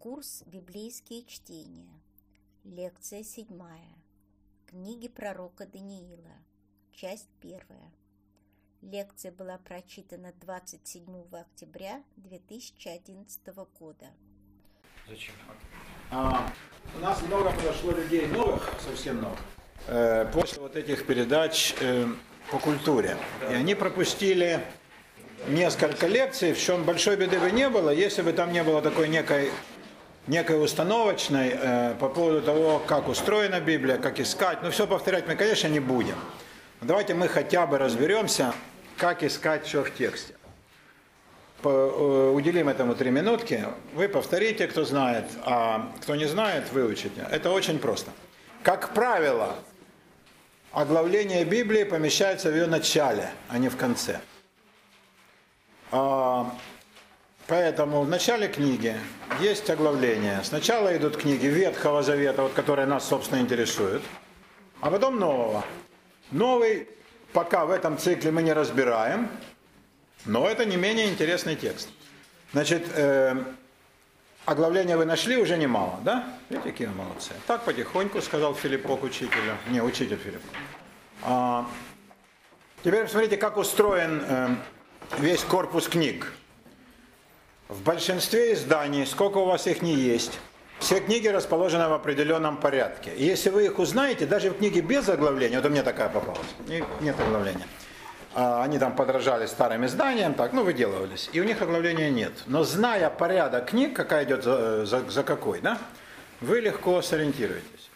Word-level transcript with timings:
Курс 0.00 0.44
«Библейские 0.46 1.24
чтения». 1.26 1.92
Лекция 2.64 3.22
седьмая. 3.22 3.98
Книги 4.66 5.08
пророка 5.08 5.66
Даниила. 5.66 6.38
Часть 6.90 7.28
первая. 7.42 7.92
Лекция 8.80 9.30
была 9.30 9.58
прочитана 9.58 10.32
27 10.40 11.04
октября 11.32 12.02
2011 12.16 13.40
года. 13.78 14.06
Зачем? 15.06 15.34
А, 16.10 16.50
у 16.96 17.00
нас 17.00 17.20
много 17.20 17.52
подошло 17.52 17.92
людей 17.92 18.26
новых, 18.26 18.72
совсем 18.80 19.20
новых, 19.20 19.38
э, 19.86 20.24
после 20.32 20.62
вот 20.62 20.76
этих 20.76 21.06
передач 21.06 21.74
э, 21.78 22.06
по 22.50 22.58
культуре. 22.58 23.18
И 23.50 23.52
они 23.52 23.74
пропустили 23.74 24.64
несколько 25.48 26.06
лекций, 26.06 26.54
в 26.54 26.58
чем 26.58 26.84
большой 26.84 27.16
беды 27.16 27.38
бы 27.38 27.50
не 27.50 27.68
было, 27.68 27.90
если 27.90 28.22
бы 28.22 28.32
там 28.32 28.50
не 28.50 28.62
было 28.62 28.80
такой 28.80 29.06
некой 29.10 29.50
некой 30.30 30.62
установочной 30.62 31.50
э, 31.52 31.94
по 31.98 32.08
поводу 32.08 32.40
того, 32.40 32.78
как 32.86 33.08
устроена 33.08 33.60
Библия, 33.60 33.98
как 33.98 34.20
искать. 34.20 34.62
Но 34.62 34.70
все 34.70 34.86
повторять 34.86 35.26
мы, 35.26 35.34
конечно, 35.34 35.66
не 35.66 35.80
будем. 35.80 36.14
Давайте 36.80 37.14
мы 37.14 37.28
хотя 37.28 37.66
бы 37.66 37.78
разберемся, 37.78 38.54
как 38.96 39.24
искать 39.24 39.66
что 39.66 39.82
в 39.82 39.90
тексте. 39.92 40.34
По, 41.62 41.68
э, 41.68 42.30
уделим 42.30 42.68
этому 42.68 42.94
три 42.94 43.10
минутки. 43.10 43.66
Вы 43.92 44.08
повторите, 44.08 44.68
кто 44.68 44.84
знает, 44.84 45.24
а 45.44 45.90
кто 46.00 46.14
не 46.14 46.26
знает, 46.26 46.72
выучите. 46.72 47.26
Это 47.30 47.50
очень 47.50 47.80
просто. 47.80 48.12
Как 48.62 48.94
правило, 48.94 49.56
оглавление 50.70 51.44
Библии 51.44 51.82
помещается 51.82 52.50
в 52.50 52.54
ее 52.54 52.66
начале, 52.66 53.30
а 53.48 53.58
не 53.58 53.68
в 53.68 53.76
конце. 53.76 54.20
Поэтому 57.50 58.02
в 58.02 58.08
начале 58.08 58.46
книги 58.46 58.94
есть 59.40 59.68
оглавление. 59.70 60.40
Сначала 60.44 60.96
идут 60.96 61.16
книги 61.16 61.46
Ветхого 61.46 62.00
Завета, 62.00 62.42
вот, 62.42 62.52
которые 62.52 62.86
нас, 62.86 63.08
собственно, 63.08 63.40
интересуют, 63.40 64.04
а 64.80 64.88
потом 64.88 65.18
Нового. 65.18 65.64
Новый 66.30 66.88
пока 67.32 67.66
в 67.66 67.72
этом 67.72 67.98
цикле 67.98 68.30
мы 68.30 68.44
не 68.44 68.52
разбираем, 68.52 69.28
но 70.26 70.46
это 70.48 70.64
не 70.64 70.76
менее 70.76 71.10
интересный 71.10 71.56
текст. 71.56 71.88
Значит, 72.52 72.86
э, 72.94 73.42
оглавление 74.44 74.96
вы 74.96 75.04
нашли 75.04 75.36
уже 75.36 75.58
немало, 75.58 75.98
да? 76.04 76.32
Видите, 76.50 76.70
какие 76.70 76.86
молодцы. 76.86 77.32
Так 77.48 77.64
потихоньку, 77.64 78.20
сказал 78.22 78.54
Филиппок 78.54 79.02
учителю. 79.02 79.56
Не, 79.70 79.82
учитель 79.82 80.18
Филипп. 80.18 80.42
А, 81.24 81.66
теперь 82.84 83.02
посмотрите, 83.02 83.36
как 83.36 83.56
устроен 83.56 84.22
э, 84.24 84.48
весь 85.18 85.42
корпус 85.42 85.88
книг. 85.88 86.32
В 87.70 87.84
большинстве 87.84 88.54
изданий, 88.54 89.06
сколько 89.06 89.38
у 89.38 89.44
вас 89.44 89.68
их 89.68 89.80
не 89.80 89.94
есть, 89.94 90.40
все 90.80 90.98
книги 90.98 91.28
расположены 91.28 91.88
в 91.88 91.92
определенном 91.92 92.56
порядке. 92.56 93.12
И 93.14 93.24
если 93.24 93.50
вы 93.50 93.66
их 93.66 93.78
узнаете, 93.78 94.26
даже 94.26 94.50
в 94.50 94.58
книге 94.58 94.80
без 94.80 95.08
оглавления, 95.08 95.58
вот 95.58 95.66
у 95.66 95.68
меня 95.70 95.84
такая 95.84 96.08
попалась, 96.08 96.40
нет 97.00 97.14
оглавления, 97.20 97.68
а, 98.34 98.64
они 98.64 98.80
там 98.80 98.96
подражали 98.96 99.46
старым 99.46 99.86
изданиям, 99.86 100.34
так, 100.34 100.52
ну, 100.52 100.64
выделывались, 100.64 101.30
и 101.32 101.40
у 101.40 101.44
них 101.44 101.62
оглавления 101.62 102.10
нет. 102.10 102.32
Но 102.46 102.64
зная 102.64 103.08
порядок 103.08 103.66
книг, 103.66 103.94
какая 103.94 104.24
идет 104.24 104.42
за, 104.42 104.84
за, 104.84 105.08
за 105.08 105.22
какой, 105.22 105.60
да, 105.60 105.78
вы 106.40 106.58
легко 106.58 107.00
сориентируетесь. 107.02 107.88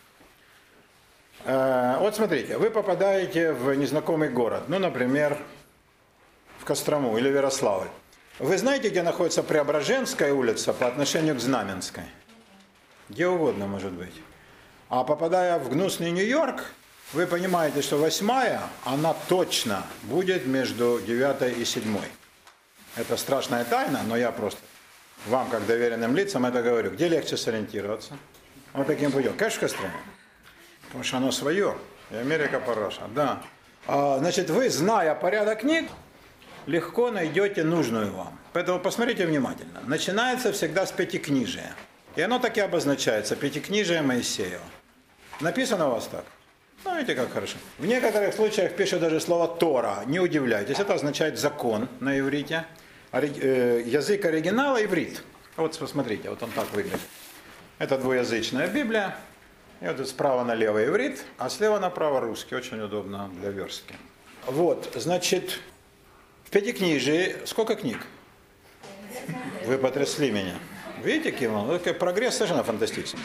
Э, 1.47 1.97
вот 1.99 2.15
смотрите, 2.15 2.59
вы 2.59 2.71
попадаете 2.71 3.53
в 3.53 3.75
незнакомый 3.75 4.29
город, 4.29 4.63
ну, 4.69 4.79
например, 4.79 5.37
в 6.61 6.65
Кострому 6.65 7.19
или 7.19 7.29
в 7.29 7.35
Ярославль. 7.35 7.89
Вы 8.41 8.59
знаете, 8.59 8.89
где 8.89 9.03
находится 9.03 9.45
Преображенская 9.45 10.33
улица 10.33 10.73
по 10.73 10.89
отношению 10.89 11.37
к 11.37 11.41
Знаменской? 11.41 12.03
Где 13.09 13.29
угодно 13.29 13.69
может 13.69 13.93
быть. 13.93 14.15
А 14.89 15.05
попадая 15.05 15.57
в 15.61 15.69
гнусный 15.71 16.11
Нью-Йорк, 16.11 16.65
вы 17.13 17.29
понимаете, 17.29 17.81
что 17.81 17.97
восьмая, 17.97 18.61
она 18.85 19.15
точно 19.29 19.85
будет 20.03 20.47
между 20.47 21.01
девятой 21.07 21.53
и 21.53 21.65
седьмой. 21.65 22.09
Это 22.97 23.17
страшная 23.17 23.65
тайна, 23.65 24.01
но 24.05 24.17
я 24.17 24.33
просто 24.33 24.61
вам, 25.27 25.49
как 25.49 25.65
доверенным 25.67 26.17
лицам, 26.17 26.45
это 26.45 26.61
говорю. 26.61 26.91
Где 26.91 27.09
легче 27.09 27.37
сориентироваться? 27.37 28.17
Вот 28.73 28.89
таким 28.89 29.13
путем. 29.13 29.37
Конечно, 29.37 29.59
в 29.59 29.61
Костроме. 29.61 29.95
Потому 30.87 31.05
что 31.05 31.17
оно 31.19 31.31
свое. 31.31 31.77
И 32.11 32.17
Америка 32.17 32.59
пороша. 32.59 33.03
Да. 33.15 33.43
А, 33.87 34.19
значит, 34.19 34.51
вы, 34.51 34.69
зная 34.71 35.15
порядок 35.15 35.61
книг, 35.61 35.89
легко 36.67 37.11
найдете 37.11 37.65
нужную 37.65 38.13
вам. 38.13 38.39
Поэтому 38.53 38.81
посмотрите 38.81 39.27
внимательно. 39.27 39.81
Начинается 39.87 40.53
всегда 40.53 40.87
с 40.87 40.93
пятикнижия. 40.93 41.75
И 42.17 42.23
оно 42.23 42.39
так 42.39 42.57
и 42.57 42.61
обозначается, 42.61 43.35
пятикнижие 43.37 44.03
Моисеева. 44.03 44.63
Написано 45.41 45.89
у 45.89 45.93
вас 45.93 46.07
так? 46.07 46.25
Ну, 46.85 46.97
видите, 46.97 47.15
как 47.15 47.33
хорошо. 47.33 47.57
В 47.79 47.87
некоторых 47.87 48.35
случаях 48.35 48.77
пишет 48.77 49.01
даже 49.01 49.19
слово 49.19 49.49
Тора. 49.49 50.03
Не 50.07 50.21
удивляйтесь, 50.21 50.79
это 50.79 50.95
означает 50.95 51.39
закон 51.39 51.89
на 52.01 52.19
иврите. 52.19 52.67
Э, 53.11 53.83
язык 53.85 54.25
оригинала 54.25 54.85
иврит. 54.85 55.23
Вот 55.57 55.79
посмотрите, 55.79 56.31
вот 56.31 56.43
он 56.43 56.51
так 56.51 56.71
выглядит. 56.73 57.01
Это 57.79 57.99
двуязычная 57.99 58.69
Библия. 58.69 59.17
И 59.81 59.87
вот 59.87 60.07
справа 60.09 60.45
налево 60.45 60.85
иврит, 60.85 61.25
а 61.39 61.49
слева 61.49 61.79
направо 61.79 62.21
русский. 62.21 62.55
Очень 62.55 62.81
удобно 62.81 63.31
для 63.41 63.51
верстки. 63.51 63.95
Вот, 64.47 64.93
значит, 64.95 65.61
Пятикнижие, 66.55 67.39
сколько 67.47 67.75
книг? 67.75 67.99
Вы 69.67 69.77
потрясли 69.77 70.31
меня. 70.31 70.55
Видите, 71.03 71.33
Кимон? 71.33 71.67
Ну, 71.67 71.95
прогресс 71.95 72.37
совершенно 72.37 72.63
фантастичный. 72.63 73.19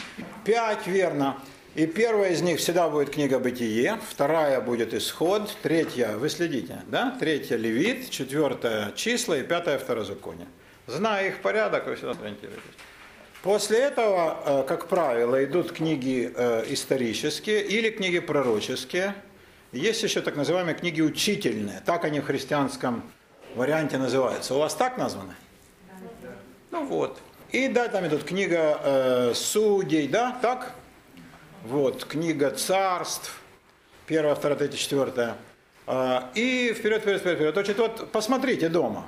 Пять, 0.44 0.88
верно. 0.88 1.40
И 1.76 1.86
первая 1.86 2.32
из 2.32 2.42
них 2.42 2.58
всегда 2.58 2.88
будет 2.88 3.10
книга 3.10 3.38
Бытие, 3.38 4.00
вторая 4.10 4.60
будет 4.60 4.94
Исход, 4.94 5.56
третья, 5.62 6.16
вы 6.16 6.28
следите, 6.28 6.82
да? 6.88 7.16
Третья 7.20 7.56
Левит, 7.56 8.10
четвертая 8.10 8.90
Числа 8.96 9.38
и 9.38 9.44
пятая 9.44 9.78
Второзаконие. 9.78 10.48
Зная 10.88 11.28
их 11.28 11.40
порядок, 11.40 11.86
вы 11.86 11.94
всегда 11.94 12.20
ориентируетесь. 12.20 12.64
После 13.44 13.78
этого, 13.78 14.42
э, 14.44 14.64
как 14.66 14.88
правило, 14.88 15.44
идут 15.44 15.70
книги 15.70 16.32
э, 16.34 16.64
исторические 16.66 17.62
или 17.62 17.90
книги 17.90 18.18
пророческие. 18.18 19.14
Есть 19.70 20.02
еще 20.02 20.20
так 20.20 20.34
называемые 20.34 20.74
книги 20.74 21.00
учительные. 21.00 21.80
Так 21.86 22.04
они 22.04 22.18
в 22.18 22.24
христианском 22.24 23.04
варианте 23.54 23.98
называются. 23.98 24.54
У 24.54 24.58
вас 24.58 24.74
так 24.74 24.96
названы? 24.96 25.34
Ну 26.70 26.84
вот. 26.84 27.18
И 27.52 27.68
да, 27.68 27.88
там 27.88 28.06
идут 28.06 28.24
книга 28.24 28.80
э, 28.82 29.32
судей, 29.34 30.06
да, 30.06 30.38
так? 30.40 30.72
Вот, 31.64 32.04
книга 32.04 32.50
царств, 32.50 33.40
первая, 34.06 34.34
вторая, 34.34 34.56
третья, 34.56 34.78
четвертая. 34.78 35.36
Э, 35.86 36.20
и 36.34 36.72
вперед, 36.72 37.02
вперед, 37.02 37.20
вперед, 37.20 37.36
вперед. 37.36 37.54
Значит, 37.54 37.78
вот 37.78 38.12
посмотрите 38.12 38.68
дома. 38.68 39.06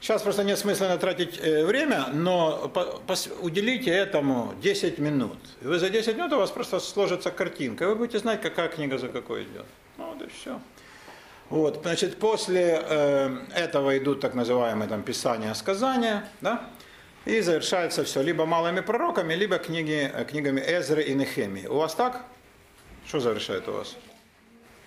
Сейчас 0.00 0.22
просто 0.22 0.44
нет 0.44 0.58
смысла 0.58 0.96
тратить 0.96 1.40
э, 1.42 1.64
время, 1.64 2.06
но 2.12 2.72
уделите 3.42 3.90
этому 3.90 4.54
10 4.62 4.98
минут. 4.98 5.38
И 5.60 5.66
вы 5.66 5.80
за 5.80 5.90
10 5.90 6.16
минут 6.16 6.32
у 6.32 6.38
вас 6.38 6.50
просто 6.52 6.78
сложится 6.78 7.32
картинка, 7.32 7.84
и 7.84 7.86
вы 7.88 7.96
будете 7.96 8.20
знать, 8.20 8.40
какая 8.40 8.68
книга 8.68 8.98
за 8.98 9.08
какой 9.08 9.42
идет. 9.42 9.66
Ну 9.96 10.12
вот 10.12 10.22
и 10.22 10.28
все. 10.28 10.60
Вот, 11.50 11.80
значит, 11.82 12.18
после 12.18 12.82
э, 12.82 13.36
этого 13.54 13.96
идут 13.96 14.20
так 14.20 14.34
называемые 14.34 14.88
там 14.88 15.02
писания, 15.02 15.54
сказания, 15.54 16.28
да, 16.42 16.68
и 17.24 17.40
завершается 17.40 18.04
все 18.04 18.22
либо 18.22 18.44
малыми 18.44 18.80
пророками, 18.80 19.32
либо 19.32 19.58
книги, 19.58 20.10
э, 20.12 20.24
книгами 20.24 20.60
Эзры 20.60 21.02
и 21.02 21.14
Нехемии. 21.14 21.66
У 21.66 21.76
вас 21.76 21.94
так? 21.94 22.22
Что 23.06 23.20
завершает 23.20 23.66
у 23.68 23.72
вас? 23.72 23.96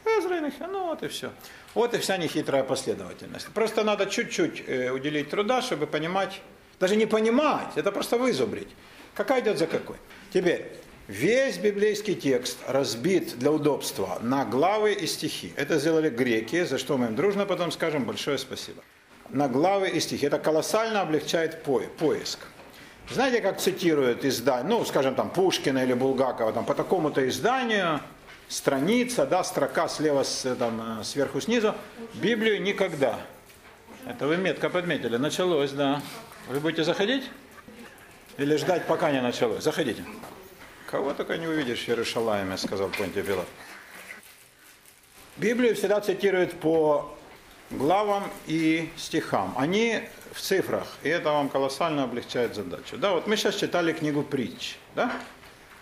Эзра 0.06 0.38
и 0.38 0.42
Нехемия, 0.42 0.68
ну 0.68 0.86
вот 0.86 1.02
и 1.02 1.08
все. 1.08 1.32
Вот 1.74 1.96
и 1.96 1.98
вся 1.98 2.18
нехитрая 2.18 2.64
последовательность. 2.64 3.48
Просто 3.54 3.84
надо 3.84 4.06
чуть-чуть 4.06 4.64
э, 4.68 4.92
уделить 4.92 5.32
труда, 5.32 5.64
чтобы 5.64 5.88
понимать, 5.88 6.42
даже 6.80 6.96
не 6.96 7.08
понимать, 7.08 7.76
это 7.76 7.92
просто 7.92 8.18
вызубрить, 8.18 8.70
какая 9.16 9.42
идет 9.42 9.58
за 9.58 9.66
какой. 9.66 9.98
Теперь, 10.32 10.72
Весь 11.08 11.58
библейский 11.58 12.16
текст 12.16 12.60
разбит 12.68 13.38
для 13.38 13.52
удобства 13.52 14.20
на 14.22 14.46
главы 14.46 14.94
и 14.94 15.08
стихи. 15.08 15.52
Это 15.58 15.78
сделали 15.80 16.10
греки, 16.10 16.64
за 16.64 16.78
что 16.78 16.98
мы 16.98 17.08
им 17.08 17.16
дружно 17.16 17.46
потом 17.46 17.72
скажем 17.72 18.06
большое 18.06 18.38
спасибо. 18.38 18.82
На 19.30 19.48
главы 19.48 19.90
и 19.90 20.00
стихи. 20.00 20.26
Это 20.26 20.40
колоссально 20.40 21.02
облегчает 21.02 21.64
поиск. 21.64 22.40
Знаете, 23.10 23.42
как 23.42 23.60
цитируют 23.60 24.24
издание, 24.24 24.70
ну, 24.70 24.86
скажем, 24.86 25.16
там, 25.16 25.30
Пушкина 25.30 25.84
или 25.84 25.94
Булгакова, 25.94 26.54
там, 26.54 26.66
по 26.66 26.76
такому-то 26.76 27.28
изданию, 27.28 28.00
страница, 28.48 29.26
да, 29.26 29.44
строка 29.44 29.90
слева, 29.90 30.24
там, 30.58 31.04
сверху, 31.04 31.42
снизу, 31.42 31.76
Библию 32.14 32.62
никогда. 32.62 33.20
Это 34.06 34.28
вы 34.28 34.38
метко 34.38 34.70
подметили. 34.70 35.18
Началось, 35.18 35.72
да. 35.72 36.02
Вы 36.48 36.60
будете 36.60 36.84
заходить? 36.84 37.30
Или 38.38 38.56
ждать, 38.56 38.86
пока 38.88 39.12
не 39.12 39.22
началось? 39.22 39.64
Заходите. 39.64 40.04
Кого 40.92 41.14
только 41.14 41.38
не 41.38 41.48
увидишь 41.48 41.86
в 41.86 41.88
Иерушалайме, 41.88 42.58
сказал 42.58 42.90
Понтий 42.90 43.24
Пилат. 43.24 43.48
Библию 45.38 45.74
всегда 45.74 46.02
цитируют 46.02 46.60
по 46.60 47.18
главам 47.70 48.30
и 48.46 48.90
стихам. 48.98 49.54
Они 49.58 50.02
в 50.34 50.42
цифрах, 50.42 50.86
и 51.04 51.08
это 51.08 51.32
вам 51.32 51.48
колоссально 51.48 52.04
облегчает 52.04 52.56
задачу. 52.56 52.98
Да, 52.98 53.14
вот 53.14 53.26
мы 53.26 53.38
сейчас 53.38 53.56
читали 53.56 53.94
книгу 53.94 54.22
притч, 54.22 54.76
да? 54.94 55.14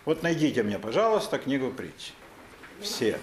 Вот 0.06 0.22
найдите 0.22 0.62
мне, 0.62 0.78
пожалуйста, 0.78 1.40
книгу 1.40 1.72
притч. 1.72 2.14
Все. 2.80 3.18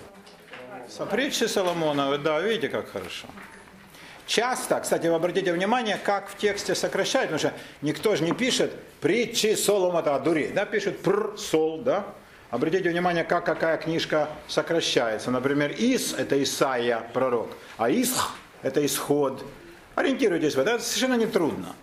Со 0.89 1.07
притчи 1.07 1.45
Соломона, 1.45 2.19
да, 2.19 2.41
видите, 2.41 2.69
как 2.69 2.91
хорошо. 2.91 3.29
Часто, 4.27 4.81
кстати, 4.81 5.07
вы 5.07 5.15
обратите 5.15 5.53
внимание, 5.53 5.99
как 6.03 6.29
в 6.29 6.37
тексте 6.37 6.75
сокращают, 6.75 7.31
потому 7.31 7.39
что 7.39 7.53
никто 7.81 8.17
же 8.17 8.25
не 8.25 8.33
пишет 8.33 8.73
притчи 9.01 9.55
Соломона 9.55 10.19
дури, 10.19 10.51
да, 10.53 10.65
пишет 10.65 11.01
пр, 11.01 11.39
сол, 11.39 11.79
да. 11.79 12.05
Обратите 12.51 12.91
внимание, 12.91 13.23
как 13.23 13.45
какая 13.45 13.77
книжка 13.77 14.29
сокращается. 14.49 15.31
Например, 15.31 15.73
Ис– 15.77 16.13
это 16.19 16.41
Исаия, 16.43 17.03
пророк, 17.13 17.51
а 17.77 17.91
Исх– 17.91 18.35
это 18.63 18.85
Исход. 18.85 19.45
Ориентируйтесь 19.95 20.55
в 20.55 20.59
это, 20.59 20.73
это 20.73 20.83
совершенно 20.83 21.15
не 21.15 21.27
трудно. 21.27 21.75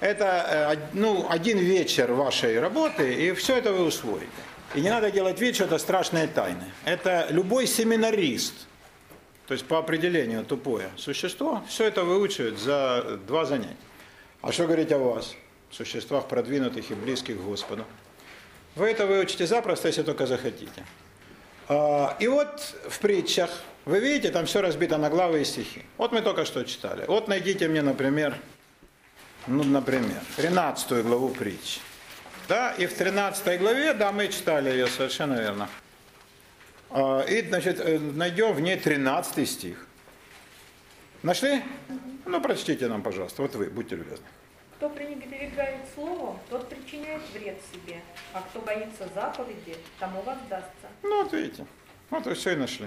Это 0.00 0.74
э, 0.74 0.76
ну, 0.92 1.26
один 1.30 1.58
вечер 1.58 2.12
вашей 2.12 2.60
работы, 2.60 3.14
и 3.14 3.32
все 3.32 3.56
это 3.56 3.72
вы 3.72 3.84
усвоите. 3.84 4.26
И 4.74 4.80
не 4.82 4.90
надо 4.90 5.10
делать 5.10 5.40
вид, 5.40 5.54
что 5.54 5.64
это 5.64 5.78
страшные 5.78 6.26
тайны. 6.26 6.64
Это 6.84 7.26
любой 7.30 7.66
семинарист– 7.66 8.54
то 9.46 9.54
есть 9.54 9.66
по 9.66 9.78
определению 9.78 10.44
тупое 10.44 10.90
существо, 10.96 11.62
все 11.68 11.84
это 11.84 12.04
выучивает 12.04 12.58
за 12.58 13.18
два 13.26 13.44
занятия. 13.44 13.76
А 14.42 14.52
что 14.52 14.64
говорить 14.64 14.92
о 14.92 14.98
вас, 14.98 15.34
существах 15.70 16.26
продвинутых 16.28 16.90
и 16.90 16.94
близких 16.94 17.36
к 17.36 17.40
Господу? 17.40 17.84
Вы 18.74 18.90
это 18.90 19.06
выучите 19.06 19.46
запросто, 19.46 19.88
если 19.88 20.02
только 20.02 20.26
захотите. 20.26 20.84
А, 21.68 22.16
и 22.20 22.28
вот 22.28 22.74
в 22.88 22.98
притчах, 22.98 23.50
вы 23.84 24.00
видите, 24.00 24.30
там 24.30 24.46
все 24.46 24.60
разбито 24.60 24.98
на 24.98 25.10
главы 25.10 25.42
и 25.42 25.44
стихи. 25.44 25.84
Вот 25.96 26.12
мы 26.12 26.20
только 26.22 26.44
что 26.44 26.64
читали. 26.64 27.04
Вот 27.06 27.28
найдите 27.28 27.68
мне, 27.68 27.82
например, 27.82 28.36
ну, 29.46 29.62
например, 29.62 30.20
13 30.36 31.04
главу 31.04 31.28
притч. 31.28 31.80
Да, 32.48 32.72
и 32.72 32.86
в 32.86 32.94
13 32.94 33.60
главе, 33.60 33.94
да, 33.94 34.12
мы 34.12 34.28
читали 34.28 34.70
ее 34.70 34.88
совершенно 34.88 35.34
верно. 35.34 35.68
А, 36.90 37.22
и, 37.22 37.42
значит, 37.42 37.80
э, 37.80 37.98
найдем 37.98 38.52
в 38.52 38.60
ней 38.60 38.76
13 38.76 39.48
стих. 39.48 39.86
Нашли? 41.22 41.62
Ну, 42.24 42.40
прочтите 42.40 42.88
нам, 42.88 43.02
пожалуйста. 43.02 43.42
Вот 43.42 43.54
вы, 43.54 43.66
будьте 43.66 43.96
любезны. 43.96 44.24
Кто 44.76 44.90
пренебрегает 44.90 45.80
словом, 45.94 46.38
тот 46.50 46.68
причиняет 46.68 47.22
вред 47.32 47.58
себе, 47.72 48.00
а 48.32 48.42
кто 48.42 48.60
боится 48.60 49.08
заповеди, 49.14 49.76
тому 49.98 50.20
воздастся. 50.22 50.86
Ну, 51.02 51.22
вот 51.22 51.32
видите. 51.32 51.66
Вот 52.10 52.26
вы 52.26 52.34
все 52.34 52.52
и 52.52 52.56
нашли. 52.56 52.86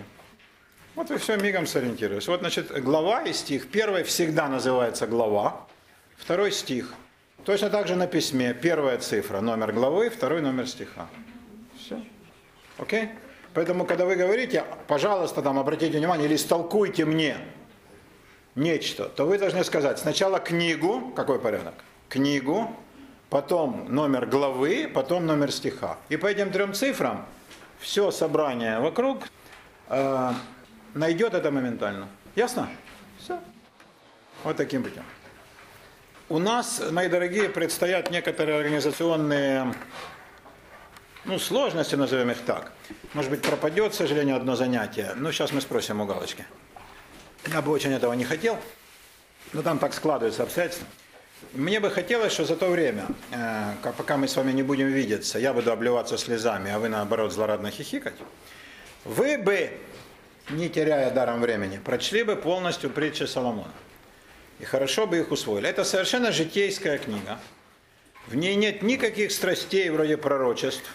Вот 0.95 1.09
вы 1.09 1.17
все 1.17 1.37
мигом 1.37 1.65
сориентируетесь. 1.65 2.27
Вот, 2.27 2.41
значит, 2.41 2.71
глава 2.83 3.23
и 3.23 3.33
стих. 3.33 3.69
Первый 3.69 4.03
всегда 4.03 4.47
называется 4.47 5.07
глава, 5.07 5.67
второй 6.17 6.51
стих. 6.51 6.93
Точно 7.43 7.69
так 7.69 7.87
же 7.87 7.95
на 7.95 8.07
письме. 8.07 8.53
Первая 8.53 8.97
цифра, 8.99 9.41
номер 9.41 9.71
главы, 9.71 10.09
второй 10.09 10.41
номер 10.41 10.67
стиха. 10.67 11.07
Все. 11.77 12.03
Окей? 12.77 13.05
Okay? 13.05 13.09
Поэтому, 13.53 13.85
когда 13.85 14.05
вы 14.05 14.15
говорите, 14.15 14.63
пожалуйста, 14.87 15.41
там, 15.41 15.57
обратите 15.57 15.97
внимание, 15.97 16.27
или 16.27 16.35
истолкуйте 16.35 17.05
мне 17.05 17.37
нечто, 18.55 19.05
то 19.05 19.25
вы 19.25 19.37
должны 19.37 19.63
сказать 19.63 19.99
сначала 19.99 20.39
книгу, 20.39 21.11
какой 21.15 21.39
порядок? 21.39 21.73
Книгу, 22.09 22.75
потом 23.29 23.87
номер 23.89 24.25
главы, 24.25 24.89
потом 24.93 25.25
номер 25.25 25.51
стиха. 25.51 25.97
И 26.09 26.17
по 26.17 26.27
этим 26.27 26.51
трем 26.51 26.73
цифрам 26.73 27.25
все 27.79 28.11
собрание 28.11 28.79
вокруг 28.79 29.23
э, 29.87 30.31
найдет 30.93 31.33
это 31.33 31.51
моментально. 31.51 32.07
Ясно? 32.35 32.69
Все. 33.19 33.39
Вот 34.43 34.57
таким 34.57 34.83
путем. 34.83 35.03
У 36.29 36.37
нас, 36.37 36.81
мои 36.91 37.09
дорогие, 37.09 37.49
предстоят 37.49 38.11
некоторые 38.11 38.59
организационные 38.59 39.73
ну, 41.29 41.37
сложности, 41.37 41.95
назовем 41.95 42.31
их 42.31 42.41
так. 42.41 42.71
Может 43.13 43.29
быть, 43.29 43.41
пропадет, 43.43 43.91
к 43.91 43.95
сожалению, 43.95 44.35
одно 44.35 44.55
занятие. 44.55 45.13
Ну, 45.15 45.31
сейчас 45.31 45.51
мы 45.51 45.61
спросим 45.61 46.01
у 46.01 46.05
Галочки. 46.05 46.43
Я 47.47 47.61
бы 47.61 47.71
очень 47.71 47.93
этого 47.93 48.13
не 48.13 48.25
хотел, 48.25 48.57
но 49.53 49.61
там 49.61 49.77
так 49.77 49.93
складывается 49.93 50.41
обстоятельства. 50.41 50.87
Мне 51.53 51.79
бы 51.79 51.91
хотелось, 51.91 52.33
что 52.33 52.45
за 52.45 52.55
то 52.55 52.67
время, 52.67 53.05
э, 53.31 53.75
пока 53.95 54.17
мы 54.17 54.27
с 54.27 54.35
вами 54.35 54.51
не 54.51 54.63
будем 54.63 54.87
видеться, 54.87 55.39
я 55.39 55.53
буду 55.53 55.71
обливаться 55.71 56.17
слезами, 56.17 56.71
а 56.71 56.79
вы, 56.79 56.89
наоборот, 56.89 57.31
злорадно 57.31 57.69
хихикать, 57.69 58.15
вы 59.05 59.37
бы, 59.37 59.71
не 60.49 60.67
теряя 60.67 61.11
даром 61.11 61.41
времени, 61.41 61.77
прочли 61.77 62.23
бы 62.23 62.35
полностью 62.35 62.89
притчи 62.89 63.23
Соломона. 63.23 63.71
И 64.59 64.65
хорошо 64.65 65.05
бы 65.05 65.19
их 65.19 65.31
усвоили. 65.31 65.69
Это 65.69 65.83
совершенно 65.83 66.31
житейская 66.31 66.97
книга. 66.97 67.39
В 68.25 68.35
ней 68.35 68.55
нет 68.55 68.81
никаких 68.81 69.31
страстей 69.31 69.89
вроде 69.91 70.17
пророчеств. 70.17 70.89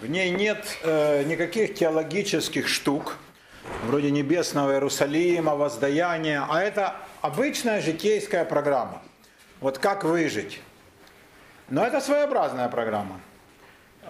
В 0.00 0.06
ней 0.06 0.30
нет 0.30 0.64
э, 0.84 1.24
никаких 1.24 1.74
теологических 1.74 2.68
штук, 2.68 3.16
вроде 3.82 4.12
небесного 4.12 4.72
Иерусалима, 4.74 5.56
воздаяния, 5.56 6.46
а 6.48 6.62
это 6.62 6.94
обычная 7.20 7.80
житейская 7.80 8.44
программа. 8.44 9.02
Вот 9.60 9.78
как 9.78 10.04
выжить. 10.04 10.60
Но 11.68 11.84
это 11.84 12.00
своеобразная 12.00 12.68
программа. 12.68 13.20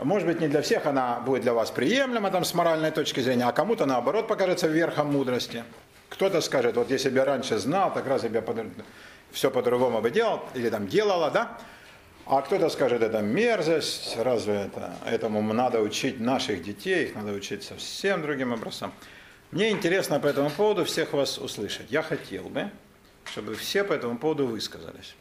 Может 0.02 0.28
быть, 0.28 0.40
не 0.40 0.48
для 0.48 0.60
всех 0.60 0.84
она 0.84 1.20
будет 1.20 1.40
для 1.40 1.54
вас 1.54 1.70
приемлема 1.70 2.30
там, 2.30 2.44
с 2.44 2.52
моральной 2.52 2.90
точки 2.90 3.20
зрения, 3.20 3.46
а 3.46 3.52
кому-то 3.52 3.86
наоборот 3.86 4.28
покажется 4.28 4.68
верхом 4.68 5.10
мудрости. 5.12 5.64
Кто-то 6.10 6.42
скажет, 6.42 6.76
вот 6.76 6.90
если 6.90 7.08
бы 7.08 7.16
я 7.16 7.24
раньше 7.24 7.56
знал, 7.56 7.94
так 7.94 8.06
раз 8.06 8.24
я 8.24 8.28
бы 8.28 8.70
все 9.32 9.50
по-другому 9.50 10.02
бы 10.02 10.10
делал, 10.10 10.42
или 10.54 10.68
там 10.68 10.86
делала, 10.86 11.30
да? 11.30 11.58
А 12.30 12.42
кто-то 12.42 12.68
скажет, 12.68 13.00
это 13.00 13.22
мерзость, 13.22 14.18
разве 14.18 14.54
это? 14.66 14.94
Этому 15.06 15.40
надо 15.54 15.80
учить 15.80 16.20
наших 16.20 16.62
детей, 16.62 17.06
их 17.06 17.14
надо 17.14 17.32
учить 17.32 17.62
совсем 17.62 18.20
другим 18.20 18.52
образом. 18.52 18.92
Мне 19.50 19.70
интересно 19.70 20.20
по 20.20 20.26
этому 20.26 20.50
поводу 20.50 20.84
всех 20.84 21.14
вас 21.14 21.38
услышать. 21.38 21.90
Я 21.90 22.02
хотел 22.02 22.50
бы, 22.50 22.70
чтобы 23.24 23.54
все 23.54 23.82
по 23.82 23.94
этому 23.94 24.18
поводу 24.18 24.46
высказались. 24.46 25.16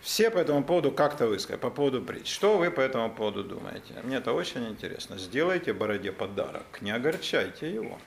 Все 0.00 0.30
по 0.30 0.38
этому 0.38 0.62
поводу 0.62 0.92
как-то 0.92 1.26
высказали, 1.26 1.58
по 1.58 1.70
поводу 1.70 2.02
притч. 2.02 2.32
Что 2.32 2.56
вы 2.56 2.70
по 2.70 2.80
этому 2.80 3.10
поводу 3.10 3.42
думаете? 3.42 3.94
Мне 4.04 4.18
это 4.18 4.32
очень 4.32 4.68
интересно. 4.68 5.18
Сделайте 5.18 5.72
бороде 5.72 6.12
подарок, 6.12 6.80
не 6.82 6.92
огорчайте 6.92 7.68
его, 7.68 7.98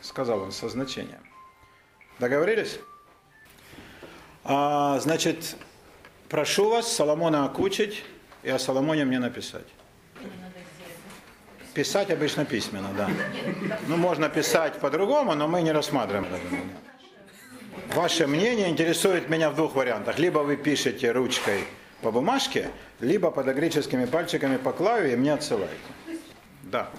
сказал 0.00 0.40
он 0.40 0.50
со 0.50 0.68
значением. 0.68 1.22
Договорились? 2.18 2.80
А, 4.42 4.98
значит, 4.98 5.56
Прошу 6.28 6.70
вас 6.70 6.90
Соломона 6.90 7.44
окучить 7.44 8.02
и 8.42 8.50
о 8.50 8.58
Соломоне 8.58 9.04
мне 9.04 9.18
написать. 9.18 9.66
Писать 11.74 12.10
обычно 12.10 12.44
письменно, 12.44 12.90
да. 12.96 13.10
Ну, 13.88 13.96
можно 13.96 14.28
писать 14.28 14.74
по-другому, 14.78 15.34
но 15.34 15.48
мы 15.48 15.62
не 15.62 15.72
рассматриваем 15.72 16.26
это. 16.26 17.94
Ваше 17.94 18.26
мнение 18.26 18.68
интересует 18.68 19.28
меня 19.28 19.50
в 19.50 19.56
двух 19.56 19.74
вариантах. 19.74 20.18
Либо 20.18 20.38
вы 20.40 20.56
пишете 20.56 21.10
ручкой 21.10 21.64
по 22.00 22.12
бумажке, 22.12 22.70
либо 23.00 23.30
подогреческими 23.30 24.04
пальчиками 24.04 24.56
по 24.56 24.72
клаве 24.72 25.14
и 25.14 25.16
мне 25.16 25.32
отсылаете. 25.32 25.74
Да, 26.62 26.90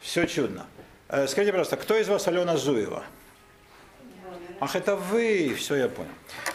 все 0.00 0.26
чудно. 0.26 0.66
Э, 1.08 1.26
скажите, 1.26 1.52
пожалуйста, 1.52 1.76
кто 1.76 1.96
из 1.96 2.08
вас 2.08 2.26
Алена 2.28 2.56
Зуева? 2.56 3.04
Ах, 4.60 4.74
это 4.74 4.96
вы, 4.96 5.54
все 5.54 5.76
я 5.76 5.88
понял. 5.88 6.10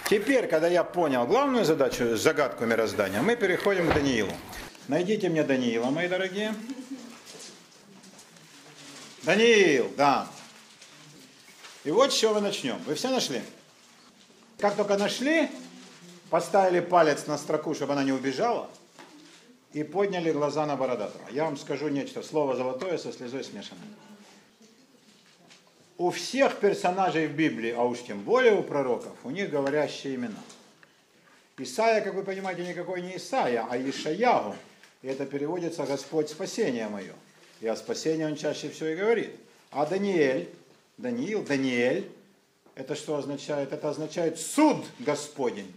Теперь, 0.10 0.48
когда 0.48 0.68
я 0.68 0.84
понял 0.84 1.26
главную 1.26 1.64
задачу, 1.64 2.18
загадку 2.18 2.66
мироздания, 2.66 3.22
мы 3.22 3.38
переходим 3.38 3.90
к 3.90 3.94
Даниилу. 3.94 4.34
Найдите 4.90 5.30
мне 5.30 5.44
Даниила, 5.44 5.86
мои 5.86 6.10
дорогие. 6.10 6.54
Даниил, 9.24 9.90
да. 9.96 10.28
И 11.86 11.92
вот 11.92 12.12
с 12.12 12.18
чего 12.18 12.34
мы 12.34 12.42
начнем. 12.42 12.78
Вы 12.86 12.96
все 12.96 13.10
нашли? 13.10 13.42
Как 14.60 14.76
только 14.76 14.98
нашли, 14.98 15.50
поставили 16.30 16.82
палец 16.82 17.28
на 17.28 17.38
строку, 17.38 17.74
чтобы 17.74 17.94
она 17.94 18.04
не 18.04 18.12
убежала, 18.12 18.70
и 19.72 19.84
подняли 19.84 20.32
глаза 20.32 20.66
на 20.66 20.76
Бородатого. 20.76 21.24
Я 21.32 21.46
вам 21.46 21.56
скажу 21.56 21.88
нечто, 21.88 22.22
слово 22.22 22.58
золотое 22.58 22.98
со 22.98 23.14
слезой 23.14 23.46
смешанное 23.46 23.88
у 25.98 26.10
всех 26.10 26.60
персонажей 26.60 27.28
в 27.28 27.36
Библии, 27.36 27.72
а 27.72 27.84
уж 27.84 28.02
тем 28.04 28.22
более 28.22 28.54
у 28.56 28.64
пророков, 28.64 29.14
у 29.24 29.30
них 29.30 29.50
говорящие 29.50 30.16
имена. 30.16 30.42
Исаия, 31.58 32.02
как 32.02 32.16
вы 32.16 32.24
понимаете, 32.24 32.68
никакой 32.68 33.02
не 33.02 33.18
Исаия, 33.18 33.66
а 33.70 33.78
Ишаягу. 33.78 34.56
И 35.04 35.08
это 35.08 35.26
переводится 35.26 35.86
«Господь 35.86 36.30
спасение 36.30 36.88
мое». 36.88 37.14
И 37.62 37.68
о 37.68 37.76
спасении 37.76 38.26
он 38.26 38.36
чаще 38.36 38.70
всего 38.70 38.90
и 38.90 38.96
говорит. 38.96 39.32
А 39.72 39.86
Даниэль, 39.86 40.50
Даниил, 40.98 41.44
Даниэль, 41.44 42.10
это 42.76 42.96
что 42.96 43.18
означает? 43.18 43.72
Это 43.72 43.90
означает 43.90 44.40
суд 44.40 44.84
Господень. 45.00 45.72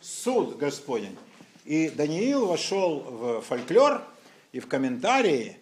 Суд 0.00 0.56
Господень. 0.56 1.16
И 1.64 1.88
Даниил 1.90 2.46
вошел 2.46 3.00
в 3.00 3.40
фольклор 3.40 4.02
и 4.52 4.60
в 4.60 4.68
комментарии 4.68 5.56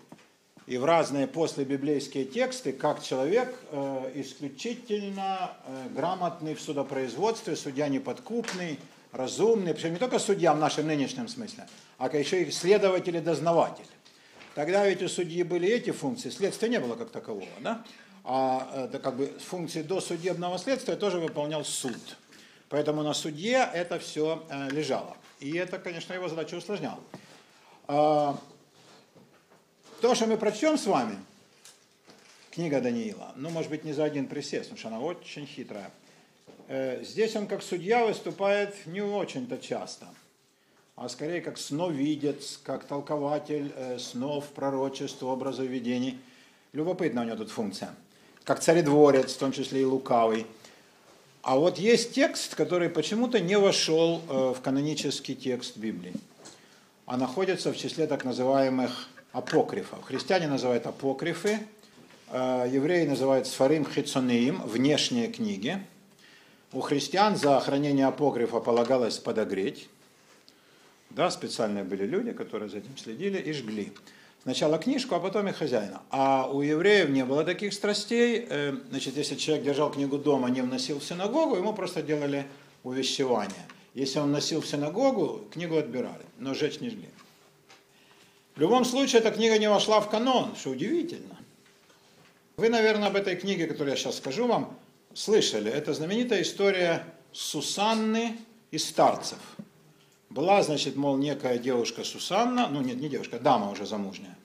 и 0.67 0.79
в 0.79 0.85
разные 0.85 1.27
послебиблейские 1.27 2.25
тексты, 2.25 2.73
как 2.73 3.03
человек 3.03 3.55
э, 3.71 4.13
исключительно 4.15 5.53
э, 5.67 5.89
грамотный 5.95 6.55
в 6.55 6.61
судопроизводстве, 6.61 7.55
судья 7.55 7.89
неподкупный, 7.89 8.79
разумный, 9.13 9.75
причем 9.75 9.93
не 9.93 9.99
только 9.99 10.19
судья 10.19 10.55
в 10.55 10.59
нашем 10.59 10.87
нынешнем 10.87 11.29
смысле, 11.29 11.67
а 11.99 12.09
еще 12.17 12.43
и 12.43 12.51
следователь 12.51 13.17
и 13.17 13.21
дознаватель. 13.21 13.85
Тогда 14.55 14.87
ведь 14.87 15.03
у 15.03 15.09
судьи 15.09 15.43
были 15.43 15.69
эти 15.69 15.91
функции, 15.91 16.31
следствия 16.31 16.69
не 16.69 16.81
было 16.81 16.95
как 16.95 17.11
такового, 17.11 17.47
да? 17.61 17.85
А 18.27 18.87
это 18.89 18.99
как 19.01 19.17
бы 19.17 19.27
функции 19.27 19.83
до 19.83 20.01
судебного 20.01 20.59
следствия 20.59 20.97
тоже 20.97 21.19
выполнял 21.21 21.63
суд. 21.63 22.17
Поэтому 22.71 23.03
на 23.03 23.13
судье 23.13 23.69
это 23.75 23.99
все 23.99 24.47
э, 24.49 24.71
лежало. 24.71 25.15
И 25.41 25.55
это, 25.57 25.79
конечно, 25.79 26.15
его 26.15 26.29
задачу 26.29 26.57
усложняло. 26.57 27.01
То, 30.05 30.15
что 30.15 30.27
мы 30.27 30.37
прочтем 30.37 30.77
с 30.77 30.85
вами, 30.85 31.17
книга 32.51 32.83
Даниила, 32.83 33.33
ну, 33.37 33.49
может 33.49 33.71
быть, 33.71 33.85
не 33.85 33.95
за 33.95 34.05
один 34.05 34.27
присест, 34.27 34.65
потому 34.65 34.79
что 34.79 34.89
она 34.89 35.01
очень 35.01 35.47
хитрая. 35.47 35.91
Э, 36.69 37.03
здесь 37.03 37.35
он 37.37 37.47
как 37.47 37.63
судья 37.63 38.05
выступает 38.05 38.87
не 38.87 39.01
очень-то 39.01 39.57
часто, 39.57 40.07
а 40.95 41.09
скорее 41.09 41.41
как 41.41 41.57
сновидец, 41.57 42.61
как 42.63 42.85
толкователь 42.85 43.73
э, 43.75 43.99
снов, 43.99 44.49
пророчеств, 44.49 45.23
образов, 45.23 45.65
видений. 45.65 46.19
Любопытная 46.75 47.23
у 47.23 47.27
него 47.27 47.39
тут 47.39 47.51
функция. 47.51 47.95
Как 48.45 48.61
царедворец, 48.61 49.33
в 49.33 49.39
том 49.39 49.53
числе 49.53 49.81
и 49.81 49.85
лукавый. 49.87 50.47
А 51.41 51.57
вот 51.57 51.79
есть 51.79 52.13
текст, 52.13 52.55
который 52.55 52.91
почему-то 52.91 53.41
не 53.41 53.57
вошел 53.57 54.21
э, 54.29 54.53
в 54.55 54.61
канонический 54.61 55.35
текст 55.35 55.79
Библии, 55.79 56.13
а 57.07 57.17
находится 57.17 57.73
в 57.73 57.77
числе 57.79 58.07
так 58.07 58.27
называемых 58.27 59.09
апокрифов. 59.35 60.03
Христиане 60.05 60.47
называют 60.47 60.87
апокрифы, 60.87 61.59
э, 62.31 62.69
евреи 62.73 63.05
называют 63.05 63.47
сфарим 63.47 63.85
хицонеим, 63.85 64.63
внешние 64.63 65.27
книги. 65.27 65.85
У 66.73 66.81
христиан 66.81 67.37
за 67.37 67.59
хранение 67.61 68.07
апокрифа 68.07 68.61
полагалось 68.61 69.19
подогреть. 69.19 69.89
Да, 71.11 71.31
специальные 71.31 71.85
были 71.85 72.07
люди, 72.07 72.33
которые 72.33 72.69
за 72.69 72.79
этим 72.79 72.97
следили 72.97 73.39
и 73.39 73.53
жгли. 73.53 73.93
Сначала 74.43 74.79
книжку, 74.79 75.17
а 75.17 75.21
потом 75.21 75.49
и 75.49 75.53
хозяина. 75.53 76.03
А 76.11 76.49
у 76.49 76.63
евреев 76.63 77.09
не 77.09 77.25
было 77.25 77.45
таких 77.45 77.73
страстей. 77.73 78.47
Э, 78.49 78.77
значит, 78.91 79.17
если 79.17 79.35
человек 79.35 79.65
держал 79.65 79.91
книгу 79.91 80.17
дома, 80.17 80.49
не 80.49 80.61
вносил 80.61 81.01
в 81.01 81.05
синагогу, 81.05 81.57
ему 81.57 81.73
просто 81.73 82.03
делали 82.03 82.47
увещевание. 82.85 83.67
Если 83.95 84.21
он 84.21 84.31
носил 84.31 84.61
в 84.61 84.67
синагогу, 84.67 85.45
книгу 85.53 85.77
отбирали, 85.77 86.25
но 86.39 86.55
сжечь 86.55 86.81
не 86.81 86.91
жгли. 86.91 87.09
В 88.55 88.61
любом 88.61 88.85
случае, 88.85 89.21
эта 89.21 89.33
книга 89.33 89.59
не 89.59 89.69
вошла 89.69 90.01
в 90.01 90.09
канон, 90.09 90.55
что 90.55 90.71
удивительно. 90.71 91.37
Вы, 92.57 92.69
наверное, 92.69 93.09
об 93.09 93.17
этой 93.17 93.35
книге, 93.35 93.67
которую 93.67 93.91
я 93.91 93.97
сейчас 93.97 94.19
скажу 94.19 94.47
вам, 94.47 94.79
слышали. 95.13 95.71
Это 95.71 95.93
знаменитая 95.93 96.43
история 96.43 97.05
Сусанны 97.33 98.39
и 98.71 98.79
старцев. 98.79 99.39
Была, 100.31 100.63
значит, 100.63 100.95
мол, 100.95 101.17
некая 101.17 101.59
девушка 101.59 102.05
Сусанна, 102.05 102.69
ну 102.69 102.81
нет, 102.81 103.01
не 103.01 103.09
девушка, 103.09 103.41
дама 103.41 103.71
уже 103.71 103.87
замужняя, 103.87 104.37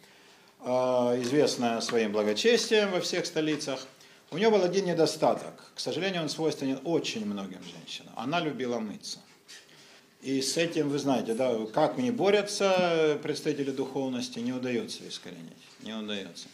а, 0.60 1.16
известная 1.22 1.80
своим 1.82 2.12
благочестием 2.12 2.92
во 2.92 3.02
всех 3.02 3.28
столицах. 3.28 3.86
У 4.32 4.38
нее 4.38 4.50
был 4.50 4.64
один 4.64 4.86
недостаток. 4.86 5.72
К 5.76 5.80
сожалению, 5.80 6.24
он 6.24 6.30
свойственен 6.30 6.80
очень 6.84 7.26
многим 7.26 7.62
женщинам. 7.64 8.14
Она 8.16 8.40
любила 8.40 8.80
мыться. 8.80 9.20
И 10.22 10.42
с 10.42 10.58
этим, 10.58 10.90
вы 10.90 11.00
знаете, 11.00 11.34
да, 11.34 11.58
как 11.74 11.98
не 11.98 12.12
борются 12.12 13.18
представители 13.24 13.72
духовности, 13.72 14.40
не 14.40 14.52
удается 14.52 15.08
искоренить, 15.08 15.58
не 15.82 15.94
удается. 15.94 16.48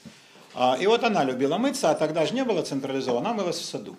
А, 0.54 0.78
и 0.80 0.86
вот 0.86 1.04
она 1.04 1.24
любила 1.24 1.58
мыться, 1.58 1.90
а 1.90 1.96
тогда 1.96 2.26
же 2.26 2.34
не 2.34 2.44
было 2.44 2.62
централизовано, 2.62 3.30
она 3.30 3.38
мылась 3.38 3.58
в 3.58 3.66
саду. 3.66 3.96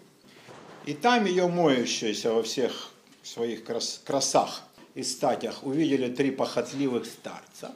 И 0.87 0.95
там 0.95 1.25
ее 1.25 1.49
моющаяся 1.49 2.33
во 2.33 2.45
всех 2.45 2.93
своих 3.25 3.65
крас 3.65 4.01
красах 4.05 4.63
и 4.95 5.03
статях 5.03 5.65
увидели 5.65 6.09
три 6.09 6.31
похотливых 6.31 7.05
старца. 7.05 7.75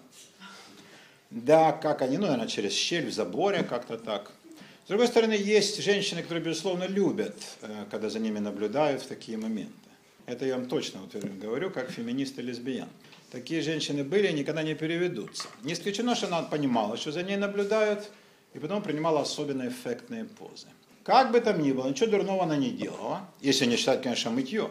Да, 1.30 1.72
как 1.72 2.02
они, 2.02 2.18
ну, 2.18 2.26
наверное, 2.26 2.48
через 2.48 2.72
щель 2.72 3.08
в 3.08 3.12
заборе, 3.12 3.62
как-то 3.64 3.98
так. 3.98 4.32
С 4.84 4.88
другой 4.88 5.08
стороны, 5.08 5.32
есть 5.32 5.82
женщины, 5.82 6.22
которые, 6.22 6.42
безусловно, 6.42 6.84
любят, 6.84 7.36
э, 7.62 7.84
когда 7.90 8.10
за 8.10 8.18
ними 8.18 8.38
наблюдают 8.38 9.02
в 9.02 9.06
такие 9.06 9.38
моменты. 9.38 9.89
Это 10.26 10.44
я 10.44 10.56
вам 10.56 10.66
точно 10.66 11.00
говорю, 11.40 11.70
как 11.70 11.90
феминист 11.90 12.38
и 12.38 12.42
лесбиян. 12.42 12.88
Такие 13.30 13.62
женщины 13.62 14.04
были 14.04 14.28
и 14.28 14.32
никогда 14.32 14.62
не 14.62 14.74
переведутся. 14.74 15.48
Не 15.62 15.72
исключено, 15.72 16.14
что 16.14 16.26
она 16.26 16.42
понимала, 16.42 16.96
что 16.96 17.12
за 17.12 17.22
ней 17.22 17.36
наблюдают, 17.36 18.10
и 18.54 18.58
потом 18.58 18.82
принимала 18.82 19.20
особенно 19.20 19.68
эффектные 19.68 20.24
позы. 20.24 20.66
Как 21.04 21.32
бы 21.32 21.40
там 21.40 21.62
ни 21.62 21.72
было, 21.72 21.88
ничего 21.88 22.10
дурного 22.10 22.42
она 22.42 22.56
не 22.56 22.70
делала, 22.70 23.28
если 23.40 23.66
не 23.66 23.76
считать, 23.76 24.02
конечно, 24.02 24.30
мытье, 24.30 24.70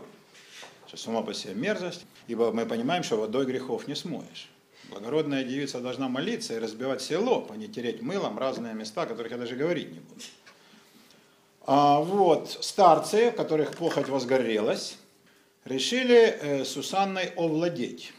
что 0.87 0.97
само 0.97 1.23
по 1.23 1.33
себе 1.33 1.55
мерзость, 1.55 2.05
ибо 2.27 2.51
мы 2.51 2.65
понимаем, 2.65 3.03
что 3.03 3.17
водой 3.17 3.45
грехов 3.45 3.87
не 3.87 3.95
смоешь. 3.95 4.49
Благородная 4.89 5.43
девица 5.43 5.79
должна 5.79 6.07
молиться 6.07 6.55
и 6.55 6.59
разбивать 6.59 7.01
село, 7.01 7.47
а 7.49 7.55
не 7.55 7.67
тереть 7.67 8.01
мылом 8.01 8.37
разные 8.37 8.73
места, 8.73 9.03
о 9.03 9.05
которых 9.05 9.31
я 9.31 9.37
даже 9.37 9.55
говорить 9.55 9.91
не 9.91 9.99
буду. 9.99 10.21
А 11.65 11.99
вот 11.99 12.57
старцы, 12.61 13.31
которых 13.31 13.75
похоть 13.75 14.07
возгорелась, 14.07 14.97
решили 15.69 16.37
э, 16.41 16.65
Сусанной 16.65 17.31
овладеть. 17.37 18.11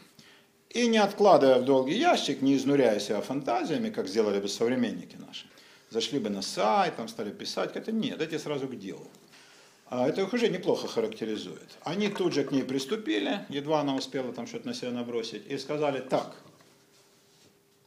И 0.69 0.87
не 0.87 0.97
откладывая 0.97 1.59
в 1.59 1.65
долгий 1.65 1.97
ящик, 1.97 2.41
не 2.41 2.55
изнуряя 2.55 2.99
себя 2.99 3.19
фантазиями, 3.21 3.89
как 3.89 4.07
сделали 4.07 4.39
бы 4.39 4.47
современники 4.47 5.17
наши, 5.17 5.45
зашли 5.89 6.17
бы 6.17 6.29
на 6.29 6.41
сайт, 6.41 6.95
там 6.95 7.09
стали 7.09 7.31
писать, 7.31 7.75
это 7.75 7.91
нет, 7.91 8.21
эти 8.21 8.37
сразу 8.37 8.67
к 8.67 8.79
делу. 8.79 9.05
А 9.87 10.07
это 10.07 10.21
их 10.21 10.31
уже 10.31 10.47
неплохо 10.47 10.87
характеризует. 10.87 11.77
Они 11.83 12.07
тут 12.07 12.33
же 12.33 12.45
к 12.45 12.51
ней 12.51 12.63
приступили, 12.63 13.45
едва 13.49 13.81
она 13.81 13.95
успела 13.95 14.31
там 14.31 14.47
что-то 14.47 14.67
на 14.67 14.73
себя 14.73 14.91
набросить, 14.91 15.45
и 15.45 15.57
сказали, 15.57 15.99
так, 15.99 16.33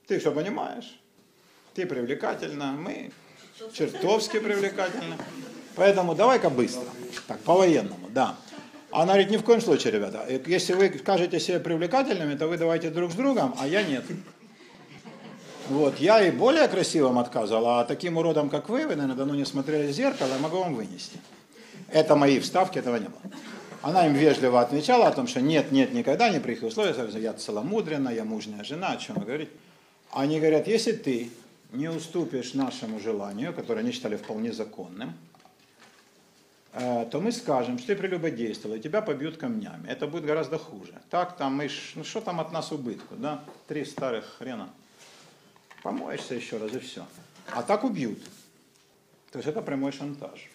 ты 0.07 0.19
все 0.19 0.31
понимаешь, 0.31 1.01
ты 1.73 1.87
привлекательна, 1.87 2.73
мы 2.73 3.11
чертовски 3.73 4.41
привлекательны, 4.41 5.17
поэтому 5.75 6.15
давай-ка 6.15 6.51
быстро, 6.51 6.85
так, 7.27 7.41
по-военному, 7.41 8.11
да. 8.11 8.37
Она 8.95 9.15
говорит, 9.15 9.31
ни 9.31 9.37
в 9.37 9.43
коем 9.43 9.61
случае, 9.61 9.93
ребята, 9.93 10.25
если 10.47 10.73
вы 10.73 10.89
кажете 10.89 11.41
себя 11.41 11.59
привлекательными, 11.59 12.37
то 12.37 12.47
вы 12.47 12.57
давайте 12.57 12.91
друг 12.91 13.11
с 13.11 13.17
другом, 13.17 13.53
а 13.59 13.67
я 13.67 13.83
нет. 13.83 14.05
Вот, 15.69 15.99
я 15.99 16.23
и 16.23 16.31
более 16.31 16.69
красивым 16.69 17.19
отказывал, 17.19 17.67
а 17.71 17.85
таким 17.85 18.19
уродом, 18.19 18.49
как 18.49 18.69
вы, 18.69 18.87
вы, 18.87 18.95
наверное, 18.95 19.17
давно 19.17 19.35
не 19.35 19.45
смотрели 19.45 19.91
в 19.91 19.93
зеркало, 19.93 20.29
я 20.29 20.39
могу 20.39 20.59
вам 20.59 20.77
вынести. 20.77 21.19
Это 21.89 22.15
мои 22.15 22.39
вставки, 22.39 22.79
этого 22.79 22.95
не 22.97 23.09
было. 23.09 23.21
Она 23.83 24.07
им 24.07 24.15
вежливо 24.15 24.61
отвечала 24.61 25.09
о 25.09 25.13
том, 25.13 25.27
что 25.27 25.41
нет, 25.41 25.73
нет, 25.73 25.93
никогда, 25.93 26.29
ни 26.29 26.39
при 26.39 26.53
их 26.53 26.63
условиях, 26.63 26.97
я 27.17 27.33
целомудренная, 27.33 28.15
я 28.15 28.25
мужняя 28.25 28.63
жена, 28.63 28.93
о 28.93 28.97
чем 28.97 29.17
вы 29.17 29.25
говорите. 29.25 29.51
Они 30.13 30.39
говорят, 30.39 30.69
если 30.69 30.93
ты 30.93 31.31
не 31.73 31.89
уступишь 31.89 32.55
нашему 32.55 33.01
желанию, 33.01 33.53
которое 33.53 33.81
они 33.81 33.91
считали 33.91 34.15
вполне 34.15 34.53
законным, 34.53 35.15
то 36.75 37.21
мы 37.21 37.31
скажем, 37.31 37.79
что 37.79 37.89
ты 37.89 37.97
прелюбодействовал, 37.97 38.75
и 38.75 38.81
тебя 38.81 39.01
побьют 39.01 39.37
камнями. 39.37 39.89
Это 39.89 40.09
будет 40.09 40.25
гораздо 40.25 40.59
хуже. 40.59 40.93
Так 41.09 41.37
там, 41.37 41.55
мы 41.55 41.71
ну 41.95 42.03
что 42.03 42.21
там 42.21 42.41
от 42.41 42.51
нас 42.51 42.73
убытку, 42.73 43.15
да? 43.15 43.45
Три 43.69 43.85
старых 43.85 44.25
хрена. 44.39 44.69
Помоешься 45.85 46.35
еще 46.35 46.57
раз 46.57 46.73
и 46.73 46.81
все. 46.81 47.07
А 47.53 47.63
так 47.63 47.85
убьют. 47.85 48.19
То 49.31 49.39
есть 49.39 49.49
это 49.49 49.63
прямой 49.63 49.93
шантаж. 49.93 50.51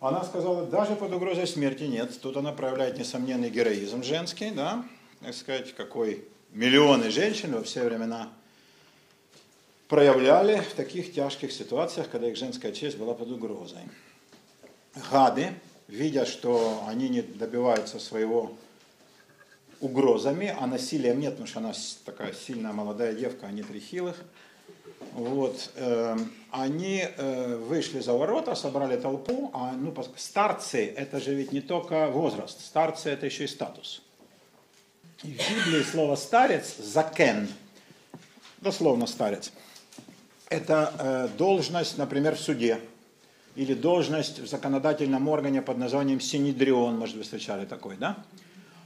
Она 0.00 0.24
сказала, 0.24 0.66
даже 0.66 0.94
под 0.94 1.12
угрозой 1.12 1.46
смерти 1.46 1.84
нет. 1.84 2.20
Тут 2.20 2.36
она 2.36 2.52
проявляет 2.52 2.98
несомненный 2.98 3.48
героизм 3.48 4.02
женский, 4.02 4.50
да, 4.50 4.84
так 5.20 5.34
сказать, 5.34 5.74
какой 5.74 6.28
миллионы 6.50 7.10
женщин 7.10 7.52
во 7.52 7.62
все 7.62 7.84
времена 7.84 8.28
проявляли 9.88 10.60
в 10.60 10.74
таких 10.74 11.14
тяжких 11.14 11.50
ситуациях, 11.50 12.10
когда 12.10 12.28
их 12.28 12.36
женская 12.36 12.72
честь 12.72 12.98
была 12.98 13.14
под 13.14 13.30
угрозой 13.30 13.82
гады, 15.10 15.52
видя, 15.88 16.26
что 16.26 16.84
они 16.86 17.08
не 17.08 17.22
добиваются 17.22 17.98
своего 17.98 18.56
угрозами, 19.80 20.54
а 20.58 20.66
насилием 20.66 21.20
нет, 21.20 21.32
потому 21.32 21.46
что 21.46 21.58
она 21.58 21.72
такая 22.04 22.32
сильная 22.32 22.72
молодая 22.72 23.14
девка, 23.14 23.46
а 23.46 23.52
не 23.52 23.62
три 23.62 23.80
хилых. 23.80 24.16
Вот, 25.12 25.70
э, 25.76 26.16
они 26.50 27.04
э, 27.04 27.56
вышли 27.56 28.00
за 28.00 28.12
ворота, 28.12 28.54
собрали 28.54 28.96
толпу, 28.96 29.50
а 29.54 29.72
ну, 29.72 29.94
старцы 30.16 30.86
это 30.86 31.20
же 31.20 31.34
ведь 31.34 31.52
не 31.52 31.60
только 31.60 32.08
возраст, 32.08 32.60
старцы 32.60 33.10
это 33.10 33.26
еще 33.26 33.44
и 33.44 33.48
статус. 33.48 34.02
И 35.22 35.32
в 35.32 35.50
Библии 35.50 35.82
слово 35.82 36.16
старец 36.16 36.76
закен, 36.76 37.48
дословно 38.60 39.06
старец, 39.06 39.52
это 40.48 40.92
э, 40.98 41.28
должность, 41.38 41.96
например, 41.96 42.36
в 42.36 42.40
суде 42.40 42.80
или 43.56 43.74
должность 43.74 44.38
в 44.38 44.46
законодательном 44.46 45.28
органе 45.28 45.62
под 45.62 45.78
названием 45.78 46.20
Синедрион, 46.20 46.98
может, 46.98 47.16
вы 47.16 47.22
встречали 47.22 47.64
такой, 47.64 47.96
да? 47.96 48.18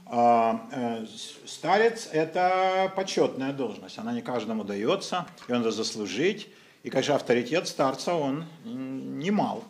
А, 0.05 0.67
э, 0.71 1.05
старец– 1.45 2.09
это 2.11 2.91
почетная 2.95 3.53
должность, 3.53 3.97
она 3.97 4.13
не 4.13 4.21
каждому 4.21 4.63
дается, 4.63 5.27
и 5.47 5.51
надо 5.51 5.71
заслужить. 5.71 6.49
И, 6.83 6.89
конечно, 6.89 7.15
авторитет 7.15 7.67
старца, 7.67 8.13
он 8.15 8.45
немал. 8.63 9.63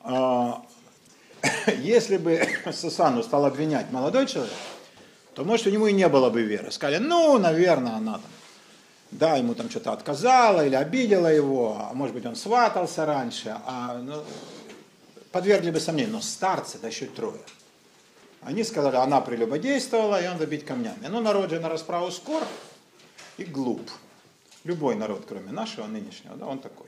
А, 0.00 0.62
если 1.78 2.18
бы 2.18 2.40
Сусану 2.72 3.22
стал 3.22 3.46
обвинять 3.46 3.90
молодой 3.90 4.26
человек, 4.26 4.52
то, 5.34 5.44
может, 5.44 5.66
у 5.66 5.70
него 5.70 5.88
и 5.88 5.92
не 5.92 6.08
было 6.08 6.30
бы 6.30 6.42
веры. 6.42 6.70
Сказали, 6.70 6.98
ну, 6.98 7.38
наверное, 7.38 7.96
она 7.96 8.14
там, 8.14 8.22
да, 9.10 9.36
ему 9.36 9.54
там 9.54 9.70
что-то 9.70 9.92
отказала 9.92 10.66
или 10.66 10.74
обидела 10.74 11.28
его, 11.28 11.76
а 11.78 11.94
может 11.94 12.14
быть, 12.14 12.26
он 12.26 12.36
сватался 12.36 13.06
раньше, 13.06 13.56
а 13.66 13.98
ну, 13.98 14.22
подвергли 15.32 15.70
бы 15.70 15.80
сомнению. 15.80 16.14
Но 16.14 16.20
старцы, 16.20 16.78
да 16.78 16.88
еще 16.88 17.06
трое. 17.06 17.40
Они 18.42 18.62
сказали, 18.62 18.96
она 18.96 19.20
прелюбодействовала, 19.20 20.22
и 20.22 20.28
он 20.28 20.38
добить 20.38 20.64
камнями. 20.64 21.06
Ну, 21.08 21.20
народ 21.20 21.50
же 21.50 21.60
на 21.60 21.68
расправу 21.68 22.10
скор 22.10 22.42
и 23.38 23.44
глуп. 23.44 23.90
Любой 24.64 24.94
народ, 24.96 25.24
кроме 25.28 25.52
нашего 25.52 25.86
нынешнего, 25.86 26.36
да, 26.36 26.46
он 26.46 26.58
такой. 26.58 26.86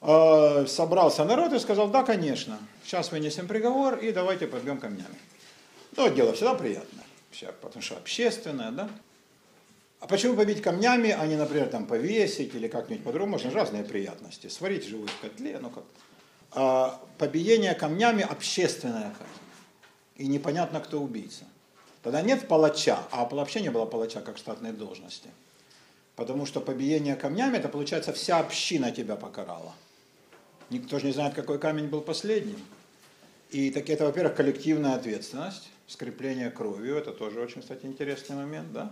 А, 0.00 0.66
собрался 0.66 1.24
народ 1.24 1.52
и 1.52 1.58
сказал, 1.58 1.88
да, 1.88 2.02
конечно, 2.02 2.58
сейчас 2.84 3.12
вынесем 3.12 3.46
приговор 3.46 3.98
и 3.98 4.12
давайте 4.12 4.46
побьем 4.46 4.78
камнями. 4.78 5.14
Ну, 5.96 6.08
дело 6.08 6.32
всегда 6.32 6.54
приятное, 6.54 7.04
потому 7.60 7.82
что 7.82 7.96
общественное, 7.96 8.70
да. 8.70 8.88
А 10.00 10.06
почему 10.06 10.34
побить 10.34 10.62
камнями, 10.62 11.10
а 11.10 11.26
не, 11.26 11.36
например, 11.36 11.68
там 11.68 11.86
повесить 11.86 12.54
или 12.54 12.68
как-нибудь 12.68 13.04
по-другому? 13.04 13.32
Можно 13.32 13.50
разные 13.50 13.84
приятности. 13.84 14.48
Сварить 14.48 14.86
живую 14.86 15.08
в 15.08 15.20
котле, 15.20 15.58
ну 15.60 15.70
как. 15.70 15.84
А, 16.52 17.00
побиение 17.18 17.74
камнями 17.74 18.22
общественная 18.22 19.14
казнь 19.18 19.40
и 20.16 20.26
непонятно, 20.26 20.80
кто 20.80 21.00
убийца. 21.00 21.44
Тогда 22.02 22.22
нет 22.22 22.48
палача, 22.48 22.98
а 23.10 23.26
вообще 23.26 23.60
не 23.60 23.70
было 23.70 23.84
палача 23.84 24.20
как 24.20 24.38
штатной 24.38 24.72
должности. 24.72 25.28
Потому 26.16 26.46
что 26.46 26.60
побиение 26.60 27.14
камнями, 27.14 27.58
это 27.58 27.68
получается 27.68 28.12
вся 28.12 28.38
община 28.38 28.90
тебя 28.92 29.16
покарала. 29.16 29.74
Никто 30.70 30.98
же 30.98 31.06
не 31.06 31.12
знает, 31.12 31.34
какой 31.34 31.58
камень 31.58 31.88
был 31.88 32.00
последним. 32.00 32.60
И 33.50 33.70
так 33.70 33.88
это, 33.90 34.06
во-первых, 34.06 34.34
коллективная 34.34 34.94
ответственность, 34.94 35.70
скрепление 35.86 36.50
кровью, 36.50 36.96
это 36.96 37.12
тоже 37.12 37.40
очень, 37.40 37.60
кстати, 37.60 37.84
интересный 37.84 38.36
момент, 38.36 38.72
да? 38.72 38.90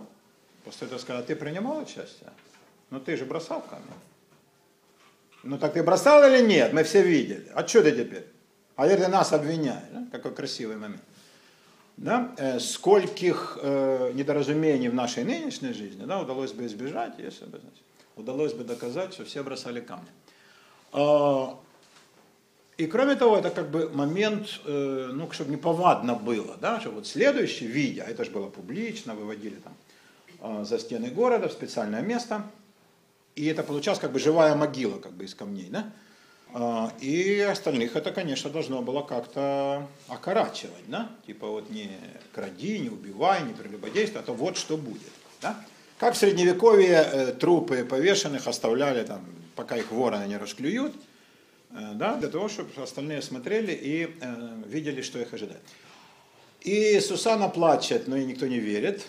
После 0.68 0.86
этого 0.86 0.98
сказать, 0.98 1.24
а 1.24 1.26
ты 1.26 1.34
принимал 1.34 1.78
участие? 1.78 2.30
Ну 2.90 3.00
ты 3.00 3.16
же 3.16 3.24
бросал 3.24 3.62
камень. 3.62 3.84
Ну 5.42 5.56
так 5.56 5.72
ты 5.72 5.82
бросал 5.82 6.22
или 6.28 6.46
нет? 6.46 6.74
Мы 6.74 6.82
все 6.82 7.00
видели. 7.00 7.50
А 7.54 7.66
что 7.66 7.82
ты 7.82 7.92
теперь? 7.92 8.26
А 8.76 8.86
ты 8.86 9.08
нас 9.08 9.32
обвиняешь. 9.32 9.88
Да? 9.90 10.06
Какой 10.12 10.34
красивый 10.34 10.76
момент 10.76 11.00
да, 11.96 12.34
э, 12.36 12.60
скольких 12.60 13.58
э, 13.62 14.12
недоразумений 14.12 14.90
в 14.90 14.94
нашей 14.94 15.24
нынешней 15.24 15.72
жизни 15.72 16.04
да, 16.04 16.20
удалось 16.20 16.52
бы 16.52 16.66
избежать, 16.66 17.14
если 17.16 17.46
бы 17.46 17.58
значит, 17.58 17.82
удалось 18.16 18.52
бы 18.52 18.62
доказать, 18.62 19.14
что 19.14 19.24
все 19.24 19.42
бросали 19.42 19.80
камни. 19.80 20.06
Э, 20.92 21.54
и 22.76 22.86
кроме 22.86 23.16
того, 23.16 23.38
это 23.38 23.48
как 23.48 23.70
бы 23.70 23.88
момент, 23.88 24.60
э, 24.66 25.10
ну, 25.14 25.30
чтобы 25.32 25.50
неповадно 25.50 26.14
было, 26.14 26.58
да, 26.60 26.78
что 26.78 26.90
вот 26.90 27.06
следующий, 27.06 27.66
видя, 27.66 28.02
это 28.02 28.22
же 28.22 28.30
было 28.32 28.50
публично, 28.50 29.14
выводили 29.14 29.56
там 29.56 29.74
за 30.40 30.78
стены 30.78 31.10
города 31.10 31.48
в 31.48 31.52
специальное 31.52 32.02
место, 32.02 32.44
и 33.34 33.46
это 33.46 33.62
получалось 33.62 34.00
как 34.00 34.12
бы 34.12 34.18
живая 34.18 34.54
могила 34.54 34.98
как 34.98 35.12
бы 35.12 35.24
из 35.24 35.34
камней, 35.34 35.68
да, 35.70 35.92
а, 36.54 36.92
и 37.00 37.40
остальных 37.40 37.94
это, 37.96 38.10
конечно, 38.10 38.48
должно 38.48 38.80
было 38.80 39.02
как-то 39.02 39.86
окорачивать, 40.08 40.88
да? 40.88 41.10
Типа 41.26 41.46
вот 41.46 41.68
не 41.70 41.90
кради, 42.32 42.78
не 42.78 42.88
убивай, 42.88 43.42
не 43.42 43.52
прелюбодействуй, 43.52 44.22
а 44.22 44.24
то 44.24 44.32
вот 44.32 44.56
что 44.56 44.76
будет, 44.76 45.12
да? 45.42 45.56
Как 45.98 46.14
в 46.14 46.16
средневековье 46.16 47.06
э, 47.12 47.32
трупы 47.32 47.84
повешенных 47.84 48.46
оставляли 48.46 49.04
там, 49.04 49.24
пока 49.56 49.76
их 49.76 49.90
вороны 49.90 50.24
не 50.26 50.36
расклюют, 50.36 50.94
э, 51.70 51.90
да, 51.94 52.16
для 52.16 52.28
того, 52.28 52.48
чтобы 52.48 52.70
остальные 52.80 53.20
смотрели 53.20 53.72
и 53.72 54.16
э, 54.20 54.62
видели, 54.66 55.02
что 55.02 55.18
их 55.18 55.34
ожидает. 55.34 55.62
И 56.62 56.98
Сусана 57.00 57.48
плачет, 57.48 58.08
но 58.08 58.16
и 58.16 58.24
никто 58.24 58.46
не 58.46 58.58
верит. 58.58 59.04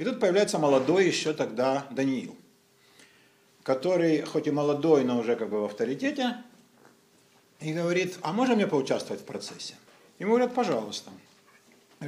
И 0.00 0.04
тут 0.04 0.18
появляется 0.18 0.58
молодой 0.58 1.06
еще 1.06 1.34
тогда 1.34 1.86
Даниил, 1.90 2.34
который, 3.62 4.22
хоть 4.22 4.46
и 4.46 4.50
молодой, 4.50 5.04
но 5.04 5.18
уже 5.18 5.36
как 5.36 5.50
бы 5.50 5.60
в 5.60 5.64
авторитете, 5.66 6.38
и 7.60 7.74
говорит, 7.74 8.16
а 8.22 8.32
можно 8.32 8.54
мне 8.54 8.66
поучаствовать 8.66 9.20
в 9.20 9.26
процессе? 9.26 9.74
Ему 10.18 10.30
говорят, 10.30 10.54
пожалуйста. 10.54 11.10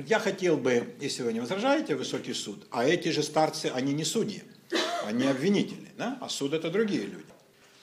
Я 0.07 0.21
хотел 0.21 0.57
бы, 0.57 0.95
если 1.01 1.23
вы 1.23 1.35
не 1.35 1.41
возражаете, 1.41 1.95
высокий 1.95 2.33
суд, 2.33 2.67
а 2.71 2.87
эти 2.87 3.11
же 3.11 3.23
старцы, 3.23 3.67
они 3.67 3.93
не 3.93 4.05
судьи, 4.05 4.43
они 5.05 5.27
обвинители, 5.27 5.91
да? 5.99 6.17
а 6.23 6.31
суд 6.31 6.55
это 6.55 6.71
другие 6.71 7.03
люди. 7.03 7.27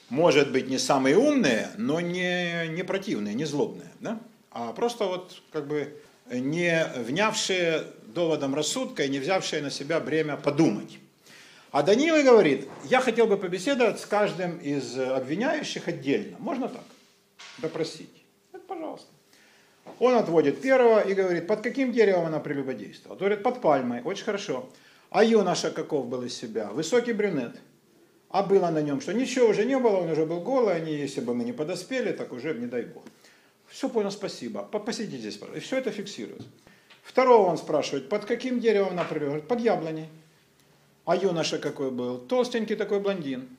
Может 0.10 0.52
быть, 0.52 0.67
не 0.67 0.80
самые 0.80 1.17
умные, 1.17 1.69
но 1.78 2.00
не, 2.00 2.67
не 2.69 2.82
противные, 2.82 3.36
не 3.36 3.45
злобные, 3.45 3.91
да? 4.00 4.19
а 4.50 4.74
просто 4.74 5.06
вот 5.06 5.39
как 5.52 5.67
бы 5.67 6.02
не 6.32 6.91
внявшие 6.98 7.86
доводом 8.13 8.56
рассудка 8.56 9.04
и 9.04 9.10
не 9.10 9.19
взявшие 9.19 9.62
на 9.62 9.72
себя 9.72 10.00
бремя 10.00 10.38
подумать. 10.38 11.00
А 11.72 11.84
Данила 11.84 12.22
говорит, 12.24 12.67
я 12.86 13.00
хотел 13.00 13.28
бы 13.28 13.38
побеседовать 13.38 14.00
с 14.00 14.06
каждым 14.06 14.58
из 14.58 14.98
обвиняющих 14.98 15.88
отдельно. 15.88 16.38
Можно 16.39 16.69
так? 16.69 16.84
допросить. 17.62 18.24
Это 18.52 18.63
пожалуйста. 18.63 19.08
Он 20.00 20.15
отводит 20.15 20.62
первого 20.62 21.00
и 21.00 21.13
говорит, 21.13 21.48
под 21.48 21.62
каким 21.62 21.91
деревом 21.91 22.26
она 22.26 22.39
прелюбодействовала? 22.39 23.17
Говорит, 23.17 23.43
под 23.43 23.62
пальмой, 23.62 24.02
очень 24.04 24.24
хорошо. 24.24 24.69
А 25.10 25.24
юноша 25.24 25.72
каков 25.72 26.08
был 26.08 26.24
из 26.24 26.36
себя? 26.36 26.69
Высокий 26.69 27.13
брюнет. 27.13 27.60
А 28.30 28.43
было 28.43 28.69
на 28.69 28.82
нем 28.82 29.02
что? 29.02 29.13
Ничего 29.13 29.48
уже 29.48 29.65
не 29.65 29.78
было, 29.78 29.98
он 29.98 30.12
уже 30.12 30.26
был 30.26 30.41
голый, 30.41 30.76
они, 30.76 30.93
если 30.93 31.22
бы 31.22 31.34
мы 31.34 31.43
не 31.43 31.54
подоспели, 31.54 32.12
так 32.12 32.32
уже 32.32 32.54
не 32.54 32.67
дай 32.67 32.84
бог. 32.84 33.04
Все 33.67 33.89
понял, 33.89 34.12
спасибо. 34.12 34.63
Посидите 34.63 35.17
здесь, 35.17 35.38
пожалуйста. 35.38 35.60
И 35.60 35.65
все 35.65 35.78
это 35.78 35.91
фиксируется. 35.91 36.48
Второго 37.10 37.48
он 37.48 37.58
спрашивает, 37.58 38.08
под 38.08 38.26
каким 38.26 38.60
деревом 38.60 38.91
она 38.91 39.04
прелюбодействовала? 39.04 39.48
Под 39.48 39.60
яблоней. 39.62 40.10
А 41.06 41.15
юноша 41.15 41.58
какой 41.58 41.89
был? 41.89 42.19
Толстенький 42.19 42.76
такой 42.76 43.00
блондин. 43.00 43.58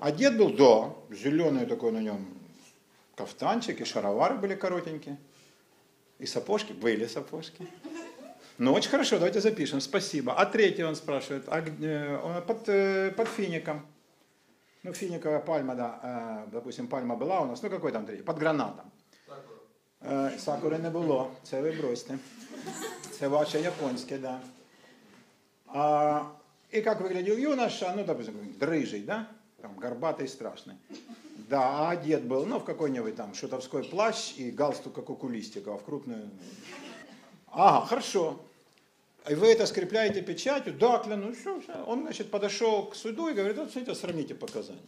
А 0.00 0.10
дед 0.10 0.36
был, 0.36 0.50
да, 0.50 0.92
зеленый 1.14 1.66
такой 1.66 1.92
на 1.92 1.98
нем 1.98 2.26
кафтанчик, 3.14 3.80
и 3.80 3.84
шаровары 3.84 4.34
были 4.34 4.56
коротенькие, 4.56 5.18
и 6.18 6.26
сапожки, 6.26 6.72
были 6.72 7.06
сапожки. 7.06 7.64
Ну, 8.58 8.72
очень 8.72 8.90
хорошо, 8.90 9.18
давайте 9.18 9.40
запишем, 9.40 9.80
спасибо. 9.80 10.32
А 10.32 10.44
третий 10.44 10.82
он 10.82 10.96
спрашивает, 10.96 11.44
а, 11.46 11.60
э, 11.60 12.42
под, 12.44 12.68
э, 12.68 13.12
под 13.12 13.28
фиником. 13.28 13.86
Ну, 14.82 14.92
финиковая 14.92 15.38
пальма, 15.38 15.76
да, 15.76 16.00
э, 16.02 16.50
допустим, 16.50 16.88
пальма 16.88 17.14
была 17.14 17.40
у 17.42 17.46
нас, 17.46 17.62
ну, 17.62 17.70
какой 17.70 17.92
там 17.92 18.04
третий? 18.04 18.24
Под 18.24 18.36
гранатом. 18.36 18.90
Сакури 20.38 20.78
не 20.78 20.90
було, 20.90 21.30
це 21.42 21.60
ви 21.60 21.72
бросьте. 21.72 22.18
Це 23.10 23.28
ваше 23.28 23.60
японське, 23.60 24.18
да. 24.18 24.40
А, 25.66 26.22
и 26.70 26.82
как 26.82 27.00
выглядел 27.00 27.36
юноша, 27.36 27.92
ну, 27.96 28.04
допустим, 28.04 28.34
дрыжий, 28.60 29.02
да, 29.02 29.28
там, 29.60 29.76
горбатый, 29.76 30.28
страшный. 30.28 30.76
Да, 31.48 31.60
а 31.60 31.90
одет 31.90 32.24
был, 32.24 32.46
ну, 32.46 32.58
в 32.58 32.64
какой-нибудь 32.64 33.16
там 33.16 33.34
шутовской 33.34 33.82
плащ 33.82 34.34
и 34.36 34.50
галстук, 34.50 34.94
как 34.94 35.10
у 35.10 35.16
Кулистикова, 35.16 35.78
в 35.78 35.84
крупную... 35.84 36.30
Ага, 37.46 37.86
хорошо. 37.86 38.40
И 39.28 39.34
вы 39.34 39.48
это 39.48 39.66
скрепляете 39.66 40.22
печатью? 40.22 40.74
Да, 40.74 40.98
клянусь, 40.98 41.38
все, 41.38 41.60
все. 41.60 41.84
Он, 41.86 42.02
значит, 42.02 42.30
подошел 42.30 42.86
к 42.86 42.94
суду 42.94 43.28
и 43.28 43.34
говорит, 43.34 43.56
вот, 43.56 43.70
смотрите, 43.70 43.98
сравните 43.98 44.34
показания. 44.34 44.80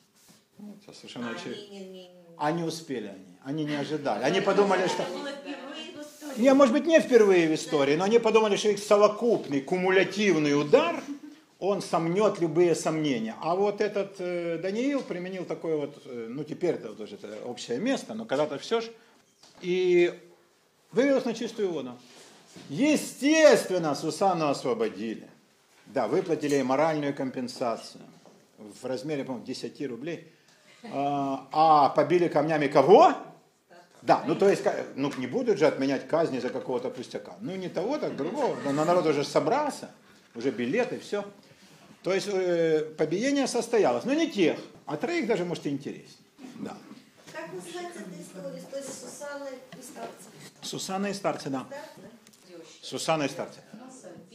Это 0.59 0.95
совершенно 0.95 1.31
очевидно. 1.31 2.26
А 2.39 2.53
не 2.53 2.63
успели 2.63 3.09
они, 3.09 3.39
они 3.45 3.65
не 3.65 3.77
ожидали. 3.77 4.25
Они 4.25 4.41
подумали, 4.41 4.87
что... 4.89 5.05
Не, 6.37 6.53
может 6.53 6.75
быть, 6.75 6.87
не 6.87 7.01
впервые 7.01 7.49
в 7.49 7.55
истории, 7.55 7.97
но 7.97 8.05
они 8.05 8.19
подумали, 8.19 8.57
что 8.57 8.69
их 8.69 8.79
совокупный, 8.79 9.61
кумулятивный 9.61 10.59
удар– 10.59 11.03
он 11.59 11.81
сомнет 11.81 12.41
любые 12.41 12.75
сомнения. 12.75 13.35
А 13.41 13.55
вот 13.55 13.81
этот 13.81 14.17
э, 14.19 14.59
Даниил 14.59 15.03
применил 15.03 15.45
такое 15.45 15.77
вот, 15.77 16.03
э, 16.05 16.27
ну 16.29 16.45
теперь 16.45 16.75
это 16.75 16.95
тоже 16.95 17.15
это 17.15 17.39
общее 17.47 17.79
место, 17.79 18.15
но 18.15 18.27
когда-то 18.27 18.59
все 18.59 18.83
ж, 18.83 18.91
и 19.63 20.13
вывел 20.93 21.19
их 21.19 21.25
на 21.25 21.35
чистую 21.35 21.71
воду. 21.71 21.99
Естественно, 22.69 23.95
Сусану 23.95 24.49
освободили. 24.49 25.29
Да, 25.87 26.09
выплатили 26.09 26.55
ей 26.55 26.63
моральную 26.63 27.15
компенсацию 27.15 28.05
в 28.59 28.85
размере, 28.85 29.25
по-моему, 29.25 29.47
10 29.47 29.87
рублей. 29.87 30.33
А, 30.93 31.49
а 31.53 31.89
побили 31.91 32.29
камнями 32.29 32.67
кого? 32.69 33.15
Да, 34.03 34.23
ну 34.27 34.37
то 34.37 34.49
есть, 34.49 34.63
ну 34.95 35.13
не 35.19 35.27
будут 35.27 35.59
же 35.59 35.67
отменять 35.67 36.07
казни 36.07 36.39
за 36.39 36.51
какого-то 36.51 36.91
пустяка. 36.91 37.35
Ну 37.41 37.57
не 37.57 37.69
того, 37.69 37.99
так 37.99 38.17
другого. 38.17 38.57
Но 38.65 38.85
народ 38.85 39.07
уже 39.07 39.25
собрался, 39.25 39.91
уже 40.35 40.51
билеты, 40.51 41.01
все. 41.01 41.25
То 42.03 42.15
есть 42.15 42.29
э, 42.31 42.85
побиение 42.97 43.49
состоялось, 43.49 44.05
но 44.05 44.15
не 44.15 44.31
тех, 44.31 44.61
а 44.85 44.97
троих 44.97 45.27
даже, 45.27 45.45
может, 45.45 45.67
и 45.67 45.71
интереснее. 45.71 46.25
Да. 46.61 46.77
Как 47.33 47.53
называется 47.53 48.01
эта 48.01 48.23
история? 48.23 48.63
То 48.71 48.77
есть 48.77 49.01
Сусанна 49.01 49.49
и 49.77 49.83
старцы? 49.83 50.29
Сусанна 50.63 51.07
и 51.07 51.15
старцы, 51.15 51.51
да. 51.51 51.67
Сусанна 52.81 53.25
и 53.25 53.29
старцы. 53.29 53.59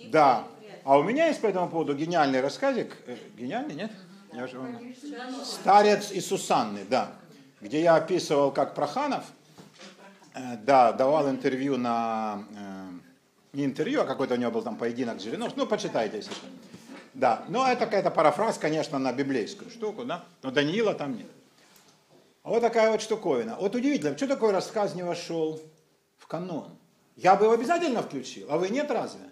Да. 0.07 0.47
А 0.83 0.97
у 0.97 1.03
меня 1.03 1.27
есть 1.27 1.39
по 1.39 1.45
этому 1.45 1.69
поводу 1.69 1.95
гениальный 1.95 2.41
рассказик. 2.41 2.97
Э, 3.05 3.15
Гениальный, 3.37 3.75
нет? 3.75 3.91
Я 4.33 4.45
уже 4.45 4.59
вам- 4.59 4.79
Старец 5.43 6.11
и 6.11 6.21
Сусанны, 6.21 6.85
да. 6.89 7.11
Где 7.59 7.81
я 7.81 7.95
описывал, 7.95 8.51
как 8.51 8.73
Проханов, 8.75 9.23
э, 10.33 10.57
да, 10.63 10.93
давал 10.93 11.29
интервью 11.29 11.77
на, 11.77 12.43
э, 12.55 12.87
не 13.53 13.65
интервью, 13.65 14.01
а 14.01 14.05
какой-то 14.05 14.35
у 14.35 14.37
него 14.37 14.51
был 14.51 14.61
там 14.61 14.77
поединок 14.77 15.19
с 15.19 15.23
Жириновским. 15.23 15.59
Ну, 15.59 15.67
почитайте, 15.67 16.17
если 16.17 16.31
что. 16.31 16.47
Да, 17.13 17.43
но 17.49 17.67
это 17.67 17.85
какая-то 17.85 18.09
парафраз, 18.09 18.57
конечно, 18.57 18.97
на 18.97 19.11
библейскую 19.11 19.69
штуку, 19.69 20.05
да. 20.05 20.23
Но 20.43 20.51
Даниила 20.51 20.93
там 20.93 21.17
нет. 21.17 21.27
А 22.43 22.49
вот 22.49 22.61
такая 22.61 22.89
вот 22.91 23.01
штуковина. 23.01 23.57
Вот 23.59 23.75
удивительно, 23.75 24.15
что 24.17 24.27
такой 24.27 24.51
рассказ 24.51 24.95
не 24.95 25.03
вошел 25.03 25.61
в 26.17 26.27
канон? 26.27 26.69
Я 27.17 27.35
бы 27.35 27.45
его 27.45 27.53
обязательно 27.53 28.01
включил, 28.01 28.47
а 28.49 28.57
вы 28.57 28.69
нет 28.69 28.89
разве? 28.89 29.29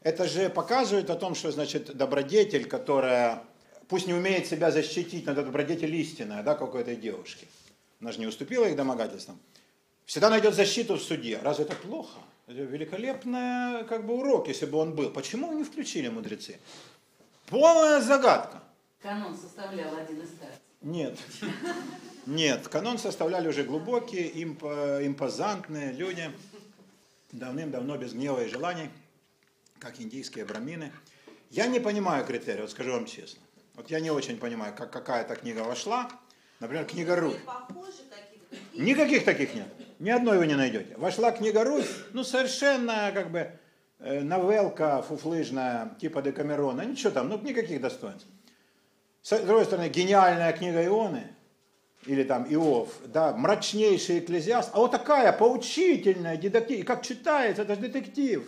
Это 0.00 0.26
же 0.26 0.48
показывает 0.48 1.10
о 1.10 1.16
том, 1.16 1.34
что, 1.34 1.50
значит, 1.50 1.94
добродетель, 1.94 2.66
которая, 2.66 3.42
пусть 3.90 4.06
не 4.06 4.14
умеет 4.14 4.46
себя 4.46 4.70
защитить, 4.70 5.26
но 5.26 5.32
это 5.32 5.42
добродетель 5.42 5.94
истинная, 5.96 6.42
да, 6.42 6.54
как 6.54 6.74
у 6.74 6.78
этой 6.78 6.96
девушки. 6.96 7.46
Она 8.00 8.12
же 8.12 8.20
не 8.20 8.26
уступила 8.26 8.64
их 8.64 8.76
домогательствам. 8.76 9.38
Всегда 10.06 10.30
найдет 10.30 10.54
защиту 10.54 10.94
в 10.94 11.02
суде. 11.02 11.38
Разве 11.42 11.64
это 11.64 11.74
плохо? 11.74 12.18
Это 12.46 12.62
великолепный 12.62 13.84
как 13.84 14.06
бы, 14.06 14.14
урок, 14.14 14.48
если 14.48 14.66
бы 14.66 14.78
он 14.78 14.94
был. 14.94 15.10
Почему 15.10 15.52
не 15.52 15.64
включили 15.64 16.08
мудрецы? 16.08 16.58
Полная 17.46 18.00
загадка. 18.00 18.62
Канон 19.02 19.36
составлял 19.36 19.96
один 19.96 20.20
из 20.20 20.28
старцев. 20.28 20.60
Нет. 20.82 21.18
Нет, 22.26 22.68
канон 22.68 22.98
составляли 22.98 23.48
уже 23.48 23.64
глубокие, 23.64 24.30
имп- 24.30 25.04
импозантные 25.04 25.92
люди, 25.92 26.30
давным-давно 27.32 27.96
без 27.96 28.12
гнева 28.12 28.44
и 28.44 28.48
желаний, 28.48 28.88
как 29.78 30.00
индийские 30.00 30.44
брамины. 30.44 30.92
Я 31.50 31.66
не 31.66 31.80
понимаю 31.80 32.24
критерий, 32.24 32.60
вот 32.60 32.70
скажу 32.70 32.92
вам 32.92 33.06
честно. 33.06 33.40
Вот 33.80 33.90
я 33.90 33.98
не 34.00 34.10
очень 34.10 34.36
понимаю, 34.36 34.74
как 34.76 34.90
какая-то 34.90 35.36
книга 35.36 35.60
вошла. 35.60 36.10
Например, 36.58 36.84
книга 36.84 37.16
Русь. 37.16 37.38
Никаких 38.74 39.24
таких 39.24 39.54
нет. 39.54 39.68
Ни 39.98 40.10
одной 40.10 40.36
вы 40.36 40.46
не 40.46 40.54
найдете. 40.54 40.94
Вошла 40.98 41.32
книга 41.32 41.64
Русь, 41.64 41.88
ну 42.12 42.22
совершенно 42.22 43.10
как 43.14 43.30
бы 43.30 43.50
э, 44.00 44.20
новелка 44.20 45.00
фуфлыжная, 45.00 45.96
типа 45.98 46.20
Декамерона, 46.20 46.82
ничего 46.82 47.10
там, 47.10 47.30
ну 47.30 47.38
никаких 47.38 47.80
достоинств. 47.80 48.26
С 49.22 49.38
другой 49.38 49.64
стороны, 49.64 49.88
гениальная 49.88 50.52
книга 50.52 50.84
Ионы, 50.84 51.28
или 52.04 52.24
там 52.24 52.44
Иов, 52.52 52.90
да, 53.06 53.32
мрачнейший 53.34 54.18
экклезиаст, 54.18 54.72
а 54.74 54.76
вот 54.76 54.90
такая 54.90 55.32
поучительная, 55.32 56.36
дидактическая, 56.36 56.84
как 56.84 57.02
читается, 57.02 57.62
это 57.62 57.76
же 57.76 57.80
детектив. 57.80 58.46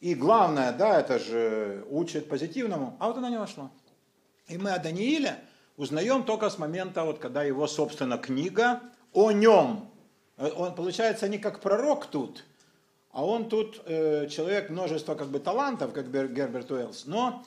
И 0.00 0.16
главное, 0.16 0.72
да, 0.72 0.98
это 0.98 1.20
же 1.20 1.86
учит 1.88 2.28
позитивному, 2.28 2.96
а 2.98 3.06
вот 3.06 3.18
она 3.18 3.30
не 3.30 3.38
вошла. 3.38 3.70
И 4.48 4.58
мы 4.58 4.70
о 4.72 4.78
Данииле 4.78 5.38
узнаем 5.76 6.22
только 6.22 6.50
с 6.50 6.58
момента, 6.58 7.04
вот, 7.04 7.18
когда 7.18 7.42
его, 7.42 7.66
собственно, 7.66 8.16
книга 8.16 8.80
о 9.12 9.32
нем. 9.32 9.90
Э, 10.36 10.50
Он, 10.56 10.74
получается, 10.74 11.28
не 11.28 11.38
как 11.38 11.60
пророк 11.60 12.06
тут, 12.06 12.44
а 13.10 13.24
он 13.24 13.48
тут 13.48 13.82
э, 13.86 14.28
человек 14.28 14.70
множества 14.70 15.14
как 15.14 15.28
бы 15.28 15.40
талантов, 15.40 15.92
как 15.92 16.06
Бер- 16.06 16.28
Герберт 16.28 16.70
Уэллс, 16.70 17.06
но 17.06 17.42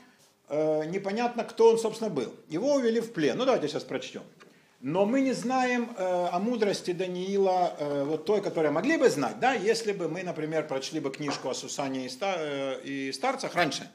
э, 0.49 0.85
непонятно, 0.85 1.43
кто 1.43 1.69
он, 1.69 1.77
собственно, 1.77 2.09
был. 2.09 2.33
Его 2.49 2.73
увели 2.73 2.99
в 2.99 3.13
плен. 3.13 3.38
Ну, 3.38 3.45
давайте 3.45 3.67
сейчас 3.67 3.83
прочтем. 3.83 4.23
Но 4.81 5.05
мы 5.05 5.21
не 5.21 5.33
знаем 5.33 5.89
э, 5.95 6.27
о 6.31 6.39
мудрости 6.39 6.91
Даниила, 6.91 7.75
э, 7.77 8.03
вот 8.03 8.25
той, 8.25 8.41
которую 8.41 8.73
могли 8.73 8.97
бы 8.97 9.09
знать, 9.09 9.39
да, 9.39 9.53
если 9.53 9.91
бы 9.91 10.07
мы, 10.09 10.23
например, 10.23 10.67
прочли 10.67 10.99
бы 10.99 11.12
книжку 11.12 11.49
о 11.49 11.53
Сусане 11.53 12.05
и, 12.05 12.09
ста, 12.09 12.35
э, 12.38 12.81
и 12.83 13.12
старцах 13.12 13.55
раньше. 13.55 13.89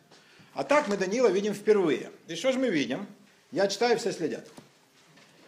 А 0.55 0.65
так 0.65 0.89
мы 0.89 0.97
Даниила 0.97 1.29
видим 1.29 1.55
впервые. 1.55 2.11
И 2.29 2.35
что 2.37 2.53
же 2.53 2.59
мы 2.59 2.69
видим? 2.69 3.07
Я 3.51 3.69
читаю, 3.69 3.99
все 3.99 4.13
следят. 4.13 4.47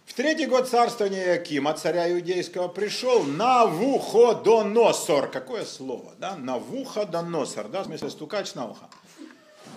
В 0.05 0.15
третий 0.15 0.47
год 0.47 0.69
царствования 0.69 1.35
Якима, 1.35 1.75
царя 1.75 2.11
иудейского, 2.13 2.69
пришел 2.69 3.25
Навуходоносор. 3.25 5.31
Какое 5.31 5.65
слово, 5.65 6.15
да? 6.19 6.37
Навуходоносор, 6.37 7.69
да, 7.69 7.83
в 7.83 7.87
смысле 7.87 8.11
стукач 8.11 8.55
на 8.55 8.71
ухо. 8.71 8.89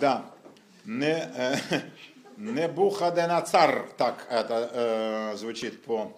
Да. 0.00 0.24
Не, 0.84 1.30
э, 1.34 1.56
Небухаденацар, 2.36 3.90
так 3.98 4.26
это 4.30 4.70
э, 4.72 5.36
звучит 5.36 5.82
по 5.82 6.16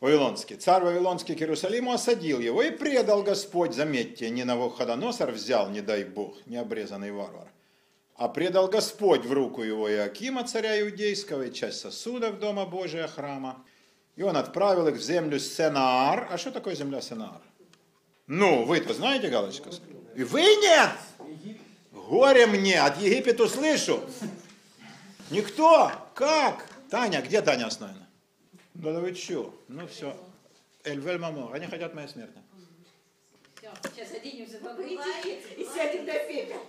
Вавилонски. 0.00 0.54
Царь 0.54 0.84
Вавилонский 0.84 1.34
к 1.34 1.40
Иерусалиму 1.40 1.92
осадил 1.92 2.38
его 2.38 2.62
и 2.62 2.70
предал 2.70 3.22
Господь, 3.22 3.74
заметьте, 3.74 4.30
не 4.30 4.44
Навуходоносор 4.44 5.32
взял, 5.32 5.70
не 5.70 5.80
дай 5.80 6.04
Бог, 6.04 6.36
не 6.46 6.56
обрезанный 6.56 7.10
варвар, 7.10 7.48
а 8.18 8.28
предал 8.28 8.66
Господь 8.66 9.24
в 9.24 9.32
руку 9.32 9.62
его 9.62 9.88
Иакима, 9.90 10.42
царя 10.42 10.80
иудейского, 10.80 11.44
и 11.44 11.52
часть 11.52 11.78
сосудов 11.78 12.40
Дома 12.40 12.66
Божия 12.66 13.06
храма. 13.06 13.64
И 14.16 14.22
он 14.22 14.36
отправил 14.36 14.88
их 14.88 14.96
в 14.96 15.00
землю 15.00 15.38
Сенаар. 15.38 16.26
А 16.28 16.36
что 16.36 16.50
такое 16.50 16.74
земля 16.74 17.00
Сенаар? 17.00 17.40
Ну, 18.26 18.64
вы-то 18.64 18.92
знаете, 18.92 19.28
Галочка? 19.28 19.70
И 20.16 20.24
вы 20.24 20.40
нет! 20.40 20.90
Горе 21.92 22.48
мне, 22.48 22.80
от 22.80 23.00
Египета 23.00 23.46
слышу. 23.46 24.02
Никто? 25.30 25.92
Как? 26.14 26.66
Таня, 26.90 27.22
где 27.22 27.40
Таня 27.40 27.66
Основина? 27.66 28.08
Да, 28.74 28.94
да 28.94 28.98
вы 28.98 29.14
что? 29.14 29.54
Ну 29.68 29.86
все. 29.86 30.16
Эльвель 30.82 31.18
Мамо, 31.18 31.52
они 31.52 31.66
хотят 31.66 31.94
моей 31.94 32.08
смерти. 32.08 32.38
Сейчас 33.94 34.10
оденемся 34.12 34.58
по-бритики 34.58 35.38
и 35.56 35.64
сядем 35.64 36.04
до 36.04 36.14
пепел. 36.26 36.60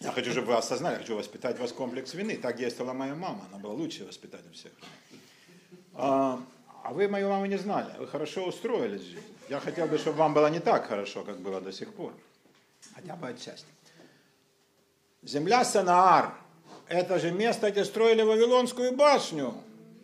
Я 0.00 0.12
хочу, 0.12 0.30
чтобы 0.30 0.48
вы 0.48 0.56
осознали, 0.56 0.96
хочу 0.96 1.16
воспитать 1.16 1.58
вас 1.58 1.72
комплекс 1.72 2.14
вины. 2.14 2.36
Так 2.36 2.56
действовала 2.56 2.92
моя 2.92 3.14
мама, 3.14 3.44
она 3.50 3.58
была 3.58 3.74
лучшей 3.74 4.06
воспитателем 4.06 4.52
всех. 4.52 4.72
А, 5.94 6.40
а 6.84 6.92
вы 6.92 7.08
мою 7.08 7.28
маму 7.28 7.46
не 7.46 7.58
знали, 7.58 7.90
вы 7.98 8.06
хорошо 8.06 8.46
устроились. 8.46 9.16
Я 9.48 9.58
хотел 9.58 9.88
бы, 9.88 9.98
чтобы 9.98 10.18
вам 10.18 10.34
было 10.34 10.46
не 10.48 10.60
так 10.60 10.86
хорошо, 10.86 11.24
как 11.24 11.40
было 11.40 11.60
до 11.60 11.72
сих 11.72 11.92
пор. 11.92 12.12
Хотя 12.94 13.16
бы 13.16 13.28
отчасти. 13.28 13.66
Земля 15.22 15.64
Санаар, 15.64 16.32
это 16.86 17.18
же 17.18 17.32
место, 17.32 17.70
где 17.72 17.84
строили 17.84 18.22
Вавилонскую 18.22 18.92
башню. 18.92 19.54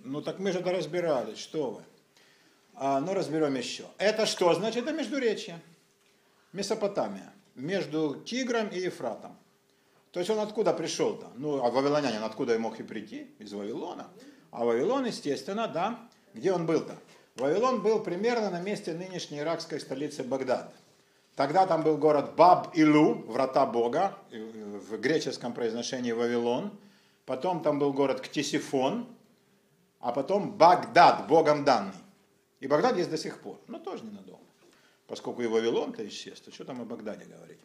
Ну 0.02 0.22
так 0.22 0.40
мы 0.40 0.50
же 0.50 0.58
это 0.58 0.72
разбирались, 0.72 1.38
что 1.38 1.70
вы. 1.70 1.82
А, 2.74 3.00
ну 3.00 3.14
разберем 3.14 3.54
еще. 3.54 3.84
Это 3.98 4.26
что 4.26 4.52
значит? 4.54 4.82
Это 4.82 4.92
Междуречье. 4.92 5.60
Месопотамия. 6.52 7.32
Между 7.54 8.20
Тигром 8.26 8.68
и 8.68 8.80
Ефратом. 8.80 9.38
То 10.14 10.20
есть 10.20 10.30
он 10.30 10.38
откуда 10.38 10.72
пришел-то? 10.72 11.26
Ну, 11.34 11.64
а 11.64 11.70
вавилонянин 11.70 12.22
откуда 12.22 12.54
и 12.54 12.58
мог 12.58 12.78
и 12.78 12.84
прийти? 12.84 13.34
Из 13.40 13.52
Вавилона. 13.52 14.06
А 14.52 14.64
Вавилон, 14.64 15.06
естественно, 15.06 15.66
да. 15.66 16.08
Где 16.34 16.52
он 16.52 16.66
был-то? 16.66 16.96
Вавилон 17.34 17.82
был 17.82 17.98
примерно 17.98 18.48
на 18.48 18.60
месте 18.60 18.94
нынешней 18.94 19.40
иракской 19.40 19.80
столицы 19.80 20.22
Багдад. 20.22 20.72
Тогда 21.34 21.66
там 21.66 21.82
был 21.82 21.96
город 21.96 22.36
Баб-Илу, 22.36 23.24
врата 23.26 23.66
Бога, 23.66 24.16
в 24.30 24.98
греческом 24.98 25.52
произношении 25.52 26.12
Вавилон. 26.12 26.78
Потом 27.26 27.60
там 27.60 27.80
был 27.80 27.92
город 27.92 28.20
Ктисифон, 28.20 29.08
а 29.98 30.12
потом 30.12 30.52
Багдад, 30.52 31.26
Богом 31.26 31.64
данный. 31.64 31.92
И 32.60 32.68
Багдад 32.68 32.96
есть 32.96 33.10
до 33.10 33.18
сих 33.18 33.40
пор, 33.40 33.58
но 33.66 33.80
тоже 33.80 34.04
ненадолго. 34.04 34.44
Поскольку 35.08 35.42
и 35.42 35.48
Вавилон-то 35.48 36.06
исчез, 36.06 36.40
то 36.40 36.52
что 36.52 36.64
там 36.64 36.80
о 36.80 36.84
Багдаде 36.84 37.24
говорить? 37.24 37.58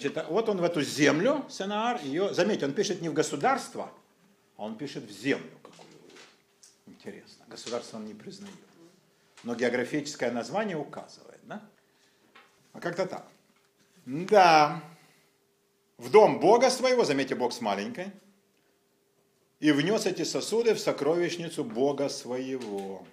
Значит, 0.00 0.26
вот 0.28 0.48
он 0.48 0.58
в 0.58 0.62
эту 0.62 0.80
землю, 0.80 1.44
Сенаар, 1.50 2.00
ее, 2.02 2.32
заметьте, 2.32 2.66
он 2.66 2.72
пишет 2.72 3.00
не 3.00 3.08
в 3.08 3.14
государство, 3.14 3.90
а 4.56 4.64
он 4.64 4.78
пишет 4.78 5.02
в 5.02 5.10
землю 5.10 5.50
какую. 5.60 5.88
Интересно, 6.86 7.44
государство 7.48 7.96
он 7.96 8.06
не 8.06 8.14
признает. 8.14 8.54
Но 9.42 9.56
географическое 9.56 10.30
название 10.30 10.76
указывает, 10.76 11.40
да? 11.42 11.68
А 12.72 12.78
как-то 12.78 13.06
так. 13.06 13.26
Да. 14.06 14.80
В 15.96 16.12
дом 16.12 16.38
Бога 16.38 16.70
своего, 16.70 17.04
заметьте, 17.04 17.34
Бог 17.34 17.52
с 17.52 17.60
маленькой, 17.60 18.12
и 19.58 19.72
внес 19.72 20.06
эти 20.06 20.22
сосуды 20.22 20.74
в 20.74 20.78
сокровищницу 20.78 21.64
Бога 21.64 22.08
своего. 22.08 23.04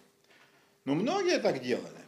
Ну, 0.83 0.93
многие 0.93 1.39
так 1.39 1.63
делали. 1.63 2.05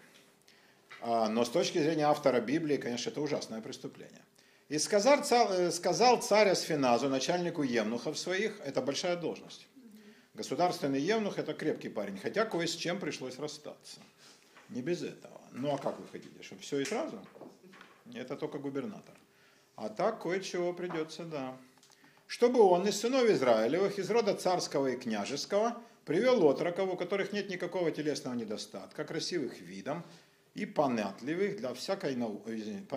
А, 1.01 1.29
Но 1.29 1.45
с 1.45 1.49
точки 1.49 1.79
зрения 1.79 2.05
автора 2.05 2.41
Библии, 2.41 2.77
конечно, 2.77 3.09
это 3.09 3.21
ужасное 3.21 3.59
преступление. 3.61 4.21
И 4.69 4.79
сказал, 4.79 5.23
ца- 5.23 5.71
сказал 5.71 6.21
царь 6.21 6.49
Асфиназу, 6.49 7.07
начальнику 7.09 7.63
евнухов 7.63 8.17
своих, 8.17 8.59
это 8.65 8.81
большая 8.81 9.15
должность. 9.15 9.67
Государственный 10.33 10.99
евнух– 10.99 11.37
это 11.39 11.53
крепкий 11.53 11.89
парень, 11.89 12.17
хотя 12.19 12.45
кое 12.45 12.67
с 12.67 12.75
чем 12.75 12.99
пришлось 12.99 13.39
расстаться. 13.39 14.01
Не 14.69 14.81
без 14.81 15.01
этого. 15.03 15.41
Ну 15.53 15.73
а 15.73 15.77
как 15.77 15.97
вы 15.99 16.07
хотите, 16.11 16.43
чтобы 16.43 16.61
все 16.61 16.79
и 16.79 16.85
сразу? 16.85 17.19
Это 18.13 18.35
только 18.35 18.59
губернатор. 18.59 19.15
А 19.75 19.89
так 19.89 20.21
кое-чего 20.21 20.73
придется, 20.73 21.23
да. 21.23 21.57
Чтобы 22.27 22.59
он 22.61 22.85
из 22.87 22.99
сынов 22.99 23.23
Израилевых, 23.29 23.97
из 23.99 24.09
рода 24.09 24.33
царского 24.35 24.87
и 24.87 24.97
княжеского, 24.97 25.81
привел 26.03 26.47
отроков, 26.49 26.93
у 26.93 26.97
которых 26.97 27.31
нет 27.31 27.49
никакого 27.49 27.89
телесного 27.91 28.35
недостатка, 28.35 29.05
красивых 29.05 29.59
видом 29.61 30.03
и 30.55 30.65
понятливых 30.65 31.57
для 31.57 31.73
всякой, 31.73 32.15
нау- 32.15 32.43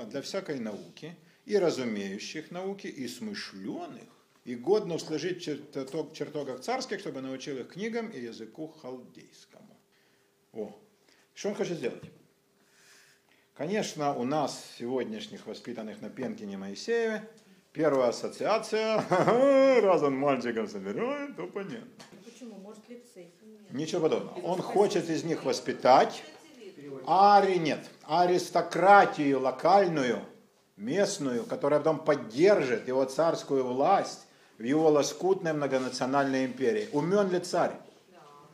для 0.06 0.20
всякой 0.22 0.58
науки, 0.58 1.16
и 1.50 1.58
разумеющих 1.58 2.52
науки, 2.52 2.86
и 2.86 3.08
смышленых, 3.08 4.08
и 4.44 4.54
годно 4.54 4.94
услужить 4.94 5.38
в 5.38 5.42
чертог, 5.42 6.12
чертогах 6.12 6.60
царских, 6.60 7.00
чтобы 7.00 7.20
научил 7.20 7.58
их 7.58 7.70
книгам 7.70 8.08
и 8.08 8.20
языку 8.20 8.68
халдейскому. 8.68 9.76
О, 10.52 10.78
что 11.34 11.48
он 11.48 11.56
хочет 11.56 11.78
сделать? 11.78 12.04
Конечно, 13.54 14.14
у 14.14 14.24
нас, 14.24 14.64
сегодняшних 14.78 15.44
воспитанных 15.46 16.00
на 16.00 16.08
Пенкине 16.08 16.56
Моисееве, 16.56 17.28
первая 17.72 18.10
ассоциация, 18.10 19.04
раз 19.80 20.02
он 20.02 20.16
мальчиков 20.16 20.70
собирает, 20.70 21.34
то 21.34 21.48
понятно. 21.48 21.90
Почему? 22.24 22.58
Может, 22.58 22.88
лицей? 22.88 23.34
Ничего 23.70 24.02
подобного. 24.02 24.38
Он 24.46 24.62
хочет 24.62 25.10
из 25.10 25.24
них 25.24 25.44
воспитать 25.44 26.22
ари 27.06 27.58
нет, 27.58 27.88
аристократию 28.04 29.40
локальную, 29.40 30.20
местную, 30.80 31.44
которая 31.44 31.78
потом 31.80 32.00
поддержит 32.00 32.88
его 32.88 33.04
царскую 33.04 33.64
власть 33.64 34.26
в 34.58 34.64
его 34.64 34.88
лоскутной 34.88 35.52
многонациональной 35.52 36.46
империи. 36.46 36.88
Умен 36.92 37.30
ли 37.30 37.38
царь? 37.38 37.72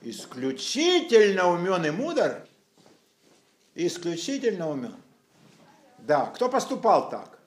Исключительно 0.03 1.51
умен 1.51 1.87
и 1.87 1.91
мудр– 1.91 2.47
исключительно 3.75 4.71
умен. 4.71 4.95
Да, 5.99 6.27
кто 6.27 6.49
поступал 6.49 7.11
так? 7.11 7.39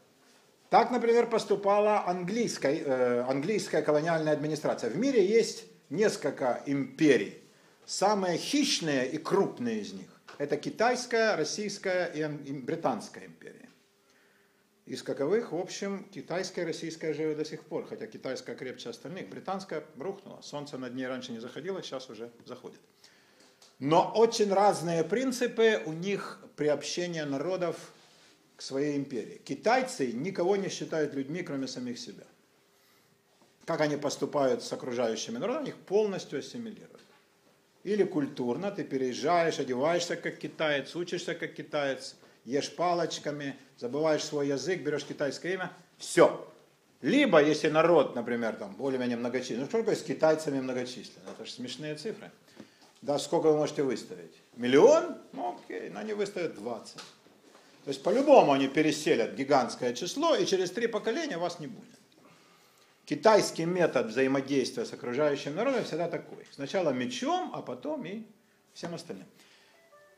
Так, 0.69 0.91
например, 0.91 1.27
поступала 1.27 2.05
английская, 2.05 2.75
э, 2.75 3.25
английская 3.27 3.81
колониальная 3.81 4.33
администрация. 4.33 4.89
В 4.91 4.97
мире 4.97 5.25
есть 5.25 5.65
несколько 5.89 6.61
империй. 6.65 7.41
Самые 7.85 8.37
хищные 8.37 9.09
и 9.09 9.17
крупные 9.17 9.81
из 9.81 9.93
них– 9.93 10.09
это 10.37 10.57
китайская, 10.57 11.35
российская 11.35 12.05
и 12.05 12.51
британская 12.51 13.25
империя. 13.25 13.68
Из 14.89 15.03
каковых, 15.03 15.51
в 15.51 15.55
общем, 15.55 16.03
китайская 16.05 16.63
и 16.63 16.65
российская 16.65 17.13
живы 17.13 17.35
до 17.35 17.45
сих 17.45 17.63
пор, 17.63 17.85
хотя 17.85 18.07
китайская 18.07 18.55
крепче 18.55 18.89
остальных. 18.89 19.29
Британская 19.29 19.83
рухнула, 19.99 20.41
солнце 20.41 20.79
над 20.79 20.95
ней 20.95 21.05
раньше 21.05 21.31
не 21.31 21.37
заходило, 21.37 21.83
сейчас 21.83 22.09
уже 22.09 22.31
заходит. 22.43 22.79
Но 23.77 24.11
очень 24.15 24.51
разные 24.51 25.03
принципы 25.03 25.83
у 25.85 25.93
них 25.93 26.43
приобщения 26.55 27.23
народов 27.25 27.75
к 28.55 28.63
своей 28.63 28.97
империи. 28.97 29.39
Китайцы 29.45 30.11
никого 30.11 30.55
не 30.55 30.69
считают 30.69 31.13
людьми, 31.13 31.43
кроме 31.43 31.67
самих 31.67 31.99
себя. 31.99 32.25
Как 33.65 33.81
они 33.81 33.95
поступают 33.95 34.63
с 34.63 34.73
окружающими 34.73 35.37
народами, 35.37 35.67
их 35.67 35.77
полностью 35.77 36.39
ассимилируют. 36.39 36.99
Или 37.83 38.05
культурно 38.05 38.71
ты 38.71 38.83
переезжаешь, 38.83 39.59
одеваешься 39.59 40.15
как 40.15 40.39
китаец, 40.39 40.95
учишься 40.95 41.35
как 41.35 41.53
китаец, 41.53 42.15
ешь 42.45 42.75
палочками, 42.75 43.55
забываешь 43.77 44.23
свой 44.23 44.47
язык, 44.47 44.81
берешь 44.81 45.05
китайское 45.05 45.53
имя, 45.53 45.71
все. 45.97 46.45
Либо, 47.01 47.41
если 47.41 47.69
народ, 47.69 48.15
например, 48.15 48.55
там 48.55 48.75
более-менее 48.75 49.17
многочисленный, 49.17 49.61
ну 49.61 49.69
что 49.69 49.79
такое 49.79 49.95
с 49.95 50.03
китайцами 50.03 50.59
многочисленный? 50.59 51.31
Это 51.31 51.45
же 51.45 51.51
смешные 51.51 51.95
цифры. 51.95 52.31
Да, 53.01 53.17
сколько 53.17 53.47
вы 53.47 53.57
можете 53.57 53.83
выставить? 53.83 54.33
Миллион? 54.57 55.17
Ну, 55.31 55.57
окей, 55.57 55.89
но 55.89 56.01
они 56.01 56.13
выставят 56.13 56.55
20. 56.55 56.95
То 56.95 57.01
есть 57.87 58.03
по-любому 58.03 58.51
они 58.51 58.67
переселят 58.67 59.35
гигантское 59.35 59.93
число, 59.93 60.35
и 60.35 60.45
через 60.45 60.71
три 60.71 60.87
поколения 60.87 61.37
вас 61.37 61.59
не 61.59 61.67
будет. 61.67 61.87
Китайский 63.05 63.65
метод 63.65 64.07
взаимодействия 64.07 64.85
с 64.85 64.93
окружающим 64.93 65.55
народом 65.55 65.85
всегда 65.85 66.09
такой. 66.09 66.45
Сначала 66.53 66.91
мечом, 66.91 67.51
а 67.55 67.61
потом 67.61 68.05
и 68.05 68.27
всем 68.73 68.93
остальным. 68.93 69.25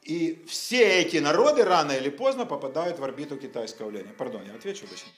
И 0.01 0.43
все 0.47 1.01
эти 1.01 1.17
народы 1.17 1.63
рано 1.63 1.91
или 1.91 2.09
поздно 2.09 2.45
попадают 2.45 2.97
в 2.97 3.03
орбиту 3.03 3.37
китайского 3.37 3.89
влияния. 3.89 4.13
Пардон, 4.13 4.43
я 4.45 4.55
отвечу 4.55 4.87
точно. 4.87 5.09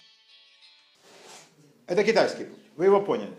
Это 1.87 2.03
китайский 2.03 2.45
путь. 2.45 2.63
Вы 2.75 2.85
его 2.85 3.01
поняли. 3.01 3.33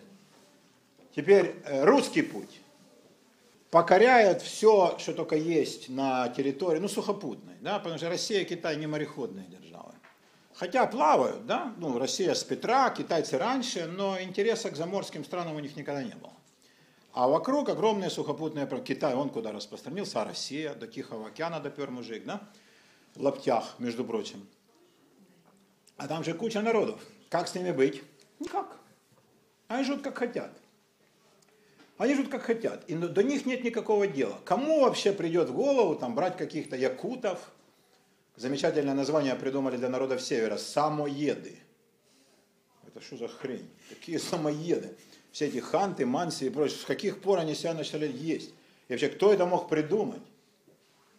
Теперь 1.14 1.56
э, 1.64 1.84
русский 1.84 2.22
путь 2.22 2.60
покоряют 3.70 4.40
все, 4.40 4.96
что 4.98 5.12
только 5.12 5.36
есть 5.36 5.88
на 5.88 6.28
территории, 6.28 6.78
ну, 6.78 6.88
сухопутной, 6.88 7.56
да, 7.60 7.78
потому 7.78 7.98
что 7.98 8.08
Россия 8.08 8.42
и 8.42 8.44
Китай 8.44 8.76
не 8.76 8.86
мореходные 8.86 9.46
державы. 9.46 9.92
Хотя 10.54 10.86
плавают, 10.86 11.46
да, 11.46 11.74
ну, 11.78 11.98
Россия 11.98 12.34
с 12.34 12.44
Петра, 12.44 12.90
китайцы 12.90 13.36
раньше, 13.36 13.86
но 13.86 14.20
интереса 14.20 14.70
к 14.70 14.76
заморским 14.76 15.24
странам 15.24 15.56
у 15.56 15.58
них 15.58 15.74
никогда 15.74 16.04
не 16.04 16.14
было. 16.14 16.33
А 17.14 17.28
вокруг 17.28 17.68
огромные 17.68 18.10
сухопутные, 18.10 18.66
Китай, 18.84 19.14
он 19.14 19.30
куда 19.30 19.52
распространился, 19.52 20.20
а 20.20 20.24
Россия, 20.24 20.74
до 20.74 20.88
Тихого 20.88 21.28
океана 21.28 21.60
допер 21.60 21.92
мужик, 21.92 22.24
да, 22.24 22.42
в 23.14 23.22
лаптях, 23.22 23.76
между 23.78 24.04
прочим. 24.04 24.44
А 25.96 26.08
там 26.08 26.24
же 26.24 26.34
куча 26.34 26.60
народов. 26.60 27.00
Как 27.30 27.46
с 27.46 27.54
ними 27.54 27.70
быть? 27.70 28.02
Никак. 28.40 28.76
Они 29.68 29.84
живут 29.84 30.02
как 30.02 30.18
хотят. 30.18 30.58
Они 31.98 32.14
живут 32.14 32.32
как 32.32 32.42
хотят, 32.42 32.84
и 32.88 32.96
до 32.96 33.22
них 33.22 33.46
нет 33.46 33.62
никакого 33.62 34.08
дела. 34.08 34.40
Кому 34.44 34.80
вообще 34.80 35.12
придет 35.12 35.50
в 35.50 35.54
голову 35.54 35.94
там, 35.94 36.16
брать 36.16 36.36
каких-то 36.36 36.74
якутов? 36.74 37.38
Замечательное 38.34 38.94
название 38.94 39.36
придумали 39.36 39.76
для 39.76 39.88
народов 39.88 40.20
Севера– 40.20 40.56
самоеды. 40.58 41.60
Это 42.88 43.00
что 43.00 43.16
за 43.16 43.28
хрень? 43.28 43.70
Какие 43.88 44.16
самоеды? 44.16 44.96
Все 45.34 45.48
эти 45.48 45.58
ханты, 45.58 46.06
манси 46.06 46.46
и 46.46 46.48
прочее. 46.48 46.78
С 46.78 46.84
каких 46.84 47.20
пор 47.20 47.40
они 47.40 47.54
себя 47.54 47.74
начали 47.74 48.10
есть? 48.10 48.54
И 48.88 48.92
вообще, 48.92 49.08
кто 49.08 49.34
это 49.34 49.44
мог 49.44 49.68
придумать? 49.68 50.22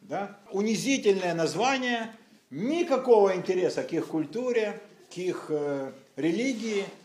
Да? 0.02 0.40
Унизительное 0.52 1.36
название, 1.36 2.16
никакого 2.50 3.36
интереса 3.36 3.84
к 3.84 3.94
их 3.94 4.08
культуре, 4.08 4.82
к 5.14 5.18
их 5.18 5.48
э, 5.50 5.92
религии– 6.16 6.86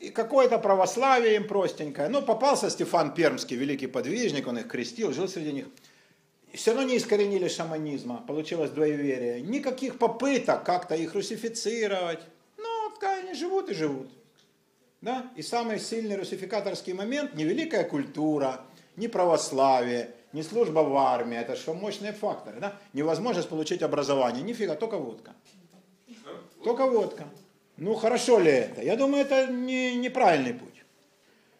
и 0.00 0.10
какое-то 0.10 0.58
православие 0.58 1.36
им 1.36 1.46
простенькое. 1.46 2.08
Ну, 2.08 2.22
попался 2.22 2.68
Стефан 2.68 3.14
Пермский, 3.14 3.56
великий 3.56 3.86
подвижник, 3.86 4.46
он 4.46 4.58
их 4.58 4.68
крестил, 4.68 5.12
жил 5.12 5.28
среди 5.28 5.52
них. 5.52 5.66
И 6.52 6.56
все 6.56 6.72
равно 6.72 6.88
не 6.88 6.98
искоренили 6.98 7.48
шаманизма, 7.48 8.22
получилось 8.26 8.70
двоеверие. 8.70 9.40
Никаких 9.40 9.98
попыток 9.98 10.64
как-то 10.64 10.94
их 10.94 11.14
русифицировать. 11.14 12.20
Ну, 12.58 12.90
вот 12.90 13.02
они 13.02 13.34
живут 13.34 13.70
и 13.70 13.74
живут. 13.74 14.10
Да? 15.06 15.30
И 15.36 15.42
самый 15.42 15.78
сильный 15.78 16.16
русификаторский 16.16 16.92
момент 16.92 17.34
не 17.34 17.44
великая 17.44 17.84
культура, 17.84 18.62
не 18.96 19.06
православие, 19.06 20.10
не 20.32 20.42
служба 20.42 20.80
в 20.80 20.96
армии, 20.96 21.38
это 21.38 21.54
что 21.54 21.74
мощные 21.74 22.12
факторы. 22.12 22.58
Да? 22.58 22.76
Невозможность 22.92 23.48
получить 23.48 23.82
образование, 23.82 24.42
нифига, 24.42 24.74
только 24.74 24.98
водка. 24.98 25.32
Только 26.64 26.86
водка. 26.86 27.24
Ну, 27.76 27.94
хорошо 27.94 28.40
ли 28.40 28.50
это? 28.50 28.82
Я 28.82 28.96
думаю, 28.96 29.24
это 29.24 29.46
не, 29.46 29.94
неправильный 29.94 30.54
путь. 30.54 30.82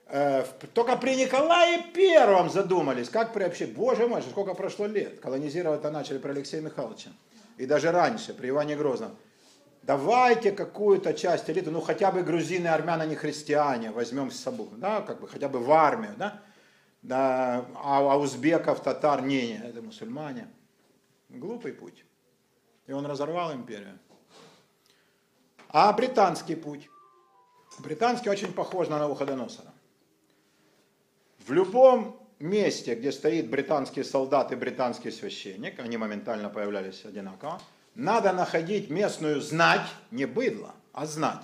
Э, 0.09 0.45
только 0.75 0.97
при 0.97 1.15
Николае 1.15 1.85
Первом 1.95 2.51
задумались, 2.51 3.09
как 3.09 3.33
приобщить. 3.33 3.75
Боже 3.75 4.09
мой, 4.09 4.23
сколько 4.23 4.55
прошло 4.55 4.87
лет. 4.87 5.21
Колонизировать-то 5.21 5.93
начали 5.93 6.19
при 6.19 6.31
Алексее 6.31 6.63
Михайловиче. 6.63 7.11
И 7.59 7.67
даже 7.67 7.93
раньше, 7.93 8.35
при 8.35 8.49
Иване 8.49 8.75
Грозном. 8.75 9.17
Давайте 9.87 10.51
какую-то 10.51 11.15
часть 11.15 11.49
элиты, 11.49 11.71
ну 11.71 11.81
хотя 11.81 12.11
бы 12.11 12.25
грузины, 12.25 12.67
армяне, 12.67 13.07
не 13.07 13.15
христиане, 13.15 13.93
возьмем 13.93 14.33
с 14.33 14.41
собой, 14.41 14.71
да, 14.79 15.01
как 15.01 15.21
бы 15.21 15.29
хотя 15.29 15.49
бы 15.49 15.61
в 15.61 15.71
армию, 15.71 16.13
да, 16.19 16.43
да 17.03 17.65
а, 17.77 17.99
а 18.01 18.19
узбеков, 18.19 18.83
татар, 18.83 19.23
не, 19.23 19.47
не, 19.47 19.59
это 19.59 19.81
мусульмане. 19.83 20.49
Глупый 21.29 21.73
путь. 21.73 22.05
И 22.89 22.93
он 22.93 23.07
разорвал 23.07 23.55
империю. 23.55 23.97
А 25.69 25.93
британский 25.93 26.57
путь? 26.57 26.91
Британский 27.79 28.29
очень 28.29 28.53
похож 28.53 28.89
на 28.89 28.99
Навуходоносора. 28.99 29.73
В 31.47 31.53
любом 31.53 32.21
месте, 32.41 32.97
где 32.97 33.13
стоит 33.13 33.49
британский 33.49 34.03
солдат 34.03 34.51
и 34.51 34.57
британский 34.57 35.13
священник, 35.13 35.79
они 35.79 35.97
моментально 35.97 36.49
появлялись 36.49 37.05
одинаково, 37.05 37.61
надо 37.97 38.33
находить 38.33 38.91
местную 38.91 39.41
знать, 39.41 39.89
не 40.11 40.27
быдло, 40.27 40.75
а 40.93 41.07
знать. 41.07 41.43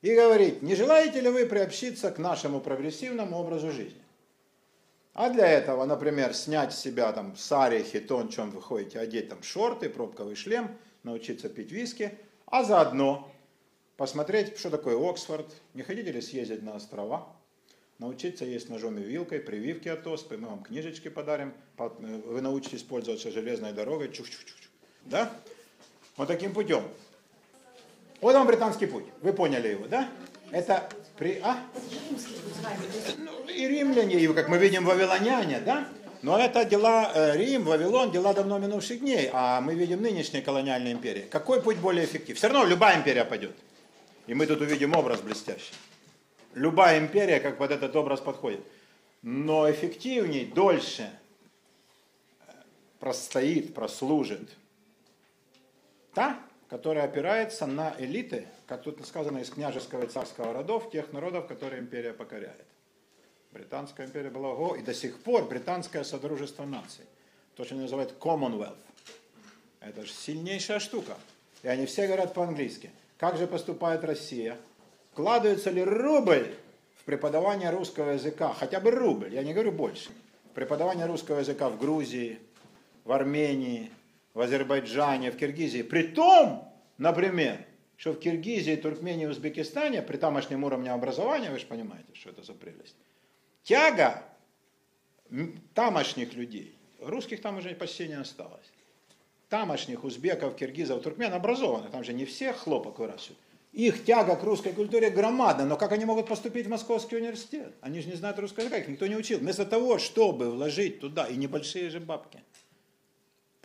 И 0.00 0.14
говорить, 0.14 0.62
не 0.62 0.76
желаете 0.76 1.20
ли 1.20 1.28
вы 1.28 1.44
приобщиться 1.46 2.10
к 2.12 2.18
нашему 2.18 2.60
прогрессивному 2.60 3.36
образу 3.36 3.72
жизни? 3.72 4.00
А 5.12 5.30
для 5.30 5.48
этого, 5.48 5.84
например, 5.84 6.34
снять 6.34 6.72
с 6.72 6.78
себя 6.78 7.12
там 7.12 7.36
сари, 7.36 7.82
хитон, 7.82 8.28
чем 8.28 8.50
вы 8.50 8.62
ходите, 8.62 9.00
одеть 9.00 9.28
там 9.28 9.42
шорты, 9.42 9.88
пробковый 9.88 10.36
шлем, 10.36 10.76
научиться 11.02 11.48
пить 11.48 11.72
виски, 11.72 12.16
а 12.46 12.62
заодно 12.62 13.32
посмотреть, 13.96 14.58
что 14.58 14.70
такое 14.70 14.96
Оксфорд, 14.96 15.52
не 15.74 15.82
хотите 15.82 16.12
ли 16.12 16.20
съездить 16.20 16.62
на 16.62 16.76
острова, 16.76 17.26
научиться 17.98 18.44
есть 18.44 18.68
ножом 18.68 18.98
и 18.98 19.02
вилкой, 19.02 19.40
прививки 19.40 19.88
от 19.88 20.06
оспы, 20.06 20.36
мы 20.36 20.48
вам 20.48 20.62
книжечки 20.62 21.08
подарим, 21.08 21.54
вы 21.78 22.40
научитесь 22.40 22.82
пользоваться 22.82 23.32
железной 23.32 23.72
дорогой, 23.72 24.12
чух 24.12 24.26
-чух 24.26 24.44
-чух. 24.44 24.68
да? 25.06 25.32
Вот 26.16 26.28
таким 26.28 26.52
путем. 26.54 26.82
Вот 28.20 28.34
вам 28.34 28.46
британский 28.46 28.86
путь, 28.86 29.04
вы 29.20 29.32
поняли 29.32 29.68
его, 29.68 29.86
да? 29.86 30.08
Это 30.50 30.88
при... 31.18 31.40
А? 31.42 31.58
Ну, 33.18 33.48
и 33.48 33.68
римляне, 33.68 34.18
и, 34.18 34.26
как 34.28 34.48
мы 34.48 34.58
видим, 34.58 34.84
вавилоняне, 34.84 35.60
да? 35.60 35.86
Но 36.22 36.38
это 36.38 36.64
дела 36.64 37.12
э, 37.14 37.36
Рим, 37.36 37.64
Вавилон, 37.64 38.10
дела 38.10 38.32
давно 38.32 38.58
минувших 38.58 39.00
дней, 39.00 39.28
а 39.32 39.60
мы 39.60 39.74
видим 39.74 40.00
нынешние 40.00 40.42
колониальные 40.42 40.94
империи. 40.94 41.26
Какой 41.30 41.62
путь 41.62 41.76
более 41.76 42.06
эффективный? 42.06 42.36
Все 42.36 42.48
равно 42.48 42.64
любая 42.64 42.96
империя 42.96 43.24
пойдет. 43.24 43.54
И 44.26 44.34
мы 44.34 44.46
тут 44.46 44.60
увидим 44.62 44.96
образ 44.96 45.20
блестящий. 45.20 45.74
Любая 46.54 46.98
империя 46.98 47.38
как 47.38 47.58
под 47.58 47.70
этот 47.70 47.94
образ 47.94 48.20
подходит. 48.20 48.60
Но 49.22 49.70
эффективней, 49.70 50.46
дольше 50.46 51.10
простоит, 52.98 53.74
прослужит 53.74 54.48
та, 56.16 56.40
которая 56.70 57.04
опирается 57.04 57.66
на 57.66 57.94
элиты, 57.98 58.48
как 58.66 58.82
тут 58.82 59.06
сказано, 59.06 59.36
из 59.36 59.50
княжеского 59.50 60.04
и 60.04 60.08
царского 60.08 60.54
родов, 60.54 60.90
тех 60.90 61.12
народов, 61.12 61.46
которые 61.46 61.82
империя 61.82 62.14
покоряет. 62.14 62.64
Британская 63.52 64.06
империя 64.06 64.30
была 64.30 64.48
ого, 64.48 64.76
и 64.76 64.82
до 64.82 64.94
сих 64.94 65.20
пор 65.20 65.44
британское 65.44 66.04
содружество 66.04 66.64
наций, 66.64 67.04
то, 67.54 67.66
что 67.66 67.74
называют 67.74 68.14
Commonwealth. 68.18 68.78
Это 69.80 70.06
же 70.06 70.12
сильнейшая 70.12 70.78
штука. 70.78 71.18
И 71.62 71.68
они 71.68 71.84
все 71.84 72.06
говорят 72.06 72.32
по-английски. 72.32 72.90
Как 73.18 73.36
же 73.36 73.46
поступает 73.46 74.02
Россия? 74.02 74.56
Вкладывается 75.12 75.68
ли 75.68 75.84
рубль 75.84 76.54
в 76.96 77.04
преподавание 77.04 77.68
русского 77.68 78.12
языка? 78.12 78.54
Хотя 78.54 78.80
бы 78.80 78.90
рубль, 78.90 79.34
я 79.34 79.42
не 79.42 79.52
говорю 79.52 79.72
больше. 79.72 80.08
Преподавание 80.54 81.04
русского 81.04 81.40
языка 81.40 81.68
в 81.68 81.78
Грузии, 81.78 82.38
в 83.04 83.12
Армении, 83.12 83.90
в 84.36 84.40
Азербайджане, 84.42 85.30
в 85.30 85.36
Киргизии. 85.38 85.80
При 85.80 86.02
том, 86.02 86.70
например, 86.98 87.64
что 87.96 88.12
в 88.12 88.18
Киргизии, 88.18 88.76
Туркмении, 88.76 89.24
Узбекистане 89.24 90.02
при 90.02 90.18
тамошнем 90.18 90.62
уровне 90.62 90.92
образования, 90.92 91.50
вы 91.50 91.58
же 91.58 91.64
понимаете, 91.64 92.12
что 92.12 92.28
это 92.28 92.42
за 92.42 92.52
прелесть, 92.52 92.96
тяга 93.62 94.22
тамошних 95.72 96.34
людей, 96.34 96.76
русских 97.00 97.40
там 97.40 97.56
уже 97.56 97.74
почти 97.74 98.08
не 98.08 98.20
осталось, 98.20 98.66
тамошних 99.48 100.04
узбеков, 100.04 100.54
киргизов, 100.54 101.02
туркмен 101.02 101.32
образованных, 101.32 101.90
там 101.90 102.04
же 102.04 102.12
не 102.12 102.26
все 102.26 102.52
хлопок 102.52 102.98
выращивают. 102.98 103.38
Их 103.72 104.04
тяга 104.04 104.36
к 104.36 104.42
русской 104.42 104.74
культуре 104.74 105.08
громадна, 105.08 105.64
но 105.64 105.78
как 105.78 105.92
они 105.92 106.04
могут 106.04 106.28
поступить 106.28 106.66
в 106.66 106.70
Московский 106.70 107.16
университет? 107.16 107.74
Они 107.80 108.02
же 108.02 108.08
не 108.08 108.16
знают 108.16 108.38
русского 108.38 108.64
языка, 108.64 108.76
их 108.76 108.88
никто 108.88 109.06
не 109.06 109.16
учил. 109.16 109.38
Вместо 109.38 109.64
того, 109.64 109.96
чтобы 109.96 110.50
вложить 110.50 111.00
туда 111.00 111.26
и 111.26 111.36
небольшие 111.36 111.88
же 111.88 112.00
бабки– 112.00 112.42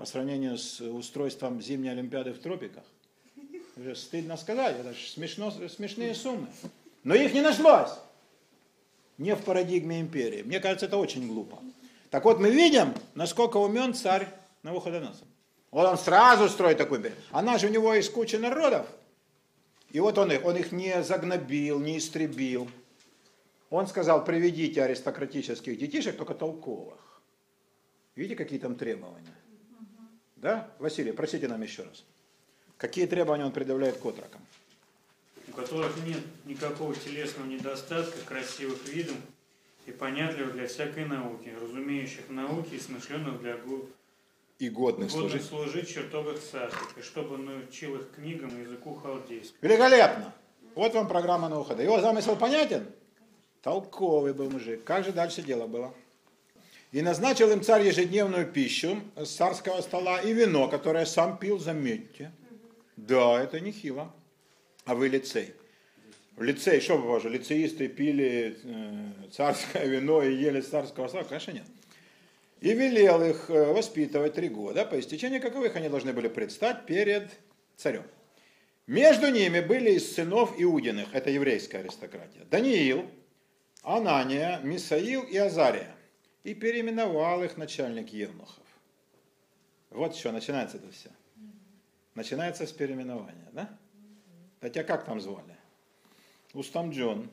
по 0.02 0.08
сравнению 0.08 0.58
с 0.58 0.82
устройством 0.82 1.62
зимней 1.62 1.92
Олимпиады 1.92 2.34
в 2.34 2.40
тропиках. 2.40 2.84
Уже 3.78 3.96
стыдно 3.96 4.36
сказать, 4.36 4.80
это 4.80 4.96
же 4.96 5.08
смешно, 5.08 5.52
смешные 5.52 6.16
суммы. 6.16 6.48
Но 7.04 7.14
их 7.14 7.36
не 7.36 7.42
нашлось. 7.42 7.92
Не 9.20 9.36
в 9.36 9.44
парадигме 9.44 10.02
империи. 10.02 10.42
Мне 10.42 10.60
кажется, 10.60 10.88
это 10.88 10.98
очень 10.98 11.28
глупо. 11.28 11.60
Так 12.10 12.26
вот, 12.26 12.40
мы 12.40 12.50
видим, 12.50 12.96
насколько 13.14 13.58
умен 13.58 13.94
царь 13.94 14.28
Навуходоносор. 14.64 15.28
Вот 15.70 15.88
он 15.88 16.00
сразу 16.00 16.50
строит 16.50 16.80
такую 16.80 16.98
империю. 16.98 17.20
Она 17.30 17.60
же 17.60 17.68
у 17.68 17.70
него 17.70 17.94
из 17.94 18.10
кучи 18.10 18.38
народов. 18.38 18.88
И 19.92 20.00
вот 20.00 20.18
он 20.18 20.32
их, 20.32 20.44
он 20.44 20.58
их 20.58 20.72
не 20.72 21.04
загнобил, 21.04 21.80
не 21.80 22.00
истребил. 22.00 22.68
Он 23.70 23.86
сказал, 23.86 24.26
приведите 24.26 24.82
аристократических 24.82 25.78
детишек, 25.78 26.18
только 26.18 26.34
толковых. 26.34 27.22
Видите, 28.16 28.36
какие 28.36 28.58
там 28.58 28.76
требования? 28.76 29.36
Да? 30.42 30.68
Василий, 30.80 31.12
просите 31.12 31.48
нам 31.48 31.62
еще 31.62 31.84
раз. 31.84 32.04
Какие 32.78 33.06
требования 33.06 33.46
он 33.46 33.52
предъявляет 33.52 33.98
к 33.98 34.06
отрокам? 34.06 34.42
У 35.48 35.52
которых 35.52 35.96
нет 36.04 36.20
никакого 36.46 36.96
телесного 36.96 37.46
недостатка, 37.46 38.18
красивых 38.26 38.88
видом 38.88 39.18
и 39.86 39.92
понятливых 39.92 40.54
для 40.54 40.68
всякой 40.68 41.06
науки, 41.06 41.54
разумеющих 41.62 42.30
науки 42.30 42.76
и 42.76 42.80
смышленных 42.80 43.40
для 43.42 43.58
гу... 43.58 43.88
и 44.58 44.70
годных, 44.70 45.12
годных 45.12 45.30
служить. 45.32 45.46
служить 45.46 45.90
в 45.90 45.94
чертогах 45.94 46.40
царских, 46.40 46.98
и 46.98 47.02
чтобы 47.02 47.38
научил 47.38 47.96
их 47.96 48.12
книгам 48.16 48.58
и 48.58 48.62
языку 48.62 48.96
халдейскому. 48.96 49.60
Великолепно! 49.62 50.34
Вот 50.74 50.94
вам 50.96 51.08
программа 51.08 51.50
на 51.50 51.60
ухода. 51.60 51.84
Его 51.84 52.00
замысел 52.00 52.36
понятен? 52.36 52.88
Толковый 53.62 54.34
был 54.34 54.50
мужик. 54.50 54.84
Как 54.84 55.06
же 55.06 55.12
дальше 55.12 55.44
дело 55.44 55.68
было? 55.68 55.94
И 56.92 57.02
назначил 57.02 57.50
им 57.52 57.64
царь 57.64 57.88
ежедневную 57.88 58.46
пищу 58.46 59.02
с 59.16 59.30
царского 59.30 59.82
стола 59.82 60.20
и 60.20 60.34
вино, 60.34 60.68
которое 60.68 61.06
сам 61.06 61.38
пил, 61.38 61.58
заметьте. 61.58 62.32
Да, 62.98 63.42
это 63.42 63.62
нехило. 63.62 64.14
А 64.84 64.94
вы 64.94 65.08
лицей. 65.08 65.54
В 66.36 66.44
лицей, 66.44 66.82
что 66.82 66.98
боже, 66.98 67.30
лицеисты 67.30 67.88
пили 67.88 68.58
э, 68.64 69.12
царское 69.32 69.86
вино 69.86 70.22
и 70.22 70.36
ели 70.36 70.60
царского 70.60 71.08
стола? 71.08 71.24
Конечно, 71.24 71.52
нет. 71.52 71.66
И 72.60 72.74
велел 72.74 73.24
их 73.24 73.50
э, 73.50 73.72
воспитывать 73.72 74.34
три 74.34 74.50
года, 74.50 74.84
по 74.84 75.00
истечении 75.00 75.40
каковых 75.40 75.76
они 75.78 75.88
должны 75.88 76.12
были 76.12 76.28
предстать 76.28 76.86
перед 76.86 77.30
царем. 77.78 78.04
Между 78.86 79.30
ними 79.30 79.62
были 79.62 79.92
из 79.92 80.14
сынов 80.14 80.56
Иудиных, 80.58 81.14
это 81.14 81.30
еврейская 81.30 81.80
аристократия, 81.80 82.44
Даниил, 82.50 83.10
Анания, 83.84 84.60
Мисаил 84.64 85.22
и 85.24 85.38
Азария 85.38 85.96
и 86.44 86.54
переименовал 86.54 87.44
их 87.44 87.58
начальник 87.58 88.10
Евнухов. 88.10 88.64
Вот 89.90 90.16
что, 90.16 90.32
начинается 90.32 90.78
это 90.78 90.92
все. 90.92 91.10
Начинается 92.16 92.66
с 92.66 92.72
переименования, 92.72 93.50
да? 93.52 93.70
Да 94.60 94.70
тебя 94.70 94.84
как 94.84 95.06
там 95.06 95.20
звали? 95.20 95.56
Устам 96.54 96.92
Джон. 96.92 97.30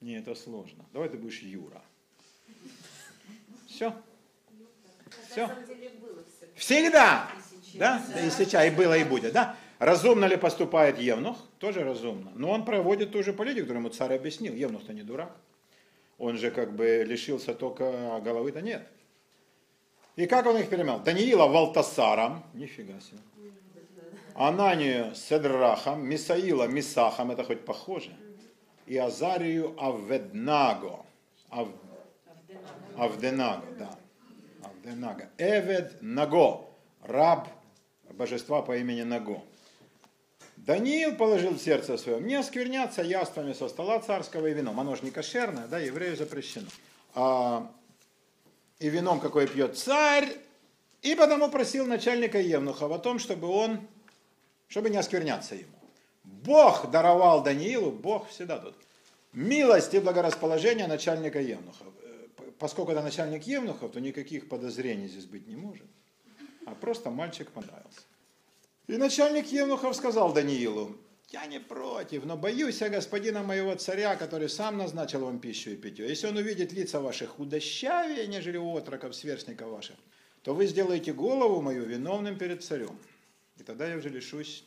Не, 0.00 0.18
это 0.18 0.34
сложно. 0.34 0.84
Давай 0.92 1.08
ты 1.08 1.16
будешь 1.16 1.40
Юра. 1.40 1.82
Все. 3.66 3.94
Все. 5.30 5.48
Всегда. 6.54 7.30
Да? 7.74 8.04
И 8.24 8.30
сейчас, 8.30 8.66
и 8.66 8.70
было, 8.70 8.96
и 8.96 9.04
будет. 9.04 9.32
Да? 9.32 9.56
Разумно 9.78 10.26
ли 10.26 10.36
поступает 10.36 10.98
Евнух? 10.98 11.38
Тоже 11.58 11.82
разумно. 11.82 12.32
Но 12.34 12.50
он 12.50 12.64
проводит 12.64 13.12
ту 13.12 13.22
же 13.22 13.32
политику, 13.32 13.62
которую 13.62 13.84
ему 13.84 13.94
царь 13.94 14.14
объяснил. 14.14 14.54
Евнух-то 14.54 14.92
не 14.92 15.02
дурак 15.02 15.36
он 16.18 16.36
же 16.38 16.50
как 16.50 16.74
бы 16.74 17.04
лишился 17.04 17.54
только 17.54 18.20
головы-то 18.24 18.60
нет. 18.60 18.86
И 20.16 20.26
как 20.26 20.46
он 20.46 20.56
их 20.58 20.68
перемел? 20.68 21.00
Даниила 21.00 21.46
Валтасаром, 21.46 22.44
нифига 22.54 23.00
себе. 23.00 23.18
Ананию 24.34 25.14
Седрахом, 25.14 26.06
Мисаила 26.06 26.66
Мисахом, 26.66 27.30
это 27.30 27.44
хоть 27.44 27.64
похоже. 27.64 28.10
И 28.86 28.96
Азарию 28.96 29.74
Аведнаго. 29.78 31.04
Ав... 31.50 31.68
Авденаго, 32.96 33.66
да. 33.78 33.90
Авденаго. 34.62 35.30
Эвед 35.38 35.98
Наго, 36.02 36.68
раб 37.02 37.48
божества 38.12 38.62
по 38.62 38.76
имени 38.76 39.02
Наго. 39.02 39.42
Даниил 40.66 41.14
положил 41.14 41.52
в 41.52 41.58
сердце 41.58 41.98
своем 41.98 42.26
не 42.26 42.36
оскверняться 42.36 43.02
яствами 43.02 43.52
со 43.52 43.68
стола 43.68 44.00
царского 44.00 44.46
и 44.46 44.54
вином. 44.54 44.80
Оно 44.80 44.96
же 44.96 45.04
не 45.04 45.10
кошерное, 45.10 45.66
да, 45.66 45.78
еврею 45.78 46.16
запрещено. 46.16 46.68
А, 47.14 47.70
и 48.78 48.88
вином, 48.88 49.20
какой 49.20 49.46
пьет 49.46 49.76
царь, 49.76 50.26
и 51.02 51.14
потому 51.14 51.50
просил 51.50 51.86
начальника 51.86 52.40
Евнухов 52.40 52.90
о 52.90 52.98
том, 52.98 53.18
чтобы 53.18 53.48
он, 53.48 53.86
чтобы 54.68 54.88
не 54.88 54.96
оскверняться 54.96 55.54
ему. 55.54 55.76
Бог 56.24 56.90
даровал 56.90 57.42
Даниилу, 57.42 57.92
Бог 57.92 58.30
всегда 58.30 58.58
тут, 58.58 58.74
милость 59.34 59.92
и 59.92 60.00
благорасположение 60.00 60.86
начальника 60.86 61.42
Евнухов. 61.42 61.88
Поскольку 62.58 62.92
это 62.92 63.02
начальник 63.02 63.42
Евнухов, 63.42 63.92
то 63.92 64.00
никаких 64.00 64.48
подозрений 64.48 65.08
здесь 65.08 65.26
быть 65.26 65.46
не 65.46 65.56
может. 65.56 65.86
А 66.64 66.74
просто 66.74 67.10
мальчик 67.10 67.50
понравился. 67.50 68.00
И 68.86 68.96
начальник 68.96 69.46
Евнухов 69.46 69.96
сказал 69.96 70.32
Даниилу, 70.32 70.96
я 71.30 71.46
не 71.46 71.58
против, 71.58 72.24
но 72.26 72.36
боюсь 72.36 72.80
я 72.80 72.90
господина 72.90 73.42
моего 73.42 73.74
царя, 73.74 74.14
который 74.14 74.48
сам 74.48 74.76
назначил 74.76 75.24
вам 75.24 75.40
пищу 75.40 75.70
и 75.70 75.76
питье. 75.76 76.06
Если 76.06 76.26
он 76.26 76.36
увидит 76.36 76.72
лица 76.72 77.00
ваших 77.00 77.30
худощавее, 77.30 78.26
нежели 78.26 78.58
у 78.58 78.76
отроков, 78.76 79.16
сверстников 79.16 79.68
ваших, 79.68 79.96
то 80.42 80.54
вы 80.54 80.66
сделаете 80.66 81.12
голову 81.12 81.62
мою 81.62 81.84
виновным 81.84 82.38
перед 82.38 82.62
царем. 82.62 82.98
И 83.58 83.62
тогда 83.62 83.88
я 83.88 83.96
уже 83.96 84.10
лишусь 84.10 84.64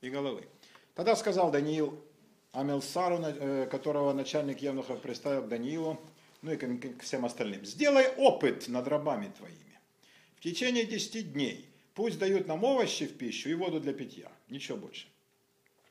и 0.00 0.08
головы. 0.08 0.46
Тогда 0.94 1.16
сказал 1.16 1.50
Даниил 1.50 2.00
Амелсару, 2.52 3.18
э, 3.20 3.66
которого 3.70 4.12
начальник 4.12 4.62
Евнухов 4.62 5.02
представил 5.02 5.46
Даниилу, 5.46 6.00
ну 6.42 6.52
и 6.52 6.56
к 6.56 7.02
всем 7.02 7.24
остальным. 7.24 7.64
Сделай 7.64 8.08
опыт 8.16 8.68
над 8.68 8.86
рабами 8.86 9.32
твоими. 9.36 9.80
В 10.36 10.40
течение 10.40 10.84
десяти 10.84 11.22
дней 11.22 11.67
Пусть 11.98 12.20
дают 12.20 12.46
нам 12.46 12.62
овощи 12.62 13.06
в 13.08 13.18
пищу 13.18 13.48
и 13.48 13.54
воду 13.54 13.80
для 13.80 13.92
питья. 13.92 14.30
Ничего 14.48 14.78
больше. 14.78 15.08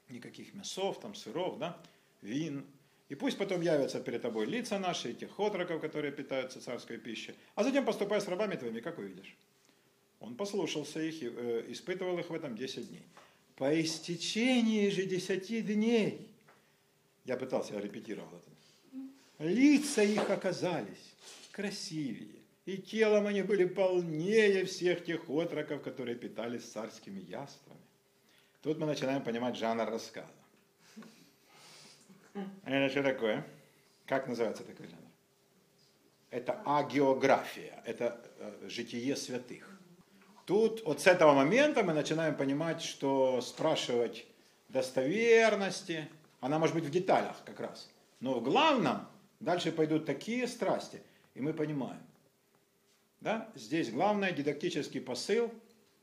Никаких 0.08 0.54
мясов, 0.54 1.02
там, 1.02 1.14
сыров, 1.14 1.60
да, 1.60 1.78
вин. 2.22 2.66
И 3.10 3.16
пусть 3.16 3.38
потом 3.38 3.60
явятся 3.60 4.00
перед 4.00 4.22
тобой 4.22 4.46
лица 4.46 4.80
наши, 4.80 5.14
тех 5.14 5.38
отроков, 5.38 5.82
которые 5.82 6.14
питаются 6.14 6.62
царской 6.62 6.98
пищей. 6.98 7.34
А 7.56 7.64
затем 7.66 7.84
поступай 7.84 8.22
с 8.22 8.28
рабами 8.30 8.56
твоими, 8.56 8.80
как 8.80 9.00
увидишь. 9.00 9.36
Он 10.22 10.36
послушался 10.36 11.02
их, 11.02 11.22
э, 11.22 11.66
испытывал 11.68 12.18
их 12.20 12.30
в 12.30 12.34
этом 12.34 12.56
10 12.56 12.88
дней. 12.88 13.04
По 13.58 13.82
истечении 13.82 14.88
же 14.88 15.06
10 15.06 15.66
дней, 15.66 16.26
я 17.26 17.36
пытался, 17.36 17.74
я 17.74 17.82
репетировал 17.82 18.30
это, 18.30 19.46
лица 19.50 20.04
их 20.04 20.30
оказались 20.30 21.16
красивее, 21.52 22.37
и 22.68 22.78
телом 22.78 23.28
они 23.28 23.44
были 23.44 23.64
полнее 23.64 24.66
всех 24.66 25.06
тех 25.06 25.30
отроков, 25.30 25.82
которые 25.82 26.18
питались 26.18 26.66
царскими 26.66 27.22
яствами. 27.22 27.80
Тут 28.62 28.78
мы 28.78 28.86
начинаем 28.86 29.24
понимать 29.24 29.56
жанр 29.56 29.90
рассказа. 29.90 30.28
Это 32.66 32.90
что 32.90 33.04
такое? 33.04 33.48
Как 34.06 34.28
называется 34.28 34.66
такой 34.66 34.88
жанр? 34.88 35.02
Это 36.30 36.62
агеография, 36.66 37.82
это 37.86 38.22
э, 38.38 38.68
житие 38.68 39.16
святых. 39.16 39.80
Тут 40.46 40.84
вот 40.84 41.00
с 41.00 41.08
этого 41.08 41.34
момента 41.34 41.84
мы 41.84 41.94
начинаем 41.94 42.36
понимать, 42.36 42.82
что 42.82 43.40
спрашивать 43.40 44.26
достоверности, 44.68 46.10
она 46.42 46.60
может 46.60 46.76
быть 46.76 46.84
в 46.84 46.92
деталях 46.92 47.38
как 47.46 47.62
раз. 47.62 47.90
Но 48.20 48.34
в 48.34 48.44
главном 48.44 49.08
дальше 49.40 49.72
пойдут 49.72 50.06
такие 50.06 50.50
страсти, 50.50 51.02
и 51.34 51.40
мы 51.40 51.54
понимаем. 51.54 52.02
Да? 53.22 53.50
Здесь 53.56 53.92
главное 53.92 54.32
дидактический 54.32 55.02
посыл, 55.02 55.52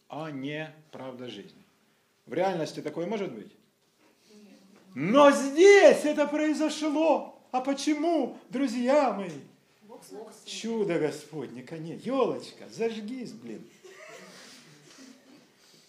а 0.08 0.30
не 0.30 0.74
правда 0.90 1.28
жизни. 1.28 1.62
В 2.26 2.34
реальности 2.34 2.80
такое 2.80 3.06
может 3.06 3.32
быть? 3.32 3.52
Но 4.94 5.30
здесь 5.30 6.04
это 6.04 6.26
произошло. 6.26 7.40
А 7.50 7.60
почему, 7.60 8.38
друзья 8.50 9.12
мои? 9.12 9.30
Чудо 10.44 10.98
Господне, 10.98 11.62
конец. 11.62 12.02
Елочка, 12.02 12.68
зажгись, 12.68 13.32
блин. 13.32 13.64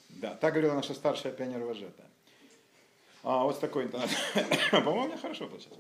Да, 0.10 0.36
так 0.36 0.54
говорила 0.54 0.74
наша 0.74 0.94
старшая 0.94 1.34
пионер-вожатая. 1.34 2.08
А, 3.24 3.44
вот 3.44 3.60
такой 3.60 3.86
интонацией. 3.86 4.46
По-моему, 4.84 5.18
хорошо 5.18 5.48
получилось. 5.48 5.80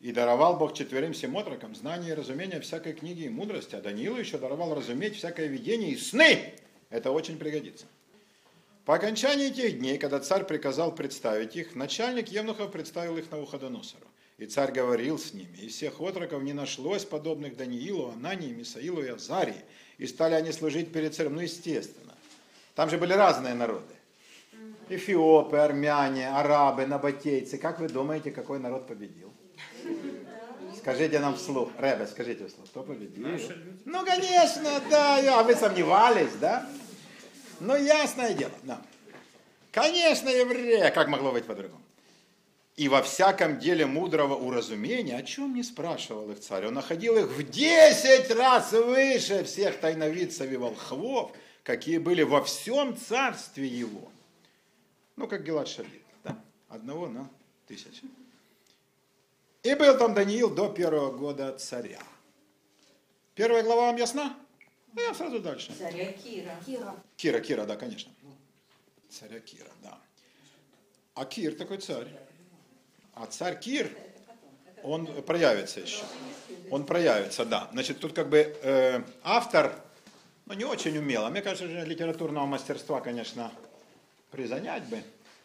И 0.00 0.12
даровал 0.12 0.56
Бог 0.56 0.74
четверым 0.74 1.12
всем 1.12 1.36
отрокам 1.36 1.74
знание 1.74 2.12
и 2.12 2.14
разумение 2.14 2.60
всякой 2.60 2.92
книги 2.92 3.22
и 3.22 3.28
мудрости, 3.28 3.74
а 3.74 3.80
Даниилу 3.80 4.16
еще 4.16 4.38
даровал 4.38 4.74
разуметь 4.74 5.16
всякое 5.16 5.46
видение 5.46 5.90
и 5.90 5.96
сны. 5.96 6.54
Это 6.88 7.10
очень 7.10 7.36
пригодится. 7.36 7.86
По 8.84 8.94
окончании 8.94 9.50
тех 9.50 9.78
дней, 9.78 9.98
когда 9.98 10.20
царь 10.20 10.44
приказал 10.44 10.94
представить 10.94 11.56
их, 11.56 11.74
начальник 11.74 12.28
Евнухов 12.28 12.70
представил 12.70 13.18
их 13.18 13.30
на 13.30 13.38
Навуходоносору. 13.38 14.06
И 14.38 14.46
царь 14.46 14.70
говорил 14.70 15.18
с 15.18 15.34
ними, 15.34 15.58
и 15.60 15.68
всех 15.68 16.00
отроков 16.00 16.44
не 16.44 16.52
нашлось 16.52 17.04
подобных 17.04 17.56
Даниилу, 17.56 18.12
Анании, 18.12 18.52
Мисаилу 18.52 19.02
и 19.02 19.08
Азарии, 19.08 19.62
и 19.98 20.06
стали 20.06 20.34
они 20.34 20.52
служить 20.52 20.92
перед 20.92 21.12
царем, 21.12 21.34
ну 21.34 21.40
естественно. 21.40 22.14
Там 22.76 22.88
же 22.88 22.98
были 22.98 23.14
разные 23.14 23.54
народы. 23.54 23.94
Эфиопы, 24.88 25.56
армяне, 25.56 26.30
арабы, 26.30 26.86
набатейцы. 26.86 27.58
Как 27.58 27.80
вы 27.80 27.88
думаете, 27.88 28.30
какой 28.30 28.60
народ 28.60 28.86
победил? 28.86 29.27
Скажите 30.78 31.18
нам 31.18 31.36
вслух. 31.36 31.70
Ребе, 31.78 32.06
скажите 32.06 32.46
вслух. 32.46 32.68
Кто 32.68 32.82
победил? 32.82 33.26
Ну, 33.84 34.04
конечно, 34.04 34.80
да. 34.90 35.40
А 35.40 35.42
вы 35.42 35.54
сомневались, 35.54 36.32
да? 36.40 36.68
Ну, 37.60 37.76
ясное 37.76 38.34
дело. 38.34 38.52
Да. 38.62 38.80
Конечно, 39.72 40.28
евреи. 40.28 40.90
Как 40.90 41.08
могло 41.08 41.32
быть 41.32 41.44
по-другому? 41.44 41.82
И 42.76 42.88
во 42.88 43.02
всяком 43.02 43.58
деле 43.58 43.86
мудрого 43.86 44.34
уразумения, 44.34 45.16
о 45.16 45.22
чем 45.24 45.54
не 45.54 45.64
спрашивал 45.64 46.30
их 46.30 46.38
царь, 46.38 46.66
он 46.66 46.74
находил 46.74 47.16
их 47.16 47.26
в 47.26 47.42
десять 47.50 48.30
раз 48.30 48.70
выше 48.72 49.42
всех 49.42 49.80
тайновидцев 49.80 50.50
и 50.50 50.56
волхвов, 50.56 51.32
какие 51.64 51.98
были 51.98 52.22
во 52.22 52.44
всем 52.44 52.96
царстве 52.96 53.66
его. 53.66 54.08
Ну, 55.16 55.26
как 55.26 55.44
Гелат 55.44 55.66
Шалит, 55.66 55.90
да? 56.22 56.38
одного 56.68 57.08
на 57.08 57.28
тысячу. 57.66 58.06
И 59.62 59.74
был 59.74 59.98
там 59.98 60.14
Даниил 60.14 60.54
до 60.54 60.68
первого 60.68 61.10
года 61.10 61.58
царя. 61.58 62.00
Первая 63.34 63.62
глава 63.62 63.86
вам 63.86 63.96
ясна? 63.96 64.36
Ну, 64.94 65.02
я 65.02 65.14
сразу 65.14 65.40
дальше. 65.40 65.72
Царя 65.76 66.12
Кира. 66.12 66.56
Кира. 66.64 66.94
Кира, 67.16 67.40
Кира, 67.40 67.64
да, 67.64 67.76
конечно. 67.76 68.12
Царя 69.08 69.40
Кира, 69.40 69.70
да. 69.82 69.98
А 71.14 71.24
Кир 71.24 71.54
такой 71.54 71.78
царь. 71.78 72.08
А 73.14 73.26
царь 73.26 73.58
Кир, 73.58 73.90
он 74.84 75.06
проявится 75.22 75.80
еще. 75.80 76.04
Он 76.70 76.86
проявится, 76.86 77.44
да. 77.44 77.68
Значит, 77.72 77.98
тут 77.98 78.12
как 78.12 78.28
бы 78.28 78.56
э, 78.62 79.02
автор, 79.24 79.74
ну, 80.46 80.54
не 80.54 80.64
очень 80.64 80.96
умел. 80.98 81.24
А 81.24 81.30
мне 81.30 81.42
кажется, 81.42 81.68
что 81.68 81.84
литературного 81.84 82.46
мастерства, 82.46 83.00
конечно, 83.00 83.52
призанять 84.30 84.84
бы. 84.84 85.02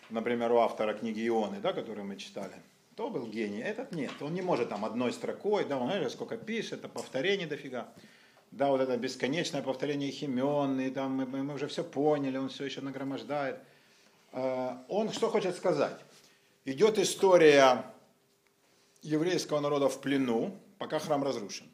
Например, 0.10 0.52
у 0.52 0.58
автора 0.60 0.94
книги 0.94 1.28
Ионы, 1.28 1.60
да, 1.60 1.74
которую 1.74 2.06
мы 2.06 2.18
читали. 2.18 2.54
То 2.96 3.10
был 3.10 3.26
гений, 3.26 3.60
этот 3.60 3.92
нет. 3.92 4.12
Он 4.22 4.34
не 4.34 4.42
может 4.42 4.70
там 4.70 4.86
одной 4.86 5.14
строкой, 5.14 5.66
да, 5.66 5.78
он 5.78 5.90
знаешь, 5.90 6.12
сколько 6.12 6.38
пишет, 6.38 6.80
это 6.80 6.90
повторение 6.90 7.48
дофига. 7.48 7.92
Да, 8.52 8.70
вот 8.70 8.82
это 8.82 8.96
бесконечное 8.98 9.64
повторение 9.64 10.12
имен, 10.12 10.80
и 10.80 10.92
там 10.92 11.14
мы, 11.14 11.26
мы 11.26 11.56
уже 11.56 11.68
все 11.68 11.84
поняли, 11.84 12.38
он 12.38 12.50
все 12.50 12.66
еще 12.66 12.82
нагромождает. 12.82 13.60
Э, 14.32 14.76
он 14.90 15.12
что 15.12 15.30
хочет 15.30 15.56
сказать? 15.56 16.00
Идет 16.66 17.00
история 17.00 17.84
еврейского 19.02 19.60
народа 19.60 19.90
в 19.90 20.00
плену, 20.00 20.56
пока 20.78 21.00
храм 21.00 21.24
разрушен. 21.24 21.66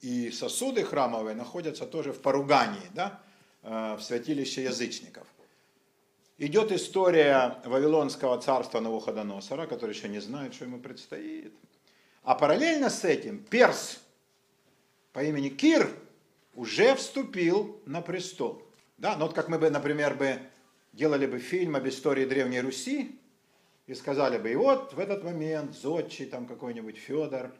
И 0.00 0.32
сосуды 0.32 0.82
храмовые 0.82 1.36
находятся 1.36 1.86
тоже 1.86 2.12
в 2.12 2.20
поругании, 2.20 2.90
да, 2.94 3.20
э, 3.62 3.94
в 3.94 4.02
святилище 4.02 4.64
язычников. 4.64 5.28
Идет 6.38 6.70
история 6.70 7.56
Вавилонского 7.64 8.38
царства 8.38 8.80
Навуходоносора, 8.80 9.66
который 9.66 9.94
еще 9.94 10.06
не 10.06 10.20
знает, 10.20 10.52
что 10.52 10.66
ему 10.66 10.78
предстоит. 10.78 11.54
А 12.24 12.34
параллельно 12.34 12.90
с 12.90 13.04
этим 13.04 13.42
Перс 13.42 14.02
по 15.14 15.24
имени 15.24 15.48
Кир 15.48 15.88
уже 16.54 16.94
вступил 16.94 17.80
на 17.86 18.02
престол. 18.02 18.62
Да, 18.98 19.16
ну 19.16 19.24
вот 19.24 19.34
как 19.34 19.48
мы 19.48 19.58
бы, 19.58 19.70
например, 19.70 20.14
бы 20.14 20.38
делали 20.92 21.24
бы 21.24 21.38
фильм 21.38 21.74
об 21.74 21.88
истории 21.88 22.26
Древней 22.26 22.60
Руси, 22.60 23.18
и 23.86 23.94
сказали 23.94 24.36
бы, 24.36 24.52
и 24.52 24.56
вот 24.56 24.92
в 24.92 24.98
этот 24.98 25.24
момент 25.24 25.74
Зодчий, 25.74 26.26
там 26.26 26.46
какой-нибудь 26.46 26.98
Федор, 26.98 27.54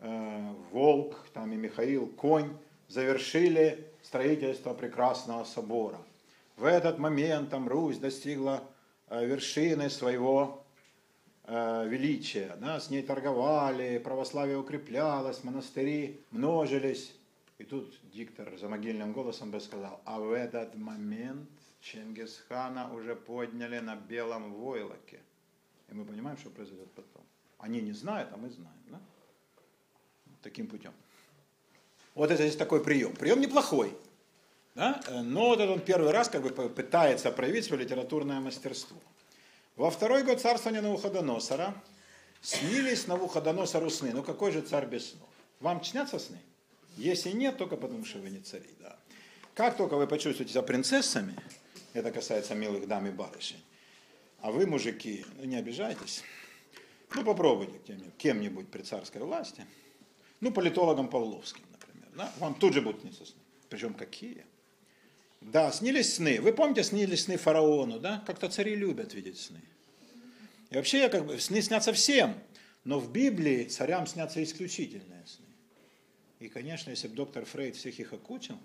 э, 0.00 0.52
Волк, 0.70 1.16
там 1.32 1.50
и 1.52 1.56
Михаил 1.56 2.08
Конь 2.08 2.50
завершили 2.88 3.86
строительство 4.02 4.74
прекрасного 4.74 5.44
собора– 5.44 5.98
в 6.56 6.64
этот 6.64 6.98
момент 6.98 7.50
там 7.50 7.68
Русь 7.68 7.98
достигла 7.98 8.62
э, 9.08 9.26
вершины 9.26 9.90
своего 9.90 10.64
э, 11.44 11.86
величия. 11.86 12.56
Да, 12.60 12.80
с 12.80 12.90
ней 12.90 13.02
торговали, 13.02 13.98
православие 13.98 14.58
укреплялось, 14.58 15.44
монастыри 15.44 16.20
множились. 16.30 17.14
И 17.58 17.64
тут 17.64 17.98
диктор 18.12 18.56
за 18.58 18.68
могильным 18.68 19.12
голосом 19.12 19.50
бы 19.50 19.60
сказал, 19.60 20.00
а 20.04 20.18
в 20.18 20.32
этот 20.32 20.74
момент 20.74 21.48
Чингисхана 21.80 22.92
уже 22.92 23.14
подняли 23.14 23.78
на 23.78 23.96
белом 23.96 24.52
войлоке. 24.54 25.20
И 25.88 25.94
мы 25.94 26.04
понимаем, 26.04 26.36
что 26.36 26.50
произойдет 26.50 26.90
потом. 26.92 27.22
Они 27.58 27.80
не 27.80 27.92
знают, 27.92 28.30
а 28.32 28.36
мы 28.36 28.50
знаем. 28.50 28.78
Да? 28.90 29.00
Таким 30.42 30.66
путем. 30.66 30.92
Вот 32.14 32.30
это 32.30 32.42
здесь 32.42 32.56
такой 32.56 32.82
прием. 32.82 33.14
Прием 33.14 33.40
неплохой. 33.40 33.96
Да? 34.76 35.00
Но 35.22 35.48
вот 35.48 35.60
он 35.60 35.80
первый 35.80 36.12
раз 36.12 36.28
как 36.28 36.42
бы 36.42 36.50
пытается 36.50 37.32
проявить 37.32 37.64
свое 37.64 37.82
литературное 37.82 38.40
мастерство. 38.40 38.98
Во 39.74 39.90
второй 39.90 40.22
год 40.22 40.40
царствования 40.40 40.82
Навуходоносора 40.82 41.74
снились 42.42 43.06
Навуходоносору 43.06 43.88
сны. 43.88 44.12
Ну 44.12 44.22
какой 44.22 44.52
же 44.52 44.60
царь 44.60 44.86
без 44.86 45.10
снов? 45.10 45.28
Вам 45.60 45.82
снятся 45.82 46.18
сны? 46.18 46.38
Если 46.98 47.30
нет, 47.30 47.56
только 47.56 47.76
потому 47.76 48.04
что 48.04 48.18
вы 48.18 48.30
не 48.30 48.40
цари. 48.40 48.68
Да. 48.80 48.98
Как 49.54 49.78
только 49.78 49.96
вы 49.96 50.06
почувствуете 50.06 50.52
себя 50.52 50.62
принцессами, 50.62 51.34
это 51.94 52.12
касается 52.12 52.54
милых 52.54 52.86
дам 52.86 53.06
и 53.06 53.10
барышень, 53.10 53.62
а 54.40 54.50
вы, 54.50 54.66
мужики, 54.66 55.24
ну, 55.38 55.44
не 55.44 55.56
обижайтесь, 55.56 56.22
ну 57.14 57.24
попробуйте 57.24 57.80
кем-нибудь 58.18 58.68
при 58.68 58.82
царской 58.82 59.22
власти, 59.22 59.64
ну 60.40 60.52
политологом 60.52 61.08
Павловским, 61.08 61.64
например, 61.72 62.08
да? 62.14 62.30
вам 62.38 62.54
тут 62.54 62.74
же 62.74 62.82
будут 62.82 63.00
сниться 63.00 63.24
сны. 63.24 63.40
Причем 63.70 63.94
какие? 63.94 64.44
Да, 65.40 65.70
снились 65.72 66.14
сны. 66.14 66.40
Вы 66.40 66.52
помните, 66.52 66.82
снились 66.82 67.24
сны 67.24 67.36
фараону, 67.36 68.00
да? 68.00 68.22
Как-то 68.26 68.48
цари 68.48 68.74
любят 68.74 69.14
видеть 69.14 69.38
сны. 69.38 69.60
И 70.70 70.76
вообще, 70.76 71.08
как 71.08 71.26
бы, 71.26 71.38
сны 71.38 71.62
снятся 71.62 71.92
всем, 71.92 72.34
но 72.84 72.98
в 72.98 73.12
Библии 73.12 73.64
царям 73.64 74.06
снятся 74.06 74.42
исключительные 74.42 75.24
сны. 75.26 75.46
И, 76.40 76.48
конечно, 76.48 76.90
если 76.90 77.08
бы 77.08 77.14
доктор 77.14 77.44
Фрейд 77.44 77.76
всех 77.76 77.98
их 78.00 78.12
окучил, 78.12 78.58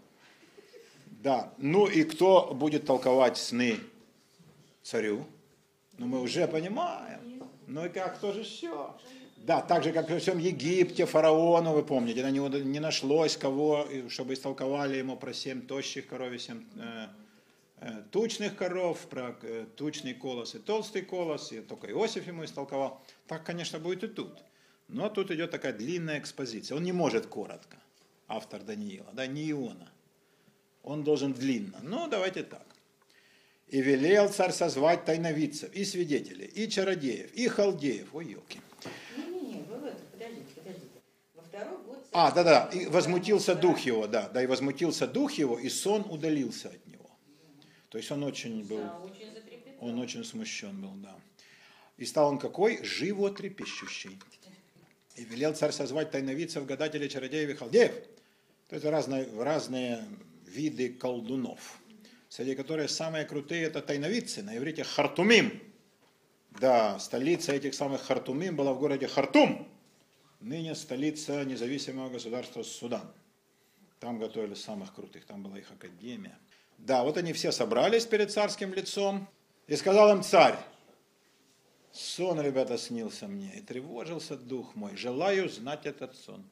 да, 1.06 1.54
ну 1.58 1.88
и 1.88 2.04
кто 2.04 2.54
будет 2.54 2.86
толковать 2.86 3.38
сны 3.38 3.78
царю? 4.82 5.26
Ну 5.98 6.08
мы 6.08 6.22
уже 6.22 6.48
понимаем. 6.48 7.44
Ну 7.68 7.86
и 7.86 7.90
как, 7.90 8.18
кто 8.18 8.34
же 8.34 8.40
еще? 8.40 8.96
Да, 9.44 9.62
так 9.62 9.84
же, 9.84 9.92
как 9.92 10.10
во 10.10 10.20
всем 10.20 10.38
Египте, 10.38 11.06
фараону, 11.06 11.74
вы 11.74 11.84
помните, 11.84 12.22
на 12.22 12.30
него 12.30 12.48
не 12.48 12.80
нашлось 12.80 13.38
кого, 13.38 13.88
чтобы 14.08 14.36
истолковали 14.36 14.98
ему 14.98 15.18
про 15.18 15.34
семь 15.34 15.62
тощих 15.62 16.08
коров 16.08 16.32
и 16.32 16.38
семь 16.38 16.64
э, 16.76 17.08
э, 17.80 18.04
тучных 18.12 18.56
коров, 18.56 19.00
про 19.10 19.36
э, 19.42 19.66
тучный 19.76 20.14
колос 20.14 20.54
и 20.54 20.60
толстый 20.60 21.02
колос, 21.02 21.52
и 21.52 21.62
только 21.62 21.90
Иосиф 21.90 22.28
ему 22.28 22.46
истолковал. 22.46 23.02
Так, 23.26 23.44
конечно, 23.44 23.80
будет 23.80 24.04
и 24.04 24.08
тут. 24.08 24.44
Но 24.88 25.10
тут 25.10 25.32
идет 25.32 25.50
такая 25.50 25.74
длинная 25.74 26.20
экспозиция. 26.20 26.78
Он 26.78 26.84
не 26.84 26.92
может 26.92 27.26
коротко, 27.26 27.78
автор 28.28 28.62
Даниила, 28.62 29.10
да, 29.14 29.26
не 29.26 29.50
Иона. 29.50 29.90
Он 30.84 31.04
должен 31.04 31.34
длинно. 31.34 31.80
Ну, 31.82 32.08
давайте 32.08 32.44
так. 32.44 32.66
И 33.70 33.82
велел 33.82 34.30
царь 34.30 34.52
созвать 34.52 35.06
тайновидцев, 35.06 35.74
и 35.74 35.84
свидетелей, 35.86 36.46
и 36.46 36.70
чародеев, 36.70 37.34
и 37.34 37.48
халдеев. 37.48 38.14
Ой, 38.14 38.26
елки. 38.32 38.60
Не-не-не, 39.16 39.64
вы 39.64 39.78
в 39.78 39.86
это, 39.86 40.02
подождите, 40.12 40.48
подождите. 40.56 41.02
Во 41.36 41.44
второй 41.44 41.78
год... 41.86 42.01
А, 42.14 42.32
да-да, 42.32 42.70
и 42.74 42.88
возмутился 42.88 43.56
дух 43.56 43.80
его, 43.80 44.06
да, 44.06 44.28
да, 44.30 44.44
и 44.44 44.48
возмутился 44.48 45.08
дух 45.08 45.32
его, 45.34 45.58
и 45.58 45.70
сон 45.70 46.06
удалился 46.10 46.68
от 46.70 46.86
него. 46.86 47.10
То 47.90 47.98
есть 47.98 48.12
он 48.12 48.24
очень 48.24 48.64
был, 48.66 48.84
он 49.80 49.98
очень 50.00 50.26
смущен 50.26 50.82
был, 50.82 50.92
да. 50.96 51.16
И 51.98 52.06
стал 52.06 52.30
он 52.30 52.40
какой? 52.40 52.84
Животрепещущий. 52.84 54.20
И 55.16 55.24
велел 55.24 55.54
царь 55.54 55.72
созвать 55.72 56.12
тайновидцев, 56.12 56.66
гадателей, 56.66 57.08
чародеев 57.10 57.50
и 57.50 57.54
халдеев. 57.54 57.92
То 58.68 58.76
есть 58.76 58.86
разные, 58.86 59.30
разные 59.38 60.04
виды 60.48 60.90
колдунов, 60.90 61.80
среди 62.28 62.56
которых 62.56 62.90
самые 62.90 63.26
крутые 63.26 63.64
это 63.64 63.82
тайновидцы, 63.82 64.42
на 64.42 64.58
иврите 64.58 64.84
Хартумим. 64.84 65.62
Да, 66.60 67.00
столица 67.00 67.54
этих 67.54 67.74
самых 67.74 68.02
Хартумим 68.02 68.56
была 68.56 68.74
в 68.74 68.80
городе 68.80 69.08
Хартум, 69.08 69.68
ныне 70.42 70.76
столица 70.76 71.44
независимого 71.46 72.10
государства 72.10 72.64
Судан. 72.64 73.12
Там 74.00 74.20
готовили 74.20 74.56
самых 74.56 74.94
крутых, 74.94 75.26
там 75.26 75.44
была 75.44 75.60
их 75.60 75.72
академия. 75.72 76.38
Да, 76.78 77.04
вот 77.04 77.18
они 77.18 77.34
все 77.34 77.52
собрались 77.52 78.06
перед 78.06 78.32
царским 78.32 78.74
лицом, 78.74 79.28
и 79.68 79.76
сказал 79.76 80.12
им 80.12 80.24
царь, 80.24 80.58
сон, 81.92 82.42
ребята, 82.42 82.78
снился 82.78 83.28
мне, 83.28 83.54
и 83.56 83.62
тревожился 83.62 84.36
дух 84.36 84.76
мой, 84.76 84.98
желаю 84.98 85.48
знать 85.50 85.86
этот 85.86 86.16
сон. 86.16 86.44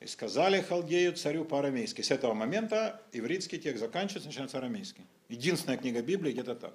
И 0.00 0.06
сказали 0.06 0.60
халдею 0.60 1.14
царю 1.14 1.44
по-арамейски. 1.44 2.02
С 2.02 2.12
этого 2.12 2.32
момента 2.32 3.02
ивритский 3.12 3.58
текст 3.58 3.80
заканчивается, 3.80 4.28
начинается 4.28 4.58
арамейский. 4.58 5.04
Единственная 5.28 5.76
книга 5.76 6.02
Библии 6.02 6.30
где-то 6.30 6.54
так. 6.54 6.74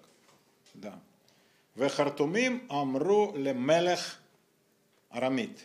Да. 0.74 1.00
Вехартумим 1.76 2.66
амру 2.70 3.34
лемелех 3.38 4.20
арамит. 5.14 5.60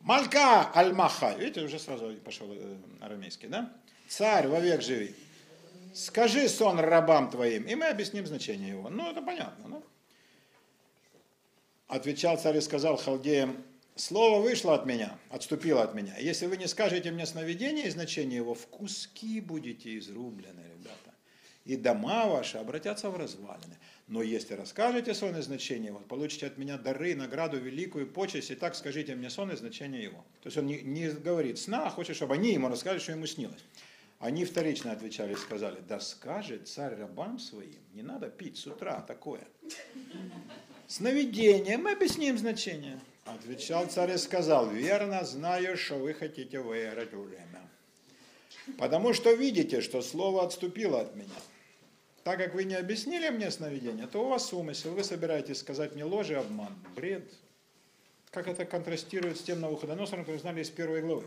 Малька 0.00 0.70
аль-маха. 0.74 1.34
Видите, 1.34 1.62
уже 1.62 1.78
сразу 1.78 2.14
пошел 2.24 2.48
э, 2.52 2.76
арамейский, 3.00 3.48
да? 3.48 3.72
Царь, 4.08 4.48
вовек 4.48 4.82
живи. 4.82 5.14
Скажи 5.94 6.48
сон 6.48 6.78
рабам 6.78 7.30
твоим, 7.30 7.64
и 7.64 7.74
мы 7.74 7.86
объясним 7.86 8.26
значение 8.26 8.70
его. 8.70 8.90
Ну, 8.90 9.10
это 9.10 9.22
понятно, 9.22 9.68
да? 9.68 9.82
Отвечал 11.88 12.38
царь 12.38 12.58
и 12.58 12.60
сказал 12.60 12.96
халдеям, 12.96 13.64
слово 13.96 14.40
вышло 14.40 14.74
от 14.74 14.86
меня, 14.86 15.18
отступило 15.28 15.82
от 15.82 15.94
меня. 15.94 16.16
Если 16.18 16.46
вы 16.46 16.56
не 16.56 16.68
скажете 16.68 17.10
мне 17.10 17.26
сновидение 17.26 17.86
и 17.86 17.90
значение 17.90 18.36
его, 18.36 18.54
в 18.54 18.66
куски 18.68 19.40
будете 19.40 19.98
изрублены, 19.98 20.62
ребята. 20.72 21.14
И 21.64 21.76
дома 21.76 22.26
ваши 22.26 22.58
обратятся 22.58 23.10
в 23.10 23.16
развалины. 23.16 23.76
Но 24.10 24.22
если 24.22 24.54
расскажете 24.54 25.14
сон 25.14 25.36
и 25.36 25.40
значение 25.40 25.90
его, 25.90 26.00
получите 26.00 26.48
от 26.48 26.58
меня 26.58 26.76
дары, 26.76 27.14
награду, 27.14 27.58
великую 27.58 28.08
почесть, 28.08 28.50
и 28.50 28.56
так 28.56 28.74
скажите 28.74 29.14
мне 29.14 29.30
сон 29.30 29.52
и 29.52 29.56
значение 29.56 30.02
его. 30.02 30.24
То 30.42 30.48
есть 30.48 30.58
он 30.58 30.66
не, 30.66 30.80
не 30.80 31.10
говорит 31.10 31.60
сна, 31.60 31.86
а 31.86 31.90
хочет, 31.90 32.16
чтобы 32.16 32.34
они 32.34 32.52
ему 32.52 32.68
рассказали, 32.68 32.98
что 32.98 33.12
ему 33.12 33.26
снилось. 33.26 33.64
Они 34.18 34.44
вторично 34.44 34.90
отвечали 34.90 35.34
и 35.34 35.36
сказали, 35.36 35.78
да 35.88 36.00
скажет 36.00 36.66
царь 36.66 36.96
рабам 36.96 37.38
своим, 37.38 37.78
не 37.94 38.02
надо 38.02 38.28
пить 38.28 38.56
с 38.56 38.66
утра 38.66 39.00
такое. 39.00 39.46
Сновидение, 40.88 41.78
мы 41.78 41.92
объясним 41.92 42.36
значение. 42.36 42.98
Отвечал 43.26 43.86
царь 43.86 44.10
и 44.10 44.18
сказал, 44.18 44.68
верно 44.70 45.24
знаю, 45.24 45.76
что 45.76 45.94
вы 45.94 46.14
хотите 46.14 46.58
выиграть 46.58 47.12
время. 47.12 47.62
Потому 48.76 49.12
что 49.14 49.32
видите, 49.32 49.80
что 49.80 50.02
слово 50.02 50.42
отступило 50.42 51.00
от 51.00 51.14
меня. 51.14 51.28
Так 52.24 52.38
как 52.38 52.54
вы 52.54 52.64
не 52.64 52.74
объяснили 52.74 53.28
мне 53.30 53.50
сновидение, 53.50 54.06
то 54.06 54.24
у 54.24 54.28
вас 54.28 54.52
умысел, 54.52 54.92
вы 54.92 55.04
собираетесь 55.04 55.58
сказать 55.58 55.94
мне 55.94 56.04
ложь 56.04 56.30
и 56.30 56.34
обман, 56.34 56.74
бред. 56.94 57.32
Как 58.30 58.46
это 58.46 58.64
контрастирует 58.64 59.38
с 59.38 59.42
тем 59.42 59.60
Навуходоносором, 59.60 60.24
который 60.24 60.38
знали 60.38 60.62
из 60.62 60.70
первой 60.70 61.00
главы. 61.00 61.26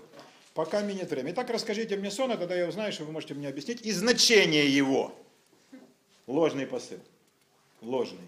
Пока 0.54 0.82
минет 0.82 1.10
время. 1.10 1.32
Итак, 1.32 1.50
расскажите 1.50 1.98
мне 1.98 2.12
сон, 2.12 2.32
а 2.32 2.38
тогда 2.38 2.56
я 2.56 2.68
узнаю, 2.68 2.94
что 2.94 3.06
вы 3.06 3.12
можете 3.12 3.34
мне 3.34 3.48
объяснить. 3.48 3.82
И 3.82 3.92
значение 3.92 4.70
его. 4.70 5.14
Ложный 6.28 6.68
посыл. 6.68 7.00
Ложный. 7.82 8.28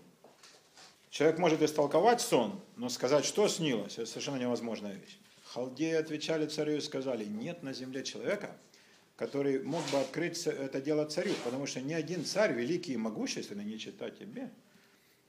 Человек 1.11 1.37
может 1.37 1.61
истолковать 1.61 2.19
сон, 2.19 2.59
но 2.75 2.89
сказать, 2.89 3.23
что 3.23 3.47
снилось, 3.47 3.93
это 3.93 4.05
совершенно 4.05 4.37
невозможная 4.37 4.93
вещь. 4.93 5.17
Халдеи 5.45 5.93
отвечали 5.93 6.47
царю 6.47 6.75
и 6.75 6.81
сказали, 6.81 7.23
нет 7.23 7.63
на 7.63 7.71
земле 7.71 8.03
человека, 8.03 8.57
который 9.15 9.63
мог 9.63 9.81
бы 9.91 9.99
открыть 9.99 10.45
это 10.45 10.81
дело 10.81 11.05
царю, 11.05 11.33
потому 11.43 11.65
что 11.67 11.81
ни 11.81 11.93
один 11.93 12.25
царь, 12.25 12.53
великий 12.53 12.93
и 12.93 12.97
могущественный, 12.97 13.63
не 13.63 13.79
читать 13.79 14.19
тебе, 14.19 14.51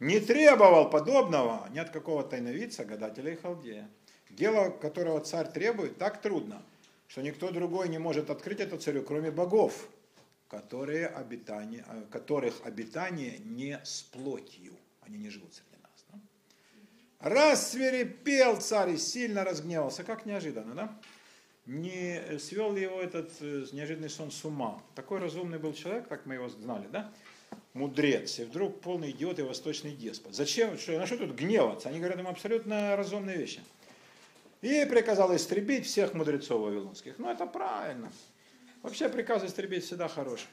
не 0.00 0.20
требовал 0.20 0.90
подобного 0.90 1.68
ни 1.72 1.78
от 1.78 1.90
какого 1.90 2.22
тайновица, 2.24 2.84
гадателя 2.84 3.32
и 3.32 3.36
халдея. 3.36 3.88
Дело, 4.30 4.70
которого 4.70 5.20
царь 5.20 5.50
требует, 5.50 5.98
так 5.98 6.20
трудно, 6.20 6.62
что 7.06 7.22
никто 7.22 7.50
другой 7.50 7.88
не 7.88 7.98
может 7.98 8.28
открыть 8.28 8.60
это 8.60 8.76
царю, 8.76 9.02
кроме 9.02 9.30
богов, 9.30 9.88
которые 10.48 11.06
обитание, 11.06 11.84
которых 12.10 12.54
обитание 12.64 13.38
не 13.38 13.80
с 13.84 14.02
плотью, 14.02 14.74
они 15.02 15.18
не 15.18 15.30
живут 15.30 15.54
среди 15.54 15.82
нас. 15.82 16.04
Да? 16.08 17.30
Раз 17.30 17.70
свирепел 17.70 18.60
царь 18.60 18.90
и 18.90 18.96
сильно 18.96 19.44
разгневался, 19.44 20.02
как 20.02 20.26
неожиданно, 20.26 20.74
да? 20.74 21.00
Не 21.66 22.38
свел 22.38 22.76
его 22.76 23.00
этот 23.00 23.30
э, 23.40 23.66
неожиданный 23.72 24.08
сон 24.08 24.30
с 24.30 24.44
ума. 24.44 24.80
Такой 24.94 25.18
разумный 25.18 25.58
был 25.58 25.72
человек, 25.72 26.06
так 26.06 26.24
мы 26.24 26.34
его 26.34 26.48
знали, 26.48 26.86
да? 26.92 27.12
Мудрец, 27.72 28.38
и 28.38 28.44
вдруг 28.44 28.80
полный 28.80 29.10
идиот 29.10 29.40
и 29.40 29.42
восточный 29.42 29.92
деспот. 29.92 30.34
Зачем, 30.34 30.78
что, 30.78 30.92
на 30.92 31.06
что 31.06 31.18
тут 31.18 31.32
гневаться? 31.32 31.88
Они 31.88 31.98
говорят 31.98 32.18
ему 32.18 32.30
абсолютно 32.30 32.96
разумные 32.96 33.36
вещи. 33.36 33.60
И 34.62 34.86
приказал 34.88 35.34
истребить 35.34 35.86
всех 35.86 36.14
мудрецов 36.14 36.60
вавилонских. 36.60 37.18
Ну, 37.18 37.28
это 37.28 37.46
правильно. 37.46 38.12
Вообще 38.82 39.08
приказ 39.08 39.44
истребить 39.44 39.84
всегда 39.84 40.06
хороший. 40.06 40.48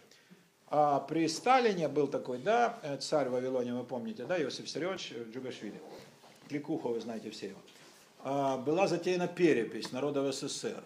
А 0.67 0.99
при 0.99 1.27
Сталине 1.27 1.87
был 1.87 2.07
такой, 2.07 2.39
да, 2.39 2.79
царь 2.99 3.29
в 3.29 3.33
Вавилоне, 3.33 3.75
вы 3.75 3.83
помните, 3.83 4.25
да, 4.25 4.41
Иосиф 4.41 4.67
Сирёч 4.67 5.13
Джугашвили. 5.31 5.79
Кликуха, 6.49 6.87
вы 6.87 6.99
знаете 6.99 7.29
все 7.29 7.49
его. 7.49 7.59
А, 8.23 8.57
была 8.57 8.87
затеяна 8.87 9.27
перепись 9.27 9.91
народов 9.91 10.33
СССР. 10.33 10.83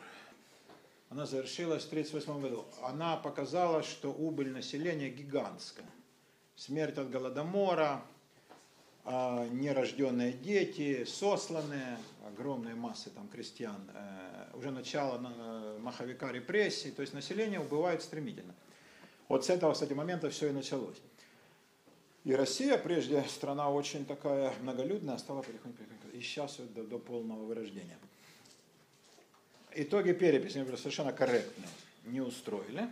Она 1.09 1.25
завершилась 1.25 1.83
в 1.83 1.87
1938 1.87 2.41
году. 2.41 2.65
Она 2.83 3.15
показала, 3.15 3.81
что 3.81 4.11
убыль 4.11 4.51
населения 4.51 5.09
гигантская. 5.09 5.85
Смерть 6.55 6.97
от 6.97 7.09
голодомора, 7.09 8.03
а, 9.05 9.47
нерожденные 9.47 10.33
дети, 10.33 11.05
сосланные, 11.05 11.97
огромные 12.27 12.75
массы 12.75 13.09
там 13.09 13.29
крестьян, 13.29 13.89
э, 13.93 14.49
уже 14.53 14.71
начало 14.71 15.17
маховика 15.79 16.29
репрессий, 16.31 16.91
то 16.91 17.01
есть 17.01 17.13
население 17.13 17.61
убывает 17.61 18.01
стремительно. 18.01 18.53
Вот 19.29 19.45
с 19.45 19.49
этого, 19.49 19.73
кстати, 19.73 19.93
момента 19.93 20.29
все 20.29 20.49
и 20.49 20.51
началось. 20.51 20.97
И 22.25 22.33
Россия, 22.35 22.77
прежде 22.77 23.23
страна 23.23 23.69
очень 23.69 24.05
такая 24.05 24.53
многолюдная, 24.61 25.17
стала 25.17 25.41
потихоньку, 25.41 25.83
и 26.11 26.19
сейчас 26.19 26.57
до, 26.57 26.83
до 26.83 26.99
полного 26.99 27.45
вырождения. 27.45 27.97
Итоги 29.79 30.11
переписи 30.11 30.57
были 30.63 30.75
совершенно 30.75 31.13
корректные, 31.13 31.69
не 32.05 32.19
устроили. 32.19 32.87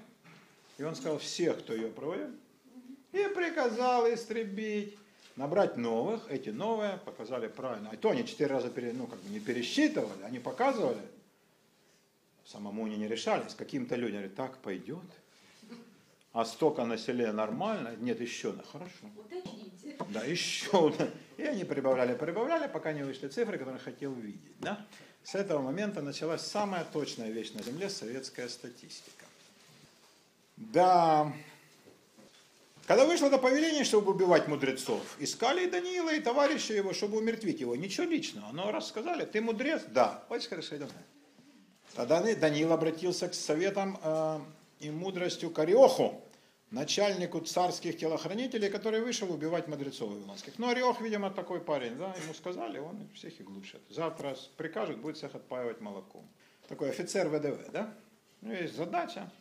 И 0.77 0.83
он 0.83 0.95
сказал 0.95 1.17
всех, 1.17 1.57
кто 1.59 1.73
ее 1.73 1.87
проводил, 1.87 2.29
и 3.11 3.27
приказал 3.33 4.05
истребить, 4.13 4.95
набрать 5.35 5.77
новых. 5.77 6.29
Эти 6.29 6.49
новые 6.49 6.99
показали 7.03 7.47
правильно. 7.47 7.89
А 7.91 7.97
то 7.97 8.11
они 8.11 8.23
четыре 8.23 8.51
раза 8.51 8.69
пере, 8.69 8.93
ну, 8.93 9.07
как 9.07 9.17
бы 9.19 9.29
не 9.29 9.39
пересчитывали, 9.39 10.21
они 10.21 10.37
показывали. 10.37 11.01
Самому 12.45 12.85
они 12.85 12.97
не 12.97 13.07
решались. 13.07 13.55
Каким-то 13.55 13.95
людям 13.95 14.17
говорят, 14.17 14.35
так 14.35 14.57
пойдет. 14.59 14.99
А 16.33 16.45
столько 16.45 16.85
населения 16.85 17.31
нормально, 17.31 17.95
нет, 17.97 18.21
еще, 18.21 18.51
да, 18.51 18.61
хорошо. 18.61 19.09
Уточните. 19.17 19.97
Да, 20.09 20.23
еще. 20.23 20.93
И 21.37 21.43
они 21.43 21.63
прибавляли, 21.63 22.13
прибавляли, 22.13 22.67
пока 22.67 22.93
не 22.93 23.01
вышли 23.01 23.27
цифры, 23.27 23.57
которые 23.57 23.79
хотел 23.79 24.13
видеть. 24.13 24.59
Да? 24.59 24.85
С 25.25 25.35
этого 25.35 25.59
момента 25.59 26.01
началась 26.01 26.41
самая 26.41 26.85
точная 26.85 27.31
вещь 27.31 27.51
на 27.53 27.63
Земле– 27.63 27.89
советская 27.89 28.47
статистика. 28.47 29.25
Да, 30.55 31.33
когда 32.87 33.05
вышло 33.05 33.25
это 33.27 33.39
повеление, 33.39 33.83
чтобы 33.83 34.11
убивать 34.11 34.47
мудрецов, 34.47 35.01
искали 35.17 35.65
и 35.65 35.69
Даниила, 35.69 36.13
и 36.13 36.19
товарища 36.19 36.73
его, 36.73 36.93
чтобы 36.93 37.17
умертвить 37.17 37.59
его. 37.59 37.75
Ничего 37.75 38.05
личного. 38.05 38.51
Но 38.51 38.71
раз 38.71 38.89
сказали, 38.89 39.25
ты 39.25 39.41
мудрец? 39.41 39.81
Да. 39.87 40.23
Хочешь 40.27 40.47
хорошо, 40.47 40.77
идем. 40.77 40.89
Тогда 41.95 42.21
Даниил 42.21 42.71
обратился 42.71 43.27
к 43.27 43.33
советам 43.33 43.97
э, 44.03 44.39
и 44.81 44.91
мудростью 44.91 45.49
к 45.49 45.57
Ариоху, 45.57 46.21
начальнику 46.75 47.39
царских 47.39 47.97
телохранителей, 47.97 48.69
который 48.69 48.99
вышел 48.99 49.31
убивать 49.31 49.67
мудрецов 49.67 50.09
вавилонских. 50.09 50.59
Но 50.59 50.69
Ариох, 50.69 50.99
видимо, 51.01 51.31
такой 51.31 51.61
парень, 51.61 51.95
да, 51.95 52.13
ему 52.21 52.33
сказали, 52.33 52.79
он 52.79 53.07
всех 53.13 53.39
и 53.39 53.43
глушит. 53.43 53.81
Завтра 53.89 54.35
прикажет, 54.57 54.97
будет 54.97 55.15
всех 55.15 55.35
отпаивать 55.35 55.79
молоком. 55.79 56.27
Такой 56.67 56.89
офицер 56.89 57.29
ВДВ, 57.29 57.71
да? 57.71 57.93
Ну, 58.41 58.51
есть 58.51 58.75
задача, 58.75 59.31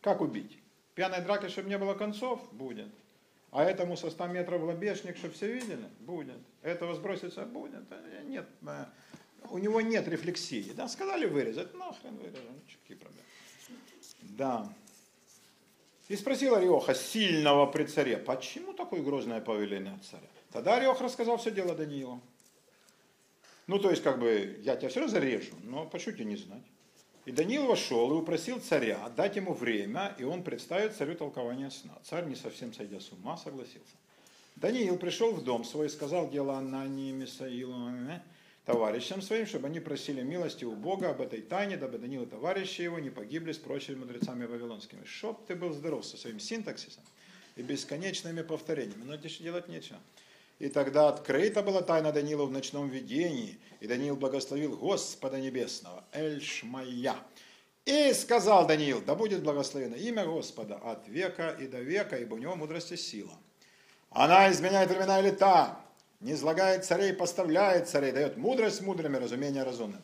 как 0.00 0.22
убить. 0.22 0.58
Пьяной 0.94 1.20
драки, 1.20 1.48
чтобы 1.48 1.68
не 1.68 1.76
было 1.78 1.94
концов, 1.94 2.40
будет. 2.52 2.88
А 3.50 3.64
этому 3.64 3.96
со 3.96 4.10
100 4.10 4.26
метров 4.28 4.62
лобешник, 4.62 5.16
чтобы 5.18 5.34
все 5.34 5.52
видели? 5.52 5.86
Будет. 6.00 6.38
Этого 6.62 6.94
сбросится? 6.94 7.44
Будет. 7.44 7.84
Э, 7.90 8.22
Нет. 8.26 8.46
э, 8.66 8.84
У 9.50 9.58
него 9.58 9.80
нет 9.82 10.08
рефлексии. 10.08 10.72
Да, 10.74 10.88
сказали 10.88 11.26
вырезать, 11.26 11.74
нахрен. 11.74 12.18
Чё, 12.66 12.76
Какие 12.82 12.96
проблемы? 12.96 13.24
Да. 14.22 14.72
И 16.08 16.16
спросил 16.16 16.54
Ариоха, 16.54 16.94
сильного 16.94 17.66
при 17.66 17.84
царе, 17.84 18.16
почему 18.16 18.72
такое 18.72 19.02
грозное 19.02 19.40
повеление 19.40 19.94
от 19.94 20.04
царя? 20.04 20.26
Тогда 20.50 20.76
Ариох 20.76 21.00
рассказал 21.02 21.36
все 21.36 21.50
дело 21.50 21.74
Даниилу. 21.74 22.20
Ну, 23.66 23.78
то 23.78 23.90
есть, 23.90 24.02
как 24.02 24.18
бы, 24.18 24.58
я 24.62 24.76
тебя 24.76 24.88
все 24.88 25.06
зарежу, 25.06 25.54
но 25.64 25.86
почему 25.86 26.14
тебе 26.14 26.24
не 26.24 26.36
знать? 26.36 26.62
И 27.26 27.32
Даниил 27.32 27.66
вошел 27.66 28.10
и 28.10 28.14
упросил 28.14 28.58
царя 28.58 29.06
дать 29.14 29.36
ему 29.36 29.52
время, 29.52 30.14
и 30.18 30.24
он 30.24 30.42
представит 30.42 30.96
царю 30.96 31.14
толкование 31.14 31.70
сна. 31.70 31.92
Царь, 32.02 32.24
не 32.24 32.34
совсем 32.34 32.72
сойдя 32.72 33.00
с 33.00 33.12
ума, 33.12 33.36
согласился. 33.36 33.96
Даниил 34.56 34.96
пришел 34.96 35.32
в 35.32 35.44
дом 35.44 35.62
свой 35.62 35.86
и 35.86 35.90
сказал 35.90 36.30
дело 36.30 36.56
Анании, 36.56 37.12
Мисаилу, 37.12 37.90
э, 37.90 38.22
товарищам 38.68 39.22
своим, 39.22 39.46
чтобы 39.46 39.68
они 39.68 39.80
просили 39.80 40.20
милости 40.20 40.66
у 40.66 40.72
Бога 40.72 41.08
об 41.08 41.22
этой 41.22 41.40
тайне, 41.40 41.78
дабы 41.78 41.96
Даниил 41.96 42.24
и 42.24 42.26
товарищи 42.26 42.82
его 42.82 42.98
не 42.98 43.08
погибли 43.08 43.52
с 43.52 43.56
прочими 43.56 43.94
мудрецами 43.94 44.44
вавилонскими. 44.44 45.04
Чтоб 45.06 45.46
ты 45.46 45.54
был 45.54 45.72
здоров 45.72 46.04
со 46.04 46.18
своим 46.18 46.38
синтаксисом 46.38 47.02
и 47.56 47.62
бесконечными 47.62 48.42
повторениями. 48.42 49.04
Но 49.04 49.16
здесь 49.16 49.38
делать 49.38 49.68
нечего. 49.68 49.98
И 50.58 50.68
тогда 50.68 51.08
открыта 51.08 51.62
была 51.62 51.80
тайна 51.80 52.12
Даниила 52.12 52.44
в 52.44 52.50
ночном 52.50 52.90
видении, 52.90 53.58
и 53.80 53.86
Даниил 53.86 54.16
благословил 54.16 54.76
Господа 54.76 55.40
Небесного, 55.40 56.04
Эль 56.12 56.42
Шмая. 56.42 57.16
И 57.86 58.12
сказал 58.12 58.66
Даниил, 58.66 59.00
да 59.00 59.14
будет 59.14 59.42
благословено 59.42 59.96
имя 59.96 60.26
Господа 60.26 60.76
от 60.76 61.08
века 61.08 61.56
и 61.58 61.68
до 61.68 61.80
века, 61.80 62.16
ибо 62.18 62.34
у 62.34 62.38
него 62.38 62.54
мудрость 62.54 62.92
и 62.92 62.98
сила. 62.98 63.32
Она 64.10 64.52
изменяет 64.52 64.90
времена 64.90 65.20
и 65.20 65.22
лета, 65.22 65.78
не 66.20 66.32
излагает 66.32 66.84
царей, 66.84 67.12
поставляет 67.12 67.88
царей, 67.88 68.12
дает 68.12 68.36
мудрость 68.36 68.80
мудрым 68.80 69.16
и 69.16 69.18
разумение 69.18 69.62
разумным. 69.62 70.02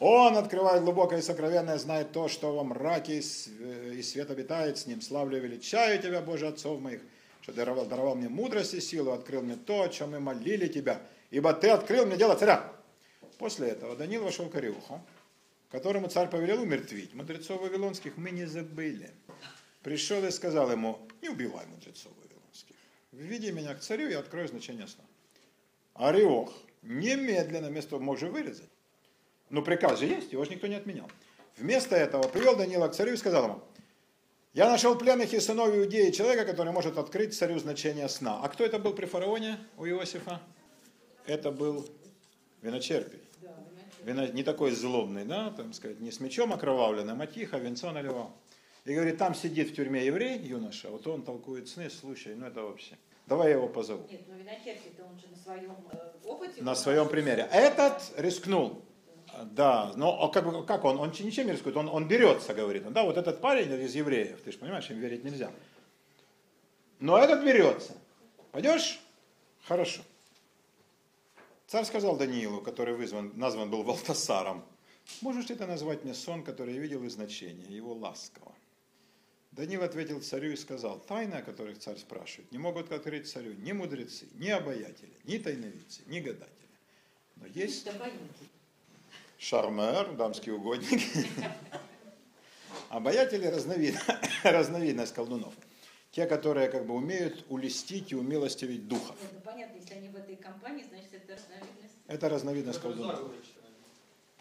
Он 0.00 0.36
открывает 0.36 0.84
глубокое 0.84 1.18
и 1.18 1.22
сокровенное, 1.22 1.76
знает 1.78 2.12
то, 2.12 2.28
что 2.28 2.54
во 2.54 2.62
мраке 2.62 3.18
и 3.18 4.02
свет 4.02 4.30
обитает 4.30 4.78
с 4.78 4.86
ним. 4.86 5.00
Славлю 5.00 5.38
и 5.38 5.40
величаю 5.40 6.00
тебя, 6.00 6.20
Боже, 6.20 6.46
отцов 6.46 6.80
моих, 6.80 7.00
что 7.40 7.52
даровал, 7.52 7.86
даровал 7.86 8.14
мне 8.14 8.28
мудрость 8.28 8.74
и 8.74 8.80
силу, 8.80 9.10
открыл 9.10 9.42
мне 9.42 9.56
то, 9.56 9.82
о 9.82 9.88
чем 9.88 10.12
мы 10.12 10.20
молили 10.20 10.68
тебя, 10.68 11.02
ибо 11.30 11.52
ты 11.52 11.70
открыл 11.70 12.06
мне 12.06 12.16
дело 12.16 12.36
царя. 12.36 12.72
После 13.38 13.68
этого 13.68 13.96
Даниил 13.96 14.22
вошел 14.22 14.48
к 14.48 14.54
Ариуху, 14.54 15.00
которому 15.70 16.08
царь 16.08 16.28
повелел 16.28 16.62
умертвить. 16.62 17.14
Мудрецов 17.14 17.60
вавилонских 17.60 18.16
мы 18.16 18.30
не 18.30 18.46
забыли. 18.46 19.10
Пришел 19.82 20.24
и 20.24 20.30
сказал 20.30 20.70
ему, 20.70 21.00
не 21.22 21.28
убивай 21.28 21.66
мудрецов 21.66 22.12
вавилонских. 22.22 22.76
Введи 23.10 23.50
меня 23.50 23.74
к 23.74 23.80
царю, 23.80 24.08
я 24.08 24.20
открою 24.20 24.46
значение 24.46 24.86
сна. 24.86 25.04
Ариох 25.98 26.52
немедленно, 26.82 27.68
вместо 27.68 27.90
того, 27.90 28.02
мог 28.02 28.18
же 28.18 28.28
вырезать. 28.30 28.70
Но 29.50 29.62
приказ 29.62 29.98
же 29.98 30.06
есть, 30.06 30.32
его 30.32 30.44
же 30.44 30.52
никто 30.52 30.66
не 30.66 30.76
отменял. 30.76 31.10
Вместо 31.56 31.96
этого 31.96 32.28
привел 32.28 32.56
Даниила 32.56 32.88
к 32.88 32.94
царю 32.94 33.14
и 33.14 33.16
сказал 33.16 33.44
ему, 33.44 33.62
я 34.54 34.68
нашел 34.68 34.96
пленных 34.96 35.34
и 35.34 35.40
сынов 35.40 35.74
Иудеи 35.74 36.10
человека, 36.10 36.44
который 36.44 36.72
может 36.72 36.98
открыть 36.98 37.36
царю 37.36 37.58
значение 37.58 38.08
сна. 38.08 38.40
А 38.42 38.48
кто 38.48 38.64
это 38.64 38.78
был 38.78 38.92
при 38.92 39.06
фараоне 39.06 39.58
у 39.76 39.86
Иосифа? 39.86 40.40
Это 41.26 41.50
был 41.50 41.86
виночерпий. 42.62 43.20
Вино, 44.04 44.26
не 44.26 44.42
такой 44.42 44.70
злобный, 44.70 45.24
да, 45.24 45.50
там 45.50 45.72
сказать, 45.72 46.00
не 46.00 46.10
с 46.10 46.20
мечом 46.20 46.52
окровавленным, 46.52 47.20
а 47.20 47.26
тихо 47.26 47.58
венцо 47.58 47.92
наливал. 47.92 48.32
И 48.84 48.94
говорит, 48.94 49.18
там 49.18 49.34
сидит 49.34 49.70
в 49.70 49.74
тюрьме 49.74 50.06
еврей, 50.06 50.38
юноша, 50.38 50.88
вот 50.88 51.06
он 51.06 51.22
толкует 51.22 51.68
сны, 51.68 51.90
слушай, 51.90 52.34
ну 52.34 52.46
это 52.46 52.62
вообще. 52.62 52.96
Давай 53.28 53.50
я 53.50 53.56
его 53.56 53.68
позову. 53.68 54.06
Нет, 54.10 54.22
ну 54.26 54.36
виночерпий-то 54.36 55.04
он 55.04 55.18
же 55.18 55.28
на 55.28 55.36
своем 55.36 55.76
э, 55.92 55.96
опыте. 56.24 56.62
На 56.62 56.74
своем 56.74 57.08
примере. 57.08 57.46
Этот 57.52 58.02
рискнул. 58.16 58.82
Да, 59.52 59.92
но 59.96 60.28
как, 60.30 60.66
как 60.66 60.84
он? 60.84 60.98
Он 60.98 61.10
ничем 61.10 61.46
не 61.46 61.52
рискует, 61.52 61.76
он, 61.76 61.88
он 61.88 62.08
берется, 62.08 62.54
говорит. 62.54 62.90
Да, 62.90 63.04
вот 63.04 63.18
этот 63.18 63.40
парень 63.40 63.70
из 63.82 63.94
евреев, 63.94 64.40
ты 64.42 64.50
же 64.50 64.58
понимаешь, 64.58 64.90
им 64.90 64.98
верить 64.98 65.24
нельзя. 65.24 65.50
Но 66.98 67.18
этот 67.18 67.44
берется. 67.44 67.92
Пойдешь? 68.50 68.98
Хорошо. 69.64 70.00
Царь 71.66 71.84
сказал 71.84 72.16
Даниилу, 72.16 72.62
который 72.62 72.94
вызван, 72.94 73.32
назван 73.36 73.70
был 73.70 73.82
Валтасаром, 73.82 74.64
можешь 75.20 75.50
ли 75.50 75.54
ты 75.54 75.66
назвать 75.66 76.02
мне 76.02 76.14
сон, 76.14 76.42
который 76.42 76.74
я 76.74 76.80
видел 76.80 77.04
и 77.04 77.08
значение, 77.10 77.66
его 77.68 77.92
ласково? 77.92 78.52
Даниил 79.58 79.82
ответил 79.82 80.20
царю 80.20 80.52
и 80.52 80.56
сказал, 80.56 81.00
тайны, 81.00 81.34
о 81.34 81.42
которых 81.42 81.80
царь 81.80 81.98
спрашивает, 81.98 82.52
не 82.52 82.58
могут 82.58 82.92
открыть 82.92 83.28
царю 83.28 83.54
ни 83.54 83.72
мудрецы, 83.72 84.28
ни 84.34 84.48
обаятели, 84.50 85.10
ни 85.24 85.36
тайновицы, 85.36 86.02
ни 86.06 86.20
гадатели. 86.20 86.52
Но 87.34 87.46
есть 87.48 87.88
шармер, 89.36 90.12
дамский 90.12 90.52
угодник, 90.52 91.02
обаятели 92.88 93.48
разновид- 93.48 93.98
разновидность 94.44 95.12
колдунов. 95.12 95.54
Те, 96.12 96.26
которые 96.26 96.68
как 96.68 96.86
бы 96.86 96.94
умеют 96.94 97.44
улестить 97.48 98.12
и 98.12 98.14
умилостивить 98.14 98.86
духов. 98.86 99.16
Ну 99.32 99.40
понятно, 99.40 99.76
если 99.76 99.94
они 99.94 100.08
в 100.08 100.14
этой 100.14 100.36
компании, 100.36 100.84
значит 100.88 101.12
это 101.12 101.32
разновидность. 101.32 101.94
Это 102.06 102.28
разновидность 102.28 102.80
колдунов. 102.80 103.32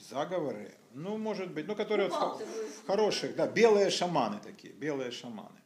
Заговоры, 0.10 0.74
ну, 0.94 1.18
может 1.18 1.52
быть, 1.52 1.68
ну, 1.68 1.76
которые 1.76 2.10
вот 2.10 2.16
в 2.16 2.20
хо- 2.20 2.46
в 2.84 2.88
хороших, 2.88 3.36
да, 3.36 3.48
белые 3.48 3.90
шаманы 3.90 4.40
такие, 4.40 4.74
белые 4.74 5.12
шаманы. 5.12 5.60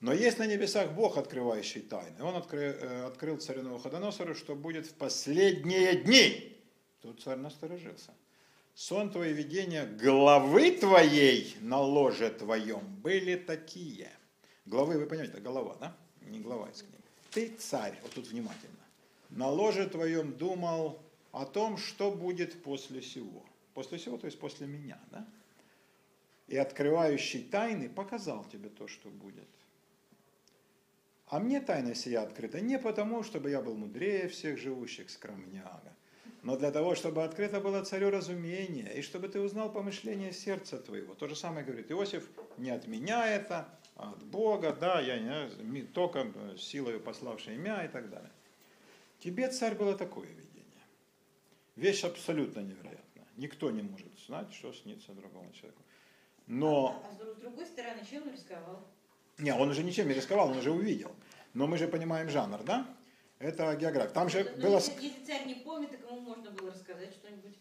Но 0.00 0.12
есть 0.12 0.38
на 0.38 0.46
небесах 0.46 0.92
Бог, 0.92 1.16
открывающий 1.18 1.80
тайны. 1.80 2.22
Он 2.22 2.36
откры- 2.36 2.78
э, 2.80 3.04
открыл 3.06 3.38
царю 3.38 3.62
Навуходоносору, 3.62 4.36
что 4.36 4.54
будет 4.54 4.86
в 4.86 4.94
последние 4.94 5.96
дни. 5.96 6.56
Тут 7.02 7.20
царь 7.20 7.38
насторожился. 7.38 8.12
Сон 8.74 9.10
твои 9.10 9.32
видения 9.32 9.86
главы 9.86 10.70
твоей 10.70 11.56
на 11.60 11.80
ложе 11.80 12.30
твоем 12.30 12.86
были 13.02 13.34
такие. 13.34 14.08
Главы, 14.66 14.98
вы 14.98 15.06
понимаете, 15.06 15.38
голова, 15.40 15.74
да? 15.80 15.96
Не 16.22 16.38
глава 16.38 16.68
из 16.68 16.82
книги. 16.82 16.94
Ты 17.32 17.48
царь, 17.58 17.98
вот 18.02 18.12
тут 18.12 18.28
внимательно. 18.28 18.76
На 19.30 19.48
ложе 19.48 19.88
твоем 19.88 20.32
думал 20.34 21.02
о 21.32 21.44
том, 21.44 21.76
что 21.76 22.12
будет 22.12 22.62
после 22.62 23.02
сего. 23.02 23.44
После 23.78 24.00
сего, 24.00 24.18
то 24.18 24.26
есть 24.26 24.40
после 24.40 24.66
меня, 24.66 24.98
да? 25.12 25.24
И 26.48 26.56
открывающий 26.56 27.44
тайны 27.44 27.88
показал 27.88 28.44
тебе 28.44 28.70
то, 28.70 28.88
что 28.88 29.08
будет. 29.08 29.46
А 31.28 31.38
мне 31.38 31.60
тайна 31.60 31.94
сия 31.94 32.22
открыта 32.22 32.60
не 32.60 32.76
потому, 32.80 33.22
чтобы 33.22 33.50
я 33.50 33.62
был 33.62 33.76
мудрее 33.76 34.26
всех 34.26 34.58
живущих, 34.58 35.10
скромняга, 35.10 35.94
но 36.42 36.56
для 36.56 36.72
того, 36.72 36.96
чтобы 36.96 37.22
открыто 37.22 37.60
было 37.60 37.84
царю 37.84 38.10
разумение, 38.10 38.92
и 38.98 39.00
чтобы 39.00 39.28
ты 39.28 39.40
узнал 39.40 39.70
помышление 39.70 40.32
сердца 40.32 40.78
твоего. 40.78 41.14
То 41.14 41.28
же 41.28 41.36
самое 41.36 41.64
говорит 41.64 41.88
Иосиф, 41.92 42.28
не 42.56 42.70
от 42.70 42.88
меня 42.88 43.28
это, 43.28 43.68
а 43.94 44.10
от 44.10 44.24
Бога, 44.24 44.72
да, 44.72 45.00
я 45.00 45.20
не 45.60 45.82
только 45.82 46.32
э, 46.34 46.56
силою 46.58 46.98
пославший 46.98 47.54
имя 47.54 47.84
и 47.84 47.88
так 47.88 48.10
далее. 48.10 48.32
Тебе, 49.20 49.48
царь, 49.48 49.76
было 49.76 49.96
такое 49.96 50.26
видение. 50.26 50.82
Вещь 51.76 52.02
абсолютно 52.02 52.58
невероятная. 52.58 52.97
Никто 53.38 53.70
не 53.70 53.82
может 53.82 54.08
знать, 54.26 54.52
что 54.52 54.72
снится 54.72 55.12
другому 55.12 55.50
человеку. 55.52 55.80
Но 56.48 57.00
А 57.08 57.12
с 57.14 57.16
друг- 57.16 57.36
с 57.36 57.40
другой 57.40 57.66
стороны, 57.66 58.00
чем 58.10 58.24
он 58.24 58.32
рисковал? 58.32 58.84
не, 59.38 59.54
он 59.54 59.68
уже 59.70 59.84
ничем 59.84 60.08
не 60.08 60.14
рисковал, 60.14 60.50
он 60.50 60.58
уже 60.58 60.72
увидел. 60.72 61.12
Но 61.54 61.68
мы 61.68 61.78
же 61.78 61.86
понимаем 61.86 62.28
жанр, 62.28 62.64
да? 62.64 62.84
Это 63.38 63.76
географ. 63.76 64.12
Там 64.12 64.28
же 64.28 64.42
Ну, 64.56 64.62
было... 64.62 64.74
если, 64.76 64.92
если 65.00 65.24
царь 65.24 65.46
не 65.46 65.54
помнит, 65.54 65.92
так 65.92 66.00
ему 66.00 66.20
можно 66.20 66.50
было 66.50 66.72
рассказать 66.72 67.12
что-нибудь. 67.14 67.54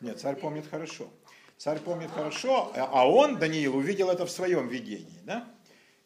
Нет, 0.00 0.20
царь 0.20 0.36
помнит 0.36 0.66
хорошо. 0.68 1.08
Царь 1.56 1.80
помнит 1.80 2.10
хорошо, 2.10 2.72
а 2.76 2.84
а 3.02 3.08
он, 3.08 3.38
Даниил, 3.38 3.76
увидел 3.76 4.10
это 4.10 4.26
в 4.26 4.30
своем 4.30 4.68
видении, 4.68 5.18
да? 5.24 5.48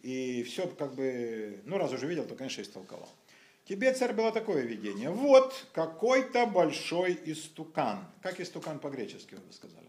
И 0.01 0.43
все 0.45 0.66
как 0.68 0.95
бы, 0.95 1.61
ну 1.66 1.76
раз 1.76 1.93
уже 1.93 2.07
видел, 2.07 2.24
то, 2.26 2.35
конечно, 2.35 2.62
истолковал. 2.62 3.09
Тебе, 3.69 3.93
царь, 3.93 4.14
было 4.14 4.33
такое 4.33 4.62
видение. 4.62 5.11
Вот 5.11 5.66
какой-то 5.75 6.47
большой 6.47 7.19
истукан. 7.27 8.03
Как 8.23 8.41
истукан 8.41 8.79
по-гречески 8.79 9.35
вы 9.35 9.43
бы 9.43 9.53
сказали? 9.53 9.87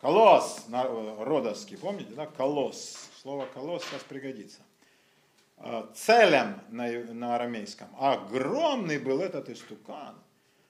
Колосс, 0.00 0.64
на- 0.68 0.84
э, 0.84 1.22
родовский, 1.24 1.76
помните, 1.76 2.12
да? 2.14 2.26
Колосс. 2.26 3.10
Слово 3.20 3.46
колосс 3.52 3.84
сейчас 3.84 4.02
пригодится. 4.04 4.60
А, 5.58 5.90
Целем 5.94 6.60
на, 6.70 6.88
на 7.12 7.36
арамейском. 7.36 7.88
Огромный 7.98 8.98
был 8.98 9.20
этот 9.20 9.50
истукан. 9.50 10.14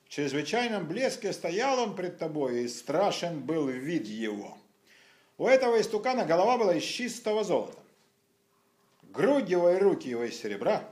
В 0.04 0.08
чрезвычайном 0.08 0.86
блеске 0.86 1.32
стоял 1.32 1.78
он 1.78 1.94
пред 1.94 2.18
тобой, 2.18 2.62
и 2.64 2.68
страшен 2.68 3.40
был 3.40 3.68
вид 3.68 4.06
его. 4.06 4.58
У 5.38 5.46
этого 5.46 5.80
истукана 5.80 6.24
голова 6.24 6.58
была 6.58 6.74
из 6.74 6.84
чистого 6.84 7.44
золота. 7.44 7.78
Грудь 9.04 9.48
его 9.48 9.70
и 9.70 9.78
руки 9.78 10.08
его 10.08 10.24
из 10.24 10.40
серебра. 10.40 10.84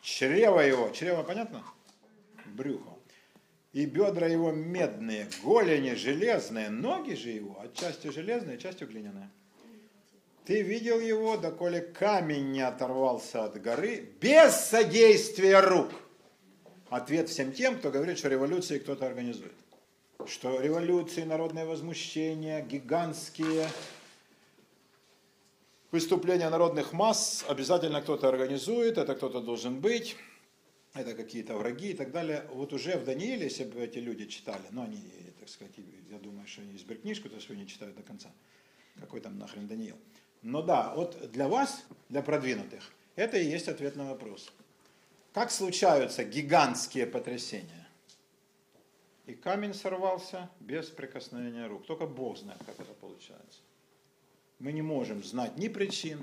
Чрево 0.00 0.60
его, 0.60 0.90
чрево 0.90 1.22
понятно? 1.22 1.62
Брюхо. 2.46 2.98
И 3.72 3.84
бедра 3.84 4.26
его 4.26 4.50
медные, 4.50 5.28
голени 5.42 5.94
железные, 5.94 6.70
ноги 6.70 7.14
же 7.14 7.30
его 7.30 7.60
отчасти 7.60 8.08
железные, 8.08 8.56
отчасти 8.56 8.84
глиняные. 8.84 9.30
Ты 10.46 10.62
видел 10.62 10.98
его, 10.98 11.36
доколе 11.36 11.82
камень 11.82 12.52
не 12.52 12.62
оторвался 12.62 13.44
от 13.44 13.60
горы, 13.60 14.08
без 14.20 14.54
содействия 14.54 15.60
рук. 15.60 15.90
Ответ 16.88 17.28
всем 17.28 17.52
тем, 17.52 17.78
кто 17.78 17.90
говорит, 17.90 18.18
что 18.18 18.28
революции 18.28 18.78
кто-то 18.78 19.06
организует. 19.06 19.52
Что 20.26 20.58
революции, 20.60 21.24
народное 21.24 21.66
возмущение, 21.66 22.64
гигантские 22.64 23.68
выступления 25.90 26.48
народных 26.50 26.92
масс 26.92 27.44
обязательно 27.48 28.02
кто-то 28.02 28.28
организует, 28.28 28.98
это 28.98 29.14
кто-то 29.14 29.40
должен 29.40 29.80
быть, 29.80 30.16
это 30.94 31.14
какие-то 31.14 31.56
враги 31.56 31.90
и 31.90 31.94
так 31.94 32.10
далее. 32.10 32.44
Вот 32.52 32.72
уже 32.72 32.96
в 32.96 33.04
Данииле, 33.04 33.44
если 33.44 33.64
бы 33.64 33.80
эти 33.80 33.98
люди 33.98 34.26
читали, 34.26 34.62
ну 34.70 34.82
они, 34.82 35.02
так 35.38 35.48
сказать, 35.48 35.74
я 36.10 36.18
думаю, 36.18 36.46
что 36.46 36.62
они 36.62 36.76
изберут 36.76 37.02
книжку, 37.02 37.28
то 37.28 37.54
не 37.54 37.66
читают 37.66 37.96
до 37.96 38.02
конца. 38.02 38.30
Какой 38.98 39.20
там 39.20 39.38
нахрен 39.38 39.68
Даниил. 39.68 39.96
Но 40.42 40.62
да, 40.62 40.92
вот 40.94 41.30
для 41.30 41.48
вас, 41.48 41.84
для 42.08 42.22
продвинутых, 42.22 42.92
это 43.16 43.38
и 43.38 43.44
есть 43.44 43.68
ответ 43.68 43.96
на 43.96 44.10
вопрос. 44.10 44.52
Как 45.32 45.50
случаются 45.50 46.24
гигантские 46.24 47.06
потрясения? 47.06 47.88
И 49.26 49.34
камень 49.34 49.74
сорвался 49.74 50.48
без 50.58 50.86
прикосновения 50.86 51.66
рук. 51.66 51.86
Только 51.86 52.06
Бог 52.06 52.38
знает, 52.38 52.60
как 52.64 52.80
это 52.80 52.92
получается. 52.94 53.60
Мы 54.58 54.72
не 54.72 54.82
можем 54.82 55.22
знать 55.22 55.56
ни 55.56 55.68
причин, 55.68 56.20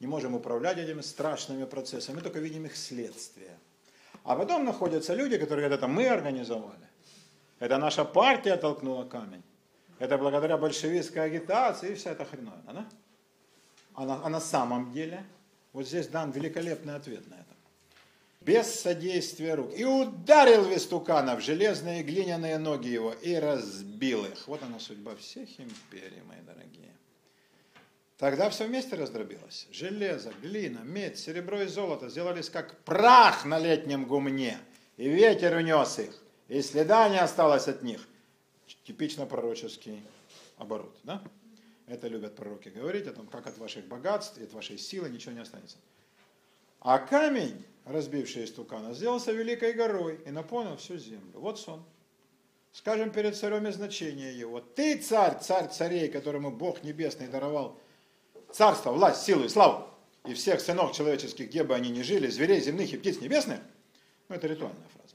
не 0.00 0.06
можем 0.06 0.34
управлять 0.34 0.78
этими 0.78 1.00
страшными 1.00 1.64
процессами, 1.64 2.16
мы 2.16 2.22
только 2.22 2.38
видим 2.38 2.66
их 2.66 2.76
следствие. 2.76 3.58
А 4.24 4.36
потом 4.36 4.64
находятся 4.64 5.14
люди, 5.14 5.38
которые 5.38 5.68
говорят, 5.68 5.78
это 5.78 5.88
мы 5.88 6.06
организовали. 6.08 6.86
Это 7.58 7.78
наша 7.78 8.04
партия 8.04 8.56
толкнула 8.56 9.04
камень. 9.04 9.42
Это 9.98 10.16
благодаря 10.16 10.56
большевистской 10.56 11.24
агитации 11.24 11.92
и 11.92 11.94
вся 11.94 12.12
эта 12.12 12.24
хреновина. 12.24 12.72
Да? 12.72 12.88
А, 13.94 14.04
на, 14.04 14.24
а 14.24 14.28
на 14.28 14.40
самом 14.40 14.92
деле, 14.92 15.24
вот 15.72 15.86
здесь 15.86 16.06
дан 16.06 16.30
великолепный 16.30 16.94
ответ 16.94 17.26
на 17.28 17.34
это. 17.34 17.44
Без 18.40 18.72
содействия 18.80 19.54
рук. 19.54 19.76
И 19.76 19.84
ударил 19.84 20.64
Вестукана 20.64 21.34
в 21.34 21.40
железные 21.40 22.04
глиняные 22.04 22.58
ноги 22.58 22.88
его 22.88 23.12
и 23.12 23.34
разбил 23.34 24.24
их. 24.24 24.46
Вот 24.46 24.62
она 24.62 24.78
судьба 24.78 25.16
всех 25.16 25.48
империй, 25.58 26.22
мои 26.28 26.40
дорогие. 26.46 26.92
Тогда 28.18 28.50
все 28.50 28.66
вместе 28.66 28.96
раздробилось. 28.96 29.68
Железо, 29.70 30.32
глина, 30.42 30.80
медь, 30.80 31.18
серебро 31.18 31.62
и 31.62 31.66
золото 31.66 32.08
сделались 32.08 32.50
как 32.50 32.76
прах 32.80 33.44
на 33.44 33.60
летнем 33.60 34.06
гумне. 34.06 34.58
И 34.96 35.08
ветер 35.08 35.56
унес 35.56 36.00
их. 36.00 36.20
И 36.48 36.60
следа 36.60 37.08
не 37.08 37.18
осталось 37.18 37.68
от 37.68 37.82
них. 37.82 38.08
Типично 38.84 39.24
пророческий 39.24 40.02
оборот. 40.56 40.96
Да? 41.04 41.22
Это 41.86 42.08
любят 42.08 42.34
пророки 42.34 42.70
говорить 42.70 43.06
о 43.06 43.12
том, 43.12 43.28
как 43.28 43.46
от 43.46 43.56
ваших 43.56 43.86
богатств 43.86 44.36
и 44.38 44.44
от 44.44 44.52
вашей 44.52 44.78
силы 44.78 45.08
ничего 45.08 45.32
не 45.32 45.40
останется. 45.40 45.76
А 46.80 46.98
камень, 46.98 47.64
разбивший 47.84 48.44
истукана, 48.44 48.94
сделался 48.94 49.30
великой 49.30 49.74
горой 49.74 50.20
и 50.26 50.32
наполнил 50.32 50.76
всю 50.76 50.98
землю. 50.98 51.30
Вот 51.34 51.60
сон. 51.60 51.84
Скажем 52.72 53.10
перед 53.10 53.36
царем 53.36 53.66
и 53.68 53.70
значение 53.70 54.36
его. 54.36 54.60
Ты 54.60 54.98
царь, 54.98 55.38
царь 55.40 55.68
царей, 55.68 56.08
которому 56.08 56.50
Бог 56.50 56.82
Небесный 56.82 57.28
даровал 57.28 57.78
царство, 58.52 58.92
власть, 58.92 59.22
силу 59.22 59.44
и 59.44 59.48
славу. 59.48 59.86
И 60.24 60.34
всех 60.34 60.60
сынов 60.60 60.92
человеческих, 60.92 61.48
где 61.48 61.64
бы 61.64 61.74
они 61.74 61.90
ни 61.90 62.02
жили, 62.02 62.28
зверей 62.28 62.60
земных 62.60 62.92
и 62.92 62.96
птиц 62.98 63.20
небесных. 63.20 63.60
Ну, 64.28 64.36
это 64.36 64.46
ритуальная 64.46 64.86
фраза. 64.94 65.14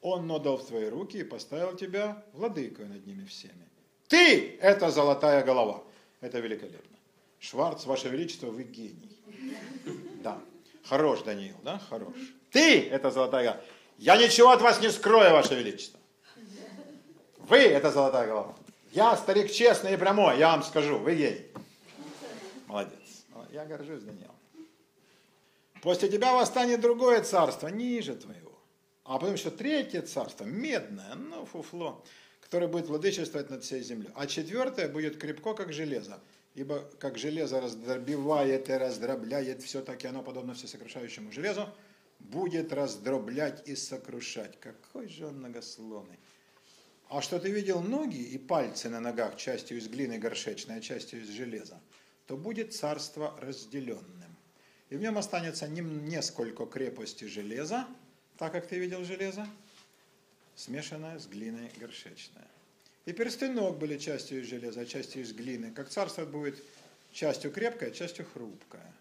Он 0.00 0.30
отдал 0.30 0.56
в 0.56 0.66
твои 0.66 0.88
руки 0.88 1.18
и 1.18 1.24
поставил 1.24 1.76
тебя 1.76 2.22
владыкой 2.32 2.86
над 2.86 3.06
ними 3.06 3.24
всеми. 3.26 3.68
Ты– 4.08 4.56
это 4.60 4.90
золотая 4.90 5.44
голова. 5.44 5.82
Это 6.20 6.40
великолепно. 6.40 6.96
Шварц, 7.38 7.84
Ваше 7.84 8.08
Величество, 8.08 8.48
вы 8.48 8.64
гений. 8.64 9.20
Да. 10.22 10.40
Хорош, 10.84 11.22
Даниил, 11.22 11.56
да? 11.62 11.78
Хорош. 11.90 12.14
Ты– 12.50 12.88
это 12.90 13.10
золотая 13.10 13.44
голова. 13.44 13.62
Я 13.98 14.16
ничего 14.16 14.50
от 14.50 14.62
вас 14.62 14.80
не 14.80 14.90
скрою, 14.90 15.32
Ваше 15.32 15.54
Величество. 15.54 16.00
Вы– 17.36 17.58
это 17.58 17.90
золотая 17.90 18.26
голова. 18.26 18.56
Я 18.92 19.16
старик 19.16 19.52
честный 19.52 19.94
и 19.94 19.96
прямой, 19.96 20.38
я 20.38 20.52
вам 20.52 20.62
скажу, 20.62 20.98
вы 20.98 21.14
гений. 21.14 21.46
Молодец. 22.68 23.26
Я 23.50 23.64
горжусь, 23.64 24.02
Даниил. 24.02 24.34
После 25.82 26.08
тебя 26.08 26.34
восстанет 26.34 26.80
другое 26.80 27.22
царство, 27.22 27.68
ниже 27.68 28.14
твоего. 28.14 28.58
А 29.04 29.18
потом 29.18 29.34
еще 29.34 29.50
третье 29.50 30.02
царство, 30.02 30.44
медное, 30.44 31.14
ну 31.14 31.46
фуфло 31.46 32.04
который 32.48 32.68
будет 32.68 32.86
владычествовать 32.86 33.50
над 33.50 33.62
всей 33.62 33.82
землей. 33.82 34.08
А 34.14 34.26
четвертое 34.26 34.88
будет 34.88 35.18
крепко, 35.18 35.52
как 35.52 35.70
железо. 35.70 36.18
Ибо 36.54 36.80
как 36.98 37.18
железо 37.18 37.60
раздробивает 37.60 38.70
и 38.70 38.72
раздробляет 38.72 39.62
все, 39.62 39.82
так 39.82 40.02
и 40.02 40.06
оно, 40.06 40.22
подобно 40.22 40.54
всесокрушающему 40.54 41.30
железу, 41.30 41.68
будет 42.18 42.72
раздроблять 42.72 43.68
и 43.68 43.76
сокрушать. 43.76 44.58
Какой 44.60 45.08
же 45.08 45.26
он 45.26 45.40
многословный. 45.40 46.18
А 47.10 47.20
что 47.20 47.38
ты 47.38 47.50
видел 47.50 47.82
ноги 47.82 48.16
и 48.16 48.38
пальцы 48.38 48.88
на 48.88 49.00
ногах 49.00 49.36
частью 49.36 49.76
из 49.76 49.86
глины 49.86 50.18
горшечной, 50.18 50.78
а 50.78 50.80
частью 50.80 51.20
из 51.20 51.28
железа, 51.28 51.78
то 52.28 52.36
будет 52.36 52.74
царство 52.74 53.34
разделенным. 53.40 54.36
И 54.90 54.96
в 54.96 55.00
нем 55.00 55.16
останется 55.16 55.66
несколько 55.66 56.66
крепости 56.66 57.24
железа, 57.24 57.86
так 58.36 58.52
как 58.52 58.66
ты 58.68 58.78
видел 58.78 59.02
железо, 59.02 59.48
смешанная 60.54 61.18
с 61.18 61.26
глиной 61.26 61.70
горшечная. 61.78 62.46
И 63.06 63.12
персты 63.14 63.48
ног 63.48 63.78
были 63.78 63.96
частью 63.96 64.42
из 64.42 64.46
железа, 64.46 64.84
частью 64.84 65.22
из 65.22 65.32
глины. 65.32 65.72
Как 65.72 65.88
царство 65.88 66.26
будет 66.26 66.62
частью 67.12 67.50
крепкое, 67.50 67.90
частью 67.92 68.26
хрупкое. 68.26 68.92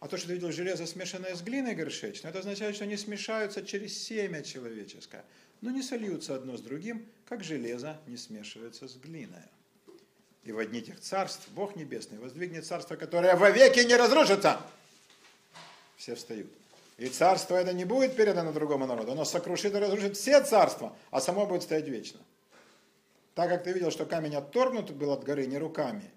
А 0.00 0.08
то, 0.08 0.16
что 0.16 0.28
ты 0.28 0.34
видел 0.34 0.50
железо, 0.50 0.86
смешанное 0.86 1.34
с 1.34 1.42
глиной 1.42 1.74
горшечной, 1.74 2.30
это 2.30 2.38
означает, 2.38 2.74
что 2.74 2.84
они 2.84 2.96
смешаются 2.96 3.66
через 3.66 4.02
семя 4.02 4.42
человеческое, 4.42 5.26
но 5.60 5.70
не 5.70 5.82
сольются 5.82 6.36
одно 6.36 6.56
с 6.56 6.62
другим, 6.62 7.06
как 7.26 7.44
железо 7.44 8.00
не 8.06 8.16
смешивается 8.16 8.88
с 8.88 8.96
глиной. 8.96 9.44
И 10.44 10.52
в 10.52 10.58
одни 10.58 10.80
тех 10.80 11.00
царств 11.00 11.48
Бог 11.50 11.76
Небесный 11.76 12.18
воздвигнет 12.18 12.64
царство, 12.64 12.96
которое 12.96 13.36
вовеки 13.36 13.80
не 13.80 13.96
разрушится. 13.96 14.60
Все 15.96 16.14
встают. 16.14 16.48
И 16.96 17.08
царство 17.08 17.56
это 17.56 17.72
не 17.72 17.84
будет 17.84 18.16
передано 18.16 18.52
другому 18.52 18.86
народу, 18.86 19.12
оно 19.12 19.24
сокрушит 19.24 19.74
и 19.74 19.78
разрушит 19.78 20.16
все 20.16 20.42
царства, 20.42 20.96
а 21.10 21.20
само 21.20 21.46
будет 21.46 21.62
стоять 21.62 21.86
вечно. 21.86 22.20
Так 23.34 23.50
как 23.50 23.62
ты 23.62 23.72
видел, 23.72 23.92
что 23.92 24.04
камень 24.04 24.34
отторгнут 24.34 24.90
был 24.90 25.12
от 25.12 25.22
горы 25.22 25.46
не 25.46 25.58
руками, 25.58 26.10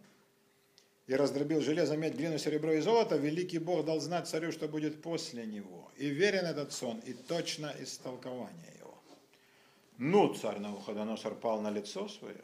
и 1.06 1.14
раздробил 1.14 1.62
железо, 1.62 1.98
медь, 1.98 2.16
глину, 2.16 2.38
серебро 2.38 2.74
и 2.74 2.80
золото, 2.80 3.18
великий 3.18 3.60
Бог 3.60 3.86
дал 3.86 4.00
знать 4.00 4.28
царю, 4.28 4.52
что 4.52 4.68
будет 4.68 5.02
после 5.02 5.46
него. 5.46 5.92
И 5.98 6.08
верен 6.08 6.46
этот 6.46 6.72
сон, 6.72 7.00
и 7.00 7.14
точно 7.14 7.76
истолкование 7.80 8.74
его. 8.80 8.98
Ну, 9.98 10.34
царь 10.34 10.60
Навуходоносор 10.60 11.36
пал 11.36 11.62
на 11.62 11.70
лицо 11.70 12.08
свое 12.08 12.42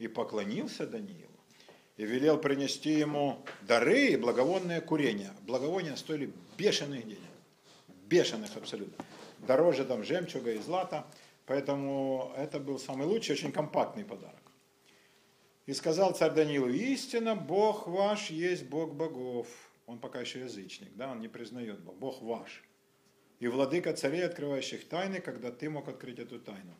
и 0.00 0.08
поклонился 0.08 0.84
Даниилу 0.84 1.30
и 1.96 2.04
велел 2.04 2.38
принести 2.38 2.90
ему 2.90 3.44
дары 3.62 4.08
и 4.08 4.16
благовонное 4.16 4.80
курение. 4.80 5.30
Благовония 5.46 5.94
стоили 5.94 6.32
бешеных 6.58 7.06
денег 7.06 7.30
бешеных 8.10 8.56
абсолютно. 8.56 9.04
Дороже 9.38 9.84
там 9.84 10.02
жемчуга 10.04 10.52
и 10.52 10.58
злата. 10.58 11.06
Поэтому 11.46 12.32
это 12.36 12.60
был 12.60 12.78
самый 12.78 13.06
лучший, 13.06 13.32
очень 13.32 13.52
компактный 13.52 14.04
подарок. 14.04 14.36
И 15.66 15.72
сказал 15.72 16.14
царь 16.14 16.32
Даниилу, 16.32 16.68
истинно 16.68 17.34
Бог 17.34 17.86
ваш 17.86 18.30
есть 18.30 18.66
Бог 18.66 18.94
богов. 18.94 19.48
Он 19.86 19.98
пока 19.98 20.20
еще 20.20 20.40
язычник, 20.40 20.94
да, 20.94 21.10
он 21.10 21.20
не 21.20 21.28
признает 21.28 21.80
Бог. 21.80 21.96
Бог 21.96 22.22
ваш. 22.22 22.62
И 23.40 23.48
владыка 23.48 23.92
царей, 23.94 24.26
открывающих 24.26 24.86
тайны, 24.88 25.20
когда 25.20 25.50
ты 25.50 25.70
мог 25.70 25.88
открыть 25.88 26.18
эту 26.18 26.38
тайну. 26.38 26.74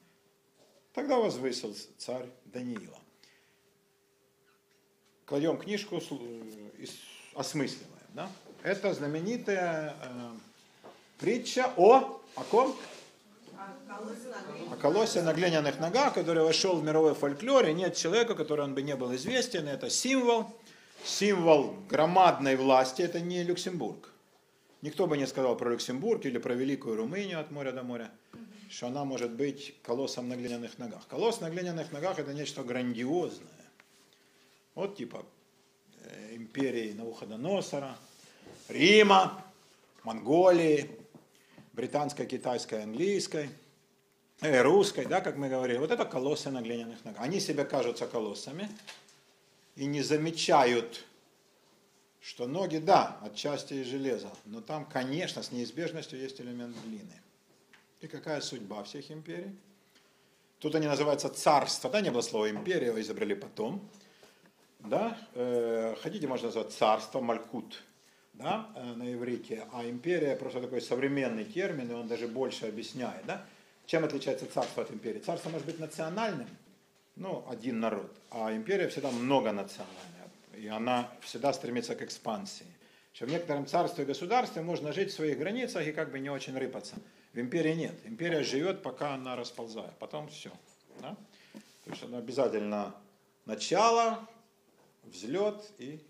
Тогда 0.93 1.19
возвысил 1.19 1.75
царь 1.97 2.29
Даниила. 2.45 2.99
Кладем 5.31 5.59
книжку, 5.59 6.01
э, 6.11 6.87
осмысливаем. 7.37 7.89
Да? 8.15 8.29
Это 8.65 8.93
знаменитая 8.93 9.95
э, 10.03 10.31
Притча 11.21 11.73
о, 11.77 12.21
о 12.35 12.43
ком? 12.51 12.77
О 14.73 14.77
колосе 14.77 15.23
на 15.23 15.33
глиняных 15.33 15.79
ногах, 15.79 16.15
который 16.15 16.43
вошел 16.43 16.75
в 16.75 16.83
мировой 16.83 17.15
фольклор, 17.15 17.65
и 17.67 17.73
нет 17.73 17.95
человека, 17.95 18.35
который 18.35 18.65
он 18.65 18.75
бы 18.75 18.83
не 18.83 18.97
был 18.97 19.15
известен. 19.15 19.69
Это 19.69 19.89
символ, 19.89 20.47
символ 21.05 21.77
громадной 21.89 22.57
власти, 22.57 23.03
это 23.03 23.21
не 23.21 23.45
Люксембург. 23.45 24.11
Никто 24.83 25.07
бы 25.07 25.17
не 25.17 25.29
сказал 25.29 25.57
про 25.57 25.71
Люксембург 25.71 26.27
или 26.27 26.39
про 26.39 26.55
Великую 26.55 26.97
Румынию 26.97 27.39
от 27.39 27.53
моря 27.53 27.71
до 27.71 27.85
моря, 27.85 28.11
что 28.69 28.89
она 28.89 29.05
может 29.05 29.31
быть 29.31 29.77
колоссом 29.85 30.29
на 30.29 30.35
глиняных 30.35 30.77
ногах. 30.79 31.07
Колосс 31.07 31.41
на 31.41 31.51
глиняных 31.51 31.93
ногах 31.93 32.19
это 32.19 32.35
нечто 32.35 32.65
грандиозное. 32.65 33.60
Вот 34.75 34.97
типа 34.97 35.25
э, 36.05 36.37
империи 36.37 36.93
Навуходоносора, 36.93 37.97
Рима, 38.69 39.45
Монголии, 40.05 40.91
британской, 41.73 42.27
китайской, 42.27 42.83
английской, 42.83 43.51
э, 44.41 44.63
русской, 44.63 45.07
да, 45.07 45.21
как 45.21 45.37
мы 45.37 45.49
говорили. 45.49 45.79
Вот 45.79 45.91
это 45.91 46.05
колоссы 46.05 46.51
на 46.51 46.63
глиняных 46.63 47.05
ногах. 47.05 47.21
Они 47.21 47.41
себе 47.41 47.65
кажутся 47.65 48.07
колоссами, 48.07 48.69
и 49.77 49.87
не 49.87 50.03
замечают, 50.03 51.05
что 52.21 52.47
ноги, 52.47 52.77
да, 52.77 53.19
отчасти 53.23 53.75
из 53.75 53.87
железа, 53.87 54.31
но 54.45 54.61
там, 54.61 54.85
конечно, 54.85 55.43
с 55.43 55.53
неизбежностью 55.53 56.19
есть 56.19 56.41
элемент 56.41 56.77
глины. 56.85 57.21
И 58.01 58.07
какая 58.07 58.41
судьба 58.41 58.83
всех 58.85 59.11
империй? 59.11 59.57
Тут 60.59 60.75
они 60.75 60.87
называются 60.87 61.31
царство, 61.31 61.89
да, 61.89 62.03
не 62.03 62.11
было 62.11 62.21
слова 62.21 62.51
империя, 62.51 62.89
его 62.89 63.01
изобрели 63.01 63.35
потом. 63.35 63.89
Да, 64.85 65.17
э, 65.35 65.95
хотите, 66.03 66.27
можно 66.27 66.47
назвать 66.47 66.73
царство, 66.73 67.21
малькут, 67.21 67.83
да, 68.33 68.69
э, 68.75 68.95
на 68.95 69.13
иврите, 69.13 69.67
а 69.73 69.85
империя 69.85 70.37
просто 70.37 70.61
такой 70.61 70.81
современный 70.81 71.45
термин, 71.45 71.91
и 71.91 71.95
он 71.95 72.09
даже 72.09 72.27
больше 72.27 72.67
объясняет, 72.67 73.25
да. 73.27 73.45
Чем 73.87 74.05
отличается 74.05 74.47
царство 74.51 74.83
от 74.83 74.91
империи? 74.91 75.19
Царство 75.19 75.51
может 75.51 75.67
быть 75.67 75.79
национальным, 75.79 76.49
ну, 77.17 77.45
один 77.49 77.81
народ, 77.81 78.11
а 78.31 78.55
империя 78.55 78.89
всегда 78.89 79.11
многонациональная, 79.11 80.31
и 80.57 80.67
она 80.69 81.11
всегда 81.21 81.53
стремится 81.53 81.95
к 81.95 82.03
экспансии. 82.03 82.67
Что 83.13 83.27
в 83.27 83.31
некотором 83.31 83.67
царстве 83.67 84.05
и 84.05 84.07
государстве 84.07 84.63
можно 84.63 84.93
жить 84.93 85.11
в 85.11 85.15
своих 85.15 85.39
границах 85.39 85.87
и 85.87 85.93
как 85.93 86.13
бы 86.13 86.21
не 86.21 86.31
очень 86.31 86.57
рыпаться. 86.57 86.97
В 87.33 87.39
империи 87.39 87.75
нет. 87.75 87.95
Империя 88.05 88.43
живет, 88.43 88.83
пока 88.83 89.15
она 89.15 89.37
расползает. 89.37 89.93
Потом 89.99 90.29
все. 90.29 90.51
Да? 91.01 91.17
То 91.85 91.91
есть 91.91 92.03
она 92.05 92.19
обязательно 92.19 92.95
начало, 93.47 94.29
взлет 95.11 95.71
и 95.79 96.01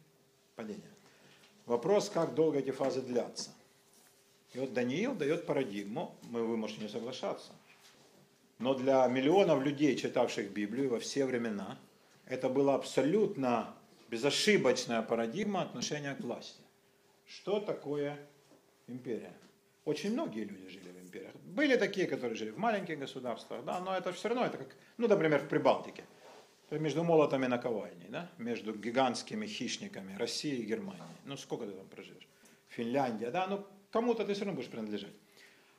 падение. 0.57 0.90
Вопрос, 1.66 2.11
как 2.11 2.34
долго 2.34 2.59
эти 2.59 2.70
фазы 2.70 3.03
длятся. 3.03 3.51
И 4.53 4.59
вот 4.59 4.72
Даниил 4.72 5.14
дает 5.14 5.46
парадигму, 5.46 6.16
мы, 6.22 6.44
вы 6.44 6.57
можете 6.57 6.82
не 6.82 6.88
соглашаться, 6.88 7.53
но 8.59 8.74
для 8.74 9.07
миллионов 9.07 9.62
людей, 9.62 9.96
читавших 9.96 10.51
Библию 10.51 10.90
во 10.90 10.98
все 11.01 11.24
времена, 11.24 11.78
это 12.26 12.48
была 12.48 12.74
абсолютно 12.74 13.74
безошибочная 14.09 15.03
парадигма 15.03 15.62
отношения 15.62 16.14
к 16.14 16.20
власти. 16.20 16.61
Что 17.26 17.61
такое 17.61 18.18
империя? 18.88 19.32
Очень 19.84 20.12
многие 20.12 20.44
люди 20.44 20.68
жили 20.68 20.90
в 20.90 21.01
империях. 21.01 21.34
Были 21.36 21.76
такие, 21.76 22.07
которые 22.07 22.36
жили 22.36 22.51
в 22.51 22.59
маленьких 22.59 22.98
государствах, 22.98 23.64
да, 23.64 23.80
но 23.80 23.96
это 23.96 24.12
все 24.12 24.28
равно, 24.28 24.44
это 24.44 24.59
как, 24.59 24.68
ну, 24.98 25.09
например, 25.09 25.40
в 25.40 25.48
Прибалтике. 25.48 26.05
Между 26.71 27.03
молотами 27.03 27.47
и 27.47 27.49
наковальней, 27.49 28.07
да, 28.09 28.31
между 28.39 28.73
гигантскими 28.73 29.47
хищниками 29.47 30.16
России 30.16 30.57
и 30.57 30.62
Германии. 30.62 31.03
Ну, 31.25 31.37
сколько 31.37 31.66
ты 31.66 31.73
там 31.73 31.87
проживешь? 31.87 32.29
Финляндия, 32.68 33.31
да, 33.31 33.49
ну, 33.49 33.66
кому-то 33.91 34.25
ты 34.25 34.35
все 34.35 34.45
равно 34.45 34.57
будешь 34.57 34.71
принадлежать. 34.71 35.12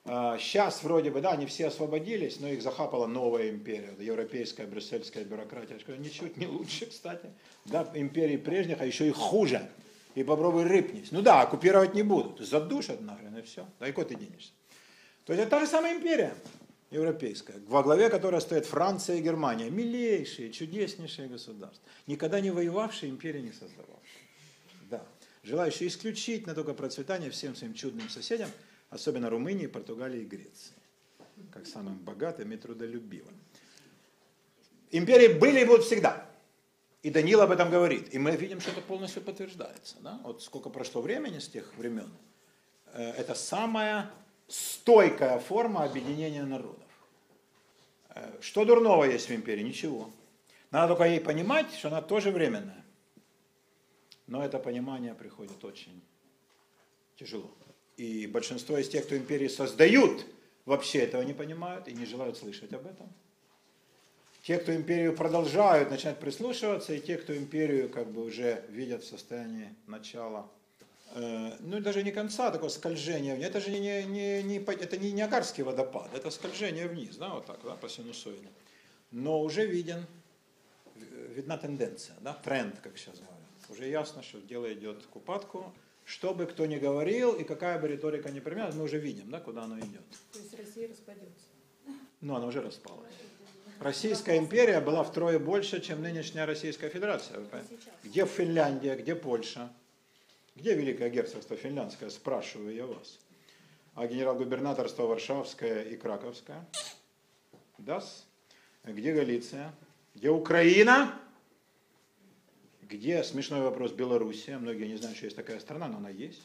Сейчас 0.04 0.84
вроде 0.84 1.12
бы, 1.12 1.22
да, 1.22 1.32
они 1.32 1.46
все 1.46 1.68
освободились, 1.68 2.40
но 2.40 2.48
их 2.50 2.62
захапала 2.62 3.08
новая 3.08 3.52
империя, 3.52 3.94
европейская, 4.00 4.66
брюссельская 4.66 5.24
бюрократия. 5.24 5.76
Я 5.76 5.80
скажу, 5.80 6.02
ничуть 6.02 6.38
не 6.38 6.48
лучше, 6.48 6.88
кстати. 6.88 7.30
Да, 7.66 7.90
империи 7.94 8.38
прежних, 8.38 8.82
а 8.82 8.86
еще 8.86 9.08
и 9.08 9.12
хуже. 9.12 9.70
И 10.16 10.24
попробуй 10.24 10.64
рыпнись. 10.64 11.12
Ну 11.12 11.22
да, 11.22 11.42
оккупировать 11.42 11.94
не 11.94 12.04
будут. 12.04 12.40
Задушат 12.46 13.00
нахрен 13.00 13.38
и 13.38 13.42
все. 13.44 13.66
Да 13.80 13.88
и 13.88 13.92
куда 13.94 14.08
ты 14.08 14.16
денешься? 14.16 14.52
То 15.24 15.34
есть 15.34 15.44
это 15.44 15.52
та 15.52 15.60
же 15.62 15.68
самая 15.68 15.96
империя 15.96 16.34
европейская, 16.92 17.56
во 17.68 17.82
главе 17.82 18.10
которой 18.10 18.40
стоят 18.42 18.66
Франция 18.66 19.18
и 19.18 19.22
Германия. 19.22 19.70
Милейшие, 19.70 20.52
чудеснейшие 20.52 21.28
государства. 21.28 21.84
Никогда 22.06 22.40
не 22.40 22.52
воевавшие, 22.52 23.10
империи 23.10 23.42
не 23.42 23.52
создававшие. 23.52 23.98
Да. 24.90 25.04
Желающие 25.44 25.90
исключительно 25.90 26.54
только 26.54 26.74
процветания 26.74 27.30
всем 27.30 27.56
своим 27.56 27.74
чудным 27.74 28.10
соседям– 28.10 28.50
особенно 28.92 29.30
Румынии, 29.30 29.66
Португалии 29.66 30.22
и 30.22 30.26
Греции, 30.26 30.76
как 31.52 31.66
самым 31.66 31.98
богатым 31.98 32.52
и 32.52 32.58
трудолюбивым. 32.58 33.34
Империи 34.92 35.40
были 35.40 35.62
и 35.62 35.66
будут 35.66 35.86
всегда. 35.86 36.30
И 37.02 37.10
Даниил 37.10 37.42
об 37.42 37.52
этом 37.52 37.72
говорит. 37.72 38.14
И 38.14 38.20
мы 38.20 38.36
видим, 38.36 38.60
что 38.60 38.72
это 38.72 38.82
полностью 38.82 39.24
подтверждается. 39.24 39.96
Да? 40.02 40.20
Вот 40.24 40.44
сколько 40.44 40.70
прошло 40.70 41.02
времени 41.02 41.40
с 41.40 41.48
тех 41.48 41.74
времен. 41.76 42.12
Э, 42.94 43.12
это 43.12 43.34
самая 43.34 44.12
стойкая 44.52 45.40
форма 45.40 45.84
объединения 45.84 46.44
народов. 46.44 46.78
Э, 48.10 48.38
что 48.42 48.66
дурного 48.66 49.06
есть 49.06 49.30
в 49.30 49.32
империи? 49.32 49.64
Ничего. 49.64 50.10
Надо 50.72 50.90
только 50.90 51.06
ей 51.06 51.22
понимать, 51.22 51.74
что 51.74 51.88
она 51.88 52.02
тоже 52.02 52.32
временная. 52.32 52.84
Но 54.28 54.44
это 54.44 54.60
понимание 54.60 55.14
приходит 55.14 55.64
очень 55.64 56.02
тяжело. 57.18 57.50
И 57.98 58.28
большинство 58.28 58.78
из 58.78 58.90
тех, 58.90 59.06
кто 59.06 59.16
империи 59.16 59.48
создают, 59.48 60.26
вообще 60.66 61.00
этого 61.00 61.22
не 61.22 61.34
понимают 61.34 61.88
и 61.88 61.94
не 61.94 62.06
желают 62.06 62.38
слышать 62.38 62.74
об 62.74 62.86
этом. 62.86 63.08
Те, 64.44 64.58
кто 64.58 64.76
империю 64.76 65.16
продолжают, 65.16 65.92
начинают 65.92 66.20
прислушиваться, 66.20 66.94
и 66.94 67.00
те, 67.00 67.18
кто 67.18 67.36
империю 67.36 67.90
как 67.90 68.10
бы 68.10 68.24
уже 68.24 68.66
видят 68.70 69.04
в 69.04 69.08
состоянии 69.08 69.76
начала, 69.86 70.50
ну 71.16 71.80
даже 71.80 72.04
не 72.04 72.12
конца, 72.12 72.48
а 72.48 72.52
такого 72.52 72.70
скольжения 72.70 73.36
вниз. 73.36 73.48
Это 73.48 73.60
же 73.60 73.72
не, 73.72 74.04
не, 74.04 74.44
не, 74.44 74.58
это 74.58 74.98
не 74.98 75.12
Ниагарский 75.12 75.64
водопад, 75.64 76.14
это 76.14 76.30
скольжение 76.30 76.88
вниз, 76.88 77.18
да, 77.18 77.30
вот 77.30 77.46
так, 77.46 77.60
да, 77.64 77.76
по 77.76 77.90
синусоиде. 77.90 78.48
Но 79.12 79.42
уже 79.42 79.66
виден, 79.66 80.06
видна 81.36 81.58
тенденция, 81.58 82.16
да, 82.22 82.34
тренд, 82.34 82.80
как 82.80 82.98
сейчас 82.98 83.16
говорят. 83.16 83.38
Уже 83.70 83.88
ясно, 83.88 84.24
что 84.24 84.40
дело 84.40 84.72
идет 84.74 85.06
к 85.06 85.16
упадку, 85.16 85.74
что 86.06 86.34
бы 86.34 86.46
кто 86.46 86.66
ни 86.66 86.78
говорил 86.78 87.34
и 87.34 87.44
какая 87.44 87.80
бы 87.80 87.88
риторика 87.88 88.30
ни 88.32 88.40
применялась, 88.40 88.76
мы 88.76 88.84
уже 88.84 88.98
видим, 88.98 89.30
да, 89.30 89.40
куда 89.40 89.64
оно 89.64 89.80
идет. 89.80 90.04
То 90.32 90.40
есть 90.40 90.58
Россия 90.58 90.90
распадется. 90.90 91.46
Ну, 92.22 92.36
она 92.36 92.48
уже 92.48 92.62
распалась. 92.62 93.14
Российская 93.80 94.38
империя 94.38 94.80
была 94.80 95.04
втрое 95.04 95.40
больше, 95.40 95.82
чем 95.82 96.02
нынешняя 96.02 96.46
Российская 96.46 96.90
Федерация. 96.90 97.40
Где 98.04 98.26
Финляндия, 98.26 98.96
где 98.96 99.16
Польша? 99.16 99.72
Где 100.56 100.76
Великое 100.76 101.10
герцогство 101.10 101.56
финляндское, 101.56 102.10
спрашиваю 102.10 102.76
я 102.76 102.86
вас. 102.86 103.20
А 103.96 104.08
генерал-губернаторство 104.08 105.04
Варшавское 105.04 105.84
и 105.84 105.98
Краковское? 105.98 106.66
Дас? 107.78 108.26
Где 108.84 109.14
Галиция? 109.14 109.74
Где 110.16 110.30
Украина? 110.30 111.14
Где, 112.82 113.24
смешной 113.24 113.62
вопрос, 113.62 113.92
Белоруссия, 113.92 114.58
многие 114.58 114.88
не 114.88 114.98
знают, 114.98 115.16
что 115.16 115.26
есть 115.26 115.38
такая 115.38 115.60
страна, 115.60 115.88
но 115.88 115.98
она 115.98 116.10
есть, 116.10 116.42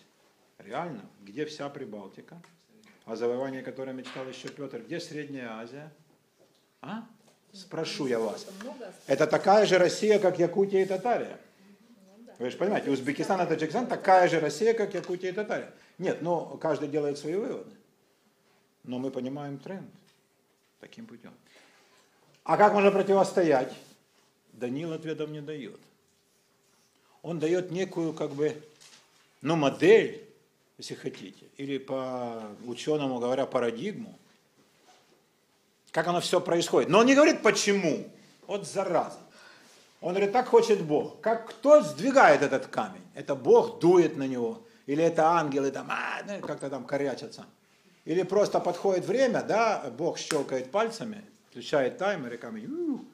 реально. 0.59 1.02
Где 1.22 1.44
вся 1.44 1.68
Прибалтика, 1.68 2.40
о 3.04 3.16
завоевании 3.16 3.62
которой 3.62 3.94
мечтал 3.94 4.28
еще 4.28 4.48
Петр, 4.48 4.82
где 4.82 5.00
Средняя 5.00 5.59
Азия? 5.59 5.92
А? 6.80 7.04
Спрошу 7.52 8.07
я 8.07 8.20
вас. 8.20 8.46
Это 9.07 9.26
такая 9.26 9.66
же 9.66 9.78
Россия, 9.78 10.18
как 10.18 10.38
Якутия 10.38 10.82
и 10.82 10.86
Татария. 10.86 11.40
Вы 12.39 12.51
же 12.51 12.57
понимаете, 12.57 12.91
Узбекистан 12.91 13.41
и 13.41 13.47
Таджикистан 13.47 13.87
такая 13.87 14.28
же 14.28 14.41
Россия, 14.41 14.74
как 14.74 14.95
Якутия 14.95 15.30
и 15.30 15.32
Татария. 15.32 15.72
Нет, 15.99 16.22
но 16.22 16.59
каждый 16.59 16.89
делает 16.89 17.18
свои 17.18 17.34
выводы. 17.34 17.70
Но 18.84 18.99
мы 18.99 19.11
понимаем 19.11 19.59
тренд 19.59 19.89
таким 20.80 21.07
путем. 21.07 21.32
А 22.45 22.57
как 22.57 22.74
можно 22.74 22.91
противостоять? 22.91 23.72
Данил 24.53 24.93
ответов 24.93 25.30
не 25.30 25.41
дает 25.41 25.80
он 27.26 27.41
дает 27.41 27.72
некую, 27.72 28.12
как 28.12 28.30
бы, 28.30 28.57
ну, 29.43 29.57
модель, 29.57 30.24
если 30.78 30.95
хотите, 30.95 31.47
или 31.57 31.76
по 31.76 32.41
ученому 32.66 33.18
говоря, 33.18 33.47
парадигму, 33.47 34.16
как 35.91 36.07
оно 36.07 36.20
все 36.20 36.41
происходит. 36.41 36.89
Но 36.89 37.01
он 37.01 37.07
не 37.07 37.16
говорит, 37.16 37.43
почему. 37.43 38.09
Вот 38.47 38.64
зараза. 38.64 39.18
Он 40.01 40.11
говорит, 40.11 40.32
так 40.32 40.47
хочет 40.49 40.82
Бог. 40.82 41.20
Как 41.20 41.49
кто 41.49 41.80
сдвигает 41.80 42.42
этот 42.42 42.66
камень? 42.66 43.03
Это 43.14 43.34
Бог 43.34 43.80
дует 43.80 44.16
на 44.16 44.26
него. 44.26 44.62
Или 44.86 45.03
это 45.03 45.28
ангелы 45.28 45.70
там, 45.70 45.88
а, 45.90 46.22
ну, 46.26 46.40
как-то 46.40 46.70
там 46.70 46.84
корячатся. 46.84 47.47
Или 48.05 48.22
просто 48.22 48.61
подходит 48.61 49.07
время, 49.07 49.42
да, 49.42 49.90
Бог 49.99 50.18
щелкает 50.18 50.70
пальцами, 50.70 51.24
включает 51.51 51.99
таймер 51.99 52.34
и 52.34 52.36
камень, 52.36 53.05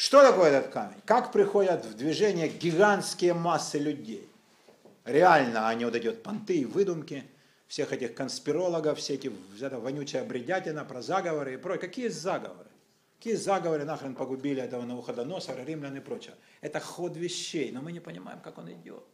что 0.00 0.22
такое 0.22 0.50
этот 0.50 0.72
камень? 0.72 0.96
Как 1.04 1.30
приходят 1.30 1.84
в 1.84 1.94
движение 1.94 2.48
гигантские 2.48 3.34
массы 3.34 3.78
людей? 3.78 4.26
Реально 5.04 5.68
они 5.68 5.84
вот 5.84 5.94
эти 5.94 6.06
вот 6.06 6.22
понты 6.22 6.56
и 6.56 6.64
выдумки 6.64 7.22
всех 7.68 7.92
этих 7.92 8.14
конспирологов, 8.14 8.98
все 8.98 9.16
эти 9.16 9.30
эта 9.60 9.78
вонючая 9.78 10.24
бредятина 10.24 10.86
про 10.86 11.02
заговоры 11.02 11.52
и 11.52 11.56
прочее. 11.58 11.82
Какие 11.82 12.08
заговоры? 12.08 12.69
Какие 13.20 13.34
заговоры 13.34 13.84
нахрен 13.84 14.14
погубили 14.14 14.62
этого 14.62 14.82
Навуходоносора, 14.86 15.62
римлян 15.62 15.94
и 15.94 16.00
прочее? 16.00 16.34
Это 16.62 16.80
ход 16.80 17.18
вещей, 17.18 17.70
но 17.70 17.82
мы 17.82 17.92
не 17.92 18.00
понимаем, 18.00 18.40
как 18.40 18.56
он 18.56 18.72
идет. 18.72 19.04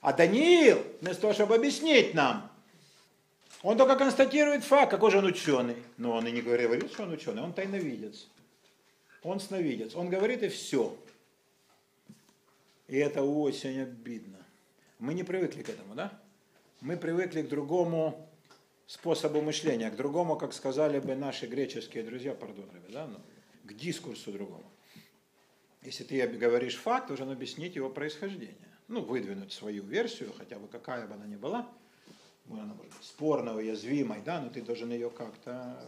А 0.00 0.12
Даниил, 0.12 0.82
вместо 1.00 1.20
того, 1.20 1.32
чтобы 1.32 1.54
объяснить 1.54 2.12
нам, 2.12 2.50
он 3.62 3.78
только 3.78 3.94
констатирует 3.94 4.64
факт, 4.64 4.90
какой 4.90 5.12
же 5.12 5.18
он 5.18 5.26
ученый. 5.26 5.76
Но 5.96 6.10
он 6.10 6.26
и 6.26 6.32
не 6.32 6.42
говорит, 6.42 6.90
что 6.90 7.04
он 7.04 7.12
ученый, 7.12 7.40
он 7.40 7.52
тайновидец. 7.52 8.26
Он 9.22 9.38
сновидец. 9.38 9.94
Он 9.94 10.10
говорит 10.10 10.42
и 10.42 10.48
все. 10.48 10.96
И 12.88 12.96
это 12.96 13.22
очень 13.22 13.80
обидно. 13.80 14.38
Мы 14.98 15.14
не 15.14 15.22
привыкли 15.22 15.62
к 15.62 15.68
этому, 15.68 15.94
да? 15.94 16.12
Мы 16.80 16.96
привыкли 16.96 17.42
к 17.42 17.48
другому 17.48 18.28
способу 18.90 19.40
мышления, 19.40 19.88
к 19.88 19.94
другому, 19.94 20.36
как 20.36 20.52
сказали 20.52 20.98
бы 20.98 21.14
наши 21.14 21.46
греческие 21.46 22.02
друзья, 22.02 22.34
пардон, 22.34 22.68
да, 22.88 23.06
ну, 23.06 23.20
к 23.62 23.72
дискурсу 23.74 24.32
другому. 24.32 24.64
Если 25.82 26.02
ты 26.02 26.26
говоришь 26.26 26.76
факт, 26.76 27.06
должен 27.06 27.30
объяснить 27.30 27.76
его 27.76 27.88
происхождение. 27.88 28.56
Ну, 28.88 29.02
выдвинуть 29.02 29.52
свою 29.52 29.84
версию, 29.84 30.32
хотя 30.36 30.58
бы 30.58 30.66
какая 30.66 31.06
бы 31.06 31.14
она 31.14 31.26
ни 31.26 31.36
была. 31.36 31.68
Ну, 32.46 32.56
она 32.56 32.74
может 32.74 32.92
быть 32.92 33.04
спорной, 33.04 33.58
уязвимой, 33.58 34.22
да, 34.22 34.40
но 34.40 34.50
ты 34.50 34.60
должен 34.60 34.90
ее 34.90 35.08
как-то 35.08 35.80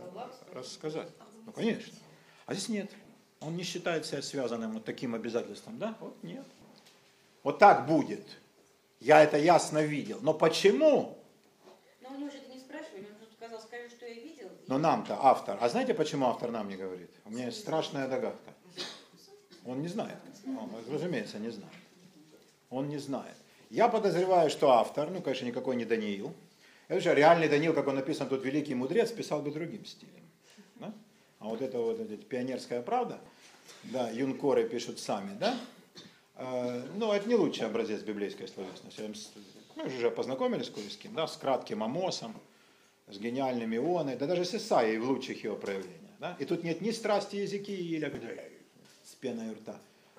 рассказать. 0.53 1.09
Ну, 1.44 1.50
конечно. 1.50 1.92
А 2.46 2.55
здесь 2.55 2.68
нет. 2.68 2.90
Он 3.40 3.57
не 3.57 3.64
считает 3.64 4.07
себя 4.07 4.22
связанным 4.22 4.74
вот 4.74 4.84
таким 4.84 5.16
обязательством, 5.16 5.76
да? 5.78 5.96
Вот 5.98 6.22
нет. 6.22 6.46
Вот 7.42 7.59
так 7.59 7.88
будет. 7.88 8.22
Я 9.00 9.24
это 9.24 9.36
ясно 9.36 9.82
видел. 9.82 10.20
Но 10.22 10.32
почему? 10.32 11.18
Но 12.03 12.11
у 12.11 12.18
него 12.18 12.30
же 12.30 12.38
это 12.38 12.53
не 12.53 12.61
спрашивали, 12.61 13.07
он 13.11 13.16
просто 13.16 13.34
сказал, 13.34 13.61
скажи, 13.61 13.88
что 13.88 14.07
я 14.07 14.14
видел. 14.14 14.50
Но 14.68 14.78
нам-то 14.78 15.18
автор. 15.20 15.58
А 15.60 15.68
знаете, 15.68 15.94
почему 15.94 16.26
автор 16.26 16.50
нам 16.50 16.68
не 16.68 16.76
говорит? 16.76 17.10
У 17.24 17.30
меня 17.30 17.46
есть 17.46 17.60
страшная 17.60 18.08
догадка. 18.08 18.52
Он 19.64 19.82
не 19.82 19.88
знает. 19.88 20.18
Он, 20.46 20.70
разумеется, 20.90 21.38
не 21.38 21.50
знает. 21.50 21.74
Он 22.70 22.88
не 22.88 22.98
знает. 22.98 23.36
Я 23.70 23.88
подозреваю, 23.88 24.50
что 24.50 24.70
автор, 24.70 25.10
ну, 25.10 25.20
конечно, 25.20 25.46
никакой 25.46 25.76
не 25.76 25.84
Даниил. 25.84 26.34
Это 26.88 27.00
же 27.00 27.14
реальный 27.14 27.48
Даниил, 27.48 27.74
как 27.74 27.86
он 27.86 27.94
написан, 27.94 28.28
тут 28.28 28.44
великий 28.44 28.74
мудрец, 28.74 29.10
писал 29.10 29.40
бы 29.40 29.50
другим 29.50 29.84
стилем. 29.84 30.28
Да? 30.76 30.92
А 31.38 31.46
вот 31.46 31.62
это 31.62 31.78
вот 31.78 31.98
эта 32.00 32.16
пионерская 32.16 32.82
правда, 32.82 33.18
да, 33.84 34.10
юнкоры 34.10 34.68
пишут 34.68 34.98
сами, 34.98 35.36
да? 35.38 35.56
Э, 36.36 36.82
ну, 36.96 37.12
это 37.12 37.28
не 37.28 37.34
лучший 37.34 37.66
образец 37.66 38.02
библейской 38.02 38.46
словесности. 38.46 39.02
Мы 39.76 39.86
уже 39.86 40.10
познакомились 40.10 40.66
с 40.66 40.96
кем, 40.96 41.14
да, 41.14 41.26
с 41.26 41.36
кратким 41.36 41.82
Амосом, 41.82 42.34
с 43.12 43.18
гениальными 43.18 43.76
Ионой, 43.76 44.16
да 44.16 44.26
даже 44.26 44.44
с 44.44 44.54
Исаией 44.54 44.98
в 44.98 45.08
лучших 45.08 45.44
его 45.44 45.56
проявлениях. 45.56 46.10
Да? 46.18 46.36
И 46.38 46.44
тут 46.44 46.64
нет 46.64 46.80
ни 46.80 46.90
страсти 46.90 47.36
языки 47.36 47.74
или 47.74 48.06
с 49.04 49.14
пеной 49.16 49.52
рта, 49.52 49.76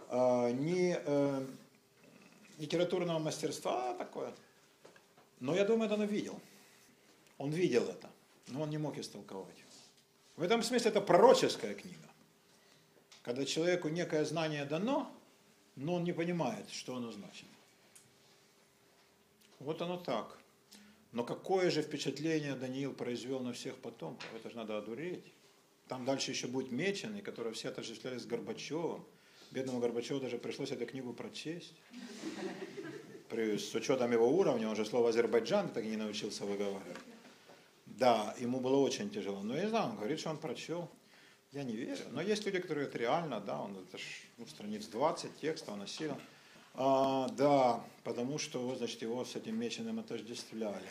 э, 0.09 0.51
ни 0.51 0.95
э, 0.97 1.45
литературного 2.59 3.19
мастерства 3.19 3.91
а 3.91 3.93
такое. 3.95 4.33
Но 5.39 5.55
я 5.55 5.65
думаю, 5.65 5.85
это 5.85 5.95
он 5.95 6.05
видел. 6.05 6.39
Он 7.37 7.51
видел 7.51 7.83
это, 7.89 8.09
но 8.47 8.61
он 8.61 8.69
не 8.69 8.77
мог 8.77 8.97
истолковать. 8.97 9.55
В 10.35 10.43
этом 10.43 10.63
смысле 10.63 10.91
это 10.91 11.01
пророческая 11.01 11.75
книга. 11.75 11.97
Когда 13.21 13.45
человеку 13.45 13.89
некое 13.89 14.25
знание 14.25 14.65
дано, 14.65 15.11
но 15.75 15.95
он 15.95 16.03
не 16.03 16.11
понимает, 16.11 16.69
что 16.69 16.95
оно 16.95 17.11
значит. 17.11 17.47
Вот 19.59 19.81
оно 19.81 19.97
так. 19.97 20.37
Но 21.13 21.23
какое 21.23 21.69
же 21.69 21.83
впечатление 21.83 22.55
Даниил 22.55 22.91
произвел 22.91 23.39
на 23.39 23.53
всех 23.53 23.77
потомков? 23.77 24.27
Это 24.35 24.49
же 24.49 24.57
надо 24.57 24.77
одуреть. 24.77 25.23
Там 25.87 26.05
дальше 26.05 26.31
еще 26.31 26.47
будет 26.47 26.71
Меченый, 26.71 27.21
который 27.21 27.53
все 27.53 27.69
отождествляли 27.69 28.17
с 28.17 28.25
Горбачевым. 28.25 29.05
Бедному 29.51 29.79
Горбачеву 29.79 30.19
даже 30.19 30.39
пришлось 30.39 30.71
эту 30.71 30.87
книгу 30.87 31.13
прочесть. 31.13 31.75
При, 33.29 33.57
с 33.57 33.75
учетом 33.75 34.11
его 34.11 34.27
уровня, 34.27 34.67
он 34.67 34.75
же 34.75 34.85
слово 34.85 35.09
Азербайджан 35.09 35.69
так 35.69 35.83
и 35.85 35.87
не 35.87 35.97
научился 35.97 36.45
выговаривать. 36.45 36.97
Да, 37.85 38.35
ему 38.39 38.59
было 38.59 38.77
очень 38.77 39.11
тяжело. 39.11 39.43
Но 39.43 39.55
я 39.55 39.69
знаю, 39.69 39.91
он 39.91 39.97
говорит, 39.97 40.19
что 40.19 40.31
он 40.31 40.39
прочел. 40.39 40.89
Я 41.51 41.63
не 41.63 41.75
верю. 41.75 42.05
Но 42.09 42.21
есть 42.23 42.43
люди, 42.45 42.57
которые 42.57 42.87
это 42.87 42.97
реально, 42.97 43.39
да, 43.39 43.61
он 43.61 43.77
это 43.77 43.99
ж, 43.99 44.01
ну, 44.37 44.47
страниц 44.47 44.87
20 44.87 45.37
текста 45.37 45.71
он 45.71 45.83
осилил. 45.83 46.17
А, 46.73 47.29
да, 47.29 47.83
потому 48.03 48.37
что, 48.39 48.75
значит, 48.75 49.01
его 49.01 49.23
с 49.23 49.35
этим 49.35 49.59
меченым 49.59 49.99
отождествляли. 49.99 50.89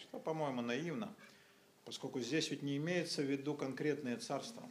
Что, 0.00 0.18
по-моему, 0.18 0.60
наивно, 0.60 1.12
поскольку 1.84 2.20
здесь 2.20 2.50
ведь 2.50 2.62
не 2.62 2.76
имеется 2.76 3.22
в 3.22 3.26
виду 3.26 3.54
конкретные 3.54 4.16
царства. 4.16 4.62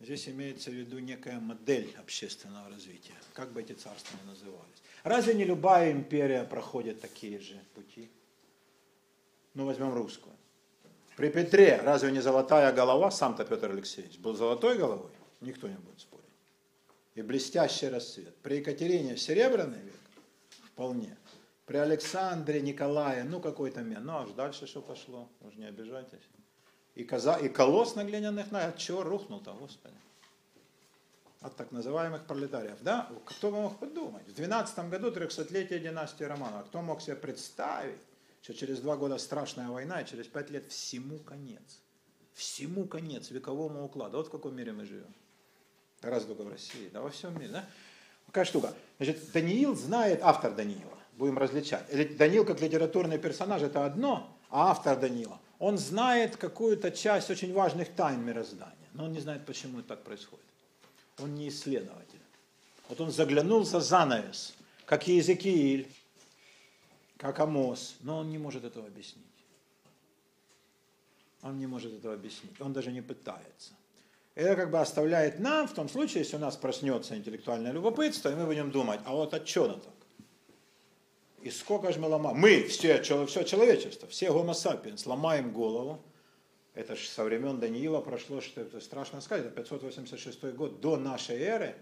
Здесь 0.00 0.28
имеется 0.28 0.70
в 0.70 0.74
виду 0.74 0.98
некая 0.98 1.40
модель 1.40 1.94
общественного 1.98 2.68
развития, 2.68 3.14
как 3.32 3.52
бы 3.52 3.62
эти 3.62 3.72
царства 3.72 4.18
ни 4.22 4.28
назывались. 4.28 4.82
Разве 5.02 5.34
не 5.34 5.44
любая 5.44 5.92
империя 5.92 6.44
проходит 6.44 7.00
такие 7.00 7.40
же 7.40 7.58
пути? 7.74 8.10
Ну, 9.54 9.64
возьмем 9.64 9.94
русскую. 9.94 10.34
При 11.16 11.30
Петре 11.30 11.80
разве 11.80 12.10
не 12.10 12.20
золотая 12.20 12.72
голова, 12.72 13.10
сам-то 13.10 13.44
Петр 13.44 13.70
Алексеевич 13.70 14.18
был 14.18 14.34
золотой 14.34 14.76
головой? 14.76 15.10
Никто 15.40 15.68
не 15.68 15.76
будет 15.76 16.00
спорить. 16.00 16.13
И 17.14 17.22
блестящий 17.22 17.88
рассвет. 17.88 18.34
При 18.42 18.56
Екатерине 18.56 19.16
серебряный 19.16 19.80
век? 19.80 19.94
Вполне. 20.72 21.16
При 21.66 21.76
Александре, 21.76 22.60
Николае, 22.60 23.24
ну 23.24 23.40
какой-то 23.40 23.82
мер. 23.82 24.00
Ну, 24.00 24.18
аж 24.18 24.30
дальше 24.32 24.66
что 24.66 24.82
пошло? 24.82 25.28
Уж 25.40 25.54
не 25.54 25.66
обижайтесь. 25.66 26.20
И, 26.94 27.04
коза, 27.04 27.36
и 27.36 27.48
колосс 27.48 27.94
на 27.94 28.04
глиняных 28.04 28.50
ногах. 28.50 28.70
От 28.70 28.78
чего 28.78 29.02
рухнул-то, 29.02 29.52
Господи? 29.54 29.94
От 31.40 31.56
так 31.56 31.72
называемых 31.72 32.26
пролетариев. 32.26 32.78
Да? 32.82 33.08
Кто 33.24 33.50
бы 33.50 33.62
мог 33.62 33.78
подумать? 33.78 34.26
В 34.26 34.34
12 34.34 34.90
году 34.90 35.10
300-летие 35.10 35.78
династии 35.78 36.24
Романова. 36.24 36.62
Кто 36.64 36.82
мог 36.82 37.00
себе 37.00 37.16
представить, 37.16 38.00
что 38.42 38.54
через 38.54 38.80
два 38.80 38.96
года 38.96 39.18
страшная 39.18 39.68
война, 39.68 40.00
и 40.00 40.06
через 40.06 40.26
пять 40.26 40.50
лет 40.50 40.66
всему 40.70 41.18
конец. 41.18 41.80
Всему 42.32 42.86
конец, 42.86 43.30
вековому 43.30 43.84
укладу. 43.84 44.18
Вот 44.18 44.26
в 44.26 44.30
каком 44.30 44.56
мире 44.56 44.72
мы 44.72 44.84
живем. 44.84 45.14
Раз 46.04 46.24
только 46.24 46.42
в 46.42 46.48
России, 46.48 46.88
да, 46.92 47.00
во 47.00 47.10
всем 47.10 47.38
мире. 47.38 47.52
Да? 47.52 47.64
Какая 48.26 48.44
штука. 48.44 48.74
Значит, 48.98 49.32
Даниил 49.32 49.74
знает, 49.74 50.20
автор 50.22 50.54
Даниила, 50.54 50.98
будем 51.16 51.38
различать. 51.38 52.16
Даниил 52.16 52.44
как 52.44 52.60
литературный 52.60 53.18
персонаж 53.18 53.62
это 53.62 53.86
одно, 53.86 54.36
а 54.50 54.70
автор 54.70 54.98
Даниила, 54.98 55.40
он 55.58 55.78
знает 55.78 56.36
какую-то 56.36 56.90
часть 56.90 57.30
очень 57.30 57.52
важных 57.52 57.94
тайн 57.94 58.24
мироздания, 58.24 58.88
но 58.92 59.04
он 59.04 59.12
не 59.12 59.20
знает, 59.20 59.46
почему 59.46 59.80
это 59.80 59.88
так 59.88 60.04
происходит. 60.04 60.44
Он 61.18 61.34
не 61.34 61.48
исследователь. 61.48 62.20
Вот 62.88 63.00
он 63.00 63.10
заглянул 63.10 63.64
за 63.64 63.80
занавес, 63.80 64.54
как 64.84 65.08
Иезекииль, 65.08 65.88
как 67.16 67.40
Амос, 67.40 67.96
но 68.00 68.18
он 68.18 68.30
не 68.30 68.38
может 68.38 68.64
этого 68.64 68.86
объяснить. 68.86 69.24
Он 71.42 71.58
не 71.58 71.66
может 71.66 71.92
этого 71.92 72.14
объяснить, 72.14 72.60
он 72.60 72.72
даже 72.72 72.90
не 72.90 73.00
пытается. 73.00 73.72
Это 74.34 74.56
как 74.56 74.70
бы 74.70 74.80
оставляет 74.80 75.38
нам, 75.38 75.68
в 75.68 75.74
том 75.74 75.88
случае, 75.88 76.20
если 76.20 76.36
у 76.36 76.40
нас 76.40 76.56
проснется 76.56 77.16
интеллектуальное 77.16 77.72
любопытство, 77.72 78.30
и 78.30 78.34
мы 78.34 78.46
будем 78.46 78.72
думать, 78.72 79.00
а 79.04 79.14
вот 79.14 79.32
от 79.32 79.44
чего 79.44 79.68
так? 79.68 79.94
И 81.40 81.50
сколько 81.50 81.92
же 81.92 82.00
мы 82.00 82.08
ломаем? 82.08 82.38
Мы, 82.38 82.64
все, 82.64 83.02
все 83.02 83.42
человечество, 83.44 84.08
все 84.08 84.32
гомо 84.32 84.54
сапиенс, 84.54 85.06
ломаем 85.06 85.52
голову. 85.52 86.02
Это 86.72 86.96
же 86.96 87.06
со 87.06 87.22
времен 87.22 87.60
Даниила 87.60 88.00
прошло, 88.00 88.40
что 88.40 88.62
это 88.62 88.80
страшно 88.80 89.20
сказать, 89.20 89.46
это 89.46 89.54
586 89.54 90.42
год 90.54 90.80
до 90.80 90.96
нашей 90.96 91.36
эры 91.36 91.76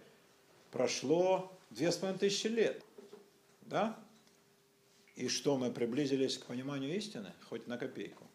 прошло 0.73 1.51
2500 1.71 2.51
лет. 2.51 2.83
Да? 3.63 3.97
И 5.15 5.29
что, 5.29 5.57
мы 5.57 5.71
приблизились 5.71 6.37
к 6.37 6.47
пониманию 6.47 6.95
истины? 6.97 7.33
Хоть 7.49 7.67
на 7.67 7.79
копейку? 7.79 8.27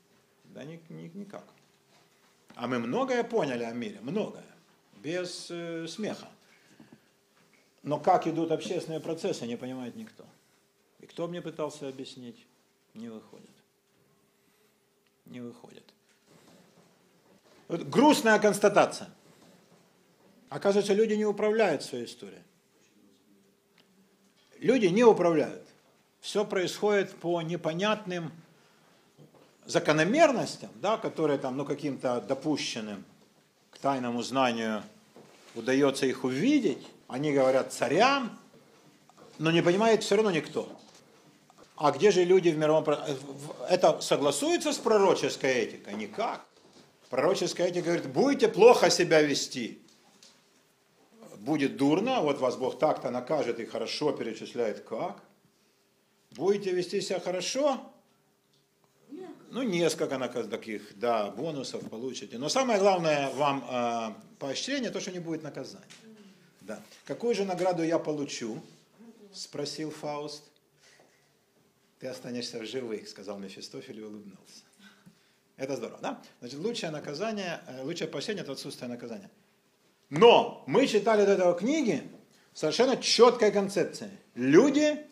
Да 0.45 0.63
ни, 0.63 0.81
ни, 0.89 1.11
никак. 1.13 1.43
А 2.57 2.67
мы 2.67 2.79
многое 2.79 3.23
поняли 3.23 3.63
о 3.63 3.71
мире, 3.71 3.99
многое, 4.01 4.43
без 4.95 5.47
э, 5.49 5.87
смеха. 5.87 6.27
Но 7.83 7.99
как 7.99 8.25
идут 8.25 8.51
общественные 8.51 8.99
процессы, 8.99 9.45
не 9.45 9.55
понимает 9.55 9.95
никто. 9.95 10.25
И 10.99 11.05
кто 11.05 11.27
мне 11.27 11.41
пытался 11.41 11.87
объяснить, 11.87 12.45
не 12.95 13.09
выходит. 13.09 13.51
Не 15.25 15.39
выходит. 15.39 15.83
Вот 17.67 17.83
грустная 17.83 18.39
констатация. 18.39 19.09
Оказывается, 20.49 20.95
люди 20.95 21.13
не 21.13 21.25
управляют 21.25 21.83
своей 21.83 22.05
историей. 22.05 22.41
Люди 24.59 24.87
не 24.87 25.03
управляют 25.03 25.67
все 26.27 26.43
происходит 26.43 27.15
по 27.15 27.41
непонятным 27.41 28.33
закономерностям, 29.67 30.69
да, 30.75 30.97
которые 30.97 31.37
там, 31.37 31.57
ну, 31.57 31.65
каким-то 31.65 32.21
допущенным 32.21 33.05
к 33.71 33.77
тайному 33.77 34.23
знанию 34.23 34.81
удается 35.53 36.05
их 36.05 36.23
увидеть, 36.23 36.87
они 37.07 37.33
говорят 37.33 37.73
царям, 37.73 38.37
но 39.37 39.51
не 39.51 39.61
понимает 39.61 40.03
все 40.03 40.15
равно 40.15 40.31
никто. 40.31 40.67
А 41.75 41.91
где 41.91 42.09
же 42.11 42.23
люди 42.23 42.49
в 42.49 42.57
мировом... 42.57 42.85
Это 43.69 44.01
согласуется 44.01 44.73
с 44.73 44.77
пророческой 44.77 45.65
этикой? 45.65 45.93
Никак. 45.93 46.43
Пророческая 47.09 47.67
этика 47.67 47.85
говорит, 47.85 48.07
будете 48.07 48.47
плохо 48.47 48.89
себя 48.89 49.21
вести. 49.21 49.81
Будет 51.37 51.77
дурно, 51.77 52.21
вот 52.21 52.39
вас 52.39 52.55
Бог 52.55 52.79
так-то 52.79 53.11
накажет 53.11 53.59
и 53.59 53.65
хорошо 53.65 54.11
перечисляет 54.11 54.81
как. 54.81 55.21
Будете 56.31 56.71
вести 56.71 56.99
себя 56.99 57.19
хорошо, 57.19 57.79
ну, 59.49 59.63
несколько 59.63 60.17
таких, 60.43 60.97
да, 60.97 61.31
бонусов 61.31 61.89
получите. 61.89 62.37
Но 62.37 62.49
самое 62.49 62.79
главное 62.79 63.29
вам 63.31 63.65
э, 63.69 64.13
поощрение, 64.39 64.91
то, 64.91 64.99
что 64.99 65.11
не 65.11 65.19
будет 65.19 65.43
наказания. 65.43 65.85
Да. 66.61 66.81
Какую 67.05 67.33
же 67.33 67.45
награду 67.45 67.83
я 67.83 67.99
получу? 67.99 68.61
Спросил 69.33 69.91
Фауст. 69.91 70.43
Ты 71.99 72.07
останешься 72.07 72.59
в 72.59 72.65
живых, 72.65 73.07
сказал 73.07 73.39
Мефистофель 73.39 73.99
и 73.99 74.03
улыбнулся. 74.03 74.63
Это 75.55 75.75
здорово, 75.75 75.99
да? 76.01 76.21
Значит, 76.39 76.59
лучшее 76.59 76.91
наказание, 76.91 77.61
э, 77.67 77.83
лучшее 77.83 78.07
поощрение– 78.07 78.43
это 78.43 78.51
отсутствие 78.51 78.89
наказания. 78.89 79.31
Но 80.09 80.63
мы 80.67 80.87
читали 80.87 81.25
до 81.25 81.33
этого 81.33 81.53
книги 81.55 82.03
совершенно 82.53 82.97
четкой 82.97 83.51
концепции. 83.51 84.11
Люди 84.35 85.05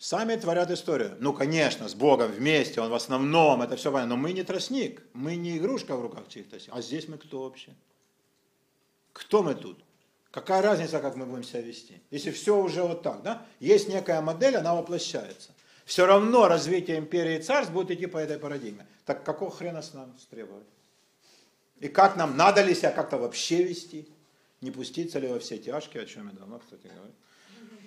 сами 0.00 0.34
творят 0.34 0.70
историю. 0.70 1.16
Ну, 1.20 1.32
конечно, 1.32 1.88
с 1.88 1.94
Богом 1.94 2.32
вместе, 2.32 2.80
Он 2.80 2.90
в 2.90 2.94
основном, 2.94 3.62
это 3.62 3.76
все 3.76 3.92
понятно. 3.92 4.16
Но 4.16 4.20
мы 4.20 4.32
не 4.32 4.42
тростник, 4.42 5.02
мы 5.12 5.36
не 5.36 5.58
игрушка 5.58 5.94
в 5.94 6.00
руках 6.00 6.26
чьих-то. 6.28 6.58
А 6.70 6.80
здесь 6.80 7.06
мы 7.06 7.18
кто 7.18 7.44
вообще? 7.44 7.72
Кто 9.12 9.42
мы 9.44 9.54
тут? 9.54 9.78
Какая 10.30 10.62
разница, 10.62 11.00
как 11.00 11.16
мы 11.16 11.26
будем 11.26 11.44
себя 11.44 11.60
вести? 11.60 12.00
Если 12.10 12.30
все 12.30 12.56
уже 12.56 12.82
вот 12.82 13.02
так, 13.02 13.22
да? 13.22 13.46
Есть 13.60 13.88
некая 13.88 14.20
модель, 14.20 14.56
она 14.56 14.74
воплощается. 14.74 15.50
Все 15.84 16.06
равно 16.06 16.48
развитие 16.48 16.98
империи 16.98 17.38
и 17.38 17.42
царств 17.42 17.72
будет 17.72 17.90
идти 17.90 18.06
по 18.06 18.16
этой 18.16 18.38
парадигме. 18.38 18.86
Так 19.04 19.24
какого 19.24 19.50
хрена 19.50 19.82
с 19.82 19.92
нам 19.92 20.16
требовать? 20.30 20.66
И 21.80 21.88
как 21.88 22.16
нам, 22.16 22.36
надо 22.36 22.62
ли 22.62 22.74
себя 22.74 22.90
как-то 22.90 23.18
вообще 23.18 23.64
вести? 23.64 24.08
Не 24.60 24.70
пуститься 24.70 25.18
ли 25.18 25.26
во 25.26 25.38
все 25.40 25.58
тяжкие, 25.58 26.04
о 26.04 26.06
чем 26.06 26.28
я 26.28 26.34
давно, 26.34 26.58
кстати, 26.58 26.86
говорю. 26.86 27.12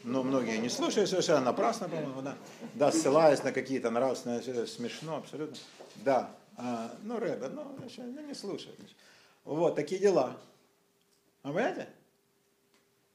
Но 0.04 0.22
многие 0.24 0.58
не 0.58 0.70
слушают 0.70 1.10
совершенно 1.10 1.42
напрасно, 1.42 1.88
по-моему, 1.88 2.22
да. 2.22 2.36
Да, 2.74 2.92
ссылаясь 2.92 3.44
на 3.44 3.52
какие-то 3.52 3.90
нравственные, 3.90 4.42
это 4.42 4.68
смешно 4.68 5.18
абсолютно. 5.18 5.58
Да, 5.96 6.30
а, 6.58 6.94
ну, 7.04 7.20
Рэбе, 7.20 7.48
ну, 7.48 7.66
ну, 7.98 8.22
не 8.28 8.34
слушают. 8.34 8.78
Вот, 9.46 9.76
такие 9.76 10.00
дела. 10.00 10.38
Вы 11.44 11.54
понимаете? 11.54 11.90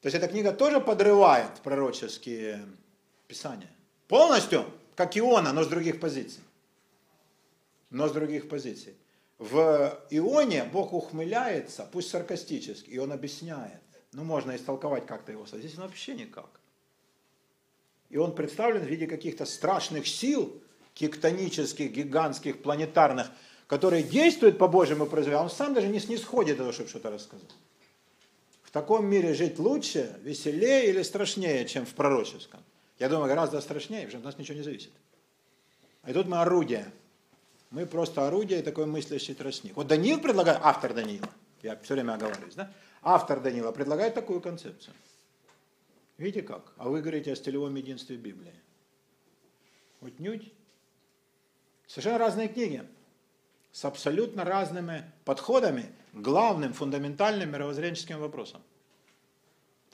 То 0.01 0.07
есть 0.07 0.15
эта 0.15 0.27
книга 0.27 0.51
тоже 0.51 0.79
подрывает 0.79 1.51
пророческие 1.63 2.65
писания. 3.27 3.69
Полностью, 4.07 4.65
как 4.95 5.17
Иона, 5.17 5.53
но 5.53 5.63
с 5.63 5.67
других 5.67 5.99
позиций. 5.99 6.41
Но 7.89 8.07
с 8.07 8.11
других 8.11 8.49
позиций. 8.49 8.95
В 9.39 9.97
Ионе 10.09 10.63
Бог 10.65 10.93
ухмыляется, 10.93 11.87
пусть 11.91 12.09
саркастически, 12.09 12.89
и 12.89 12.97
он 12.97 13.11
объясняет. 13.11 13.81
Ну, 14.11 14.23
можно 14.23 14.55
истолковать 14.55 15.05
как-то 15.05 15.31
его. 15.31 15.45
Здесь 15.45 15.75
вообще 15.75 16.15
никак. 16.15 16.58
И 18.09 18.17
он 18.17 18.33
представлен 18.33 18.81
в 18.81 18.87
виде 18.87 19.07
каких-то 19.07 19.45
страшных 19.45 20.07
сил, 20.07 20.61
тектонических, 20.93 21.91
гигантских, 21.91 22.61
планетарных, 22.61 23.27
которые 23.67 24.03
действуют 24.03 24.57
по 24.57 24.67
Божьему 24.67 25.05
произведению. 25.05 25.43
Он 25.43 25.49
сам 25.49 25.73
даже 25.73 25.87
не 25.87 25.99
снисходит 25.99 26.57
того, 26.57 26.71
чтобы 26.71 26.89
что-то 26.89 27.11
рассказать 27.11 27.49
в 28.69 28.71
таком 28.71 29.07
мире 29.07 29.33
жить 29.33 29.57
лучше, 29.57 30.15
веселее 30.21 30.89
или 30.91 31.01
страшнее, 31.01 31.65
чем 31.65 31.87
в 31.87 31.95
пророческом? 31.95 32.59
Я 32.99 33.09
думаю, 33.09 33.27
гораздо 33.27 33.61
страшнее, 33.61 34.05
потому 34.05 34.09
что 34.09 34.17
от 34.19 34.25
нас 34.25 34.37
ничего 34.37 34.57
не 34.59 34.63
зависит. 34.63 34.91
И 36.05 36.13
тут 36.13 36.27
мы 36.27 36.37
орудие. 36.37 36.85
Мы 37.71 37.87
просто 37.87 38.27
орудие 38.27 38.59
и 38.59 38.61
такой 38.61 38.85
мыслящий 38.85 39.33
тростник. 39.33 39.75
Вот 39.75 39.87
Даниил 39.87 40.21
предлагает, 40.21 40.59
автор 40.61 40.93
Даниила, 40.93 41.29
я 41.63 41.77
все 41.77 41.95
время 41.95 42.13
оговариваюсь, 42.13 42.53
да? 42.53 42.71
Автор 43.01 43.39
Даниила 43.39 43.71
предлагает 43.71 44.13
такую 44.13 44.39
концепцию. 44.39 44.93
Видите 46.19 46.41
как? 46.41 46.73
А 46.75 46.89
вы 46.89 47.01
говорите 47.01 47.31
о 47.31 47.35
стилевом 47.35 47.73
единстве 47.75 48.17
Библии. 48.17 48.53
Вот 50.01 50.19
нють. 50.19 50.51
Совершенно 51.87 52.17
разные 52.17 52.49
книги 52.49 52.85
с 53.71 53.85
абсолютно 53.85 54.43
разными 54.43 55.09
подходами 55.23 55.95
к 56.11 56.17
главным 56.17 56.73
фундаментальным 56.73 57.49
мировоззренческим 57.49 58.19
вопросам. 58.19 58.61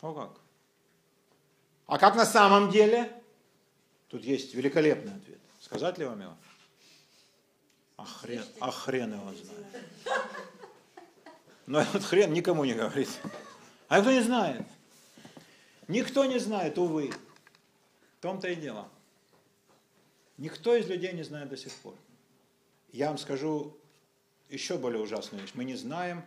О 0.01 0.13
как? 0.13 0.41
А 1.85 1.99
как 1.99 2.15
на 2.15 2.25
самом 2.25 2.71
деле? 2.71 3.21
Тут 4.07 4.23
есть 4.23 4.55
великолепный 4.55 5.13
ответ. 5.15 5.39
Сказать 5.61 5.99
ли 5.99 6.05
вам 6.05 6.21
его? 6.21 6.37
А 7.97 8.05
хрен, 8.05 8.43
а 8.59 8.71
его 9.15 9.31
знает. 9.31 9.67
Но 11.67 11.81
этот 11.81 12.03
хрен 12.03 12.33
никому 12.33 12.65
не 12.65 12.73
говорит. 12.73 13.09
А 13.89 14.01
кто 14.01 14.11
не 14.11 14.21
знает? 14.21 14.65
Никто 15.87 16.25
не 16.25 16.39
знает, 16.39 16.77
увы. 16.77 17.11
В 18.17 18.21
том-то 18.21 18.47
и 18.47 18.55
дело. 18.55 18.89
Никто 20.37 20.75
из 20.75 20.87
людей 20.87 21.13
не 21.13 21.23
знает 21.23 21.49
до 21.49 21.57
сих 21.57 21.71
пор. 21.73 21.93
Я 22.91 23.09
вам 23.09 23.17
скажу 23.17 23.77
еще 24.49 24.77
более 24.77 25.01
ужасную 25.01 25.41
вещь. 25.41 25.51
Мы 25.53 25.63
не 25.63 25.75
знаем, 25.75 26.23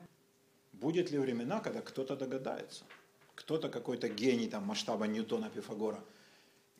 будет 0.72 1.10
ли 1.10 1.18
времена, 1.18 1.60
когда 1.60 1.80
кто-то 1.80 2.16
догадается. 2.16 2.84
Кто-то 3.34 3.68
какой-то 3.68 4.08
гений 4.08 4.48
там, 4.48 4.64
масштаба 4.64 5.06
Ньютона, 5.06 5.50
Пифагора. 5.50 6.02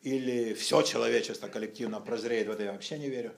Или 0.01 0.53
все 0.53 0.81
человечество 0.81 1.47
коллективно 1.47 1.99
прозреет 1.99 2.47
в 2.47 2.51
это. 2.51 2.63
Я 2.63 2.71
вообще 2.71 2.97
не 2.97 3.09
верю. 3.09 3.33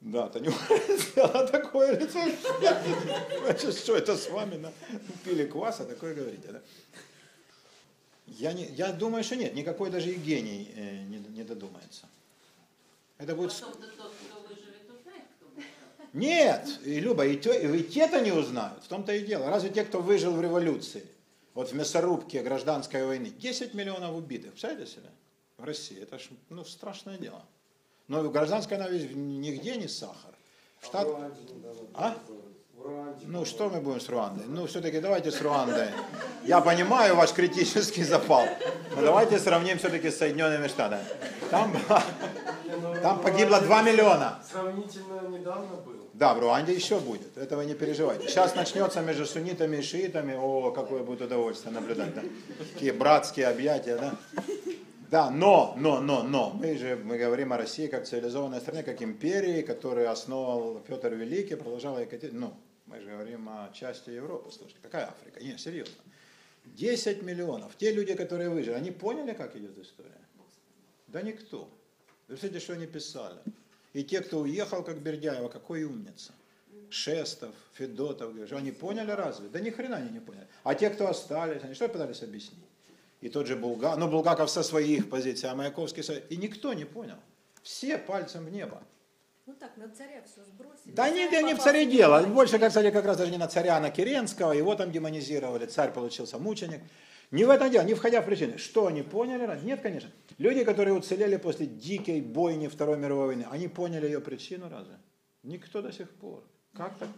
Да, 0.00 0.28
Танюха 0.28 0.74
сделала 0.96 1.46
такое 1.52 1.98
лицо. 1.98 2.20
Что 3.72 3.96
это 3.96 4.16
с 4.16 4.30
вами? 4.30 4.56
На? 4.56 4.72
Пили 5.24 5.46
кваса, 5.46 5.84
такое 5.84 6.14
говорите, 6.14 6.48
да? 6.48 6.62
Я, 8.38 8.52
не, 8.52 8.66
я 8.66 8.92
думаю, 8.92 9.24
что 9.24 9.36
нет, 9.36 9.54
никакой 9.54 9.90
даже 9.90 10.10
и 10.10 10.16
гений 10.16 10.70
э, 10.76 11.02
не, 11.04 11.18
не 11.18 11.44
додумается. 11.44 12.06
Это 13.18 13.34
будет... 13.34 13.52
Потом 13.52 13.72
тот, 13.72 14.12
нет, 16.12 16.80
и 16.84 17.00
Люба, 17.00 17.26
и, 17.26 17.36
те, 17.36 17.76
и 17.76 17.82
те-то 17.82 18.20
не 18.20 18.32
узнают, 18.32 18.82
в 18.82 18.88
том-то 18.88 19.12
и 19.12 19.24
дело. 19.24 19.48
Разве 19.50 19.70
те, 19.70 19.84
кто 19.84 20.00
выжил 20.00 20.32
в 20.32 20.40
революции, 20.40 21.04
вот 21.54 21.70
в 21.70 21.74
мясорубке 21.74 22.42
гражданской 22.42 23.04
войны, 23.04 23.30
10 23.30 23.74
миллионов 23.74 24.16
убитых, 24.16 24.52
представляете 24.52 24.90
себе, 24.90 25.10
в 25.58 25.64
России, 25.64 26.00
это 26.00 26.18
ж, 26.18 26.28
ну, 26.48 26.64
страшное 26.64 27.18
дело. 27.18 27.44
Но 28.06 28.22
в 28.22 28.32
гражданской 28.32 28.78
войне 28.78 29.08
нигде 29.14 29.76
не 29.76 29.86
сахар. 29.86 30.34
В 30.80 30.86
штат... 30.86 31.08
А? 31.94 32.16
Ну, 33.26 33.44
что 33.44 33.68
мы 33.68 33.80
будем 33.80 34.00
с 34.00 34.08
Руандой? 34.08 34.44
Ну, 34.46 34.66
все-таки 34.66 35.00
давайте 35.00 35.30
с 35.30 35.40
Руандой. 35.42 35.88
Я 36.44 36.60
понимаю 36.60 37.16
ваш 37.16 37.32
критический 37.32 38.04
запал, 38.04 38.46
но 38.96 39.02
давайте 39.02 39.38
сравним 39.38 39.78
все-таки 39.78 40.10
с 40.10 40.18
Соединенными 40.18 40.68
Штатами. 40.68 41.02
Там, 41.50 41.76
там 43.02 43.20
погибло 43.20 43.60
2 43.60 43.82
миллиона. 43.82 44.38
Сравнительно 44.50 45.28
недавно 45.28 45.76
был. 45.76 46.08
Да, 46.14 46.34
в 46.34 46.40
Руанде 46.40 46.72
еще 46.72 46.98
будет, 46.98 47.36
этого 47.36 47.62
не 47.62 47.74
переживайте. 47.74 48.28
Сейчас 48.28 48.56
начнется 48.56 49.00
между 49.02 49.24
суннитами 49.26 49.76
и 49.76 49.82
шиитами, 49.82 50.34
о, 50.34 50.72
какое 50.72 51.02
будет 51.02 51.22
удовольствие 51.22 51.72
наблюдать, 51.72 52.14
да? 52.14 52.22
Такие 52.72 52.92
братские 52.92 53.46
объятия, 53.46 53.96
да? 53.96 54.14
Да, 55.10 55.30
но, 55.30 55.74
но, 55.78 56.00
но, 56.00 56.22
но, 56.22 56.50
мы 56.50 56.76
же 56.76 56.96
мы 57.02 57.16
говорим 57.16 57.52
о 57.52 57.56
России 57.56 57.86
как 57.86 58.04
цивилизованной 58.04 58.60
стране, 58.60 58.82
как 58.82 59.00
империи, 59.00 59.62
которую 59.62 60.10
основал 60.10 60.80
Петр 60.86 61.14
Великий, 61.14 61.54
продолжал 61.54 61.98
Екатерина. 61.98 62.40
Ну, 62.40 62.54
мы 62.88 63.00
же 63.00 63.10
говорим 63.10 63.48
о 63.48 63.70
части 63.72 64.10
Европы, 64.10 64.50
слушайте, 64.50 64.80
какая 64.82 65.08
Африка? 65.08 65.42
Не, 65.42 65.58
серьезно. 65.58 65.94
10 66.64 67.22
миллионов. 67.22 67.76
Те 67.76 67.92
люди, 67.92 68.14
которые 68.14 68.50
выжили, 68.50 68.74
они 68.74 68.90
поняли, 68.90 69.34
как 69.34 69.56
идет 69.56 69.78
история? 69.78 70.20
Да 71.06 71.22
никто. 71.22 71.68
Вы 72.28 72.36
смотрите, 72.36 72.62
что 72.62 72.74
они 72.74 72.86
писали. 72.86 73.38
И 73.92 74.04
те, 74.04 74.20
кто 74.20 74.40
уехал, 74.40 74.82
как 74.82 75.00
Бердяева, 75.00 75.48
какой 75.48 75.84
умница. 75.84 76.32
Шестов, 76.90 77.54
Федотов, 77.74 78.34
они 78.52 78.72
поняли 78.72 79.10
разве? 79.10 79.48
Да 79.48 79.60
ни 79.60 79.70
хрена 79.70 79.96
они 79.96 80.10
не 80.10 80.20
поняли. 80.20 80.46
А 80.62 80.74
те, 80.74 80.88
кто 80.88 81.08
остались, 81.08 81.62
они 81.62 81.74
что 81.74 81.88
пытались 81.88 82.22
объяснить? 82.22 82.64
И 83.20 83.28
тот 83.28 83.46
же 83.46 83.56
Булгаков, 83.56 83.98
ну 83.98 84.08
Булгаков 84.08 84.48
со 84.48 84.62
своих 84.62 85.10
позиций, 85.10 85.50
а 85.50 85.54
Маяковский 85.54 86.02
со... 86.02 86.14
И 86.14 86.36
никто 86.36 86.72
не 86.72 86.84
понял. 86.84 87.16
Все 87.62 87.98
пальцем 87.98 88.46
в 88.46 88.50
небо. 88.50 88.82
Ну 89.48 89.54
так, 89.54 89.78
на 89.78 89.88
царя 89.88 90.22
все 90.26 90.44
сбросили. 90.44 90.92
Да 90.92 91.08
нет, 91.08 91.32
не 91.32 91.54
в 91.54 91.58
царе 91.58 91.86
дело. 91.86 92.22
Больше, 92.26 92.58
кстати, 92.58 92.90
как 92.90 93.06
раз 93.06 93.16
даже 93.16 93.30
не 93.30 93.38
на 93.38 93.48
царя, 93.48 93.78
а 93.78 93.80
на 93.80 93.90
Керенского. 93.90 94.52
Его 94.52 94.74
там 94.74 94.92
демонизировали. 94.92 95.64
Царь 95.64 95.90
получился 95.90 96.38
мученик. 96.38 96.82
Не 97.30 97.46
в 97.46 97.50
этом 97.50 97.70
дело, 97.70 97.82
не 97.84 97.94
входя 97.94 98.20
в 98.20 98.26
причины. 98.26 98.58
Что 98.58 98.88
они 98.88 99.00
поняли? 99.00 99.58
Нет, 99.64 99.80
конечно. 99.80 100.10
Люди, 100.36 100.64
которые 100.64 100.92
уцелели 100.92 101.38
после 101.38 101.64
дикой 101.64 102.20
бойни 102.20 102.68
Второй 102.68 102.98
мировой 102.98 103.28
войны, 103.28 103.46
они 103.50 103.68
поняли 103.68 104.04
ее 104.04 104.20
причину 104.20 104.68
разве? 104.68 104.98
Никто 105.42 105.80
до 105.80 105.92
сих 105.92 106.10
пор. 106.10 106.44
Как 106.74 106.98
так? 106.98 107.08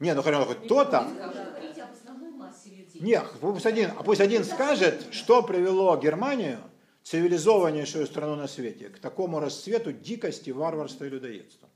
Не, 0.00 0.12
ну 0.14 0.22
хоть 0.22 0.64
кто-то. 0.64 1.06
Нет, 2.94 3.24
пусть 3.40 3.66
один, 3.66 3.90
пусть 4.04 4.20
один 4.20 4.42
скажет, 4.42 5.06
что 5.12 5.44
привело 5.44 5.96
Германию, 5.96 6.58
цивилизованнейшую 7.02 8.06
страну 8.06 8.36
на 8.36 8.48
свете, 8.48 8.88
к 8.88 8.98
такому 8.98 9.40
расцвету 9.40 9.92
дикости, 9.92 10.50
варварства 10.50 11.04
и 11.04 11.08
людоедства. 11.08 11.68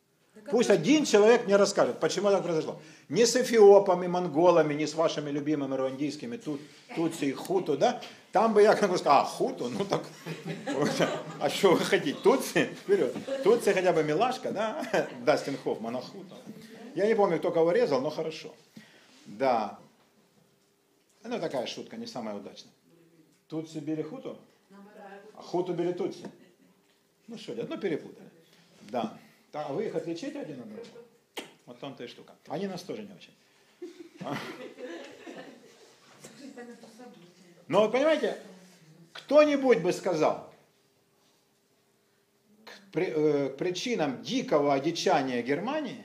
Пусть 0.50 0.68
один 0.68 1.04
человек 1.04 1.46
мне 1.46 1.56
расскажет, 1.56 2.00
почему 2.00 2.30
так 2.30 2.42
произошло. 2.42 2.80
Не 3.08 3.24
с 3.24 3.36
эфиопами, 3.36 4.06
монголами, 4.06 4.74
не 4.74 4.86
с 4.86 4.94
вашими 4.94 5.30
любимыми 5.30 5.74
руандийскими 5.74 6.36
тут, 6.36 6.60
тутси 6.94 7.26
и 7.26 7.32
хуту, 7.32 7.78
да? 7.78 8.02
Там 8.32 8.52
бы 8.52 8.62
я 8.62 8.74
как 8.74 8.90
бы 8.90 8.98
сказал, 8.98 9.22
а, 9.22 9.24
хуту, 9.24 9.68
ну 9.68 9.84
так, 9.84 10.02
а 11.40 11.48
что 11.48 11.74
вы 11.74 11.78
хотите, 11.78 12.18
тутси, 12.20 12.64
вперед. 12.82 13.14
Тутси 13.44 13.72
хотя 13.72 13.92
бы 13.92 14.02
милашка, 14.02 14.50
да? 14.50 15.08
Дастин 15.24 15.56
Хоффман, 15.56 15.96
а 15.96 16.00
хуту. 16.00 16.34
Я 16.94 17.06
не 17.06 17.14
помню, 17.14 17.38
кто 17.38 17.50
кого 17.50 17.72
резал, 17.72 18.00
но 18.00 18.10
хорошо. 18.10 18.54
Да. 19.26 19.78
Ну, 21.22 21.40
такая 21.40 21.66
шутка, 21.66 21.96
не 21.96 22.06
самая 22.06 22.34
удачная. 22.34 22.72
Тутси 23.48 23.78
били 23.78 24.02
хуту? 24.02 24.36
А 25.34 25.42
хуту 25.42 25.74
били 25.74 25.92
тутси. 25.92 26.24
Ну 27.26 27.38
что, 27.38 27.54
ну 27.54 27.78
перепутали. 27.78 28.28
Да. 28.82 29.18
А 29.52 29.72
вы 29.72 29.86
их 29.86 29.94
отличите 29.94 30.40
один 30.40 30.60
от 30.60 30.68
другого? 30.68 31.04
Вот 31.66 31.78
том-то 31.80 32.04
и 32.04 32.06
штука. 32.06 32.34
Они 32.48 32.66
нас 32.66 32.82
тоже 32.82 33.02
не 33.02 33.12
очень. 33.12 33.32
Но 37.68 37.80
вот 37.80 37.92
понимаете, 37.92 38.38
кто-нибудь 39.12 39.80
бы 39.80 39.92
сказал, 39.92 40.52
к 42.64 42.98
э, 42.98 43.48
к 43.48 43.56
причинам 43.56 44.22
дикого 44.22 44.74
одичания 44.74 45.42
Германии, 45.42 46.04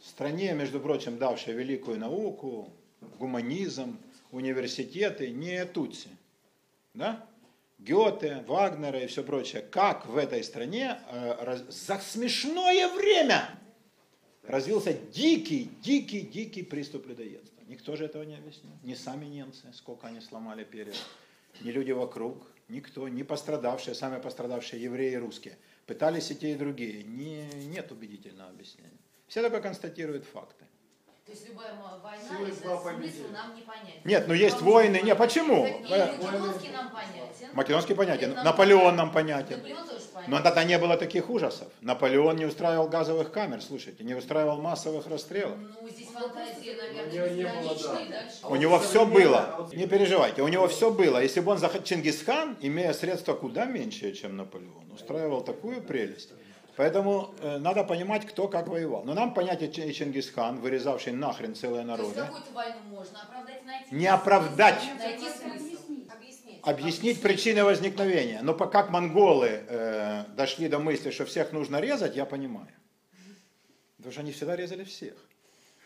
стране, 0.00 0.52
между 0.52 0.78
прочим, 0.80 1.16
давшей 1.18 1.54
великую 1.54 1.98
науку, 1.98 2.70
гуманизм, 3.18 3.98
университеты, 4.30 5.30
не 5.30 5.64
Тутси, 5.64 6.08
да? 6.94 7.26
Гёте, 7.84 8.44
Вагнера 8.46 9.00
и 9.00 9.06
все 9.06 9.24
прочее, 9.24 9.62
как 9.62 10.06
в 10.06 10.16
этой 10.16 10.44
стране 10.44 11.00
э, 11.10 11.56
за 11.68 11.98
смешное 11.98 12.88
время 12.88 13.58
развился 14.44 14.92
дикий, 14.92 15.70
дикий, 15.82 16.20
дикий 16.20 16.62
приступ 16.62 17.06
людоедства. 17.06 17.60
Никто 17.66 17.96
же 17.96 18.04
этого 18.04 18.22
не 18.22 18.36
объяснил. 18.36 18.72
Ни 18.84 18.94
сами 18.94 19.26
немцы, 19.26 19.72
сколько 19.72 20.06
они 20.06 20.20
сломали 20.20 20.62
перьев, 20.62 20.96
ни 21.60 21.70
люди 21.70 21.90
вокруг, 21.90 22.46
никто, 22.68 23.08
не 23.08 23.24
пострадавшие, 23.24 23.94
самые 23.94 24.20
пострадавшие 24.20 24.80
евреи 24.80 25.14
и 25.14 25.16
русские. 25.16 25.58
Пытались 25.86 26.30
и 26.30 26.36
те, 26.36 26.52
и 26.52 26.54
другие. 26.54 27.02
Не, 27.02 27.48
нет 27.66 27.90
убедительного 27.90 28.50
объяснения. 28.50 28.98
Все 29.26 29.42
только 29.42 29.60
констатируют 29.60 30.24
факты. 30.24 30.66
То 31.24 31.30
есть 31.30 31.48
любая 31.48 31.72
война, 32.02 32.28
Силы 32.28 32.48
это 32.48 32.56
зла 32.56 32.80
смысл 32.80 32.96
победили. 32.96 33.28
нам 33.28 33.54
не 33.54 33.62
понятен. 33.62 34.00
Нет, 34.04 34.24
ну 34.26 34.34
есть 34.34 34.60
войны. 34.60 34.96
не 34.96 35.02
Не, 35.02 35.14
почему? 35.14 35.66
И 35.66 35.70
Македонский 35.70 36.68
нам 36.70 36.90
понятен. 36.90 37.48
Македонский 37.52 37.94
понятен. 37.94 38.34
Наполеон 38.42 38.96
нам 38.96 39.12
понятен. 39.12 39.58
Наполеон 39.58 39.86
тоже 39.86 40.04
понятен. 40.12 40.32
Но 40.32 40.40
тогда 40.40 40.64
не 40.64 40.78
было 40.78 40.96
таких 40.96 41.30
ужасов. 41.30 41.68
Наполеон 41.80 42.34
не 42.36 42.44
устраивал 42.44 42.88
газовых 42.88 43.30
камер, 43.30 43.62
слушайте, 43.62 44.02
не 44.02 44.14
устраивал 44.14 44.60
массовых 44.60 45.06
расстрелов. 45.06 45.56
Ну, 45.58 45.88
здесь 45.88 46.08
фантазия, 46.08 46.74
У 46.74 46.76
наверное, 46.76 47.12
него 47.12 47.26
не 47.36 47.44
было, 47.44 47.76
да. 47.76 47.94
Дальше. 47.94 48.38
У 48.48 48.56
него 48.56 48.78
все 48.80 49.06
было. 49.06 49.68
Не 49.72 49.86
переживайте, 49.86 50.42
у 50.42 50.48
него 50.48 50.66
все 50.66 50.90
было. 50.90 51.22
Если 51.22 51.38
бы 51.38 51.52
он 51.52 51.58
захотел, 51.58 51.84
Чингисхан, 51.84 52.56
имея 52.60 52.92
средства 52.92 53.34
куда 53.34 53.64
меньше, 53.66 54.12
чем 54.12 54.36
Наполеон, 54.36 54.90
устраивал 54.92 55.42
такую 55.42 55.82
прелесть. 55.82 56.30
Поэтому 56.76 57.34
э, 57.40 57.58
надо 57.58 57.84
понимать, 57.84 58.26
кто 58.26 58.48
как 58.48 58.66
воевал. 58.68 59.04
Но 59.04 59.12
нам 59.14 59.34
понятие 59.34 59.70
Чи- 59.70 59.92
Чингисхан, 59.92 60.58
вырезавший 60.60 61.12
нахрен 61.12 61.54
целые 61.54 61.84
То 61.84 61.92
есть 61.92 62.00
народы, 62.00 62.20
какую-то 62.22 62.52
войну 62.52 62.76
можно 62.88 63.22
оправдать, 63.22 63.64
найти. 63.66 63.94
не 63.94 64.06
оправдать, 64.06 64.82
Найти 64.98 65.18
смысл. 65.28 65.66
Объяснить. 66.08 66.60
объяснить 66.62 67.20
причины 67.22 67.64
возникновения. 67.64 68.40
Но 68.42 68.54
по- 68.54 68.66
как 68.66 68.88
монголы 68.90 69.64
э, 69.68 70.24
дошли 70.34 70.68
до 70.68 70.78
мысли, 70.78 71.10
что 71.10 71.24
всех 71.26 71.52
нужно 71.52 71.78
резать, 71.80 72.16
я 72.16 72.24
понимаю. 72.24 72.68
Потому 73.98 74.12
что 74.12 74.20
они 74.22 74.32
всегда 74.32 74.56
резали 74.56 74.84
всех. 74.84 75.14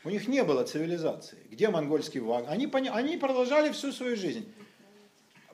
У 0.05 0.11
них 0.11 0.29
не 0.29 0.45
было 0.45 0.63
цивилизации. 0.63 1.39
Где 1.51 1.69
монгольский 1.69 2.21
ваг? 2.21 2.45
Они, 2.49 2.69
пони- 2.69 2.91
они 2.95 3.17
продолжали 3.17 3.73
всю 3.73 3.93
свою 3.93 4.17
жизнь. 4.17 4.51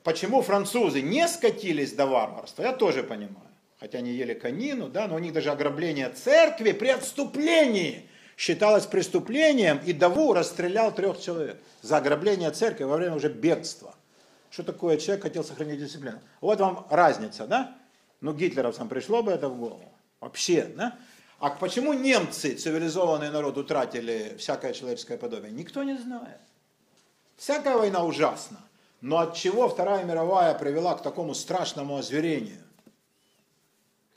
Почему 0.02 0.42
французы 0.42 1.00
не 1.00 1.26
скатились 1.26 1.92
до 1.92 2.06
варварства, 2.06 2.62
я 2.64 2.72
тоже 2.72 3.02
понимаю. 3.02 3.48
Хотя 3.82 3.98
они 3.98 4.12
ели 4.12 4.32
конину, 4.32 4.88
да, 4.88 5.08
но 5.08 5.16
у 5.16 5.18
них 5.18 5.32
даже 5.32 5.50
ограбление 5.50 6.08
церкви 6.08 6.70
при 6.70 6.86
отступлении 6.86 8.08
считалось 8.36 8.86
преступлением, 8.86 9.80
и 9.84 9.92
Даву 9.92 10.34
расстрелял 10.34 10.94
трех 10.94 11.20
человек 11.20 11.60
за 11.80 11.96
ограбление 11.96 12.52
церкви 12.52 12.84
во 12.84 12.96
время 12.96 13.16
уже 13.16 13.28
бегства. 13.28 13.96
Что 14.50 14.62
такое 14.62 14.98
человек 14.98 15.24
хотел 15.24 15.42
сохранить 15.42 15.80
дисциплину? 15.80 16.20
Вот 16.40 16.60
вам 16.60 16.86
разница, 16.90 17.48
да? 17.48 17.76
Ну, 18.20 18.32
гитлеровцам 18.32 18.88
пришло 18.88 19.20
бы 19.20 19.32
это 19.32 19.48
в 19.48 19.58
голову. 19.58 19.92
Вообще, 20.20 20.62
да? 20.76 20.96
А 21.40 21.50
почему 21.50 21.92
немцы, 21.92 22.54
цивилизованный 22.54 23.30
народ, 23.30 23.58
утратили 23.58 24.36
всякое 24.38 24.74
человеческое 24.74 25.18
подобие? 25.18 25.50
Никто 25.50 25.82
не 25.82 25.98
знает. 25.98 26.38
Всякая 27.36 27.76
война 27.76 28.04
ужасна. 28.04 28.60
Но 29.00 29.18
от 29.18 29.34
чего 29.34 29.68
Вторая 29.68 30.04
мировая 30.04 30.54
привела 30.54 30.94
к 30.94 31.02
такому 31.02 31.34
страшному 31.34 31.96
озверению? 31.96 32.62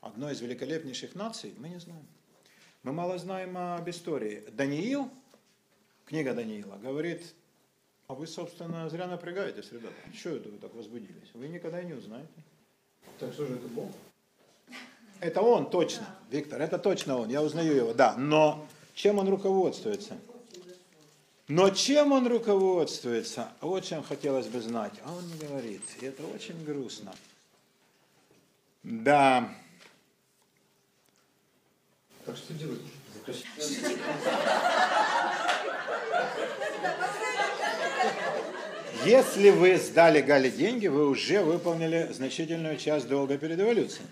Одной 0.05 0.33
из 0.33 0.41
великолепнейших 0.41 1.15
наций 1.15 1.55
мы 1.57 1.67
не 1.67 1.79
знаем. 1.79 2.05
Мы 2.83 2.93
мало 2.93 3.17
знаем 3.17 3.57
об 3.57 3.89
истории. 3.89 4.43
Даниил, 4.51 5.09
книга 6.05 6.35
Даниила, 6.35 6.77
говорит, 6.77 7.33
а 8.05 8.13
вы, 8.13 8.27
собственно, 8.27 8.87
зря 8.87 9.07
напрягаетесь, 9.07 9.71
ребята. 9.71 9.95
Что 10.13 10.29
это 10.29 10.49
вы 10.49 10.59
так 10.59 10.75
возбудились? 10.75 11.31
Вы 11.33 11.47
никогда 11.47 11.81
и 11.81 11.87
не 11.87 11.93
узнаете. 11.93 12.29
Так 13.17 13.33
что 13.33 13.47
же 13.47 13.55
это 13.55 13.67
Бог? 13.69 13.89
Это 15.21 15.41
он 15.41 15.71
точно, 15.71 16.05
Виктор, 16.29 16.61
это 16.61 16.77
точно 16.77 17.17
он, 17.17 17.29
я 17.29 17.41
узнаю 17.41 17.75
его, 17.75 17.93
да. 17.95 18.15
Но 18.15 18.67
чем 18.93 19.17
он 19.17 19.27
руководствуется? 19.27 20.19
Но 21.47 21.71
чем 21.71 22.11
он 22.11 22.27
руководствуется? 22.27 23.51
Вот 23.59 23.83
чем 23.83 24.03
хотелось 24.03 24.45
бы 24.45 24.61
знать. 24.61 24.93
А 25.03 25.11
он 25.11 25.25
не 25.25 25.47
говорит. 25.47 25.81
И 25.99 26.05
это 26.05 26.27
очень 26.27 26.63
грустно. 26.63 27.11
Да. 28.83 29.51
Так 32.25 32.35
что 32.37 32.53
делать? 32.53 32.81
Если 39.05 39.51
вы 39.51 39.77
сдали 39.77 40.21
Гале 40.21 40.49
деньги, 40.49 40.87
вы 40.87 41.07
уже 41.07 41.41
выполнили 41.41 42.09
значительную 42.11 42.77
часть 42.77 43.07
долга 43.07 43.37
перед 43.37 43.59
эволюцией. 43.59 44.07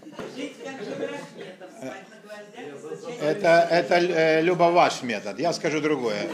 Это, 3.20 3.68
это 3.72 3.96
э, 3.96 4.42
Люба 4.42 4.72
ваш 4.72 5.02
метод. 5.02 5.40
Я 5.40 5.52
скажу 5.54 5.82
другое. 5.82 6.28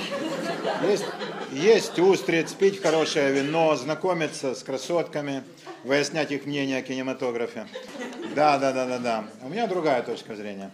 Есть, 0.83 1.05
есть 1.53 1.99
устриц, 1.99 2.51
пить 2.53 2.81
хорошее 2.81 3.31
вино, 3.31 3.75
знакомиться 3.75 4.53
с 4.55 4.63
красотками, 4.63 5.43
выяснять 5.83 6.31
их 6.31 6.45
мнение 6.45 6.79
о 6.79 6.81
кинематографе. 6.81 7.67
Да, 8.35 8.57
да, 8.57 8.73
да, 8.73 8.85
да, 8.85 8.99
да. 8.99 9.25
У 9.41 9.49
меня 9.49 9.67
другая 9.67 10.01
точка 10.03 10.35
зрения. 10.35 10.71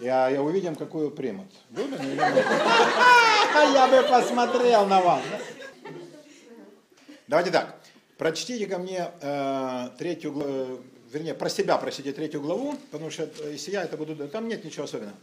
Я, 0.00 0.28
я 0.28 0.42
увидим, 0.42 0.74
какую 0.76 1.10
примут. 1.10 1.46
Будем 1.70 1.94
или 1.94 2.16
нет? 2.16 2.46
Я 3.72 3.88
бы 3.88 4.06
посмотрел 4.08 4.86
на 4.86 5.00
вас. 5.00 5.22
да? 5.30 5.40
Давайте 7.28 7.50
так. 7.50 7.80
Прочтите 8.18 8.66
ко 8.66 8.78
мне 8.78 9.10
э, 9.20 9.88
третью 9.98 10.32
главу, 10.32 10.80
вернее, 11.10 11.34
про 11.34 11.48
себя 11.48 11.76
прочтите 11.78 12.12
третью 12.12 12.40
главу, 12.40 12.76
потому 12.90 13.10
что 13.10 13.24
э, 13.24 13.52
если 13.52 13.72
я 13.72 13.84
это 13.84 13.96
буду... 13.96 14.28
Там 14.28 14.48
нет 14.48 14.64
ничего 14.64 14.84
особенного. 14.84 15.16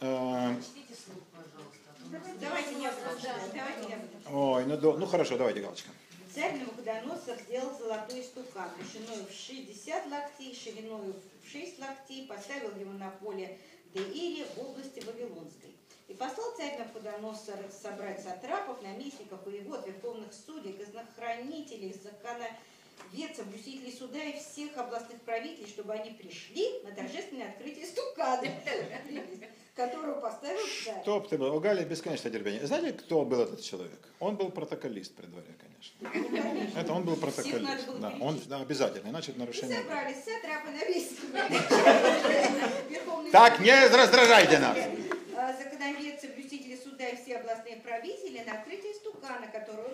Э, 0.00 0.54
Чтите 0.62 0.94
слух, 0.94 1.22
пожалуйста. 1.32 2.38
Давайте 2.40 2.82
я 2.82 2.92
слушаю, 2.92 3.34
давайте 3.54 3.90
я 3.90 3.96
буду. 3.96 4.38
ой, 4.38 4.64
ну, 4.66 4.98
ну 4.98 5.06
хорошо, 5.06 5.38
давайте, 5.38 5.60
Галочка. 5.60 5.88
Царь 6.34 6.58
Навуходоносор 6.58 7.38
сделал 7.42 7.78
золотой 7.78 8.20
стукан, 8.24 8.68
длиной 8.92 9.24
в 9.24 9.32
60 9.32 10.06
локтей, 10.10 10.52
шириной 10.52 11.12
в 11.12 11.48
6 11.48 11.78
локтей, 11.78 12.26
поставил 12.26 12.76
его 12.76 12.90
на 12.90 13.10
поле 13.10 13.56
Деире 13.94 14.44
в 14.56 14.58
области 14.58 14.98
Вавилонской. 14.98 15.76
И 16.08 16.14
послал 16.14 16.56
царь 16.56 16.76
Навуходоносор 16.76 17.58
собрать 17.70 18.20
сатрапов, 18.20 18.82
наместников, 18.82 19.46
воевод, 19.46 19.86
верховных 19.86 20.34
судей, 20.34 20.72
казнохранителей, 20.72 21.94
законоведцев, 22.02 23.46
блюстителей 23.46 23.92
суда 23.92 24.24
и 24.24 24.36
всех 24.40 24.76
областных 24.76 25.20
правителей, 25.20 25.68
чтобы 25.68 25.92
они 25.92 26.10
пришли 26.10 26.80
на 26.82 26.90
торжественное 26.90 27.50
открытие 27.50 27.86
стукана, 27.86 28.42
которого 29.74 30.20
поставил 30.20 30.60
царь. 30.84 31.00
Стоп, 31.02 31.28
ты 31.28 31.38
был. 31.38 31.54
У 31.54 31.60
Гали 31.60 31.84
бесконечное 31.84 32.30
терпение. 32.30 32.66
Знаете, 32.66 32.92
кто 32.92 33.24
был 33.24 33.40
этот 33.42 33.62
человек? 33.62 33.98
Он 34.20 34.36
был 34.36 34.50
протоколист 34.50 35.14
при 35.14 35.26
дворе, 35.26 35.46
конечно. 35.60 36.78
Это 36.78 36.92
он 36.92 37.04
был 37.04 37.16
протоколист. 37.16 37.86
было 37.86 37.98
Да, 37.98 38.14
он 38.20 38.40
да, 38.46 38.60
обязательно, 38.60 39.08
иначе 39.10 39.32
это 39.32 39.40
нарушение. 39.40 39.78
собрались 39.78 40.16
сатрапы, 40.24 40.70
наместники, 40.70 41.20
верховные 42.90 43.32
Так, 43.32 43.60
не 43.60 43.74
раздражайте 43.88 44.58
нас. 44.58 44.78
а, 45.36 45.52
законоведцы, 45.52 46.28
блюстители 46.28 46.78
суда 46.82 47.08
и 47.08 47.16
все 47.16 47.36
областные 47.38 47.76
правители 47.76 48.42
на 48.46 48.52
открытие 48.58 48.94
стукана, 48.94 49.46
которого 49.52 49.88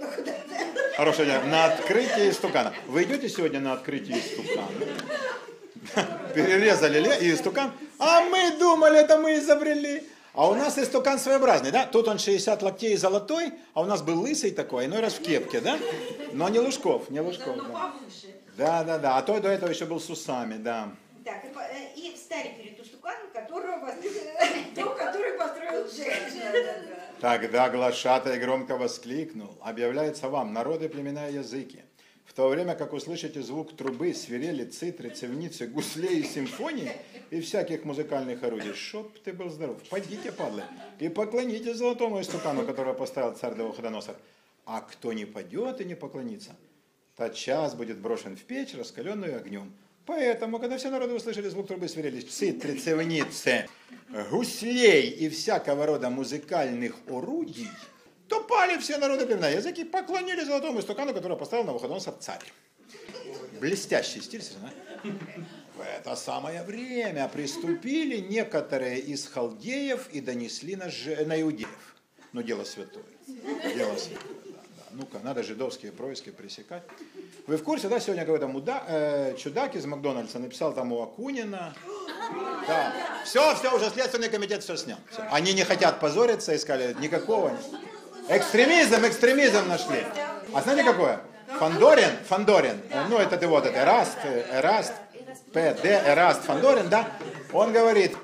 Хорошее 0.96 1.30
дело. 1.30 1.42
На 1.44 1.64
открытии 1.66 2.30
стукана. 2.30 2.74
Вы 2.86 3.04
идете 3.04 3.28
сегодня 3.28 3.60
на 3.60 3.72
открытие 3.72 4.18
стукана? 4.20 4.68
Перерезали 6.34 7.24
и 7.24 7.34
стукан. 7.36 7.72
А 7.98 8.22
мы 8.22 8.56
думали, 8.58 9.00
это 9.00 9.18
мы 9.18 9.38
изобрели. 9.38 10.02
А 10.32 10.48
у 10.48 10.54
нас 10.54 10.78
истукан 10.78 11.18
своеобразный, 11.18 11.72
да? 11.72 11.86
Тут 11.86 12.06
он 12.06 12.18
60 12.18 12.62
локтей 12.62 12.96
золотой, 12.96 13.52
а 13.74 13.82
у 13.82 13.84
нас 13.84 14.00
был 14.00 14.20
лысый 14.20 14.52
такой, 14.52 14.86
иной 14.86 15.00
раз 15.00 15.14
в 15.14 15.22
кепке, 15.22 15.60
да? 15.60 15.76
Но 16.32 16.48
не 16.48 16.60
Лужков, 16.60 17.10
не 17.10 17.20
Лужков. 17.20 17.56
но 17.56 17.64
Да, 17.64 17.68
повыше. 17.68 18.34
да, 18.56 18.84
да. 18.84 18.98
да. 18.98 19.18
А 19.18 19.22
то 19.22 19.40
до 19.40 19.48
этого 19.48 19.70
еще 19.70 19.86
был 19.86 19.98
с 19.98 20.08
усами, 20.08 20.54
да. 20.54 20.90
Так, 21.24 21.44
и, 21.44 21.48
э, 21.48 22.14
встали 22.14 22.54
перед 22.56 22.80
устуканом, 22.80 23.28
которого 23.32 23.80
построил, 23.80 24.64
то, 24.76 24.90
который 24.90 25.32
построил 25.32 25.86
Джек. 25.88 26.14
Тогда 27.20 27.68
глашатай 27.68 28.38
громко 28.38 28.76
воскликнул, 28.78 29.58
объявляется 29.62 30.28
вам, 30.28 30.52
народы, 30.52 30.88
племена 30.88 31.28
и 31.28 31.34
языки. 31.34 31.82
В 32.30 32.32
то 32.32 32.48
время 32.48 32.76
как 32.76 32.92
услышите 32.92 33.42
звук 33.42 33.76
трубы, 33.76 34.14
свирели, 34.14 34.64
цитры, 34.64 35.10
цевницы, 35.10 35.66
гуслей 35.66 36.20
и 36.20 36.22
симфонии 36.22 36.92
и 37.30 37.40
всяких 37.40 37.84
музыкальных 37.84 38.44
орудий, 38.44 38.72
чтоб 38.72 39.12
ты 39.18 39.32
был 39.32 39.50
здоров, 39.50 39.82
пойдите, 39.90 40.30
падлы, 40.30 40.62
и 41.00 41.08
поклоните 41.08 41.74
золотому 41.74 42.20
истукану, 42.20 42.64
которого 42.64 42.94
поставил 42.94 43.34
царь 43.34 43.56
Навуходоносор. 43.56 44.14
А 44.64 44.80
кто 44.80 45.12
не 45.12 45.24
пойдет 45.24 45.80
и 45.80 45.84
не 45.84 45.96
поклонится, 45.96 46.54
тот 47.16 47.34
час 47.34 47.74
будет 47.74 47.98
брошен 47.98 48.36
в 48.36 48.42
печь, 48.44 48.74
раскаленную 48.74 49.36
огнем. 49.36 49.72
Поэтому, 50.06 50.60
когда 50.60 50.78
все 50.78 50.90
народы 50.90 51.14
услышали 51.14 51.48
звук 51.48 51.66
трубы, 51.66 51.88
свирели 51.88 52.20
цитры, 52.20 52.76
цевницы, 52.76 53.66
гуслей 54.30 55.10
и 55.10 55.28
всякого 55.28 55.84
рода 55.84 56.10
музыкальных 56.10 56.94
орудий, 57.08 57.68
то 58.30 58.40
пали 58.44 58.78
все 58.78 58.96
народы 58.96 59.26
племена 59.26 59.48
языки, 59.48 59.84
поклонили 59.84 60.44
золотому 60.44 60.78
истукану, 60.78 61.12
который 61.12 61.36
поставил 61.36 61.64
на 61.64 61.72
Навуходоносор 61.72 62.14
царь. 62.20 62.44
Блестящий 63.60 64.20
стиль, 64.20 64.40
совершенно. 64.40 64.72
В 65.76 65.80
это 65.80 66.14
самое 66.14 66.62
время 66.62 67.28
приступили 67.28 68.18
некоторые 68.18 69.00
из 69.00 69.26
халдеев 69.26 70.08
и 70.12 70.20
донесли 70.20 70.76
на, 70.76 70.88
же- 70.90 71.26
на 71.26 71.40
иудеев. 71.42 71.96
Ну, 72.32 72.42
дело 72.42 72.62
святое. 72.62 73.02
Дело 73.74 73.96
святое. 73.96 74.30
Ну-ка, 74.92 75.18
надо 75.22 75.42
жидовские 75.42 75.90
происки 75.90 76.30
пресекать. 76.30 76.82
Вы 77.48 77.56
в 77.56 77.64
курсе, 77.64 77.88
да, 77.88 77.98
сегодня 77.98 78.24
какой-то 78.24 78.46
муда, 78.46 78.84
э, 78.86 79.36
чудак 79.38 79.74
из 79.74 79.86
Макдональдса 79.86 80.38
написал 80.38 80.72
там 80.72 80.92
у 80.92 81.02
Акунина. 81.02 81.74
Да. 82.68 82.92
Все, 83.24 83.54
все, 83.56 83.74
уже 83.74 83.90
Следственный 83.90 84.28
комитет 84.28 84.62
все 84.62 84.76
снял. 84.76 84.98
Всё. 85.10 85.22
Они 85.32 85.52
не 85.52 85.64
хотят 85.64 85.98
позориться, 86.00 86.54
искали 86.54 86.96
никакого. 87.00 87.56
Экстремизм, 88.32 89.04
экстремизм 89.04 89.66
нашли. 89.66 90.04
А 90.54 90.62
знаете 90.62 90.84
какое? 90.84 91.20
Фандорин, 91.58 92.10
Фандорин, 92.28 92.80
ну 93.08 93.18
это 93.18 93.36
ты 93.36 93.48
вот, 93.48 93.66
это 93.66 93.76
Эраст, 93.76 94.18
Эраст, 94.24 94.92
ПД, 95.52 95.84
Эраст 95.84 96.44
Фандорин, 96.44 96.88
да? 96.88 97.08
Он 97.52 97.72
говорит, 97.72 98.16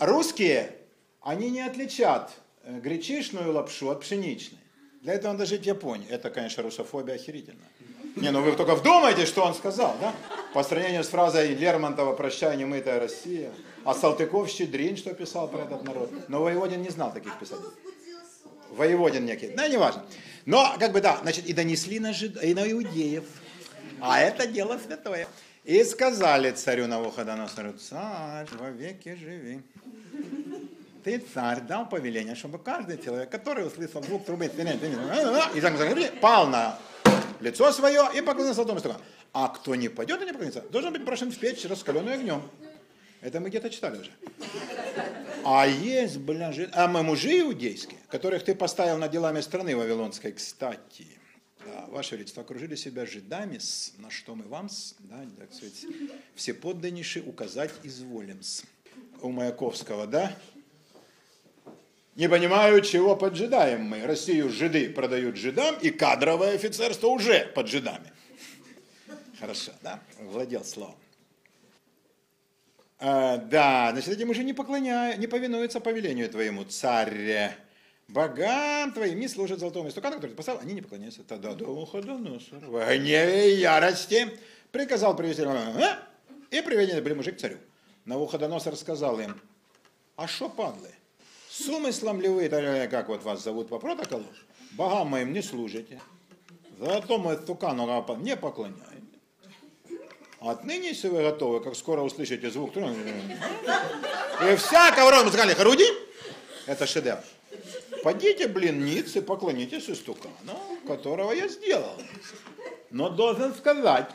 русские, 0.00 0.74
они 1.20 1.50
не 1.50 1.60
отличат 1.60 2.30
э, 2.64 2.80
гречишную 2.80 3.52
лапшу 3.52 3.90
от 3.90 4.00
пшеничной. 4.00 4.58
Для 5.02 5.12
этого 5.12 5.32
надо 5.32 5.44
жить 5.44 5.64
в 5.64 5.66
Японии. 5.66 6.08
Это, 6.08 6.30
конечно, 6.30 6.62
русофобия 6.62 7.16
охерительно. 7.16 7.64
Не, 8.16 8.30
ну 8.30 8.40
вы 8.40 8.52
только 8.52 8.74
вдумайтесь, 8.74 9.28
что 9.28 9.44
он 9.44 9.54
сказал, 9.54 9.94
да? 10.00 10.14
По 10.54 10.62
сравнению 10.62 11.04
с 11.04 11.08
фразой 11.08 11.54
Лермонтова 11.54 12.14
«Прощай, 12.14 12.56
немытая 12.56 13.00
Россия», 13.00 13.50
а 13.84 13.92
Салтыков 13.92 14.48
«Щедрин», 14.48 14.96
что 14.96 15.12
писал 15.12 15.48
про 15.48 15.64
этот 15.64 15.82
народ. 15.84 16.10
Но 16.28 16.42
Воеводин 16.42 16.80
не 16.80 16.88
знал 16.88 17.12
таких 17.12 17.38
писателей. 17.38 17.68
Воеводин 18.76 19.24
некий. 19.24 19.48
Да, 19.48 19.68
не 19.68 19.76
важно. 19.76 20.04
Но, 20.46 20.76
как 20.78 20.92
бы, 20.92 21.00
да, 21.00 21.18
значит, 21.22 21.46
и 21.46 21.52
донесли 21.52 22.00
на, 22.00 22.12
жид... 22.12 22.42
и 22.42 22.54
на 22.54 22.70
иудеев. 22.70 23.24
А 24.00 24.20
это 24.20 24.46
дело 24.46 24.78
святое. 24.84 25.28
И 25.64 25.84
сказали 25.84 26.50
царю 26.50 26.88
Навуходоносору, 26.88 27.74
царь, 27.74 28.48
вовеки 28.58 29.14
живи. 29.14 29.62
Ты, 31.04 31.18
царь, 31.18 31.60
дал 31.60 31.88
повеление, 31.88 32.34
чтобы 32.34 32.58
каждый 32.58 32.98
человек, 32.98 33.30
который 33.30 33.66
услышал 33.66 34.02
звук 34.02 34.24
трубы, 34.24 34.46
и 34.46 34.48
так 34.48 36.20
пал 36.20 36.48
на 36.48 36.78
лицо 37.40 37.72
свое 37.72 38.08
и 38.14 38.20
поклонился 38.20 38.56
золотому 38.56 38.80
стукану. 38.80 39.00
А 39.32 39.48
кто 39.48 39.74
не 39.74 39.88
пойдет 39.88 40.20
и 40.22 40.24
не 40.24 40.32
поклонится, 40.32 40.62
должен 40.62 40.92
быть 40.92 41.04
брошен 41.04 41.30
в 41.30 41.38
печь, 41.38 41.64
раскаленную 41.64 42.14
огнем. 42.14 42.42
Это 43.20 43.40
мы 43.40 43.48
где-то 43.48 43.70
читали 43.70 43.98
уже. 43.98 44.10
А 45.44 45.66
есть, 45.66 46.18
бля, 46.18 46.52
жи- 46.52 46.70
а 46.72 46.86
мы 46.88 47.02
мужи 47.02 47.40
иудейские, 47.40 47.98
которых 48.08 48.44
ты 48.44 48.54
поставил 48.54 48.98
над 48.98 49.10
делами 49.10 49.40
страны 49.40 49.76
Вавилонской, 49.76 50.32
кстати. 50.32 51.06
Да, 51.64 51.86
Ваше 51.88 52.16
Величество, 52.16 52.42
окружили 52.42 52.74
себя 52.74 53.06
жидами, 53.06 53.58
с- 53.58 53.92
на 53.98 54.10
что 54.10 54.34
мы 54.34 54.44
вам, 54.44 54.68
да, 55.00 55.24
так 55.38 55.52
сказать, 55.54 55.84
все 56.34 56.54
подданнейшие 56.54 57.24
указать 57.24 57.70
изволим. 57.82 58.42
с. 58.42 58.64
У 59.20 59.30
Маяковского, 59.30 60.06
да? 60.06 60.36
Не 62.16 62.28
понимаю, 62.28 62.80
чего 62.82 63.16
поджидаем 63.16 63.82
мы. 63.82 64.04
Россию 64.04 64.50
жиды 64.50 64.90
продают 64.90 65.36
жидам, 65.36 65.76
и 65.80 65.90
кадровое 65.90 66.54
офицерство 66.54 67.06
уже 67.06 67.46
под 67.54 67.68
жидами. 67.68 68.12
Хорошо, 69.38 69.72
да? 69.82 70.00
Владел 70.18 70.64
словом. 70.64 70.96
А, 73.04 73.36
да, 73.36 73.90
значит, 73.90 74.10
эти 74.10 74.22
мужи 74.22 74.44
не 74.44 74.52
поклоняют, 74.52 75.18
не 75.18 75.26
повинуются 75.26 75.80
повелению 75.80 76.28
твоему, 76.28 76.64
царь. 76.64 77.50
Богам 78.06 78.92
твоим 78.92 79.18
не 79.18 79.26
служат 79.26 79.58
золотому 79.58 79.88
истукану, 79.88 80.16
который 80.16 80.30
ты 80.30 80.36
поставил, 80.36 80.60
они 80.60 80.74
не 80.74 80.82
поклоняются. 80.82 81.24
Тогда 81.24 81.50
Навуходоносор 81.50 82.60
в 82.60 82.96
гневе 82.96 83.56
и 83.56 83.58
ярости 83.58 84.38
приказал 84.70 85.16
привести 85.16 85.42
и 86.52 86.60
приведены 86.60 87.02
были 87.02 87.14
мужи 87.14 87.32
к 87.32 87.38
царю. 87.38 87.56
Навуходоносор 88.04 88.76
сказал 88.76 89.18
им, 89.18 89.40
а 90.14 90.28
что 90.28 90.48
падлы? 90.48 90.90
С 91.50 91.68
умыслом 91.68 92.20
ли 92.20 92.28
вы, 92.28 92.48
как 92.88 93.08
вот 93.08 93.24
вас 93.24 93.42
зовут 93.42 93.68
по 93.68 93.80
протоколу, 93.80 94.26
богам 94.72 95.08
моим 95.08 95.32
не 95.32 95.42
служите, 95.42 96.00
золотому 96.78 97.34
истукану 97.34 97.84
не 98.22 98.36
поклоняетесь. 98.36 98.91
Отныне, 100.44 100.88
если 100.88 101.08
вы 101.08 101.22
готовы, 101.22 101.60
как 101.60 101.76
скоро 101.76 102.00
услышите 102.00 102.50
звук 102.50 102.72
трубы, 102.72 102.96
и 104.50 104.56
всякого 104.56 105.10
рода 105.10 105.24
музыкальных 105.24 105.58
орудий, 105.60 105.86
это 106.66 106.86
шедевр. 106.86 107.22
Пойдите, 108.02 108.48
блин, 108.48 108.84
ниц 108.84 109.14
и 109.14 109.20
поклонитесь 109.20 109.88
истукану, 109.88 110.58
которого 110.86 111.30
я 111.32 111.46
сделал. 111.46 111.96
Но 112.90 113.08
должен 113.08 113.54
сказать, 113.54 114.10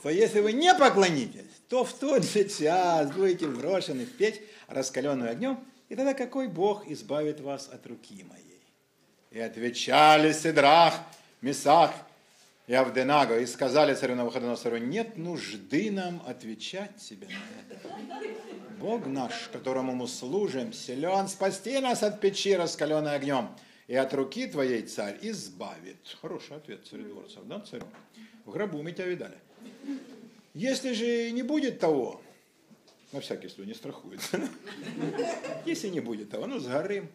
что 0.00 0.10
если 0.10 0.40
вы 0.40 0.52
не 0.52 0.74
поклонитесь, 0.74 1.44
то 1.68 1.84
в 1.84 1.92
тот 1.92 2.24
же 2.24 2.48
час 2.48 3.12
будете 3.12 3.46
брошены 3.46 4.06
в 4.06 4.16
печь, 4.16 4.40
раскаленную 4.66 5.30
огнем, 5.30 5.60
и 5.88 5.94
тогда 5.94 6.14
какой 6.14 6.48
Бог 6.48 6.88
избавит 6.88 7.40
вас 7.40 7.68
от 7.72 7.86
руки 7.86 8.24
моей? 8.24 8.62
И 9.30 9.38
отвечали 9.38 10.32
Сидрах, 10.32 10.94
Месах 11.40 11.92
и 12.68 12.74
Авденаго, 12.74 13.40
и 13.40 13.46
сказали 13.46 13.94
царю 13.94 14.14
Навуходоносору, 14.14 14.76
нет 14.76 15.16
нужды 15.16 15.90
нам 15.90 16.22
отвечать 16.26 16.96
тебе 16.96 17.26
на 17.26 17.74
это. 17.74 17.88
Бог 18.78 19.06
наш, 19.06 19.48
которому 19.50 19.94
мы 19.94 20.06
служим, 20.06 20.74
силен 20.74 21.28
спасти 21.28 21.78
нас 21.80 22.02
от 22.02 22.20
печи, 22.20 22.54
раскаленной 22.54 23.16
огнем, 23.16 23.48
и 23.86 23.94
от 23.96 24.12
руки 24.12 24.46
твоей 24.46 24.82
царь 24.82 25.18
избавит. 25.22 25.96
Хороший 26.20 26.58
ответ 26.58 26.86
царедворцев, 26.86 27.42
да, 27.46 27.60
царь? 27.60 27.82
В 28.44 28.52
гробу 28.52 28.82
мы 28.82 28.92
тебя 28.92 29.06
видали. 29.06 29.38
Если 30.52 30.92
же 30.92 31.30
не 31.30 31.42
будет 31.42 31.80
того, 31.80 32.20
на 33.12 33.20
всякий 33.22 33.48
случай 33.48 33.70
не 33.70 33.74
страхуется, 33.74 34.46
если 35.64 35.88
не 35.88 36.00
будет 36.00 36.30
того, 36.30 36.46
ну 36.46 36.58
сгорим, 36.58 37.08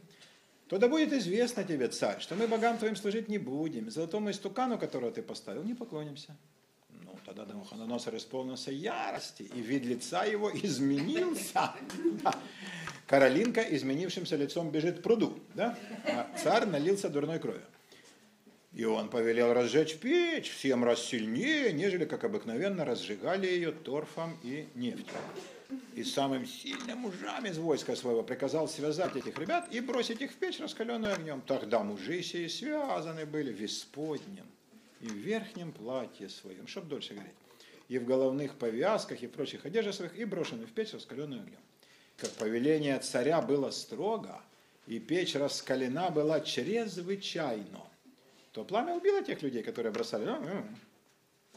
то 0.67 0.77
да 0.77 0.87
будет 0.87 1.13
известно 1.13 1.63
тебе, 1.63 1.87
царь, 1.89 2.19
что 2.19 2.35
мы 2.35 2.47
богам 2.47 2.77
твоим 2.77 2.95
служить 2.95 3.29
не 3.29 3.37
будем, 3.37 3.89
золотому 3.89 4.31
истукану, 4.31 4.77
которого 4.77 5.11
ты 5.11 5.21
поставил, 5.21 5.63
не 5.63 5.73
поклонимся. 5.73 6.35
Ну, 6.89 7.17
тогда 7.25 7.45
Навуходоносор 7.45 8.15
исполнился 8.15 8.71
ярости, 8.71 9.43
и 9.43 9.61
вид 9.61 9.85
лица 9.85 10.23
его 10.23 10.51
изменился. 10.53 11.73
Каролинка 13.07 13.61
изменившимся 13.61 14.37
лицом 14.37 14.71
бежит 14.71 14.99
к 14.99 15.03
пруду, 15.03 15.37
да? 15.53 15.77
а 16.05 16.27
царь 16.41 16.65
налился 16.65 17.09
дурной 17.09 17.39
кровью. 17.39 17.65
И 18.71 18.85
он 18.85 19.09
повелел 19.09 19.53
разжечь 19.53 19.97
печь 19.97 20.49
в 20.49 20.59
семь 20.59 20.83
раз 20.83 21.03
сильнее, 21.05 21.71
нежели, 21.73 22.05
как 22.05 22.23
обыкновенно, 22.23 22.85
разжигали 22.85 23.45
ее 23.45 23.71
торфом 23.71 24.39
и 24.41 24.67
нефтью. 24.73 25.13
И 25.95 26.03
самым 26.03 26.45
сильным 26.45 26.99
мужам 26.99 27.45
из 27.45 27.57
войска 27.57 27.95
своего 27.95 28.23
приказал 28.23 28.67
связать 28.67 29.15
этих 29.15 29.37
ребят 29.37 29.67
и 29.71 29.79
бросить 29.79 30.21
их 30.21 30.31
в 30.31 30.35
печь, 30.35 30.59
раскаленную 30.59 31.13
огнем. 31.13 31.41
Тогда 31.41 31.83
мужи 31.83 32.21
сии 32.21 32.47
связаны 32.47 33.25
были 33.25 33.51
в 33.53 33.63
исподнем 33.63 34.45
и 35.01 35.07
в 35.07 35.13
верхнем 35.13 35.71
платье 35.71 36.29
своем, 36.29 36.67
чтобы 36.67 36.87
дольше 36.87 37.13
гореть, 37.13 37.33
и 37.89 37.99
в 37.99 38.05
головных 38.05 38.55
повязках 38.55 39.21
и 39.21 39.27
прочих 39.27 39.65
одеждах 39.65 39.95
своих, 39.95 40.17
и 40.17 40.25
брошены 40.25 40.65
в 40.65 40.71
печь, 40.71 40.93
раскаленную 40.93 41.41
огнем. 41.41 41.59
Как 42.17 42.31
повеление 42.31 42.97
царя 42.99 43.41
было 43.41 43.69
строго, 43.71 44.41
и 44.87 44.99
печь 44.99 45.35
раскалена 45.35 46.09
была 46.09 46.41
чрезвычайно, 46.41 47.81
то 48.51 48.63
пламя 48.63 48.95
убило 48.95 49.23
тех 49.23 49.41
людей, 49.41 49.63
которые 49.63 49.91
бросали. 49.91 50.25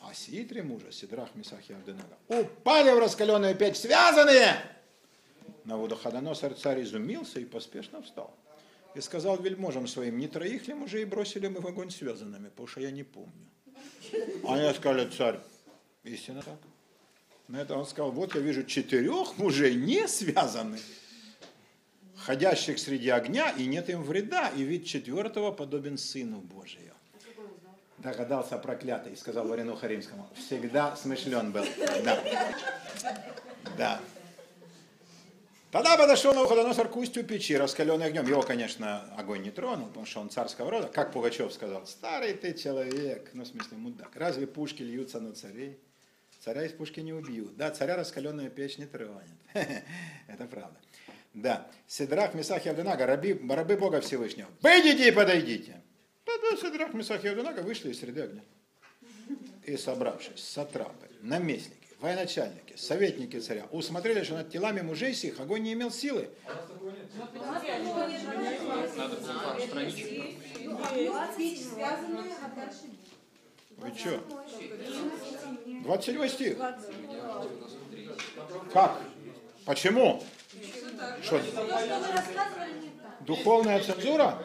А 0.08 0.14
сии 0.14 0.44
три 0.44 0.62
мужа, 0.62 0.92
Сидрах, 0.92 1.34
Месах 1.34 1.68
и 1.68 1.72
Авденага, 1.72 2.16
упали 2.28 2.92
в 2.92 2.98
раскаленную 2.98 3.56
печь, 3.56 3.76
связанные. 3.76 4.54
Навуходоносор 5.64 6.54
царь 6.54 6.82
изумился 6.82 7.40
и 7.40 7.44
поспешно 7.44 8.00
встал. 8.02 8.32
И 8.94 9.00
сказал 9.00 9.36
вельможам 9.42 9.88
своим, 9.88 10.18
не 10.18 10.28
троих 10.28 10.68
ли 10.68 10.74
мужей 10.74 11.04
бросили 11.04 11.48
мы 11.48 11.60
в 11.60 11.66
огонь 11.66 11.90
связанными, 11.90 12.50
потому 12.50 12.68
что 12.68 12.80
я 12.80 12.92
не 12.92 13.02
помню. 13.02 13.32
Они 14.46 14.72
сказали, 14.74 15.10
царь, 15.10 15.40
истинно 16.04 16.42
так. 16.42 16.58
На 17.48 17.62
это 17.62 17.76
он 17.76 17.84
сказал, 17.84 18.12
вот 18.12 18.34
я 18.36 18.40
вижу 18.40 18.64
четырех 18.64 19.36
мужей 19.38 19.74
не 19.74 20.06
связанных, 20.06 20.82
ходящих 22.16 22.78
среди 22.78 23.08
огня, 23.08 23.50
и 23.50 23.66
нет 23.66 23.90
им 23.90 24.02
вреда, 24.04 24.50
и 24.50 24.62
вид 24.62 24.86
четвертого 24.86 25.50
подобен 25.50 25.98
Сыну 25.98 26.38
Божию. 26.38 26.95
Догадался 27.98 28.58
проклятый, 28.58 29.16
сказал 29.16 29.48
Варенуха 29.48 29.86
Римскому. 29.86 30.28
Всегда 30.34 30.94
смышлен 30.96 31.50
был. 31.50 31.64
Да. 32.04 32.18
Да. 33.76 34.00
Тогда 35.72 35.96
подошел 35.96 36.32
на 36.32 36.36
Навуходоносор 36.40 36.88
к 36.88 36.96
устью 36.96 37.24
печи, 37.24 37.56
раскаленный 37.56 38.06
огнем. 38.06 38.26
Его, 38.26 38.42
конечно, 38.42 39.02
огонь 39.16 39.42
не 39.42 39.50
тронул, 39.50 39.88
потому 39.88 40.06
что 40.06 40.20
он 40.20 40.30
царского 40.30 40.70
рода. 40.70 40.88
Как 40.88 41.12
Пугачев 41.12 41.52
сказал, 41.52 41.86
старый 41.86 42.34
ты 42.34 42.54
человек, 42.54 43.30
ну, 43.34 43.44
в 43.44 43.46
смысле, 43.46 43.76
мудак. 43.76 44.10
Разве 44.14 44.46
пушки 44.46 44.82
льются 44.82 45.20
на 45.20 45.34
царей? 45.34 45.78
Царя 46.40 46.64
из 46.64 46.72
пушки 46.72 47.00
не 47.00 47.12
убьют. 47.12 47.56
Да, 47.56 47.70
царя 47.70 47.96
раскаленная 47.96 48.48
печь 48.48 48.78
не 48.78 48.86
тронет. 48.86 49.26
Это 49.52 50.44
правда. 50.48 50.76
Да. 51.34 51.66
Седрах, 51.86 52.34
Месах 52.34 52.64
и 52.64 52.68
Авдонага, 52.68 53.04
раби, 53.04 53.34
рабы 53.50 53.76
Бога 53.76 54.00
Всевышнего. 54.00 54.48
Выйдите 54.62 55.08
и 55.08 55.10
подойдите. 55.10 55.82
Тогда 56.26 56.56
Седрах, 56.56 56.92
Месах 56.92 57.24
и 57.24 57.28
Авдонага 57.28 57.60
вышли 57.60 57.90
из 57.90 58.00
среды 58.00 58.22
огня. 58.22 58.42
И 59.64 59.76
собравшись, 59.76 60.42
сатрапы, 60.42 61.08
наместники, 61.22 61.88
военачальники, 62.00 62.74
советники 62.76 63.38
царя, 63.38 63.66
усмотрели, 63.70 64.24
что 64.24 64.34
над 64.34 64.50
телами 64.50 64.80
мужей 64.80 65.14
сих 65.14 65.38
огонь 65.40 65.62
не 65.62 65.72
имел 65.72 65.90
силы. 65.92 66.28
Вы 73.76 73.92
что? 73.96 74.20
27 75.84 76.28
стих. 76.28 76.58
Как? 78.72 79.00
Почему? 79.64 80.22
Что? 81.22 81.40
Духовная 83.20 83.80
цензура? 83.80 84.42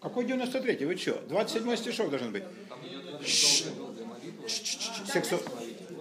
Какой 0.00 0.24
93-й? 0.24 0.84
Вы 0.84 0.96
что? 0.96 1.20
27 1.28 1.76
стишок 1.76 2.10
должен 2.10 2.32
быть. 2.32 2.44
Сексу... 5.06 5.38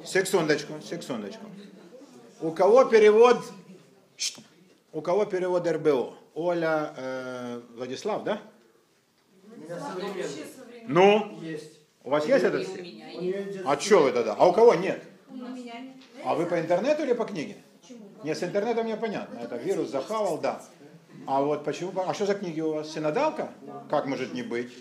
Сексундочку, 0.06 0.74
сексундочку. 0.82 1.46
У 2.42 2.52
кого 2.52 2.86
перевод... 2.86 3.44
У 4.94 5.02
кого 5.02 5.26
перевод 5.26 5.68
РБО? 5.68 6.16
Оля 6.36 6.94
э, 6.96 7.62
Владислав, 7.76 8.24
да? 8.24 8.42
Ну? 10.88 11.40
Есть. 11.42 11.80
У 12.04 12.10
вас 12.10 12.26
есть 12.28 12.46
этот? 12.46 12.68
А 13.66 13.80
что 13.80 14.04
вы 14.04 14.12
тогда? 14.12 14.36
А 14.38 14.48
у 14.48 14.54
кого 14.54 14.76
нет? 14.76 15.02
А 16.24 16.36
вы 16.36 16.46
по 16.46 16.60
интернету 16.60 17.04
или 17.04 17.14
по 17.14 17.26
книге? 17.26 17.58
Нет, 18.24 18.38
с 18.38 18.44
интернетом 18.44 18.86
мне 18.86 18.96
понятно. 18.96 19.40
Это 19.40 19.58
вирус 19.58 19.90
захавал, 19.90 20.38
да. 20.38 20.62
А 21.28 21.42
вот 21.42 21.64
почему? 21.66 21.92
А 22.08 22.14
что 22.14 22.26
за 22.26 22.36
книги 22.36 22.62
у 22.62 22.74
вас? 22.74 22.92
Синодалка? 22.92 23.52
Как 23.90 24.06
может 24.06 24.34
не 24.34 24.44
быть? 24.44 24.72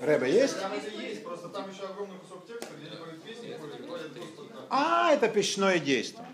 Рэбе 0.00 0.30
есть? 0.32 0.60
Там 0.60 0.72
это 0.72 0.90
есть, 0.90 1.24
просто 1.24 1.48
там 1.48 1.70
еще 1.70 1.84
огромный 1.84 2.18
кусок 2.18 2.46
текста, 2.46 2.66
где 2.78 2.90
не 2.90 2.96
поют 2.96 3.22
песни, 3.22 3.52
которые 3.52 3.82
кладет 3.88 4.12
просто 4.12 4.42
так. 4.52 4.66
А, 4.68 5.12
это 5.12 5.28
печное 5.28 5.78
действие. 5.78 6.26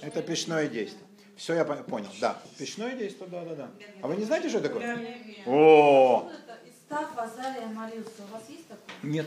Это 0.00 0.22
печное 0.22 0.66
действие. 0.66 1.02
Все, 1.36 1.54
я 1.54 1.64
по- 1.64 1.76
понял. 1.76 2.08
Да, 2.20 2.38
печное 2.58 2.96
действие, 2.96 3.28
да, 3.28 3.44
да, 3.44 3.54
да. 3.54 3.70
А 4.02 4.08
вы 4.08 4.16
не 4.16 4.24
знаете, 4.24 4.48
что 4.48 4.58
это 4.58 4.68
такое? 4.68 5.18
О, 5.46 6.28
Став 6.86 7.18
Азария 7.18 7.66
молился. 7.66 8.22
У 8.28 8.32
вас 8.34 8.42
есть 8.48 8.66
такое? 8.68 8.86
нет. 9.02 9.26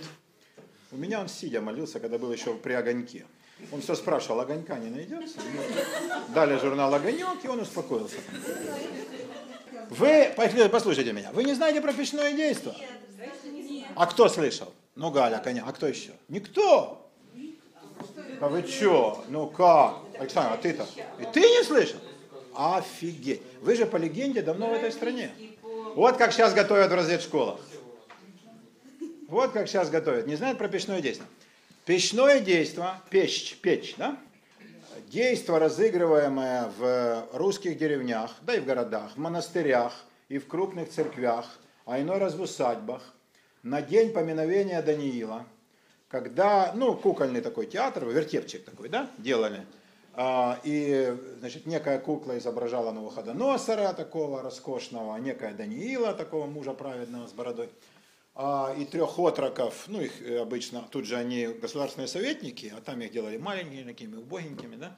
У 0.91 0.95
меня 0.97 1.19
он 1.21 1.27
сидя 1.27 1.61
молился, 1.61 1.99
когда 1.99 2.17
был 2.17 2.31
еще 2.31 2.55
при 2.55 2.73
огоньке. 2.73 3.25
Он 3.71 3.81
все 3.81 3.95
спрашивал, 3.95 4.39
огонька 4.41 4.77
не 4.79 4.89
найдется? 4.89 5.39
Дали 6.33 6.57
журнал 6.59 6.93
«Огонек», 6.93 7.43
и 7.43 7.47
он 7.47 7.59
успокоился. 7.59 8.17
Вы, 9.89 10.33
послушайте 10.71 11.13
меня, 11.13 11.31
вы 11.31 11.43
не 11.43 11.53
знаете 11.53 11.81
про 11.81 11.93
печное 11.93 12.33
действие? 12.33 12.75
А 13.95 14.05
кто 14.05 14.29
слышал? 14.29 14.73
Ну, 14.95 15.11
Галя, 15.11 15.39
конечно. 15.43 15.69
А 15.69 15.73
кто 15.73 15.87
еще? 15.87 16.11
Никто. 16.27 17.09
А 18.39 18.47
вы 18.47 18.63
что? 18.67 19.23
Ну 19.29 19.47
как? 19.47 19.97
Александр, 20.19 20.53
а 20.53 20.57
ты-то? 20.57 20.85
И 21.19 21.25
ты 21.33 21.39
не 21.39 21.63
слышал? 21.63 21.99
Офигеть. 22.55 23.41
Вы 23.61 23.75
же 23.75 23.85
по 23.85 23.97
легенде 23.97 24.41
давно 24.41 24.69
в 24.69 24.73
этой 24.73 24.91
стране. 24.91 25.31
Вот 25.95 26.17
как 26.17 26.31
сейчас 26.31 26.53
готовят 26.53 26.91
в 26.91 26.93
разведшколах. 26.95 27.59
Вот 29.27 29.51
как 29.51 29.67
сейчас 29.67 29.89
готовят. 29.89 30.27
Не 30.27 30.35
знают 30.35 30.57
про 30.57 30.67
печное 30.67 31.01
действие. 31.01 31.27
Печное 31.85 32.39
действие, 32.39 32.89
печь, 33.09 33.57
печь, 33.61 33.95
да? 33.97 34.17
Действо, 35.07 35.57
разыгрываемое 35.57 36.69
в 36.77 37.29
русских 37.31 37.77
деревнях, 37.77 38.31
да 38.41 38.55
и 38.55 38.59
в 38.59 38.65
городах, 38.65 39.11
в 39.15 39.17
монастырях 39.17 39.93
и 40.27 40.37
в 40.37 40.49
крупных 40.49 40.89
церквях, 40.89 41.45
а 41.85 42.01
иной 42.01 42.17
раз 42.17 42.35
в 42.35 42.41
усадьбах, 42.41 43.01
на 43.63 43.81
день 43.81 44.11
поминовения 44.11 44.81
Даниила, 44.81 45.45
когда, 46.09 46.73
ну, 46.75 46.93
кукольный 46.93 47.39
такой 47.39 47.67
театр, 47.67 48.03
вертепчик 48.05 48.65
такой, 48.65 48.89
да, 48.89 49.09
делали, 49.17 49.65
а, 50.13 50.59
и, 50.65 51.15
значит, 51.39 51.67
некая 51.67 51.99
кукла 51.99 52.37
изображала 52.37 52.91
Навуходоносора 52.91 53.93
такого 53.93 54.41
роскошного, 54.41 55.15
некая 55.19 55.53
Даниила 55.53 56.13
такого 56.15 56.47
мужа 56.47 56.73
праведного 56.73 57.27
с 57.27 57.31
бородой, 57.31 57.69
и 58.77 58.85
трех 58.85 59.17
отроков, 59.17 59.85
ну, 59.87 59.99
их 59.99 60.21
э, 60.21 60.39
обычно, 60.39 60.87
тут 60.91 61.05
же 61.05 61.15
они 61.15 61.47
государственные 61.47 62.07
советники, 62.07 62.71
а 62.75 62.81
там 62.81 63.01
их 63.01 63.11
делали 63.11 63.37
маленькими, 63.37 63.83
такими 63.83 64.15
убогенькими, 64.15 64.75
да, 64.75 64.95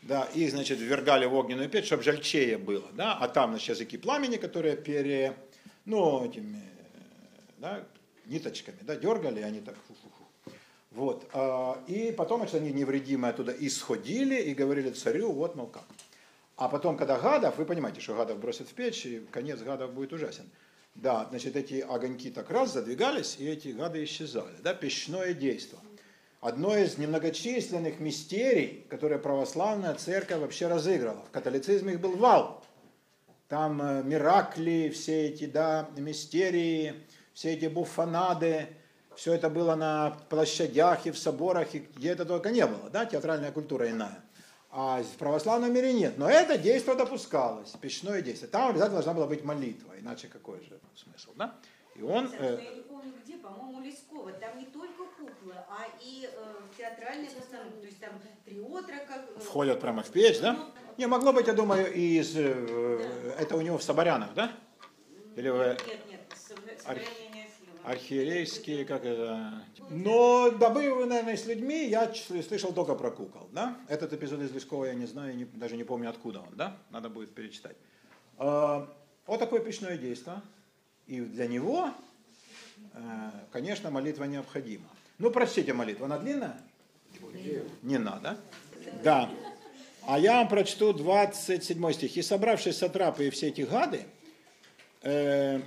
да, 0.00 0.24
и, 0.34 0.48
значит, 0.48 0.78
ввергали 0.78 1.26
в 1.26 1.34
огненную 1.34 1.68
печь, 1.68 1.86
чтобы 1.86 2.02
жальчее 2.02 2.56
было, 2.56 2.88
да, 2.92 3.14
а 3.14 3.28
там, 3.28 3.50
значит, 3.50 3.76
языки 3.76 3.98
пламени, 3.98 4.38
которые 4.38 4.76
пере, 4.76 5.36
ну, 5.84 6.24
этими, 6.24 6.56
э, 6.56 7.00
да, 7.58 7.84
ниточками, 8.24 8.78
да, 8.80 8.96
дергали, 8.96 9.42
они 9.42 9.60
так, 9.60 9.76
фу-фу-фу. 9.86 10.54
Вот, 10.92 11.28
а, 11.32 11.82
и 11.88 12.10
потом, 12.10 12.38
значит, 12.38 12.54
они 12.54 12.72
невредимые 12.72 13.32
оттуда 13.32 13.52
исходили 13.52 14.40
и 14.40 14.54
говорили 14.54 14.90
царю, 14.90 15.32
вот, 15.32 15.56
мол, 15.56 15.66
как. 15.66 15.84
А 16.56 16.68
потом, 16.68 16.96
когда 16.96 17.18
гадов, 17.18 17.58
вы 17.58 17.66
понимаете, 17.66 18.00
что 18.00 18.14
гадов 18.14 18.38
бросят 18.38 18.68
в 18.68 18.72
печь, 18.72 19.04
и 19.04 19.20
конец 19.30 19.60
гадов 19.60 19.92
будет 19.92 20.12
ужасен. 20.12 20.48
Да, 20.94 21.26
значит, 21.30 21.56
эти 21.56 21.80
огоньки 21.80 22.30
так 22.30 22.50
раз 22.50 22.72
задвигались, 22.72 23.36
и 23.38 23.46
эти 23.46 23.68
гады 23.68 24.04
исчезали. 24.04 24.54
Да, 24.62 24.74
печное 24.74 25.34
действие. 25.34 25.80
Одно 26.40 26.76
из 26.76 26.98
немногочисленных 26.98 28.00
мистерий, 28.00 28.86
которые 28.90 29.18
православная 29.18 29.94
церковь 29.94 30.40
вообще 30.40 30.68
разыграла. 30.68 31.24
В 31.24 31.30
католицизме 31.30 31.94
их 31.94 32.00
был 32.00 32.16
вал. 32.16 32.62
Там 33.48 33.80
э, 33.82 34.02
миракли, 34.02 34.90
все 34.94 35.26
эти, 35.28 35.46
да, 35.46 35.88
мистерии, 35.96 36.94
все 37.32 37.54
эти 37.54 37.66
буфанады, 37.66 38.68
все 39.16 39.32
это 39.32 39.48
было 39.48 39.74
на 39.74 40.10
площадях 40.28 41.06
и 41.06 41.10
в 41.10 41.18
соборах, 41.18 41.74
и 41.74 41.80
где 41.96 42.10
это 42.10 42.24
только 42.24 42.50
не 42.50 42.66
было, 42.66 42.90
да, 42.90 43.06
театральная 43.06 43.52
культура 43.52 43.90
иная. 43.90 44.22
А 44.76 45.00
в 45.04 45.16
православном 45.18 45.72
мире 45.72 45.92
нет. 45.92 46.18
Но 46.18 46.28
это 46.28 46.58
действие 46.58 46.96
допускалось, 46.96 47.70
печное 47.80 48.22
действие. 48.22 48.50
Там 48.50 48.70
обязательно 48.70 48.96
должна 48.96 49.14
была 49.14 49.26
быть 49.28 49.44
молитва, 49.44 49.92
иначе 50.00 50.26
какой 50.26 50.58
же 50.64 50.80
смысл, 50.96 51.30
да? 51.36 51.54
И 51.94 52.02
он... 52.02 52.28
э, 52.36 52.58
Я 52.60 52.74
не 52.74 52.82
помню 52.82 53.12
где, 53.24 53.36
по-моему, 53.36 53.80
Лескова. 53.84 54.32
Там 54.32 54.58
не 54.58 54.66
только 54.66 55.04
куклы, 55.16 55.54
а 55.68 55.86
и 56.02 56.28
э, 56.28 56.44
театральные 56.76 57.30
постановки. 57.30 57.76
То 57.82 57.86
есть 57.86 58.00
там 58.00 58.10
три 58.44 58.60
отрока. 58.60 59.24
э, 59.36 59.38
входят 59.38 59.80
прямо 59.80 60.02
в 60.02 60.10
печь, 60.10 60.40
да? 60.40 60.58
Не, 60.98 61.06
могло 61.06 61.32
быть, 61.32 61.46
я 61.46 61.52
думаю, 61.52 61.92
из... 61.94 62.34
э, 62.36 63.34
Это 63.38 63.54
у 63.56 63.60
него 63.60 63.78
в 63.78 63.82
Соборянах, 63.84 64.34
да? 64.34 64.50
Или 65.36 65.50
в 65.50 65.56
Нет, 65.58 65.86
нет, 66.10 66.20
со- 66.34 66.54
сохранение 66.82 67.06
силы. 67.16 67.23
Архиерейские, 67.84 68.84
как 68.84 69.04
это... 69.04 69.62
Но 69.90 70.50
добыванные 70.50 71.36
с 71.36 71.46
людьми 71.46 71.86
я 71.88 72.12
слышал 72.14 72.72
только 72.72 72.94
про 72.94 73.10
кукол, 73.10 73.48
да? 73.52 73.76
Этот 73.88 74.12
эпизод 74.12 74.40
из 74.40 74.52
Лескова 74.52 74.86
я 74.86 74.94
не 74.94 75.06
знаю, 75.06 75.36
не- 75.36 75.44
даже 75.44 75.76
не 75.76 75.84
помню 75.84 76.08
откуда 76.10 76.40
он, 76.40 76.54
да? 76.56 76.76
Надо 76.90 77.08
будет 77.08 77.34
перечитать. 77.34 77.76
А, 78.38 78.88
Вот 79.26 79.38
такое 79.40 79.60
печное 79.60 79.96
действие. 79.96 80.40
И 81.06 81.20
для 81.20 81.46
него, 81.46 81.90
э, 82.94 82.98
конечно, 83.52 83.90
молитва 83.90 84.24
необходима. 84.24 84.88
Ну, 85.18 85.30
прочтите 85.30 85.72
молитву, 85.72 86.06
она 86.06 86.18
длинная? 86.18 86.60
Не 87.82 87.98
надо. 87.98 88.38
Да. 89.02 89.30
А 90.06 90.18
я 90.18 90.38
вам 90.38 90.48
прочту 90.48 90.92
27 90.92 91.92
стих. 91.92 92.16
«И 92.16 92.22
собравшись 92.22 92.76
сатрапы 92.78 93.26
и 93.26 93.30
все 93.30 93.48
эти 93.48 93.62
гады, 93.62 94.06
э, 95.02 95.60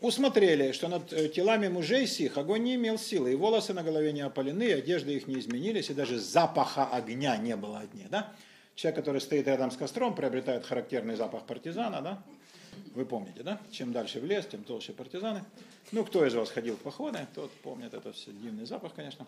усмотрели, 0.00 0.72
что 0.72 0.88
над 0.88 1.12
э, 1.12 1.28
телами 1.28 1.68
мужей 1.68 2.06
сих 2.06 2.36
огонь 2.38 2.62
не 2.62 2.74
имел 2.74 2.98
силы, 2.98 3.32
и 3.32 3.34
волосы 3.34 3.72
на 3.72 3.82
голове 3.82 4.12
не 4.12 4.20
опалены, 4.20 4.64
и 4.64 4.72
одежды 4.72 5.14
их 5.14 5.26
не 5.26 5.38
изменились, 5.38 5.90
и 5.90 5.94
даже 5.94 6.18
запаха 6.18 6.86
огня 6.86 7.36
не 7.36 7.56
было 7.56 7.80
от 7.80 7.94
них. 7.94 8.10
Да? 8.10 8.32
Человек, 8.74 8.96
который 8.96 9.20
стоит 9.20 9.46
рядом 9.46 9.70
с 9.70 9.76
костром, 9.76 10.14
приобретает 10.14 10.66
характерный 10.66 11.16
запах 11.16 11.46
партизана, 11.46 12.02
да? 12.02 12.22
Вы 12.94 13.06
помните, 13.06 13.42
да? 13.42 13.58
Чем 13.70 13.92
дальше 13.92 14.20
в 14.20 14.26
лес, 14.26 14.46
тем 14.46 14.64
толще 14.64 14.92
партизаны. 14.92 15.44
Ну, 15.92 16.04
кто 16.04 16.26
из 16.26 16.34
вас 16.34 16.50
ходил 16.50 16.76
в 16.76 16.80
походы, 16.80 17.20
тот 17.34 17.50
помнит 17.62 17.94
этот 17.94 18.16
все 18.16 18.32
дивный 18.32 18.66
запах, 18.66 18.94
конечно. 18.94 19.26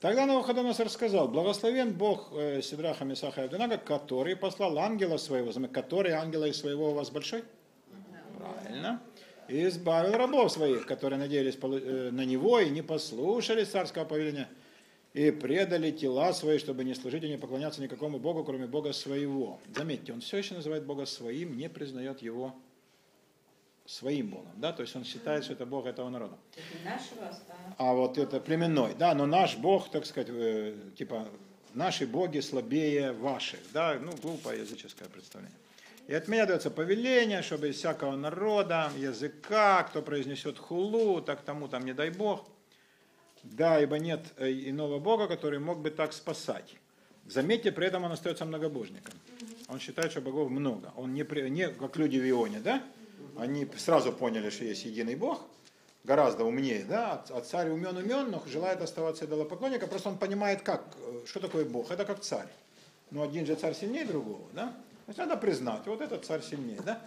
Тогда 0.00 0.26
Навуходоносор 0.26 0.88
сказал, 0.88 1.28
благословен 1.28 1.92
Бог 1.92 2.30
э, 2.32 2.62
Сидраха, 2.62 3.04
Месаха 3.04 3.42
и 3.42 3.44
Авдонага, 3.44 3.78
который 3.78 4.36
послал 4.36 4.78
ангела 4.78 5.16
своего, 5.16 5.52
который 5.68 6.12
ангела 6.12 6.44
из 6.44 6.56
своего 6.56 6.92
у 6.92 6.94
вас 6.94 7.10
большой? 7.10 7.42
Правильно. 8.38 9.02
И 9.48 9.66
избавил 9.66 10.12
рабов 10.12 10.52
своих, 10.52 10.86
которые 10.86 11.18
надеялись 11.18 11.58
э, 11.60 12.10
на 12.12 12.24
него 12.24 12.60
и 12.60 12.70
не 12.70 12.82
послушались 12.82 13.68
царского 13.68 14.04
повеления, 14.04 14.48
и 15.14 15.30
предали 15.30 15.90
тела 15.90 16.32
свои, 16.32 16.58
чтобы 16.58 16.84
не 16.84 16.94
служить 16.94 17.24
и 17.24 17.28
не 17.28 17.38
поклоняться 17.38 17.82
никакому 17.82 18.18
Богу, 18.18 18.44
кроме 18.44 18.66
Бога 18.66 18.92
своего. 18.92 19.58
Заметьте, 19.74 20.12
он 20.12 20.20
все 20.20 20.38
еще 20.38 20.54
называет 20.54 20.84
Бога 20.84 21.06
своим, 21.06 21.56
не 21.56 21.68
признает 21.68 22.22
его 22.22 22.54
своим 23.86 24.28
Богом. 24.28 24.52
Да? 24.56 24.72
То 24.72 24.82
есть 24.82 24.94
он 24.94 25.04
считает, 25.04 25.44
что 25.44 25.54
это 25.54 25.64
Бог 25.64 25.86
этого 25.86 26.10
народа. 26.10 26.36
А 26.56 26.98
А 27.78 27.94
вот 27.94 28.18
это 28.18 28.38
племенной, 28.38 28.94
да, 28.94 29.14
но 29.14 29.26
наш 29.26 29.56
Бог, 29.56 29.90
так 29.90 30.04
сказать, 30.04 30.28
э, 30.30 30.74
типа, 30.96 31.26
наши 31.72 32.06
боги 32.06 32.40
слабее 32.40 33.12
ваших, 33.12 33.60
да, 33.72 33.98
ну, 34.00 34.12
глупое 34.22 34.60
языческое 34.60 35.08
представление. 35.08 35.56
И 36.08 36.14
от 36.14 36.26
меня 36.26 36.46
дается 36.46 36.70
повеление, 36.70 37.42
чтобы 37.42 37.68
из 37.68 37.76
всякого 37.76 38.16
народа, 38.16 38.90
языка, 38.96 39.82
кто 39.82 40.00
произнесет 40.00 40.58
хулу, 40.58 41.20
так 41.20 41.42
тому 41.42 41.68
там 41.68 41.84
не 41.84 41.92
дай 41.92 42.08
Бог. 42.08 42.48
Да, 43.42 43.78
ибо 43.78 43.98
нет 43.98 44.20
э, 44.38 44.50
иного 44.50 44.98
Бога, 44.98 45.28
который 45.28 45.58
мог 45.58 45.80
бы 45.80 45.90
так 45.90 46.14
спасать. 46.14 46.76
Заметьте, 47.26 47.72
при 47.72 47.86
этом 47.86 48.04
он 48.04 48.12
остается 48.12 48.46
многобожником. 48.46 49.12
Он 49.68 49.78
считает, 49.78 50.10
что 50.10 50.22
богов 50.22 50.48
много. 50.48 50.94
Он 50.96 51.12
не, 51.12 51.24
не 51.50 51.68
как 51.68 51.96
люди 51.98 52.16
в 52.16 52.26
Ионе, 52.26 52.60
да? 52.60 52.82
Они 53.36 53.68
сразу 53.76 54.10
поняли, 54.10 54.48
что 54.48 54.64
есть 54.64 54.86
единый 54.86 55.14
Бог, 55.14 55.42
гораздо 56.04 56.44
умнее, 56.44 56.86
да? 56.88 57.22
А 57.28 57.40
царь 57.42 57.68
умен 57.68 57.94
умен, 57.94 58.30
но 58.30 58.42
желает 58.46 58.80
оставаться 58.80 59.26
идолопоклонником. 59.26 59.90
Просто 59.90 60.08
он 60.08 60.16
понимает, 60.16 60.62
как, 60.62 60.86
э, 60.96 61.26
что 61.26 61.38
такое 61.38 61.66
Бог. 61.66 61.90
Это 61.90 62.06
как 62.06 62.20
царь. 62.20 62.48
Но 63.10 63.22
один 63.22 63.44
же 63.44 63.56
царь 63.56 63.74
сильнее 63.74 64.06
другого, 64.06 64.46
да? 64.54 64.74
Есть 65.08 65.18
надо 65.18 65.36
признать, 65.38 65.86
вот 65.86 66.02
этот 66.02 66.24
царь 66.26 66.42
сильнее, 66.42 66.80
да? 66.82 67.02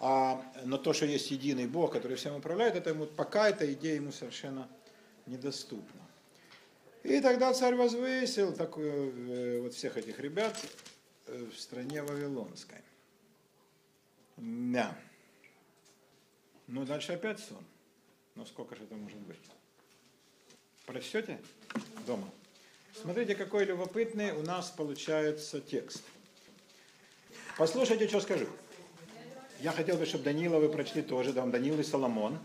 А, 0.00 0.44
но 0.64 0.76
то, 0.76 0.92
что 0.92 1.06
есть 1.06 1.30
единый 1.30 1.66
Бог, 1.66 1.92
который 1.92 2.16
всем 2.16 2.34
управляет, 2.34 2.74
это 2.74 2.90
ему 2.90 3.06
пока 3.06 3.48
эта 3.48 3.72
идея 3.72 3.94
ему 3.94 4.10
совершенно 4.10 4.68
недоступна. 5.26 6.02
И 7.04 7.20
тогда 7.20 7.54
царь 7.54 7.76
возвысил 7.76 8.52
так, 8.54 8.76
э, 8.76 9.60
вот 9.62 9.72
всех 9.72 9.96
этих 9.96 10.18
ребят 10.18 10.58
э, 11.26 11.46
в 11.54 11.58
стране 11.58 12.02
Вавилонской. 12.02 12.78
Да. 14.36 14.98
Ну, 16.66 16.84
дальше 16.84 17.12
опять 17.12 17.38
сон. 17.38 17.64
Но 18.34 18.44
сколько 18.46 18.74
же 18.74 18.82
это 18.82 18.96
может 18.96 19.18
быть? 19.20 19.38
Прочтете 20.86 21.40
дома? 22.04 22.28
Смотрите, 23.00 23.36
какой 23.36 23.64
любопытный 23.64 24.32
у 24.32 24.42
нас 24.42 24.70
получается 24.70 25.60
текст. 25.60 26.02
Послушайте, 27.56 28.08
что 28.08 28.20
скажу. 28.20 28.48
Я 29.60 29.70
хотел 29.70 29.96
бы, 29.96 30.06
чтобы 30.06 30.24
Данила 30.24 30.58
вы 30.58 30.68
прочли 30.68 31.02
тоже, 31.02 31.32
да, 31.32 31.46
Данил 31.46 31.78
и 31.78 31.84
Соломон. 31.84 32.36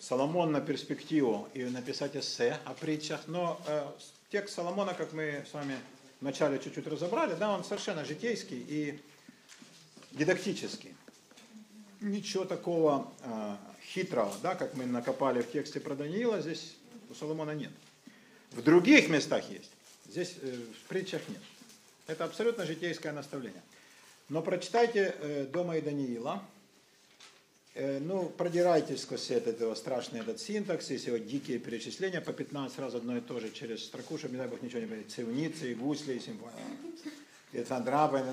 Соломон 0.00 0.50
на 0.50 0.60
перспективу 0.60 1.48
и 1.54 1.62
написать 1.62 2.16
эссе 2.16 2.58
о 2.64 2.74
притчах. 2.74 3.20
Но 3.28 3.60
э, 3.68 3.86
текст 4.32 4.56
Соломона, 4.56 4.94
как 4.94 5.12
мы 5.12 5.44
с 5.48 5.54
вами 5.54 5.78
вначале 6.20 6.58
чуть-чуть 6.58 6.88
разобрали, 6.88 7.36
да, 7.36 7.52
он 7.54 7.62
совершенно 7.62 8.04
житейский 8.04 8.58
и 8.68 9.00
дидактический. 10.10 10.96
Ничего 12.00 12.44
такого 12.44 13.12
э, 13.22 13.56
хитрого, 13.92 14.34
да, 14.42 14.56
как 14.56 14.74
мы 14.74 14.86
накопали 14.86 15.40
в 15.40 15.52
тексте 15.52 15.78
про 15.78 15.94
Даниила, 15.94 16.40
здесь 16.40 16.74
у 17.10 17.14
Соломона 17.14 17.52
нет. 17.52 17.70
В 18.50 18.62
других 18.62 19.08
местах 19.08 19.48
есть, 19.50 19.70
здесь 20.08 20.34
э, 20.42 20.52
в 20.52 20.88
притчах 20.88 21.22
нет. 21.28 21.42
Это 22.08 22.24
абсолютно 22.24 22.66
житейское 22.66 23.12
наставление. 23.12 23.62
Но 24.28 24.42
прочитайте 24.42 25.14
э, 25.20 25.46
дома 25.46 25.76
и 25.76 25.80
Даниила, 25.80 26.42
Э, 27.80 28.00
ну, 28.00 28.28
продирайтесь 28.28 29.02
сквозь 29.02 29.30
этот, 29.30 29.54
этого 29.54 29.72
страшный 29.76 30.18
этот 30.18 30.40
синтакс, 30.40 30.90
если 30.90 31.12
вот 31.12 31.28
дикие 31.28 31.60
перечисления 31.60 32.20
по 32.20 32.32
15 32.32 32.76
раз 32.80 32.94
одно 32.94 33.16
и 33.16 33.20
то 33.20 33.38
же 33.38 33.52
через 33.52 33.84
строку, 33.84 34.18
чтобы, 34.18 34.32
не 34.32 34.38
дай 34.38 34.48
бог, 34.48 34.60
ничего 34.62 34.80
не 34.80 34.86
было. 34.86 35.00
Цивницы, 35.04 35.70
и 35.70 35.74
гусли, 35.76 36.14
и 36.14 36.18
симфония. 36.18 36.64
И 37.52 37.62
цандрапы. 37.62 38.24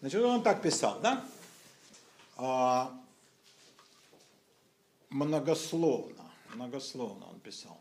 Значит, 0.00 0.20
он 0.20 0.42
так 0.42 0.62
писал, 0.62 0.98
да? 1.00 1.24
А, 2.36 3.00
многословно, 5.10 6.28
многословно 6.54 7.30
он 7.30 7.38
писал. 7.38 7.80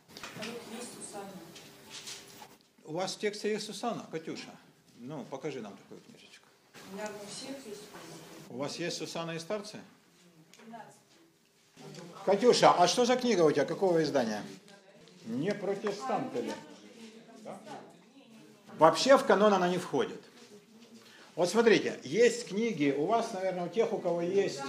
У 2.85 2.93
вас 2.93 3.15
в 3.15 3.19
тексте 3.19 3.53
есть 3.53 3.65
Сусана, 3.65 4.05
Катюша? 4.11 4.51
Ну, 4.99 5.25
покажи 5.31 5.61
нам 5.61 5.75
такую 5.77 5.99
книжечку. 6.01 6.32
У 8.49 8.57
вас 8.57 8.77
есть 8.77 8.97
Сусана 8.97 9.31
и 9.31 9.39
старцы? 9.39 9.79
Катюша, 12.25 12.71
а 12.71 12.87
что 12.87 13.05
за 13.05 13.15
книга 13.15 13.41
у 13.41 13.51
тебя? 13.51 13.65
Какого 13.65 14.01
издания? 14.03 14.43
Не 15.25 15.53
протестанты 15.53 16.41
ли? 16.41 16.53
Да? 17.43 17.59
Вообще 18.77 19.17
в 19.17 19.25
канон 19.25 19.53
она 19.53 19.67
не 19.67 19.77
входит. 19.77 20.21
Вот 21.35 21.49
смотрите, 21.49 21.99
есть 22.03 22.47
книги, 22.47 22.93
у 22.95 23.05
вас, 23.05 23.33
наверное, 23.33 23.65
у 23.65 23.69
тех, 23.69 23.91
у 23.91 23.97
кого 23.97 24.21
есть... 24.21 24.61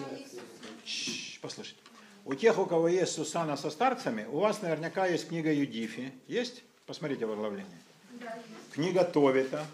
Чш, 0.84 1.38
послушайте. 1.40 1.80
У 2.24 2.34
тех, 2.34 2.58
у 2.58 2.64
кого 2.64 2.88
есть 2.88 3.12
Сусана 3.12 3.56
со 3.56 3.70
старцами, 3.70 4.24
у 4.24 4.38
вас 4.38 4.62
наверняка 4.62 5.06
есть 5.06 5.28
книга 5.28 5.52
Юдифи. 5.52 6.12
Есть? 6.26 6.62
Посмотрите 6.86 7.26
в 7.26 7.32
оглавлении. 7.32 7.66
Книга 8.72 9.04
Товита. 9.04 9.66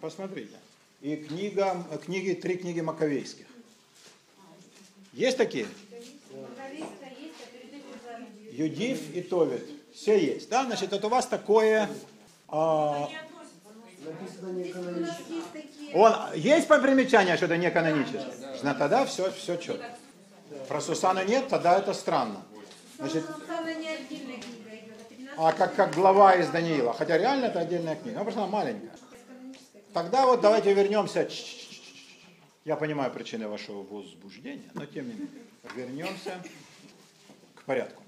Посмотрите. 0.00 0.56
И 1.00 1.16
книга, 1.16 1.84
книги, 2.04 2.32
три 2.32 2.56
книги 2.56 2.80
Маковейских. 2.80 3.46
Есть 5.12 5.36
такие? 5.36 5.66
Юдиф 8.50 9.14
и 9.14 9.22
Товит. 9.22 9.64
Все 9.94 10.18
есть. 10.18 10.48
Да, 10.48 10.64
значит, 10.64 10.92
это 10.92 11.06
у 11.06 11.10
вас 11.10 11.26
такое... 11.26 11.88
а, 12.48 13.08
он, 15.94 16.12
есть 16.34 16.66
по 16.66 16.78
примечанию, 16.78 17.36
что 17.36 17.46
это 17.46 17.56
не 17.56 17.70
каноническое? 17.70 18.32
Значит, 18.60 18.78
тогда 18.78 19.04
все, 19.06 19.30
все 19.30 19.56
четко. 19.56 19.86
Про 20.66 20.80
Сусану 20.80 21.24
нет, 21.24 21.48
тогда 21.48 21.78
это 21.78 21.94
странно. 21.94 22.42
Значит, 22.98 23.24
а 25.36 25.52
как, 25.52 25.74
как 25.76 25.94
глава 25.94 26.34
из 26.34 26.48
Даниила. 26.48 26.92
Хотя 26.92 27.16
реально 27.16 27.46
это 27.46 27.60
отдельная 27.60 27.94
книга. 27.94 28.18
Ну, 28.18 28.24
просто 28.24 28.40
она 28.40 28.50
маленькая. 28.50 28.90
Тогда 29.98 30.26
вот 30.26 30.40
давайте 30.40 30.72
вернемся. 30.74 31.28
Я 32.64 32.76
понимаю 32.76 33.12
причины 33.12 33.48
вашего 33.48 33.82
возбуждения, 33.82 34.70
но 34.74 34.86
тем 34.86 35.08
не 35.08 35.14
менее. 35.14 35.42
Вернемся 35.74 36.40
к 37.56 37.64
порядку. 37.64 38.04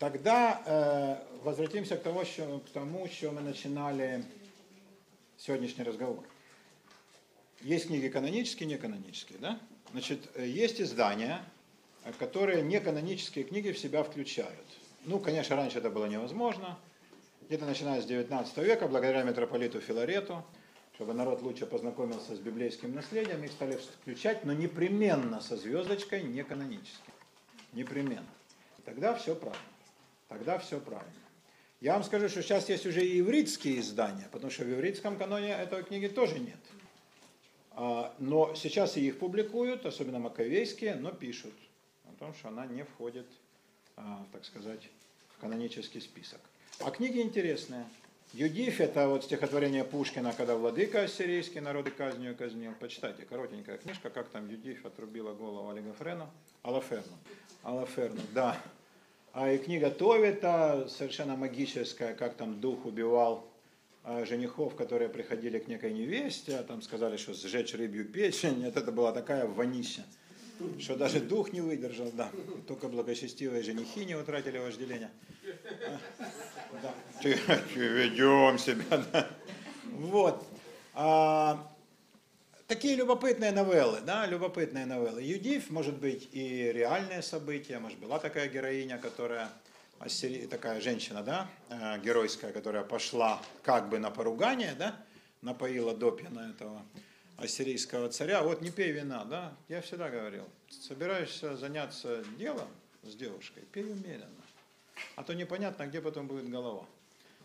Тогда 0.00 0.60
э, 0.66 1.44
возвратимся 1.44 1.96
к 1.96 2.02
тому, 2.02 2.24
что, 2.24 2.58
к 2.58 2.70
тому, 2.70 3.06
с 3.06 3.12
чего 3.12 3.30
мы 3.30 3.40
начинали 3.42 4.24
сегодняшний 5.38 5.84
разговор. 5.84 6.24
Есть 7.60 7.86
книги 7.86 8.08
канонические, 8.08 8.68
не 8.68 8.78
канонические, 8.78 9.38
да? 9.38 9.60
Значит, 9.92 10.28
э, 10.34 10.44
есть 10.44 10.80
издания, 10.80 11.44
э, 12.02 12.12
которые 12.18 12.62
не 12.62 12.80
канонические 12.80 13.44
книги 13.44 13.70
в 13.70 13.78
себя 13.78 14.02
включают. 14.02 14.66
Ну, 15.04 15.20
конечно, 15.20 15.54
раньше 15.54 15.78
это 15.78 15.88
было 15.88 16.06
невозможно. 16.06 16.76
Где-то 17.52 17.66
начиная 17.66 18.00
с 18.00 18.06
19 18.06 18.56
века, 18.64 18.88
благодаря 18.88 19.24
митрополиту 19.24 19.78
Филарету, 19.78 20.42
чтобы 20.94 21.12
народ 21.12 21.42
лучше 21.42 21.66
познакомился 21.66 22.34
с 22.34 22.38
библейским 22.38 22.94
наследием, 22.94 23.44
их 23.44 23.52
стали 23.52 23.76
включать, 23.76 24.46
но 24.46 24.54
непременно 24.54 25.38
со 25.42 25.58
звездочкой 25.58 26.22
не 26.22 26.44
канонически. 26.44 27.10
Непременно. 27.74 28.24
Тогда 28.86 29.14
все 29.14 29.36
правильно. 29.36 29.66
Тогда 30.28 30.58
все 30.60 30.80
правильно. 30.80 31.12
Я 31.82 31.92
вам 31.92 32.04
скажу, 32.04 32.30
что 32.30 32.42
сейчас 32.42 32.70
есть 32.70 32.86
уже 32.86 33.06
и 33.06 33.20
ивритские 33.20 33.80
издания, 33.80 34.30
потому 34.32 34.50
что 34.50 34.64
в 34.64 34.72
ивритском 34.72 35.18
каноне 35.18 35.50
этой 35.50 35.82
книги 35.82 36.06
тоже 36.06 36.38
нет. 36.38 36.60
А, 37.72 38.14
Но 38.18 38.54
сейчас 38.54 38.96
и 38.96 39.06
их 39.06 39.18
публикуют, 39.18 39.84
особенно 39.84 40.18
маковейские, 40.18 40.94
но 40.94 41.12
пишут 41.12 41.52
о 42.06 42.18
том, 42.18 42.32
что 42.32 42.48
она 42.48 42.64
не 42.64 42.84
входит, 42.84 43.26
а, 43.98 44.24
так 44.32 44.46
сказать, 44.46 44.88
в 45.36 45.38
канонический 45.38 46.00
список. 46.00 46.40
А 46.80 46.90
книги 46.90 47.20
интересные. 47.20 47.84
Юдиф– 48.32 48.80
это 48.80 49.08
вот 49.08 49.24
стихотворение 49.24 49.84
Пушкина, 49.84 50.32
когда 50.32 50.56
владыка 50.56 51.02
ассирийский 51.02 51.60
народы 51.60 51.90
казнью 51.90 52.34
казнил. 52.34 52.72
Почитайте, 52.80 53.24
коротенькая 53.24 53.76
книжка, 53.76 54.10
как 54.10 54.28
там 54.30 54.48
Юдиф 54.48 54.84
отрубила 54.86 55.32
голову 55.32 55.68
Олигофрену, 55.68 56.30
Алаферну. 56.62 57.12
Алаферну, 57.62 58.20
да. 58.34 58.60
А 59.32 59.52
и 59.52 59.58
книга 59.58 59.90
Товита, 59.90 60.88
совершенно 60.88 61.36
магическая, 61.36 62.14
как 62.14 62.34
там 62.34 62.60
дух 62.60 62.86
убивал 62.86 63.46
а, 64.02 64.24
женихов, 64.24 64.74
которые 64.74 65.08
приходили 65.08 65.58
к 65.58 65.68
некой 65.68 65.92
невесте, 65.92 66.56
а 66.56 66.64
там 66.64 66.82
сказали, 66.82 67.16
что 67.16 67.34
сжечь 67.34 67.74
рыбью 67.74 68.04
печень, 68.04 68.64
это, 68.66 68.80
это 68.80 68.92
была 68.92 69.12
такая 69.12 69.46
вонища, 69.46 70.04
что 70.78 70.96
даже 70.96 71.20
дух 71.20 71.52
не 71.52 71.60
выдержал, 71.60 72.10
да. 72.12 72.30
Только 72.66 72.88
благочестивые 72.88 73.62
женихи 73.62 74.04
не 74.04 74.14
утратили 74.14 74.58
вожделение. 74.58 75.10
А, 75.86 75.98
да. 76.82 76.94
Ведем 77.74 78.58
себя, 78.58 79.04
да. 79.12 79.28
Вот. 79.84 80.46
А, 80.94 81.72
такие 82.66 82.96
любопытные 82.96 83.52
новеллы, 83.52 84.00
да, 84.00 84.26
любопытные 84.26 84.86
новеллы. 84.86 85.22
Юдив, 85.22 85.70
может 85.70 85.98
быть, 85.98 86.28
и 86.32 86.72
реальные 86.72 87.22
события, 87.22 87.78
может, 87.78 87.98
была 87.98 88.18
такая 88.18 88.48
героиня, 88.48 88.98
которая, 88.98 89.48
такая 90.50 90.80
женщина, 90.80 91.22
да, 91.22 91.48
э, 91.68 92.00
геройская, 92.00 92.52
которая 92.52 92.82
пошла 92.82 93.40
как 93.62 93.88
бы 93.88 93.98
на 93.98 94.10
поругание, 94.10 94.74
да, 94.78 94.96
напоила 95.42 95.94
допьяна 95.94 96.50
этого 96.54 96.82
ассирийского 97.44 98.08
царя. 98.08 98.42
Вот 98.42 98.60
не 98.60 98.70
пей 98.70 98.92
вина, 98.92 99.24
да, 99.24 99.56
я 99.68 99.80
всегда 99.80 100.08
говорил, 100.08 100.48
собираешься 100.68 101.56
заняться 101.56 102.24
делом 102.38 102.68
с 103.02 103.14
девушкой, 103.14 103.62
пей 103.72 103.84
умеренно, 103.84 104.28
а 105.16 105.24
то 105.24 105.34
непонятно, 105.34 105.86
где 105.86 106.00
потом 106.00 106.26
будет 106.26 106.48
голова. 106.48 106.86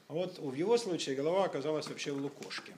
Вот 0.07 0.40
в 0.40 0.53
его 0.53 0.78
случае 0.78 1.15
голова 1.15 1.45
оказалась 1.45 1.88
вообще 1.88 2.11
в 2.11 2.22
лукошке 2.22 2.74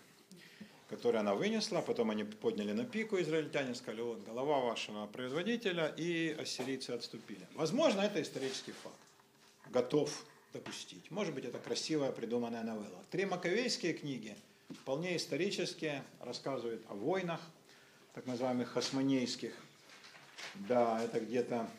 который 0.89 1.19
она 1.19 1.35
вынесла, 1.35 1.81
потом 1.81 2.09
они 2.09 2.23
подняли 2.23 2.71
на 2.71 2.83
пику 2.83 3.19
израильтяне, 3.21 3.75
сказали, 3.75 4.01
вот 4.01 4.23
голова 4.23 4.59
вашего 4.59 5.05
производителя, 5.05 5.93
и 5.95 6.35
ассирийцы 6.39 6.91
отступили. 6.91 7.45
Возможно, 7.53 8.01
это 8.01 8.21
исторический 8.21 8.71
факт. 8.71 8.95
Готов 9.67 10.25
допустить. 10.51 11.11
Может 11.11 11.35
быть, 11.35 11.45
это 11.45 11.59
красивая 11.59 12.11
придуманная 12.11 12.63
новелла. 12.63 13.03
Три 13.11 13.25
маковейские 13.25 13.93
книги, 13.93 14.35
вполне 14.69 15.17
исторические, 15.17 16.03
рассказывают 16.19 16.83
о 16.89 16.95
войнах, 16.95 17.41
так 18.13 18.25
называемых 18.25 18.69
хасмонейских. 18.69 19.53
Да, 20.55 21.01
это 21.03 21.19
где-то 21.19 21.69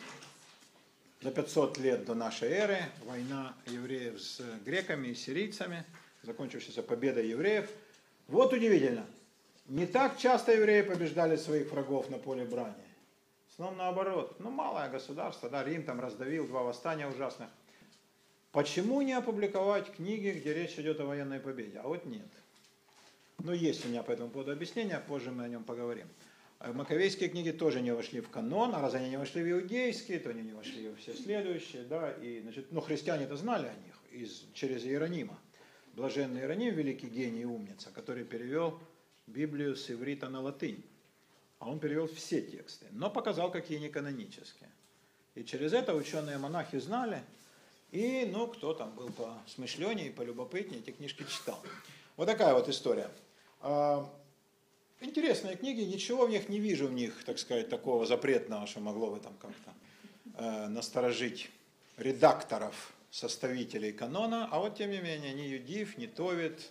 за 1.23 1.31
500 1.31 1.79
лет 1.79 2.05
до 2.05 2.15
нашей 2.15 2.51
эры, 2.51 2.79
война 3.05 3.55
евреев 3.67 4.21
с 4.21 4.41
греками 4.65 5.09
и 5.09 5.15
сирийцами, 5.15 5.85
закончившаяся 6.23 6.83
победой 6.83 7.29
евреев– 7.29 7.71
вот 8.31 8.53
удивительно. 8.53 9.07
Не 9.67 9.87
так 9.87 10.17
часто 10.17 10.53
евреи 10.53 10.83
побеждали 10.83 11.35
своих 11.35 11.73
врагов 11.73 12.09
на 12.11 12.19
поле 12.19 12.45
брани. 12.45 12.75
В 13.59 13.77
наоборот. 13.77 14.37
Ну, 14.39 14.51
малое 14.51 14.89
государство, 14.89 15.51
да, 15.51 15.65
Рим 15.65 15.83
там 15.83 16.01
раздавил, 16.01 16.47
два 16.47 16.63
восстания 16.63 17.09
ужасных. 17.09 17.49
Почему 18.53 19.03
не 19.03 19.15
опубликовать 19.15 19.93
книги, 19.93 20.31
где 20.31 20.55
речь 20.55 20.79
идет 20.79 21.01
о 21.01 21.07
военной 21.07 21.41
победе? 21.41 21.81
А 21.81 21.89
вот 21.89 22.05
нет. 22.05 22.29
Ну, 23.43 23.53
есть 23.53 23.85
у 23.85 23.89
меня 23.89 24.03
по 24.03 24.13
этому 24.13 24.31
поводу 24.31 24.53
объяснение, 24.53 25.03
позже 25.07 25.31
мы 25.31 25.45
о 25.45 25.49
нем 25.49 25.65
поговорим. 25.65 26.07
А 26.59 26.73
маковейские 26.73 27.31
книги 27.31 27.53
тоже 27.53 27.81
не 27.81 27.93
вошли 27.93 28.21
в 28.21 28.29
канон, 28.29 28.75
а 28.75 28.81
раз 28.81 28.95
они 28.95 29.09
не 29.09 29.17
вошли 29.17 29.43
в 29.43 29.51
иудейские, 29.51 30.19
то 30.19 30.31
они 30.31 30.43
не 30.43 30.53
вошли 30.53 30.89
в 30.89 30.97
все 30.97 31.15
следующие, 31.15 31.85
да, 31.85 32.13
и, 32.13 32.41
значит, 32.41 32.71
ну, 32.71 32.81
христиане-то 32.81 33.37
знали 33.37 33.69
о 33.69 33.75
них 33.87 33.99
из, 34.11 34.45
через 34.53 34.85
Иеронима 34.85 35.39
блаженный 35.95 36.41
Иероним, 36.41 36.75
великий 36.75 37.09
гений 37.09 37.43
и 37.43 37.45
умница, 37.45 37.91
который 37.91 38.25
перевел 38.25 38.79
Библию 39.27 39.77
с 39.77 39.91
иврита 39.91 40.29
на 40.29 40.41
латынь. 40.41 40.85
А 41.59 41.69
он 41.69 41.79
перевел 41.79 42.07
все 42.07 42.41
тексты, 42.41 42.87
но 42.91 43.11
показал, 43.11 43.51
какие 43.51 43.79
не 43.79 43.89
канонические. 43.89 44.71
И 45.35 45.45
через 45.45 45.73
это 45.73 45.95
ученые-монахи 45.95 46.79
знали, 46.79 47.23
и, 47.91 48.29
ну, 48.33 48.47
кто 48.47 48.73
там 48.73 48.95
был 48.95 49.11
по 49.11 49.37
смышленнее, 49.47 50.11
по 50.11 50.23
любопытнее, 50.23 50.81
эти 50.81 50.91
книжки 50.91 51.25
читал. 51.29 51.61
Вот 52.17 52.27
такая 52.27 52.55
вот 52.55 52.69
история. 52.69 53.11
А, 53.61 54.09
интересные 55.01 55.57
книги, 55.57 55.83
ничего 55.83 56.27
в 56.27 56.31
них 56.31 56.49
не 56.49 56.59
вижу 56.59 56.89
в 56.89 56.93
них, 56.93 57.25
так 57.25 57.39
сказать, 57.39 57.69
такого 57.69 58.07
запретного, 58.07 58.67
что 58.67 58.81
могло 58.81 59.11
бы 59.11 59.21
там 59.21 59.35
как-то 59.35 59.75
э, 60.39 60.69
насторожить 60.69 61.51
редакторов 61.97 62.93
составителей 63.11 63.93
канона, 63.93 64.49
а 64.51 64.61
вот 64.61 64.77
тем 64.77 64.91
не 64.91 65.01
менее 65.01 65.35
ни 65.35 65.43
Юдив, 65.43 65.99
ни 65.99 66.07
Товит, 66.07 66.71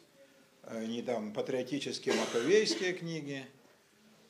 э, 0.64 0.86
ни 0.86 1.02
там 1.02 1.34
патриотические 1.34 2.16
маковейские 2.16 2.94
книги, 2.94 3.45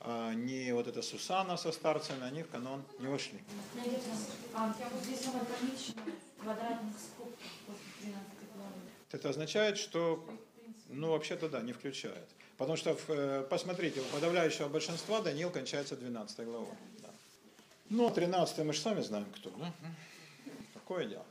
а, 0.02 0.34
ни 0.34 0.72
вот 0.72 0.88
эта 0.88 1.02
Сусана 1.02 1.58
со 1.58 1.72
старцами, 1.72 2.24
они 2.24 2.44
в 2.44 2.50
канон 2.50 2.84
не 3.00 3.08
вошли. 3.08 3.40
Это 9.12 9.30
означает, 9.30 9.78
что, 9.78 10.24
ну, 10.88 11.12
вообще-то 11.12 11.50
да, 11.50 11.62
не 11.62 11.74
включает. 11.74 12.28
Потому 12.60 12.76
что, 12.76 12.98
э, 13.08 13.46
посмотрите, 13.50 14.02
у 14.02 14.04
подавляющего 14.14 14.68
большинства 14.68 15.22
Даниил 15.22 15.50
кончается 15.50 15.96
12 15.96 16.44
главой. 16.46 16.68
Да. 17.02 17.08
Ну, 17.90 18.10
13 18.10 18.66
мы 18.66 18.74
же 18.74 18.82
сами 18.82 19.00
знаем, 19.02 19.26
кто, 19.34 19.50
да? 19.52 19.74
Такое 20.74 21.06
дело. 21.06 21.26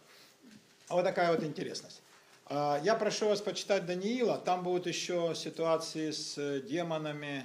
А 0.88 0.94
вот 0.94 1.04
такая 1.04 1.30
вот 1.30 1.44
интересность. 1.44 2.00
А, 2.46 2.80
я 2.82 2.94
прошу 2.94 3.28
вас 3.28 3.42
почитать 3.42 3.84
Даниила, 3.84 4.38
там 4.38 4.64
будут 4.64 4.86
еще 4.86 5.34
ситуации 5.36 6.12
с 6.12 6.38
э, 6.38 6.62
демонами 6.62 7.44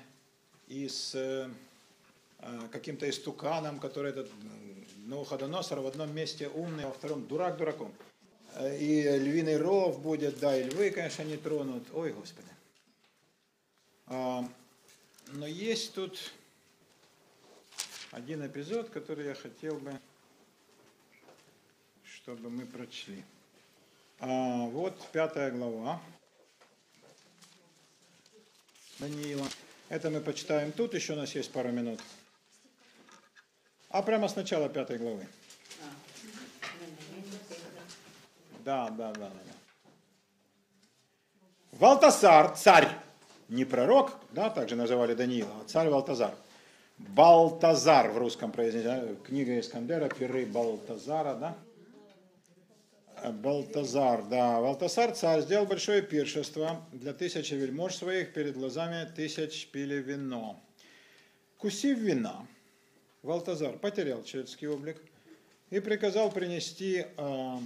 и 0.70 0.88
с 0.88 1.14
э, 1.14 1.50
каким-то 2.72 3.10
истуканом, 3.10 3.82
который 3.82 4.12
этот 4.12 4.30
Новоходоносор 5.08 5.82
в 5.82 5.88
одном 5.88 6.16
месте 6.16 6.48
умный, 6.48 6.86
а 6.86 6.88
во 6.88 6.94
втором 6.94 7.28
дурак 7.28 7.58
дураком. 7.58 7.94
И 8.80 9.02
львиный 9.20 9.58
ров 9.58 10.02
будет, 10.02 10.40
да, 10.40 10.56
и 10.56 10.64
львы, 10.64 10.92
конечно, 10.92 11.24
не 11.24 11.36
тронут. 11.36 11.84
Ой, 11.94 12.14
Господи. 12.14 12.53
Но 14.08 14.50
есть 15.48 15.94
тут 15.94 16.32
один 18.12 18.46
эпизод, 18.46 18.90
который 18.90 19.26
я 19.26 19.36
хотел 19.36 19.78
бы, 19.80 20.00
чтобы 22.04 22.50
мы 22.50 22.66
прочли. 22.66 23.24
А, 24.20 24.68
вот 24.68 24.96
пятая 25.12 25.52
глава 25.52 26.02
Даниила. 29.00 29.48
Это 29.90 30.10
мы 30.10 30.22
почитаем 30.22 30.72
тут, 30.72 30.94
еще 30.94 31.14
у 31.14 31.16
нас 31.18 31.34
есть 31.36 31.52
пару 31.52 31.72
минут. 31.72 32.00
А 33.90 34.02
прямо 34.02 34.28
с 34.28 34.36
начала 34.36 34.70
пятой 34.70 34.98
главы. 34.98 35.28
Да, 38.60 38.90
да, 38.92 39.12
да, 39.12 39.30
да. 39.30 39.54
Валтасар, 41.74 42.56
царь, 42.56 42.90
не 43.54 43.66
пророк, 43.66 44.12
да, 44.32 44.50
также 44.50 44.76
называли 44.76 45.14
Даниила, 45.14 45.54
а 45.62 45.68
царь 45.68 45.88
Валтазар. 45.88 46.34
Балтазар 46.98 48.10
в 48.10 48.18
русском 48.18 48.52
произнесении, 48.52 49.16
книга 49.24 49.60
Искандера, 49.60 50.10
пиры 50.10 50.46
Балтазара, 50.46 51.36
да. 51.36 51.58
Балтазар, 53.30 54.24
да, 54.24 54.60
Балтазар 54.60 55.14
царь 55.14 55.42
сделал 55.42 55.68
большое 55.68 56.02
пиршество 56.02 56.84
для 56.92 57.14
тысячи 57.14 57.54
вельмож 57.54 57.96
своих, 57.96 58.34
перед 58.34 58.56
глазами 58.56 59.08
тысяч 59.16 59.68
пили 59.68 59.96
вино. 59.96 60.60
Кусив 61.60 62.00
вина, 62.00 62.48
Валтазар 63.22 63.78
потерял 63.78 64.24
человеческий 64.24 64.68
облик 64.68 64.98
и 65.70 65.80
приказал 65.80 66.32
принести 66.32 67.06
э, 67.16 67.58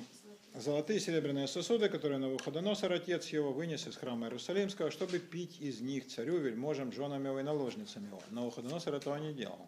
золотые 0.60 0.98
и 0.98 1.00
серебряные 1.00 1.48
сосуды, 1.48 1.90
которые 1.90 2.18
Навуходоносор, 2.20 2.92
отец 2.92 3.28
его, 3.28 3.52
вынес 3.52 3.88
из 3.88 3.96
храма 3.96 4.28
Иерусалимского, 4.28 4.92
чтобы 4.92 5.20
пить 5.20 5.60
из 5.62 5.82
них 5.82 6.08
царю, 6.08 6.38
вельможам, 6.38 6.92
женам 6.92 7.26
его 7.26 7.40
и 7.40 7.44
наложницам 7.44 8.06
его. 8.06 8.20
Навуходоносор 8.30 8.96
этого 8.96 9.16
не 9.18 9.34
делал. 9.34 9.68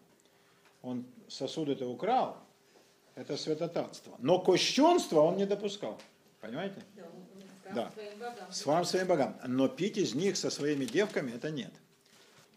Он 0.82 1.04
сосуды-то 1.28 1.86
украл, 1.86 2.38
это 3.14 3.36
святотатство. 3.36 4.14
Но 4.18 4.38
кощунство 4.38 5.20
он 5.20 5.36
не 5.36 5.46
допускал. 5.46 6.00
Понимаете? 6.40 6.82
Да. 7.74 7.92
С 8.50 8.66
вам 8.66 8.84
своим 8.84 9.06
богам. 9.06 9.38
Но 9.46 9.68
пить 9.68 9.98
из 9.98 10.14
них 10.14 10.36
со 10.36 10.50
своими 10.50 10.84
девками 10.84 11.32
это 11.32 11.50
нет. 11.50 11.72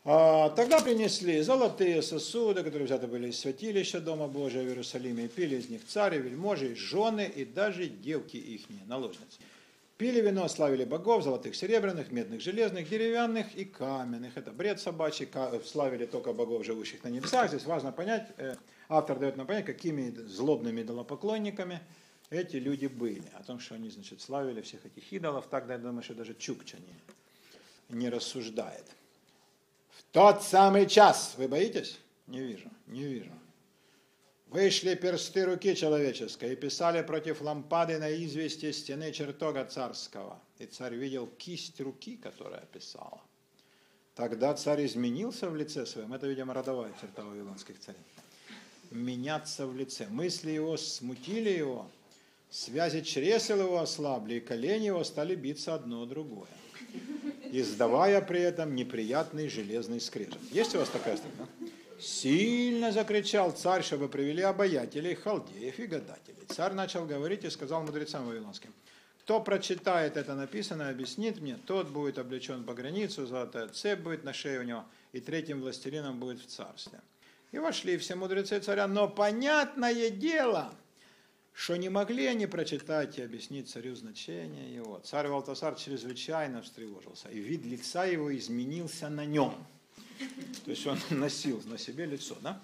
А, 0.05 0.49
тогда 0.49 0.81
принесли 0.81 1.41
золотые 1.41 2.01
сосуды, 2.01 2.63
которые 2.63 2.87
взяты 2.87 3.07
были 3.07 3.29
из 3.29 3.39
святилища 3.39 4.01
Дома 4.01 4.27
Божия 4.27 4.63
в 4.63 4.67
Иерусалиме, 4.67 5.25
и 5.25 5.27
пили 5.29 5.55
из 5.55 5.69
них 5.69 5.85
цари, 5.87 6.17
вельможи, 6.17 6.75
жены 6.75 7.31
и 7.33 7.45
даже 7.45 7.87
девки 7.87 8.35
их, 8.35 8.63
наложницы. 8.87 9.39
Пили 9.97 10.19
вино, 10.19 10.49
славили 10.49 10.83
богов, 10.83 11.23
золотых, 11.23 11.55
серебряных, 11.55 12.11
медных, 12.11 12.41
железных, 12.41 12.89
деревянных 12.89 13.55
и 13.55 13.63
каменных. 13.63 14.35
Это 14.35 14.51
бред 14.51 14.81
собачий, 14.81 15.29
славили 15.63 16.05
только 16.05 16.33
богов, 16.33 16.65
живущих 16.65 17.01
на 17.05 17.07
небесах. 17.07 17.47
Здесь 17.47 17.63
важно 17.63 17.93
понять, 17.93 18.27
э, 18.37 18.55
автор 18.89 19.19
дает 19.19 19.37
нам 19.37 19.47
понять, 19.47 19.65
какими 19.65 20.09
злобными 20.09 20.81
идолопоклонниками 20.81 21.79
эти 22.29 22.57
люди 22.57 22.87
были. 22.87 23.23
О 23.35 23.43
том, 23.43 23.59
что 23.59 23.75
они, 23.75 23.89
значит, 23.89 24.19
славили 24.19 24.59
всех 24.59 24.85
этих 24.85 25.13
идолов, 25.13 25.47
так, 25.47 25.69
я 25.69 25.77
думаю, 25.77 26.03
что 26.03 26.15
даже 26.15 26.33
Чукча 26.33 26.77
не, 27.89 27.97
не 27.97 28.09
рассуждает. 28.09 28.83
Тот 30.13 30.43
самый 30.43 30.87
час, 30.87 31.33
вы 31.37 31.49
боитесь? 31.49 31.99
Не 32.27 32.39
вижу, 32.39 32.69
не 32.87 33.03
вижу. 33.03 33.31
Вышли 34.47 34.95
персты 34.95 35.43
руки 35.43 35.75
человеческой 35.75 36.53
и 36.53 36.55
писали 36.55 37.01
против 37.01 37.41
лампады 37.41 37.97
на 37.97 38.09
извести 38.09 38.71
стены 38.71 39.11
чертога 39.11 39.65
царского. 39.65 40.39
И 40.59 40.65
царь 40.65 40.95
видел 40.95 41.27
кисть 41.27 41.81
руки, 41.81 42.15
которая 42.15 42.63
писала. 42.71 43.19
Тогда 44.15 44.53
царь 44.53 44.85
изменился 44.85 45.49
в 45.49 45.55
лице 45.55 45.85
своем. 45.85 46.13
Это, 46.13 46.27
видимо, 46.27 46.53
родовая 46.53 46.93
черта 47.01 47.23
вавилонских 47.23 47.79
царей 47.79 47.99
меняться 48.93 49.67
в 49.67 49.75
лице. 49.75 50.07
Мысли 50.09 50.51
его 50.51 50.77
смутили 50.77 51.49
его, 51.49 51.87
связи 52.49 53.01
чресел 53.01 53.59
его 53.59 53.79
ослабли, 53.79 54.35
и 54.35 54.39
колени 54.39 54.85
его 54.85 55.03
стали 55.03 55.35
биться 55.35 55.73
одно 55.73 56.05
другое. 56.05 56.47
Издавая 57.61 58.21
при 58.21 58.41
этом 58.41 58.75
неприятный 58.75 59.47
железный 59.47 60.01
скрежет. 60.01 60.39
Есть 60.51 60.75
у 60.75 60.79
вас 60.79 60.89
такая 60.89 61.17
сторона? 61.17 61.47
Сильно 61.99 62.91
закричал 62.91 63.51
царь, 63.51 63.83
чтобы 63.83 64.09
привели 64.09 64.41
обаятелей, 64.41 65.15
халдеев 65.15 65.79
и 65.79 65.85
гадателей. 65.85 66.45
Царь 66.49 66.73
начал 66.73 67.05
говорить 67.05 67.43
и 67.45 67.49
сказал 67.49 67.83
мудрецам 67.83 68.25
вавилонским, 68.25 68.73
кто 69.19 69.39
прочитает 69.39 70.17
это 70.17 70.35
написанное, 70.35 70.89
объяснит 70.89 71.39
мне, 71.39 71.57
тот 71.65 71.87
будет 71.87 72.17
облечен 72.17 72.65
по 72.65 72.73
границу, 72.73 73.25
золотая 73.25 73.69
цепь 73.69 74.01
будет 74.01 74.25
на 74.25 74.33
шее 74.33 74.59
у 74.59 74.63
него, 74.63 74.85
и 75.13 75.21
третьим 75.21 75.61
властелином 75.61 76.19
будет 76.19 76.41
в 76.41 76.47
царстве. 76.47 76.99
И 77.53 77.59
вошли 77.59 77.97
все 77.97 78.15
мудрецы 78.15 78.59
царя, 78.59 78.87
но 78.87 79.07
понятное 79.07 80.09
дело, 80.09 80.73
что 81.53 81.75
не 81.77 81.89
могли 81.89 82.25
они 82.25 82.47
прочитать 82.47 83.19
и 83.19 83.21
объяснить 83.21 83.69
царю 83.69 83.95
значение 83.95 84.73
его. 84.73 84.99
Царь 84.99 85.27
Валтасар 85.27 85.75
чрезвычайно 85.75 86.61
встревожился, 86.61 87.29
и 87.29 87.39
вид 87.39 87.63
лица 87.63 88.05
его 88.05 88.35
изменился 88.35 89.09
на 89.09 89.25
нем. 89.25 89.55
То 90.65 90.71
есть 90.71 90.85
он 90.87 90.97
носил 91.11 91.61
на 91.65 91.77
себе 91.77 92.05
лицо, 92.05 92.35
да? 92.41 92.61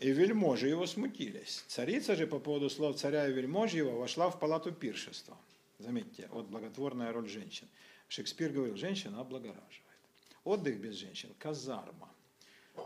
И 0.00 0.12
вельможи 0.12 0.68
его 0.68 0.86
смутились. 0.86 1.64
Царица 1.66 2.14
же 2.14 2.26
по 2.26 2.38
поводу 2.38 2.70
слов 2.70 2.96
царя 2.96 3.26
и 3.26 3.32
вельможи 3.32 3.78
его 3.78 3.98
вошла 3.98 4.30
в 4.30 4.38
палату 4.38 4.70
пиршества. 4.70 5.36
Заметьте, 5.78 6.28
вот 6.30 6.46
благотворная 6.46 7.12
роль 7.12 7.28
женщин. 7.28 7.66
Шекспир 8.08 8.50
говорил, 8.50 8.76
женщина 8.76 9.20
облагораживает. 9.20 9.64
Отдых 10.44 10.78
без 10.78 10.94
женщин– 10.94 11.30
казарма. 11.38 12.08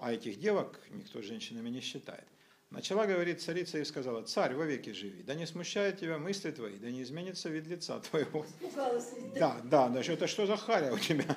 А 0.00 0.12
этих 0.12 0.40
девок 0.40 0.80
никто 0.90 1.20
женщинами 1.20 1.68
не 1.68 1.80
считает. 1.80 2.26
Начала 2.72 3.06
говорить 3.06 3.42
царица 3.42 3.78
и 3.78 3.84
сказала, 3.84 4.22
царь, 4.22 4.54
вовеки 4.54 4.90
живи, 4.90 5.22
да 5.22 5.34
не 5.34 5.46
смущают 5.46 6.00
тебя 6.00 6.16
мысли 6.16 6.50
твои, 6.50 6.76
да 6.76 6.90
не 6.90 7.02
изменится 7.02 7.50
вид 7.50 7.66
лица 7.66 8.00
твоего. 8.00 8.46
Да, 9.38 9.60
да, 9.64 9.88
да, 9.90 10.02
что 10.02 10.12
это 10.12 10.26
что 10.26 10.46
за 10.46 10.56
харя 10.56 10.90
у 10.92 10.98
тебя? 10.98 11.36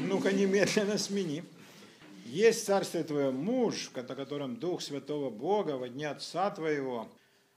Ну-ка 0.00 0.30
немедленно 0.30 0.98
смени. 0.98 1.42
Есть 2.26 2.66
царствие 2.66 3.02
твое 3.02 3.30
муж, 3.30 3.90
на 3.94 4.14
котором 4.14 4.56
Дух 4.56 4.82
Святого 4.82 5.30
Бога 5.30 5.72
во 5.72 5.88
дне 5.88 6.08
Отца 6.10 6.50
твоего, 6.50 7.08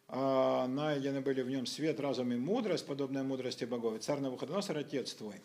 а, 0.07 0.67
найдены 0.67 1.19
были 1.19 1.41
в 1.41 1.49
нем 1.49 1.65
свет, 1.65 1.99
разум 1.99 2.31
и 2.31 2.37
мудрость, 2.37 2.85
подобная 2.85 3.23
мудрости 3.23 3.65
богов. 3.65 3.97
И 3.97 3.99
царь 3.99 4.19
Навуходоносор, 4.19 4.77
отец 4.77 5.13
твой, 5.13 5.35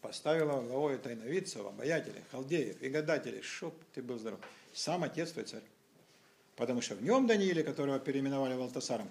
поставила 0.00 0.60
главой 0.62 0.98
тайновидцев, 0.98 1.66
обаятелей, 1.66 2.22
халдеев 2.30 2.80
и 2.80 2.88
гадателей, 2.88 3.42
чтоб 3.42 3.74
ты 3.94 4.02
был 4.02 4.16
здоров. 4.18 4.38
Сам 4.72 5.02
отец 5.02 5.32
твой 5.32 5.44
царь. 5.44 5.62
Потому 6.56 6.80
что 6.80 6.94
в 6.94 7.02
нем 7.02 7.26
Данииле, 7.26 7.62
которого 7.62 7.98
переименовали 7.98 8.54
Валтасаром, 8.54 9.08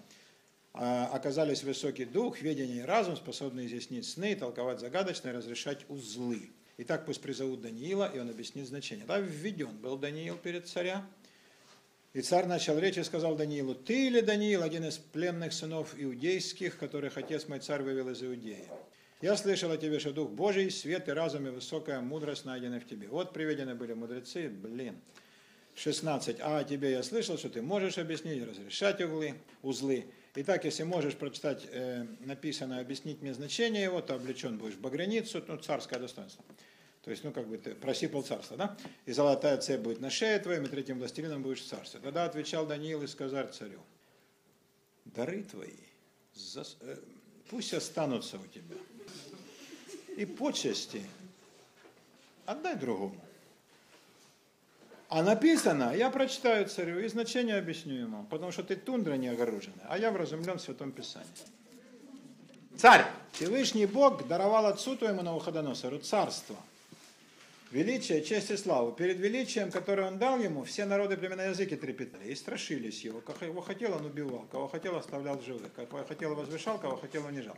а, 0.74 1.08
оказались 1.14 1.64
высокий 1.64 2.06
дух, 2.06 2.42
ведение 2.42 2.80
и 2.80 2.82
разум, 2.82 3.16
способные 3.16 3.68
изъяснить 3.68 4.06
сны, 4.06 4.36
толковать 4.36 4.80
загадочно 4.80 5.30
и 5.30 5.32
разрешать 5.32 5.86
узлы. 5.88 6.50
Итак, 6.78 7.06
пусть 7.06 7.22
призовут 7.22 7.62
Даниила, 7.62 8.12
и 8.14 8.20
он 8.20 8.30
объяснит 8.30 8.68
значение. 8.68 9.06
Да, 9.06 9.20
введен 9.20 9.78
был 9.78 9.98
Даниил 9.98 10.36
перед 10.36 10.68
царя. 10.68 11.06
И 12.14 12.22
царь 12.22 12.46
начал 12.46 12.78
речь 12.80 12.98
и 12.98 13.04
сказал 13.04 13.36
Даниилу, 13.36 13.76
ты 13.76 14.10
ли 14.10 14.22
Даниил, 14.22 14.64
один 14.64 14.86
из 14.86 14.98
пленных 14.98 15.54
сынов 15.54 15.94
иудейских, 15.98 16.78
которых 16.78 17.18
отец 17.18 17.48
мой 17.48 17.60
царь 17.60 17.84
вывел 17.84 18.10
из 18.10 18.24
Иудеи? 18.24 18.66
Я 19.22 19.38
слышал 19.38 19.72
о 19.72 19.78
тебе, 19.78 20.00
что 20.00 20.12
Дух 20.12 20.30
Божий, 20.32 20.70
свет 20.72 21.08
и 21.08 21.12
разум 21.12 21.48
и 21.48 21.50
высокая 21.50 22.02
мудрость 22.02 22.46
найдены 22.46 22.80
в 22.80 22.86
тебе. 22.86 23.08
Вот 23.08 23.34
приведены 23.34 23.76
были 23.76 23.94
мудрецы, 23.94 24.50
блин. 24.50 25.00
16. 25.76 26.38
А 26.40 26.60
о 26.60 26.64
тебе 26.64 26.92
я 26.92 27.04
слышал, 27.04 27.38
что 27.38 27.50
ты 27.50 27.62
можешь 27.62 27.98
объяснить, 27.98 28.44
разрешать 28.44 29.02
углы, 29.02 29.36
узлы. 29.62 30.06
Итак, 30.36 30.66
если 30.66 30.84
можешь 30.84 31.16
прочитать 31.16 31.66
э, 31.70 32.06
написанное, 32.22 32.82
объяснить 32.82 33.22
мне 33.22 33.34
значение 33.34 33.84
его, 33.84 34.02
то 34.02 34.16
облечен 34.16 34.58
будешь 34.58 34.76
в 34.76 34.82
багряницу, 34.82 35.44
ну, 35.48 35.58
царское 35.58 36.00
достоинство. 36.00 36.44
То 37.04 37.12
есть, 37.12 37.24
ну, 37.24 37.32
как 37.32 37.48
бы 37.48 37.58
ты 37.58 37.76
просипал 37.76 38.24
царство, 38.24 38.58
да? 38.58 38.78
И 39.06 39.12
золотая 39.12 39.58
цепь 39.58 39.82
будет 39.82 40.02
на 40.02 40.10
шее 40.10 40.40
твоем, 40.40 40.66
и 40.66 40.68
третьим 40.68 40.98
властелином 40.98 41.44
будешь 41.44 41.62
в 41.62 41.68
царстве. 41.68 42.00
Тогда 42.00 42.26
отвечал 42.26 42.66
Даниил 42.66 43.04
и 43.04 43.08
сказал 43.08 43.48
царю, 43.48 43.80
дары 45.06 45.44
твои 45.44 45.70
зас... 46.34 46.78
э, 46.82 46.98
пусть 47.50 47.74
останутся 47.74 48.38
у 48.38 48.48
тебя. 48.48 48.76
И 50.18 50.26
почести 50.26 51.04
отдай 52.46 52.76
другому. 52.76 53.25
А 55.08 55.22
написано, 55.22 55.96
я 55.96 56.10
прочитаю 56.10 56.68
царю 56.68 57.00
и 57.00 57.08
значение 57.08 57.58
объясню 57.58 57.94
ему, 57.94 58.26
потому 58.30 58.52
что 58.52 58.64
ты 58.64 58.76
тундра 58.76 59.14
не 59.14 59.28
огорожена, 59.28 59.84
а 59.88 59.98
я 60.00 60.12
вразумлен 60.12 60.58
в 60.58 60.62
Святом 60.62 60.92
Писании. 60.92 61.30
Царь, 62.76 63.06
Всевышний 63.32 63.86
Бог 63.86 64.28
даровал 64.28 64.66
отцу 64.66 64.98
твоему 64.98 65.22
Навуходоносору 65.22 66.00
царство, 66.00 66.58
величие, 67.72 68.24
честь 68.24 68.52
и 68.52 68.58
славу. 68.58 68.92
Перед 68.92 69.18
величием, 69.18 69.72
которое 69.72 70.08
он 70.08 70.18
дал 70.18 70.40
ему, 70.40 70.64
все 70.64 70.86
народы 70.86 71.18
племена 71.18 71.46
языки 71.46 71.76
трепетали 71.76 72.32
и 72.32 72.36
страшились 72.36 73.04
его. 73.04 73.22
Кого 73.22 73.62
хотел, 73.62 73.94
он 73.94 74.06
убивал, 74.06 74.46
кого 74.52 74.68
хотел, 74.68 74.98
оставлял 74.98 75.42
живых, 75.42 75.72
кого 75.74 76.04
хотел, 76.04 76.36
возвышал, 76.36 76.78
кого 76.80 76.98
хотел, 76.98 77.26
унижал. 77.26 77.58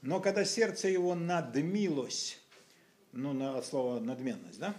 Но 0.00 0.20
когда 0.20 0.44
сердце 0.44 0.88
его 0.88 1.14
надмилось, 1.14 2.38
ну, 3.12 3.56
от 3.56 3.66
слова 3.66 4.00
надменность, 4.00 4.58
да, 4.58 4.74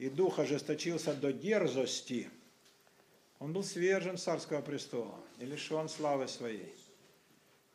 и 0.00 0.08
дух 0.08 0.38
ожесточился 0.38 1.12
до 1.12 1.30
дерзости, 1.30 2.30
он 3.38 3.52
был 3.52 3.62
свержен 3.62 4.16
с 4.16 4.22
царского 4.22 4.62
престола 4.62 5.20
и 5.38 5.44
лишен 5.44 5.90
славы 5.90 6.26
своей. 6.26 6.74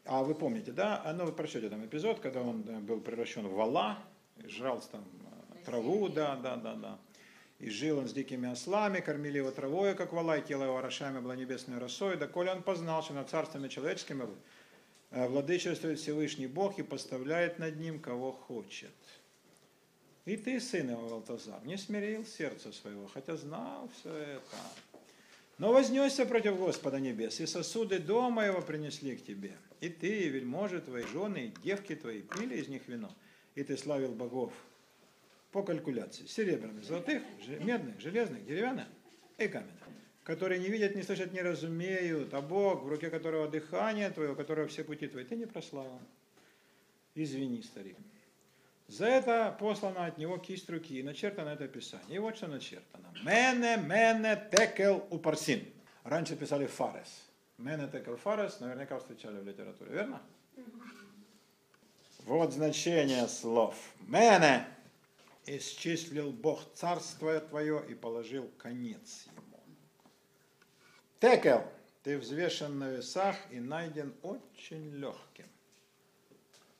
А 0.06 0.24
вы 0.24 0.34
помните, 0.34 0.72
да? 0.72 1.04
А 1.06 1.14
ну, 1.14 1.26
вы 1.26 1.32
прочтете 1.32 1.70
там 1.70 1.86
эпизод, 1.86 2.20
когда 2.22 2.42
он 2.42 2.64
был 2.84 3.00
превращен 3.00 3.48
в 3.48 3.54
вала, 3.54 4.00
жрал 4.48 4.82
там 4.92 5.06
э, 5.54 5.66
траву, 5.66 6.10
да, 6.10 6.36
да, 6.36 6.56
да, 6.56 6.74
да. 6.74 7.00
И 7.60 7.70
жил 7.70 8.00
он 8.00 8.08
с 8.08 8.14
дикими 8.14 8.52
ослами, 8.52 9.02
кормили 9.02 9.38
его 9.38 9.52
травой, 9.52 9.94
как 9.94 10.12
вала, 10.12 10.40
и 10.40 10.44
тело 10.44 10.64
его 10.64 10.78
орошаемо 10.78 11.22
было 11.22 11.34
небесной 11.34 11.78
росой, 11.78 12.18
коли 12.28 12.50
он 12.50 12.64
познал, 12.64 13.04
что 13.04 13.14
над 13.14 13.30
царствами 13.30 13.68
человеческими 13.68 14.28
э, 15.12 15.28
владычествует 15.28 16.00
Всевышний 16.00 16.48
Бог 16.48 16.80
и 16.80 16.84
поставляет 16.84 17.60
над 17.60 17.80
ним, 17.80 18.00
кого 18.00 18.32
хочет. 18.32 18.92
И 20.26 20.38
ты, 20.38 20.60
сын 20.60 20.90
его, 20.90 21.08
Валтазар, 21.08 21.64
не 21.66 21.78
смирил 21.78 22.26
сердце 22.26 22.72
своего, 22.72 23.08
хотя 23.08 23.38
знал 23.38 23.90
все 24.00 24.12
это. 24.12 24.58
Но 25.60 25.72
вознесся 25.72 26.26
против 26.26 26.58
Господа 26.58 27.00
небес, 27.00 27.40
и 27.40 27.46
сосуды 27.46 28.00
дома 28.00 28.46
его 28.46 28.62
принесли 28.62 29.16
к 29.16 29.24
тебе. 29.24 29.54
И 29.82 29.90
ты, 29.90 30.24
и 30.24 30.30
вельможи 30.30 30.82
твои, 30.82 31.04
жены, 31.04 31.46
и 31.46 31.62
девки 31.64 31.96
твои 31.96 32.22
пили 32.22 32.58
из 32.58 32.68
них 32.68 32.88
вино. 32.88 33.16
И 33.54 33.64
ты 33.64 33.78
славил 33.78 34.14
богов 34.14 34.52
по 35.52 35.64
калькуляции. 35.64 36.26
Серебряных, 36.26 36.84
золотых, 36.84 37.24
медных, 37.60 38.02
железных, 38.02 38.46
деревянных 38.46 38.88
и 39.38 39.48
каменных. 39.48 39.72
Которые 40.24 40.60
не 40.60 40.70
видят, 40.70 40.96
не 40.96 41.04
слышат, 41.04 41.32
не 41.32 41.42
разумеют. 41.42 42.34
А 42.34 42.42
Бог, 42.42 42.84
в 42.84 42.88
руке 42.90 43.12
которого 43.12 43.48
дыхание 43.48 44.10
твое, 44.10 44.32
у 44.32 44.36
которого 44.36 44.68
все 44.68 44.84
пути 44.84 45.08
твои, 45.08 45.24
ты 45.24 45.36
не 45.36 45.46
прославил. 45.46 46.02
Извини, 47.14 47.62
старик. 47.62 47.96
За 48.88 49.08
это 49.08 49.56
послана 49.60 50.06
от 50.06 50.18
него 50.18 50.38
кисть 50.38 50.70
руки 50.70 51.00
и 51.00 51.04
начертано 51.04 51.50
это 51.50 51.68
писание. 51.68 52.18
И 52.18 52.20
вот 52.20 52.38
что 52.38 52.48
начертано. 52.48 53.12
Мене, 53.24 53.78
мене, 53.78 54.50
текел, 54.52 55.08
упарсин. 55.10 55.66
Раньше 56.04 56.36
писали 56.36 56.68
фарес. 56.68 57.26
Мене, 57.58 57.88
текел, 57.88 58.16
фарес, 58.18 58.60
наверняка 58.60 59.00
встречали 59.00 59.40
в 59.40 59.48
литературе, 59.48 59.92
верно? 59.92 60.22
Вот 62.26 62.54
значение 62.54 63.28
слов. 63.28 63.76
Мене 64.02 64.68
исчислил 65.48 66.32
Бог 66.32 66.62
царство 66.74 67.40
твое 67.40 67.84
и 67.90 67.96
положил 67.96 68.52
конец 68.58 69.28
ему. 69.36 69.64
Текел, 71.20 71.64
ты 72.04 72.20
взвешен 72.20 72.78
на 72.78 72.90
весах 72.90 73.36
и 73.50 73.60
найден 73.60 74.14
очень 74.22 74.92
легким. 74.92 75.48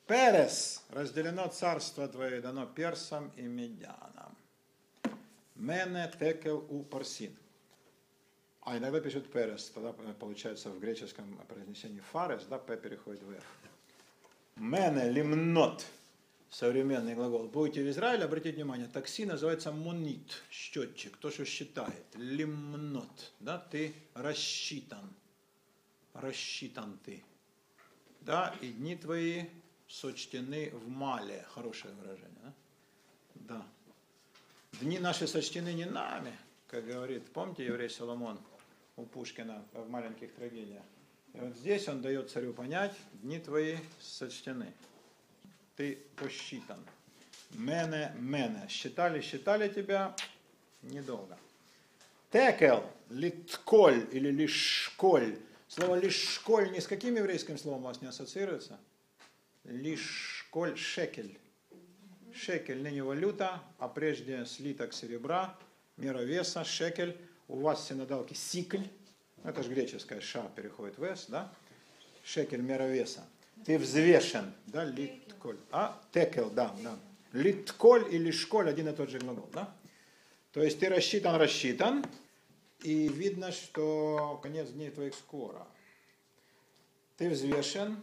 Перес, 0.06 0.84
разделено 0.90 1.48
царство 1.48 2.06
твое, 2.06 2.40
дано 2.40 2.66
персам 2.66 3.32
и 3.36 3.42
медянам. 3.42 4.36
Мене 5.56 6.12
текел 6.18 6.64
у 6.70 6.84
парсин. 6.84 7.36
А 8.60 8.78
иногда 8.78 9.00
пишут 9.00 9.32
перес, 9.32 9.70
тогда 9.70 9.92
получается 9.92 10.70
в 10.70 10.78
греческом 10.78 11.36
произнесении 11.48 12.00
фарес, 12.00 12.44
да, 12.44 12.58
п 12.58 12.76
переходит 12.76 13.22
в 13.22 13.32
f. 13.32 13.44
Мене 14.54 15.10
лимнот, 15.10 15.84
современный 16.50 17.14
глагол. 17.14 17.48
Будете 17.48 17.82
в 17.82 17.90
Израиле, 17.90 18.24
обратите 18.24 18.54
внимание, 18.54 18.86
такси 18.86 19.24
называется 19.24 19.72
монит, 19.72 20.42
счетчик, 20.50 21.16
то, 21.16 21.30
что 21.30 21.44
считает. 21.44 22.06
Лимнот, 22.14 23.32
да, 23.40 23.58
ты 23.58 23.92
рассчитан, 24.14 25.12
рассчитан 26.14 26.98
ты. 27.04 27.24
Да, 28.20 28.54
и 28.60 28.68
дни 28.68 28.96
твои 28.96 29.46
сочтены 29.88 30.70
в 30.72 30.88
мале. 30.88 31.44
Хорошее 31.50 31.94
выражение. 31.94 32.52
Да? 33.34 33.56
да. 33.56 33.66
Дни 34.80 34.98
наши 34.98 35.26
сочтены 35.26 35.72
не 35.72 35.84
нами, 35.84 36.36
как 36.68 36.86
говорит, 36.86 37.24
помните 37.32 37.64
еврей 37.64 37.88
Соломон 37.88 38.38
у 38.96 39.04
Пушкина 39.04 39.64
в 39.72 39.88
маленьких 39.88 40.34
трагедиях. 40.34 40.82
И 41.34 41.38
вот 41.38 41.54
здесь 41.56 41.86
он 41.88 42.02
дает 42.02 42.30
царю 42.30 42.52
понять, 42.52 42.94
дни 43.22 43.38
твои 43.38 43.76
сочтены. 44.00 44.72
Ты 45.76 45.98
посчитан. 46.16 46.78
Мене, 47.50 48.12
мене. 48.18 48.66
Считали, 48.68 49.20
считали 49.20 49.68
тебя 49.68 50.16
недолго. 50.82 51.38
Текел, 52.30 52.90
литколь 53.10 54.08
или 54.12 54.30
лишколь. 54.30 55.38
Слово 55.68 55.96
лишколь 55.96 56.72
ни 56.72 56.80
с 56.80 56.86
каким 56.86 57.16
еврейским 57.16 57.58
словом 57.58 57.80
у 57.80 57.86
вас 57.86 58.00
не 58.00 58.08
ассоциируется? 58.08 58.78
Лишколь, 59.68 60.76
шекель. 60.76 61.38
Шекель 62.32 62.82
ныне 62.82 63.02
валюта, 63.02 63.62
а 63.78 63.88
прежде 63.88 64.44
слиток 64.46 64.92
серебра, 64.92 65.56
мера 65.96 66.20
веса, 66.20 66.64
шекель. 66.64 67.16
У 67.48 67.60
вас 67.60 67.80
в 67.80 67.88
синодалке 67.88 68.34
сикль, 68.34 68.82
это 69.44 69.62
же 69.62 69.70
греческое 69.72 70.20
ша 70.20 70.42
переходит 70.54 70.98
в 70.98 71.04
с, 71.04 71.26
да? 71.26 71.52
Шекель, 72.24 72.60
мера 72.60 72.84
веса. 72.84 73.24
Ты 73.64 73.78
взвешен, 73.78 74.52
да, 74.66 74.84
литколь. 74.84 75.58
А, 75.70 76.00
текел, 76.12 76.50
да, 76.50 76.74
да. 76.82 76.98
Литколь 77.32 78.12
или 78.14 78.30
школь 78.30 78.68
один 78.68 78.88
и 78.88 78.92
тот 78.92 79.10
же 79.10 79.18
глагол, 79.18 79.48
да? 79.52 79.74
То 80.52 80.62
есть 80.62 80.78
ты 80.78 80.88
рассчитан, 80.88 81.36
рассчитан, 81.40 82.04
и 82.82 83.08
видно, 83.08 83.52
что 83.52 84.38
конец 84.42 84.70
дней 84.70 84.90
твоих 84.90 85.14
скоро. 85.14 85.66
Ты 87.16 87.30
взвешен, 87.30 87.98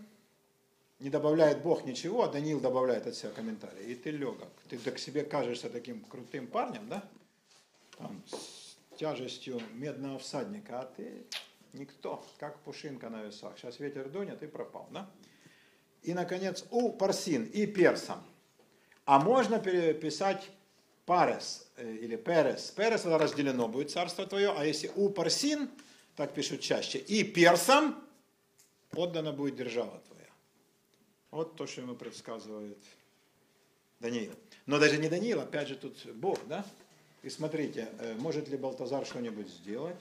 не 0.99 1.09
добавляет 1.09 1.61
Бог 1.61 1.85
ничего, 1.85 2.23
а 2.23 2.27
Даниил 2.29 2.59
добавляет 2.59 3.07
от 3.07 3.15
себя 3.15 3.31
комментарий. 3.31 3.91
И 3.91 3.95
ты 3.95 4.11
легок. 4.11 4.49
Ты 4.69 4.77
к 4.77 4.99
себе 4.99 5.23
кажешься 5.23 5.69
таким 5.69 6.03
крутым 6.05 6.47
парнем, 6.47 6.87
да? 6.87 7.03
Там, 7.97 8.23
с 8.27 8.77
тяжестью 8.97 9.61
медного 9.73 10.19
всадника, 10.19 10.81
а 10.81 10.85
ты 10.85 11.25
никто, 11.73 12.23
как 12.37 12.59
пушинка 12.59 13.09
на 13.09 13.23
весах. 13.23 13.57
Сейчас 13.57 13.79
ветер 13.79 14.09
дунет 14.09 14.41
и 14.43 14.47
пропал, 14.47 14.87
да? 14.91 15.09
И, 16.03 16.13
наконец, 16.13 16.65
у 16.69 16.91
парсин 16.91 17.45
и 17.45 17.65
персам. 17.65 18.23
А 19.05 19.19
можно 19.19 19.59
переписать 19.59 20.49
парес 21.05 21.67
э, 21.77 21.95
или 21.95 22.15
перес. 22.15 22.71
Перес 22.71 23.01
это 23.01 23.17
разделено 23.17 23.67
будет 23.67 23.91
царство 23.91 24.25
твое, 24.25 24.53
а 24.55 24.65
если 24.65 24.91
у 24.95 25.09
парсин, 25.09 25.69
так 26.15 26.33
пишут 26.33 26.61
чаще, 26.61 26.99
и 26.99 27.23
персам 27.23 28.01
отдана 28.93 29.31
будет 29.31 29.55
держава 29.55 29.99
твоя. 30.07 30.12
Вот 31.33 31.55
то, 31.55 31.65
что 31.65 31.81
ему 31.81 31.95
предсказывает 31.95 32.77
Даниил. 33.99 34.35
Но 34.67 34.77
даже 34.77 34.99
не 34.99 35.09
Даниил, 35.09 35.41
опять 35.41 35.67
же 35.67 35.75
тут 35.75 36.05
Бог, 36.13 36.37
да? 36.47 36.63
И 37.23 37.29
смотрите, 37.31 37.89
э, 37.97 38.13
может 38.19 38.49
ли 38.49 38.55
Балтазар 38.55 39.03
что-нибудь 39.03 39.47
сделать? 39.47 39.99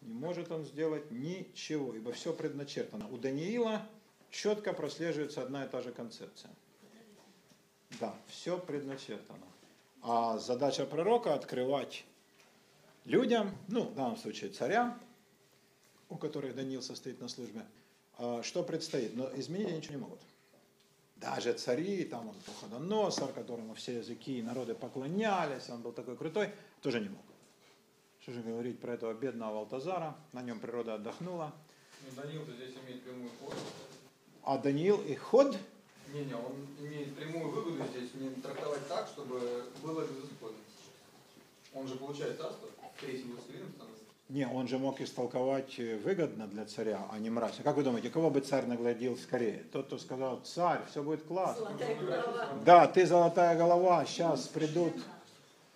Не 0.00 0.14
может 0.14 0.50
он 0.50 0.64
сделать 0.64 1.10
ничего, 1.10 1.94
ибо 1.94 2.12
все 2.12 2.32
предначертано. 2.32 3.06
У 3.10 3.18
Даниила 3.18 3.86
четко 4.30 4.72
прослеживается 4.72 5.42
одна 5.42 5.66
и 5.66 5.68
та 5.68 5.82
же 5.82 5.92
концепция. 5.92 6.50
Да, 8.00 8.14
все 8.28 8.56
предначертано. 8.56 9.46
А 10.00 10.38
задача 10.38 10.86
пророка 10.86 11.34
открывать 11.34 12.06
людям, 13.04 13.54
ну, 13.68 13.82
в 13.82 13.94
данном 13.94 14.16
случае 14.16 14.48
царям, 14.48 14.98
у 16.08 16.16
которых 16.16 16.54
Даниил 16.54 16.80
состоит 16.80 17.20
на 17.20 17.28
службе, 17.28 17.66
а, 18.16 18.42
что 18.42 18.62
предстоит. 18.62 19.14
Но 19.14 19.30
изменить 19.36 19.68
они 19.68 19.76
ничего 19.76 19.94
не 19.96 20.00
могут. 20.00 20.20
Даже 21.16 21.52
цари, 21.54 22.04
там 22.04 22.28
он 22.28 22.34
Пуходоносор, 22.46 23.32
которому 23.32 23.74
все 23.74 23.98
языки 23.98 24.38
и 24.38 24.42
народы 24.42 24.74
поклонялись, 24.74 25.68
он 25.70 25.80
был 25.80 25.92
такой 25.92 26.16
крутой, 26.16 26.50
тоже 26.82 27.00
не 27.00 27.08
мог. 27.08 27.22
Что 28.20 28.32
же 28.32 28.42
говорить 28.42 28.80
про 28.80 28.94
этого 28.94 29.12
бедного 29.14 29.54
Валтазара, 29.54 30.16
на 30.32 30.42
нем 30.42 30.58
природа 30.58 30.94
отдохнула. 30.94 31.54
Ну, 32.02 32.22
Даниил-то 32.22 32.52
здесь 32.52 32.74
имеет 32.84 33.02
прямую 33.02 33.30
ход. 33.40 33.54
А 34.42 34.58
Даниил 34.58 35.00
и 35.02 35.14
ход 35.14 35.56
Не-не, 36.12 36.34
он 36.34 36.66
имеет 36.80 37.14
прямую 37.16 37.50
выгоду 37.50 37.84
здесь 37.86 38.12
не 38.14 38.30
трактовать 38.40 38.86
так, 38.88 39.08
чтобы 39.08 39.70
было 39.82 40.02
безысходно. 40.02 40.58
Он 41.74 41.88
же 41.88 41.96
получает 41.96 42.38
царство, 42.38 42.68
третьим 43.00 43.32
властелином 43.32 43.72
становится. 43.72 44.03
Не, 44.30 44.46
он 44.48 44.68
же 44.68 44.78
мог 44.78 45.00
истолковать 45.02 45.78
э, 45.78 45.98
выгодно 45.98 46.46
для 46.46 46.64
царя, 46.64 47.06
а 47.12 47.18
не 47.18 47.28
мразь. 47.28 47.60
А 47.60 47.62
как 47.62 47.76
вы 47.76 47.82
думаете, 47.82 48.08
кого 48.08 48.30
бы 48.30 48.40
царь 48.40 48.64
нагладил 48.64 49.18
скорее? 49.18 49.64
Тот, 49.70 49.86
кто 49.86 49.98
сказал, 49.98 50.40
царь, 50.44 50.80
все 50.90 51.02
будет 51.02 51.24
классно. 51.24 51.70
Да, 52.64 52.86
ты 52.86 53.06
золотая 53.06 53.56
голова, 53.56 54.06
сейчас 54.06 54.48
придут, 54.48 54.94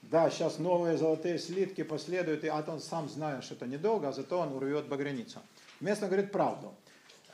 да, 0.00 0.30
сейчас 0.30 0.58
новые 0.58 0.96
золотые 0.96 1.38
слитки 1.38 1.82
последуют, 1.82 2.42
и 2.42 2.48
а 2.48 2.64
он 2.66 2.80
сам 2.80 3.10
знает, 3.10 3.44
что 3.44 3.54
это 3.54 3.66
недолго, 3.66 4.08
а 4.08 4.12
зато 4.12 4.38
он 4.38 4.54
урвет 4.54 4.88
багряницу. 4.88 5.40
Вместо 5.80 6.06
говорит 6.06 6.32
правду. 6.32 6.72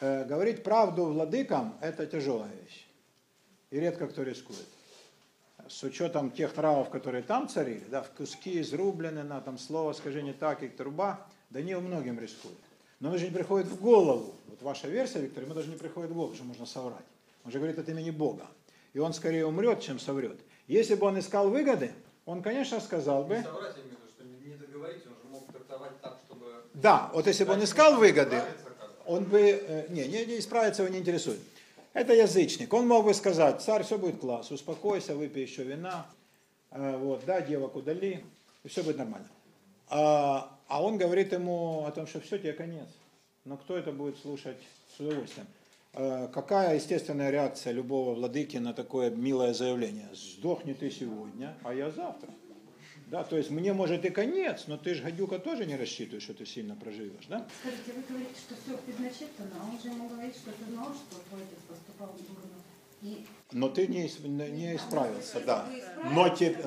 Э, 0.00 0.24
говорить 0.24 0.64
правду 0.64 1.04
владыкам– 1.04 1.78
это 1.80 2.06
тяжелая 2.06 2.50
вещь. 2.64 2.88
И 3.70 3.78
редко 3.78 4.08
кто 4.08 4.24
рискует 4.24 4.66
с 5.68 5.82
учетом 5.82 6.30
тех 6.30 6.52
травов, 6.52 6.90
которые 6.90 7.22
там 7.22 7.48
царили, 7.48 7.84
да, 7.90 8.02
в 8.02 8.10
куски 8.10 8.60
изрублены, 8.60 9.22
на 9.22 9.40
там 9.40 9.58
слово 9.58 9.92
скажи 9.92 10.22
не 10.22 10.32
так, 10.32 10.62
и 10.62 10.68
труба, 10.68 11.26
Даниил 11.50 11.80
многим 11.80 12.18
рискует. 12.18 12.58
Но 13.00 13.10
он 13.10 13.18
же 13.18 13.26
не 13.26 13.30
приходит 13.30 13.68
в 13.68 13.80
голову. 13.80 14.34
Вот 14.48 14.62
ваша 14.62 14.88
версия, 14.88 15.20
Виктор, 15.20 15.44
ему 15.44 15.54
даже 15.54 15.68
не 15.68 15.76
приходит 15.76 16.10
в 16.10 16.14
голову, 16.14 16.34
что 16.34 16.44
можно 16.44 16.66
соврать. 16.66 17.04
Он 17.44 17.50
же 17.50 17.58
говорит 17.58 17.78
от 17.78 17.88
имени 17.88 18.10
Бога. 18.10 18.46
И 18.92 18.98
он 18.98 19.12
скорее 19.12 19.46
умрет, 19.46 19.80
чем 19.80 19.98
соврет. 19.98 20.38
Если 20.68 20.94
бы 20.94 21.06
он 21.06 21.18
искал 21.18 21.50
выгоды, 21.50 21.92
он, 22.24 22.42
конечно, 22.42 22.80
сказал 22.80 23.24
бы... 23.24 23.36
Не 23.36 23.42
соврать, 23.42 23.76
виду, 23.76 23.96
что 24.16 24.24
не, 24.24 24.56
договорить, 24.56 25.02
он 25.06 25.12
же 25.12 25.28
мог 25.30 25.52
трактовать 25.52 26.00
так, 26.00 26.18
чтобы... 26.26 26.46
Да, 26.74 27.10
вот 27.12 27.26
если 27.26 27.44
бы 27.44 27.52
он 27.52 27.62
искал 27.64 27.96
выгоды, 27.96 28.40
он 29.06 29.24
бы... 29.24 29.40
э, 29.40 29.86
Не, 29.90 30.06
не, 30.06 30.24
не 30.24 30.38
исправиться 30.38 30.82
его 30.82 30.92
не 30.92 31.00
интересует. 31.00 31.40
Это 31.94 32.12
язычник. 32.12 32.74
Он 32.74 32.88
мог 32.88 33.04
бы 33.04 33.14
сказать, 33.14 33.62
царь, 33.62 33.84
все 33.84 33.98
будет 33.98 34.18
класс, 34.18 34.50
успокойся, 34.50 35.14
выпей 35.14 35.44
еще 35.44 35.62
вина, 35.62 36.06
э, 36.72 36.96
вот, 36.96 37.24
да, 37.24 37.40
девок 37.40 37.76
удали, 37.76 38.24
и 38.64 38.68
все 38.68 38.82
будет 38.82 38.98
нормально. 38.98 39.28
А, 39.88 40.58
а 40.66 40.82
он 40.82 40.98
говорит 40.98 41.32
ему 41.32 41.84
о 41.86 41.92
том, 41.92 42.08
что 42.08 42.20
все, 42.20 42.36
тебе 42.38 42.52
конец. 42.52 42.88
Но 43.44 43.56
кто 43.56 43.78
это 43.78 43.92
будет 43.92 44.18
слушать 44.18 44.56
с 44.96 45.00
удовольствием? 45.00 45.46
Э, 45.92 46.26
Какая 46.32 46.74
естественная 46.74 47.30
реакция 47.30 47.72
любого 47.72 48.14
владыки 48.14 48.56
на 48.56 48.74
такое 48.74 49.10
милое 49.10 49.54
заявление? 49.54 50.08
Сдохни 50.12 50.72
ты 50.72 50.90
сегодня, 50.90 51.56
а 51.62 51.72
я 51.72 51.92
завтра. 51.92 52.30
Да, 53.14 53.22
то 53.22 53.36
есть 53.36 53.48
мне 53.48 53.72
может 53.72 54.04
и 54.04 54.10
конец, 54.10 54.64
но 54.66 54.76
ты 54.76 54.92
же, 54.92 55.04
гадюка, 55.04 55.38
тоже 55.38 55.66
не 55.66 55.76
рассчитываешь, 55.76 56.24
что 56.24 56.34
ты 56.34 56.44
сильно 56.44 56.74
проживешь, 56.74 57.26
да? 57.28 57.46
Скажите, 57.60 57.92
вы 57.92 58.02
говорите, 58.08 58.34
что 58.34 58.56
все 58.56 58.76
предначертано, 58.76 59.50
а 59.60 59.70
он 59.70 59.80
же 59.80 59.88
ему 59.88 60.08
говорит, 60.08 60.34
что 60.34 60.50
ты 60.50 60.64
знал, 60.72 60.92
что 60.92 61.20
твой 61.28 61.42
отец 61.42 61.60
поступал 61.68 62.12
дурно. 62.18 62.58
И 63.02 63.24
Но 63.52 63.68
ты 63.68 63.86
не, 63.86 64.10
не 64.50 64.74
исправился, 64.74 65.38
да. 65.46 65.64
Но 66.10 66.28
те- 66.30 66.58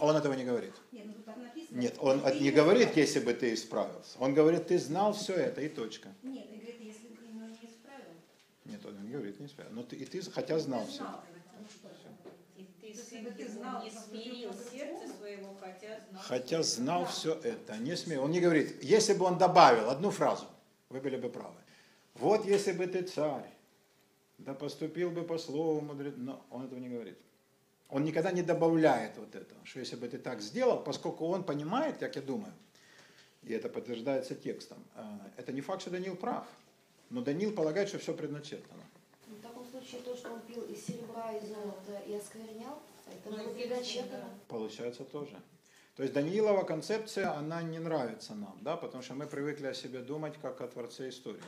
он 0.00 0.14
этого 0.14 0.34
не 0.34 0.44
говорит. 0.44 0.74
нет, 0.92 1.06
ну. 1.26 1.80
Нет, 1.80 1.96
он 1.98 2.22
не 2.40 2.52
говорит, 2.52 2.96
если 2.96 3.18
бы 3.18 3.34
ты 3.34 3.52
исправился. 3.52 4.16
Он 4.20 4.32
говорит, 4.32 4.68
ты 4.68 4.78
знал 4.78 5.12
все 5.12 5.34
это 5.34 5.60
и 5.60 5.68
точка. 5.68 6.10
Нет, 6.22 6.46
и 6.52 6.58
говорит, 6.58 6.80
если 6.82 7.08
бы 7.08 7.16
ну, 7.32 7.48
не 7.48 7.68
исправил. 7.68 8.14
Нет, 8.64 8.86
он 8.86 9.02
не 9.02 9.10
говорит, 9.10 9.40
не 9.40 9.46
исправил. 9.46 9.72
Но 9.72 9.82
ты, 9.82 9.96
и 9.96 10.04
ты, 10.04 10.22
хотя 10.30 10.56
знал 10.60 10.86
все. 10.86 10.98
знал, 10.98 11.24
ну 11.58 11.66
что 11.66 11.88
же. 11.88 12.06
И 12.56 12.68
ты, 12.80 12.85
Если 12.96 13.16
сын 13.16 13.24
бы 13.24 13.30
ты 13.30 13.42
его, 13.42 13.52
знал, 13.52 13.82
не 13.84 13.90
что 13.90 14.00
смирил 14.00 14.48
поступил 14.48 14.78
сердце 14.78 14.94
по-другому. 14.94 15.18
своего, 15.18 15.54
хотя 15.60 16.00
знал. 16.10 16.22
Хотя 16.22 16.62
знал 16.62 17.04
все 17.06 17.34
это. 17.34 17.76
Не 17.78 17.96
смею. 17.96 18.22
Он 18.22 18.30
не 18.30 18.40
говорит, 18.40 18.82
если 18.82 19.12
бы 19.14 19.24
он 19.26 19.38
добавил 19.38 19.90
одну 19.90 20.10
фразу, 20.10 20.46
вы 20.88 21.00
были 21.00 21.16
бы 21.16 21.28
правы. 21.28 21.56
Вот 22.14 22.46
если 22.46 22.72
бы 22.72 22.86
ты 22.86 23.02
царь, 23.02 23.50
да 24.38 24.54
поступил 24.54 25.10
бы 25.10 25.22
по 25.22 25.38
слову 25.38 25.80
мудрец. 25.80 26.14
Но 26.16 26.44
он 26.50 26.64
этого 26.66 26.78
не 26.78 26.88
говорит. 26.88 27.18
Он 27.88 28.02
никогда 28.04 28.32
не 28.32 28.42
добавляет 28.42 29.16
вот 29.16 29.34
этого, 29.34 29.60
что 29.64 29.78
если 29.80 29.96
бы 29.96 30.08
ты 30.08 30.18
так 30.18 30.40
сделал, 30.40 30.82
поскольку 30.82 31.26
он 31.26 31.44
понимает, 31.44 31.98
как 31.98 32.16
я 32.16 32.22
думаю, 32.22 32.52
и 33.44 33.52
это 33.52 33.68
подтверждается 33.68 34.34
текстом, 34.34 34.78
э, 34.96 35.02
это 35.36 35.52
не 35.52 35.60
факт, 35.60 35.82
что 35.82 35.90
Даниил 35.90 36.16
прав. 36.16 36.44
Но 37.10 37.20
Даниил 37.22 37.52
полагает, 37.52 37.88
что 37.88 37.98
все 37.98 38.12
предначертано. 38.12 38.82
Ну, 39.28 39.36
В 39.36 39.40
таком 39.40 39.64
случае 39.70 40.00
то, 40.00 40.16
что 40.16 40.32
он 40.32 40.40
пил 40.40 40.62
из 40.64 40.84
серебра 40.84 41.32
и 41.32 41.46
золота 41.46 42.02
и 42.08 42.14
осквернял, 42.14 42.82
это 43.26 43.36
Ну, 43.36 43.44
было 43.44 43.54
предначертано. 43.54 44.24
Получается 44.48 45.04
тоже. 45.04 45.36
То 45.96 46.02
есть 46.02 46.14
Даниилова 46.14 46.64
концепция, 46.64 47.32
она 47.32 47.62
не 47.62 47.78
нравится 47.78 48.34
нам, 48.34 48.56
да, 48.60 48.76
потому 48.76 49.02
что 49.02 49.14
мы 49.14 49.26
привыкли 49.26 49.66
о 49.66 49.74
себе 49.74 50.00
думать 50.00 50.34
как 50.42 50.60
о 50.60 50.68
творце 50.68 51.08
истории. 51.08 51.42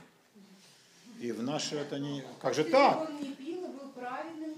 И 1.20 1.32
в 1.32 1.42
наше 1.42 1.76
это 1.76 1.98
не... 1.98 2.22
Как 2.40 2.54
же 2.54 2.60
Если 2.62 2.72
так? 2.72 2.98
бы 3.00 3.06
он 3.14 3.20
не 3.22 3.32
пил 3.34 3.64
и 3.64 3.66
был 3.68 3.88
правильным, 3.94 4.54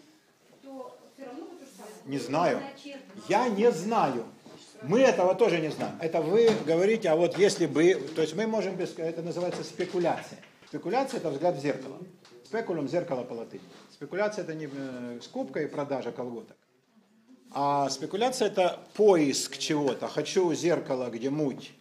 то 0.63 0.97
все 1.15 1.25
равно 1.27 1.47
бы 1.47 1.57
то 1.57 1.65
же 1.65 1.71
самое. 1.77 1.95
Не 2.05 2.19
знаю. 2.19 2.61
Я 3.29 3.49
не 3.49 3.71
знаю. 3.73 4.27
Мы 4.83 5.01
этого 5.01 5.35
тоже 5.35 5.59
не 5.61 5.71
знаем. 5.71 5.97
Это 6.01 6.21
вы 6.23 6.51
говорите, 6.67 7.09
а 7.09 7.17
вот 7.17 7.37
если 7.37 7.67
бы... 7.67 7.95
То 8.15 8.23
есть 8.23 8.35
мы 8.35 8.47
можем... 8.47 8.77
без- 8.77 8.97
Это 8.99 9.23
называется 9.23 9.65
спекуляция. 9.65 10.39
Спекуляция– 10.69 11.19
это 11.21 11.31
взгляд 11.31 11.57
в 11.57 11.61
зеркало. 11.61 11.99
Спекулум– 12.45 12.89
зеркало 12.91 13.25
по 13.25 13.33
латыни. 13.33 13.63
Спекуляция– 13.93 14.45
это 14.45 14.55
не 14.55 14.69
э, 14.73 15.19
скупка 15.23 15.61
и 15.61 15.67
продажа 15.67 16.13
колготок. 16.13 16.57
А 17.53 17.89
спекуляция– 17.91 18.49
это 18.49 18.81
поиск 18.95 19.59
чего-то. 19.59 20.09
Хочу 20.09 20.53
зеркало, 20.55 21.11
где 21.11 21.31
муть 21.31 21.73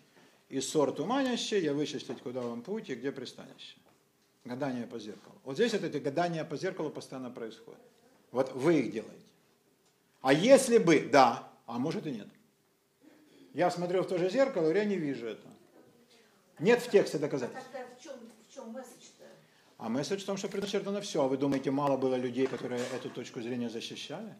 и 0.49 0.61
сорт 0.61 0.97
туманящий, 0.97 1.61
я 1.61 1.73
вычислить, 1.73 2.21
куда 2.21 2.41
вам 2.41 2.61
путь 2.61 2.89
и 2.89 2.95
где 2.95 3.11
пристанище. 3.11 3.77
Гадание 4.45 4.87
по 4.87 4.97
зеркалу. 4.99 5.35
Вот 5.43 5.55
здесь 5.55 5.73
вот 5.73 5.83
эти 5.83 5.97
гадания 5.97 6.43
по 6.43 6.57
зеркалу 6.57 6.89
постоянно 6.89 7.29
происходят. 7.29 7.81
Вот 8.31 8.51
вы 8.53 8.79
их 8.79 8.91
делаете. 8.91 9.25
А 10.21 10.33
если 10.33 10.79
бы, 10.79 11.01
да, 11.01 11.47
а 11.65 11.77
может 11.77 12.07
и 12.07 12.11
нет. 12.11 12.27
Я 13.53 13.69
смотрю 13.69 14.01
в 14.01 14.07
то 14.07 14.17
же 14.17 14.29
зеркало, 14.29 14.63
говорю, 14.63 14.79
я 14.79 14.85
не 14.85 14.95
вижу 14.95 15.27
это. 15.27 15.47
Нет 16.59 16.81
в 16.81 16.89
тексте 16.89 17.17
доказательств. 17.19 17.69
Тогда 17.71 17.87
в 17.95 18.03
чем, 18.03 18.13
в 18.47 18.53
чем 18.53 18.69
месседж-то? 18.71 19.25
А 19.77 19.87
месседж 19.87 20.23
в 20.23 20.25
том, 20.25 20.37
что 20.37 20.49
предначертано 20.49 21.01
все. 21.01 21.23
А 21.23 21.27
вы 21.27 21.37
думаете, 21.37 21.71
мало 21.71 21.97
было 21.97 22.15
людей, 22.15 22.47
которые 22.47 22.81
эту 22.95 23.09
точку 23.09 23.41
зрения 23.41 23.69
защищали? 23.69 24.35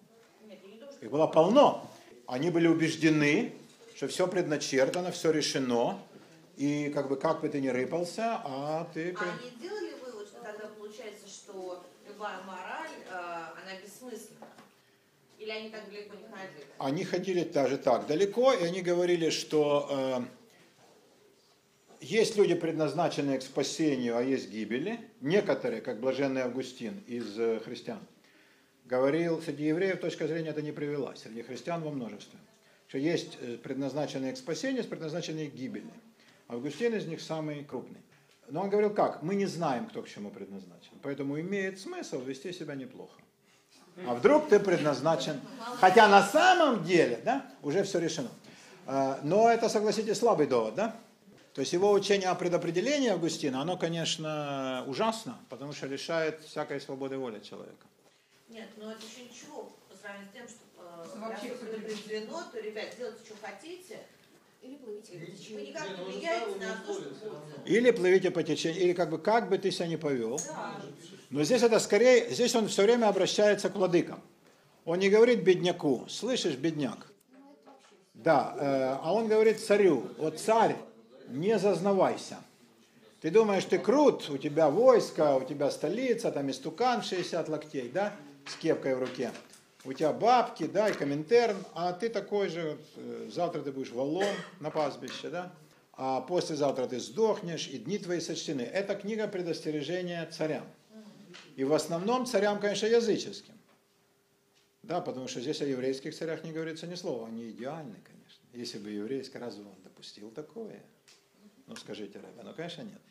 Нет, 0.46 0.60
я 0.64 0.70
не 0.70 0.78
думаю, 0.78 0.89
что... 0.89 0.89
Их 1.02 1.10
было 1.10 1.28
полно. 1.28 1.90
Они 2.28 2.50
были 2.50 2.68
убеждены, 2.68 3.54
что 3.96 4.08
все 4.08 4.28
предначертано, 4.28 5.12
все 5.12 5.32
решено. 5.32 6.00
И 6.58 6.92
как 6.94 7.08
бы 7.08 7.16
как 7.16 7.42
бы 7.42 7.50
ты 7.50 7.62
ни 7.62 7.70
рыпался, 7.70 8.42
а 8.44 8.90
ты... 8.94 9.16
А 9.18 9.24
они 9.24 9.50
сделали 9.58 9.94
вывод, 10.06 10.28
что 10.28 10.42
тогда 10.42 10.68
получается, 10.78 11.28
что 11.28 11.84
любая 12.06 12.42
мораль, 12.44 12.92
э, 13.10 13.14
она 13.14 13.80
бессмысленна? 13.82 14.48
Или 15.38 15.52
они 15.52 15.70
так 15.70 15.86
далеко 15.86 16.16
не 16.16 16.28
ходили? 16.28 16.66
Они 16.78 17.04
ходили 17.06 17.44
даже 17.46 17.78
так 17.78 18.08
далеко, 18.08 18.52
и 18.52 18.66
они 18.66 18.82
говорили, 18.82 19.30
что 19.30 19.88
э, 19.90 20.22
есть 22.02 22.36
люди, 22.36 22.56
предназначенные 22.56 23.40
к 23.40 23.42
спасению, 23.42 24.18
а 24.18 24.22
есть 24.22 24.50
гибели. 24.50 25.00
Некоторые, 25.22 25.82
как 25.82 26.02
блаженный 26.02 26.42
Августин 26.42 27.02
из 27.08 27.40
э, 27.40 27.62
христиан, 27.64 28.00
говорил, 28.90 29.42
среди 29.42 29.66
евреев 29.66 30.00
точка 30.00 30.28
зрения 30.28 30.50
это 30.50 30.62
не 30.62 30.72
привела, 30.72 31.16
среди 31.16 31.44
христиан 31.44 31.82
во 31.84 31.92
множестве. 31.92 32.40
Что 32.88 32.98
есть 32.98 33.38
э, 33.40 33.58
предназначенные 33.58 34.34
к 34.34 34.38
спасению, 34.38 34.78
есть 34.78 34.90
предназначенные 34.90 35.50
к 35.50 35.54
гибели. 35.54 35.92
Августин 36.48 36.96
из 36.96 37.06
них 37.06 37.22
самый 37.22 37.64
крупный. 37.64 38.02
Но 38.50 38.62
он 38.62 38.70
говорил 38.72 38.90
как? 38.90 39.22
Мы 39.22 39.36
не 39.36 39.46
знаем, 39.46 39.86
кто 39.86 40.02
к 40.02 40.10
чему 40.10 40.32
предназначен. 40.32 40.94
Поэтому 41.04 41.40
имеет 41.40 41.80
смысл 41.80 42.20
вести 42.20 42.52
себя 42.52 42.74
неплохо. 42.74 43.22
А 44.08 44.16
вдруг 44.16 44.50
ты 44.50 44.60
предназначен, 44.60 45.40
хотя 45.80 46.08
на 46.08 46.24
самом 46.24 46.84
деле, 46.84 47.20
да, 47.24 47.46
уже 47.62 47.84
все 47.84 48.00
решено. 48.00 48.30
А, 48.88 49.20
Но 49.24 49.50
это, 49.50 49.70
согласитесь, 49.70 50.18
слабый 50.18 50.48
довод, 50.48 50.74
да? 50.74 50.96
То 51.54 51.62
есть 51.62 51.74
его 51.74 51.92
учение 51.92 52.30
о 52.30 52.36
предопределении 52.36 53.10
Августина, 53.10 53.62
оно, 53.62 53.78
конечно, 53.78 54.84
ужасно, 54.88 55.38
потому 55.50 55.74
что 55.74 55.88
лишает 55.88 56.42
всякой 56.42 56.80
свободы 56.80 57.18
воли 57.18 57.40
человека. 57.40 57.86
Нет, 58.50 58.68
но 58.78 58.92
это 58.92 59.02
еще 59.06 59.30
ничего 59.30 59.72
по 59.90 59.96
сравнению 59.96 60.30
с 60.30 60.34
тем, 60.34 60.48
что 60.48 60.60
э, 60.80 61.20
Вообще 61.20 61.50
раз 61.50 61.60
предопределено, 61.60 62.44
то, 62.52 62.60
ребят, 62.60 62.86
делайте, 62.98 63.20
что 63.24 63.36
хотите, 63.42 64.00
Или 64.62 64.76
плывите 64.76 65.14
по 65.14 65.18
вы 65.20 65.26
течению. 65.28 65.68
никак 65.68 65.90
Не, 65.90 65.96
ну, 65.98 66.06
влияете 66.06 66.56
на 66.60 66.84
то, 66.86 66.94
что. 66.94 67.44
Или 67.66 67.92
плывите 67.92 68.32
по 68.32 68.44
течению, 68.44 68.82
или 68.82 68.94
как 68.94 69.10
бы 69.12 69.20
как 69.20 69.50
бы 69.50 69.58
ты 69.58 69.72
себя 69.72 69.88
не 69.88 69.98
повел. 69.98 70.40
Но 71.30 71.44
здесь 71.44 71.62
это 71.62 71.80
скорее, 71.80 72.30
здесь 72.32 72.56
он 72.56 72.68
все 72.68 72.84
время 72.84 73.08
обращается 73.08 73.70
к 73.70 73.76
владыкам. 73.76 74.22
Он 74.86 74.98
не 74.98 75.10
говорит 75.10 75.44
бедняку, 75.44 76.06
слышишь, 76.10 76.56
бедняк? 76.56 77.12
Да, 78.16 78.56
э, 78.58 78.98
а 79.02 79.14
он 79.14 79.28
говорит 79.28 79.60
царю, 79.60 80.08
вот 80.18 80.40
царь, 80.40 80.76
не 81.28 81.60
зазнавайся. 81.60 82.38
Ты 83.22 83.30
думаешь, 83.32 83.66
ты 83.66 83.78
крут, 83.78 84.30
у 84.30 84.38
тебя 84.38 84.70
войско, 84.70 85.36
у 85.36 85.44
тебя 85.44 85.70
столица, 85.70 86.32
там 86.32 86.50
истукан 86.50 87.04
60 87.04 87.48
локтей, 87.50 87.90
да, 87.90 88.14
с 88.50 88.56
кепкой 88.56 88.96
в 88.96 89.00
руке. 89.00 89.32
У 89.86 89.94
тебя 89.94 90.12
бабки, 90.12 90.66
да, 90.68 90.90
и 90.90 90.94
коминтерн, 90.94 91.58
а 91.74 91.94
ты 91.94 92.10
такой 92.10 92.50
же, 92.50 92.78
э, 92.96 93.30
завтра 93.32 93.62
ты 93.62 93.72
будешь 93.72 93.92
валом 93.92 94.36
на 94.60 94.72
пастбище, 94.72 95.30
да, 95.30 95.54
а 95.94 96.22
послезавтра 96.22 96.88
ты 96.88 97.00
сдохнешь, 97.00 97.68
и 97.68 97.78
дни 97.78 97.98
твои 97.98 98.20
сочтены. 98.20 98.62
Это 98.62 98.96
книга 98.96 99.28
предостережения 99.28 100.26
царям. 100.26 100.66
И 101.56 101.64
в 101.64 101.74
основном 101.74 102.26
царям, 102.26 102.60
конечно, 102.60 102.88
языческим. 102.88 103.54
Да, 104.84 105.02
потому 105.02 105.28
что 105.28 105.42
здесь 105.42 105.62
о 105.62 105.66
еврейских 105.66 106.16
царях 106.16 106.44
не 106.44 106.52
говорится 106.52 106.88
ни 106.88 106.96
слова. 106.96 107.28
Они 107.28 107.50
идеальны, 107.50 107.98
конечно. 108.04 108.44
Если 108.54 108.80
бы 108.80 108.90
еврейский, 108.90 109.38
разве 109.38 109.64
он 109.64 109.76
допустил 109.84 110.32
такое? 110.32 110.82
Ну, 111.68 111.76
скажите, 111.76 112.20
Рэбе, 112.20 112.44
ну, 112.44 112.54
конечно, 112.54 112.82
нет. 112.82 113.02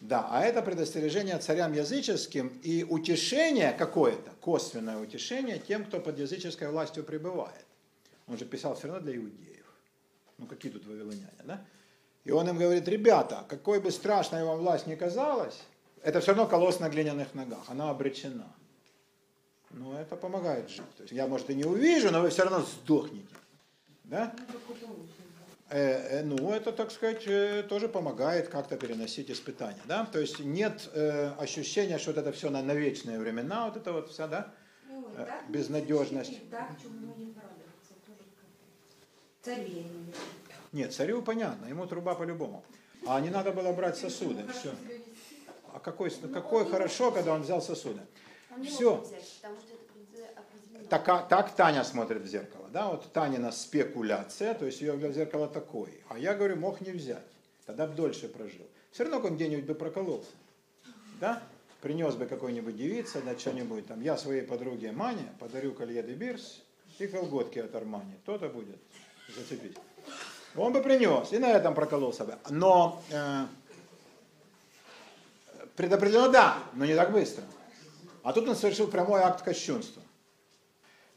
Да, 0.00 0.26
а 0.30 0.42
это 0.42 0.62
предостережение 0.62 1.38
царям 1.38 1.74
языческим 1.74 2.58
и 2.62 2.84
утешение 2.84 3.72
какое-то, 3.72 4.30
косвенное 4.40 4.96
утешение 4.96 5.58
тем, 5.58 5.84
кто 5.84 6.00
под 6.00 6.18
языческой 6.18 6.70
властью 6.70 7.04
пребывает. 7.04 7.66
Он 8.26 8.38
же 8.38 8.46
писал 8.46 8.74
все 8.74 8.88
равно 8.88 9.02
для 9.02 9.16
иудеев. 9.16 9.66
Ну, 10.38 10.46
какие 10.46 10.72
тут 10.72 10.86
вавилоняне, 10.86 11.28
да? 11.44 11.62
И 12.24 12.30
он 12.30 12.48
им 12.48 12.56
говорит, 12.56 12.88
ребята, 12.88 13.44
какой 13.46 13.80
бы 13.80 13.90
страшной 13.90 14.44
вам 14.44 14.60
власть 14.60 14.86
ни 14.86 14.94
казалась, 14.94 15.60
это 16.02 16.20
все 16.20 16.32
равно 16.32 16.46
колосс 16.46 16.80
на 16.80 16.88
глиняных 16.88 17.34
ногах, 17.34 17.64
она 17.68 17.90
обречена. 17.90 18.50
Но 19.70 20.00
это 20.00 20.16
помогает 20.16 20.70
жить. 20.70 20.96
То 20.96 21.02
есть 21.02 21.12
я, 21.12 21.26
может, 21.26 21.50
и 21.50 21.54
не 21.54 21.64
увижу, 21.64 22.10
но 22.10 22.22
вы 22.22 22.30
все 22.30 22.44
равно 22.44 22.60
сдохнете. 22.60 23.34
Да? 24.04 24.34
Э, 25.70 26.20
э, 26.20 26.22
ну, 26.24 26.50
это, 26.52 26.72
так 26.72 26.90
сказать, 26.90 27.22
э, 27.28 27.62
тоже 27.62 27.88
помогает 27.88 28.48
как-то 28.48 28.76
переносить 28.76 29.30
испытания. 29.30 29.80
Да? 29.84 30.04
То 30.04 30.18
есть 30.18 30.40
нет 30.40 30.90
ощущения, 31.38 31.98
что 31.98 32.10
вот 32.10 32.18
это 32.18 32.32
все 32.32 32.50
на, 32.50 32.60
на 32.62 32.74
вечные 32.74 33.18
времена, 33.20 33.66
вот 33.66 33.76
это 33.76 33.92
вот 33.92 34.10
вся, 34.10 34.26
да? 34.26 34.52
Ну, 34.88 35.06
безнадежность. 35.48 36.40
Нет, 40.72 40.92
царю 40.92 41.22
понятно, 41.22 41.66
ему 41.66 41.86
труба 41.86 42.14
по-любому. 42.14 42.64
А 43.06 43.20
не 43.20 43.30
надо 43.30 43.52
было 43.52 43.72
брать 43.72 43.96
сосуды. 43.96 44.44
Все. 44.52 44.74
А 45.72 45.78
какой, 45.78 46.10
какой 46.10 46.68
хорошо, 46.68 47.12
когда 47.12 47.32
он 47.32 47.42
взял 47.42 47.62
сосуды. 47.62 48.00
Предо- 48.98 50.26
определено. 50.36 50.88
Так, 50.88 51.08
а- 51.08 51.22
так 51.22 51.54
Таня 51.54 51.84
смотрит 51.84 52.22
в 52.22 52.26
зеркало. 52.26 52.59
Да? 52.72 52.88
Вот 52.88 53.12
Танина 53.12 53.52
спекуляция, 53.52 54.54
то 54.54 54.66
есть 54.66 54.80
ее 54.80 54.92
в 54.92 55.12
зеркало 55.12 55.48
такой. 55.48 56.00
А 56.08 56.18
я 56.18 56.34
говорю, 56.34 56.56
мог 56.56 56.80
не 56.80 56.92
взять. 56.92 57.24
Тогда 57.66 57.86
бы 57.86 57.94
дольше 57.94 58.28
прожил. 58.28 58.66
Все 58.92 59.04
равно 59.04 59.18
он 59.26 59.36
где-нибудь 59.36 59.66
бы 59.66 59.74
прокололся. 59.74 60.30
Да? 61.20 61.42
Принес 61.80 62.14
бы 62.14 62.26
какой-нибудь 62.26 62.76
девица, 62.76 63.22
да 63.22 63.38
что-нибудь 63.38 63.86
там. 63.86 64.00
Я 64.00 64.16
своей 64.16 64.42
подруге 64.42 64.92
Мане 64.92 65.32
подарю 65.38 65.72
колье 65.72 66.02
де 66.02 66.14
Бирс 66.14 66.62
и 66.98 67.06
колготки 67.06 67.58
от 67.58 67.74
Армани. 67.74 68.14
То-то 68.26 68.48
будет 68.48 68.76
зацепить. 69.34 69.76
Он 70.56 70.72
бы 70.72 70.82
принес, 70.82 71.32
и 71.32 71.38
на 71.38 71.50
этом 71.50 71.74
прокололся 71.74 72.24
бы. 72.24 72.36
Но 72.50 73.00
э, 73.10 73.46
предопределено 75.76 76.28
да, 76.28 76.58
но 76.74 76.84
не 76.84 76.94
так 76.94 77.12
быстро. 77.12 77.44
А 78.22 78.32
тут 78.32 78.48
он 78.48 78.56
совершил 78.56 78.88
прямой 78.88 79.20
акт 79.20 79.42
кощунства. 79.42 79.99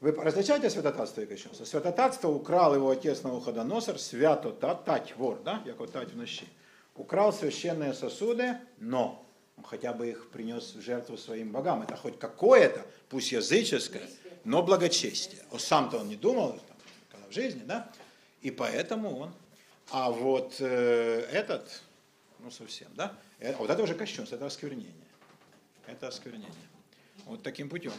Ви 0.03 0.11
различаєте 0.11 0.69
святотатство 0.69 1.23
і 1.23 1.25
кощунство? 1.25 1.65
Святотатство 1.65 2.29
украл 2.33 2.75
его 2.75 2.87
отец 2.89 3.23
Навуходоносор, 3.23 3.99
свято 3.99 4.51
та- 4.51 4.75
тать, 4.75 5.13
вор, 5.17 5.37
да, 5.45 5.63
як 5.65 5.81
от 5.81 5.91
тать 5.91 6.13
вночі. 6.13 6.47
Украл 6.95 7.31
священные 7.31 7.93
сосуды, 7.93 8.55
но 8.79 9.19
он 9.57 9.63
хотя 9.63 9.93
бы 9.93 10.05
их 10.09 10.29
принес 10.29 10.75
в 10.75 10.81
жертву 10.81 11.17
своим 11.17 11.51
богам. 11.51 11.81
Это 11.81 11.95
хоть 11.95 12.19
какое-то, 12.19 12.81
пусть 13.09 13.33
языческое, 13.33 14.07
но 14.45 14.61
благочестие. 14.63 15.41
О, 15.51 15.59
сам-то 15.59 15.97
он 15.99 16.07
не 16.07 16.15
думал, 16.15 16.51
там, 16.51 16.77
когда 17.11 17.27
в 17.27 17.33
жизни, 17.33 17.61
да, 17.65 17.89
и 18.41 18.51
поэтому 18.51 19.19
он. 19.19 19.31
А 19.91 20.11
вот 20.11 20.55
э, 20.59 21.25
этот, 21.31 21.81
ну 22.39 22.51
совсем, 22.51 22.87
да, 22.95 23.13
Э, 23.41 23.55
вот 23.55 23.69
это 23.69 23.81
уже 23.81 23.95
кощунство, 23.95 24.35
это 24.35 24.45
осквернение. 24.45 24.93
Это 25.87 26.07
осквернение. 26.07 26.51
Вот 27.25 27.41
таким 27.43 27.69
путем. 27.69 27.93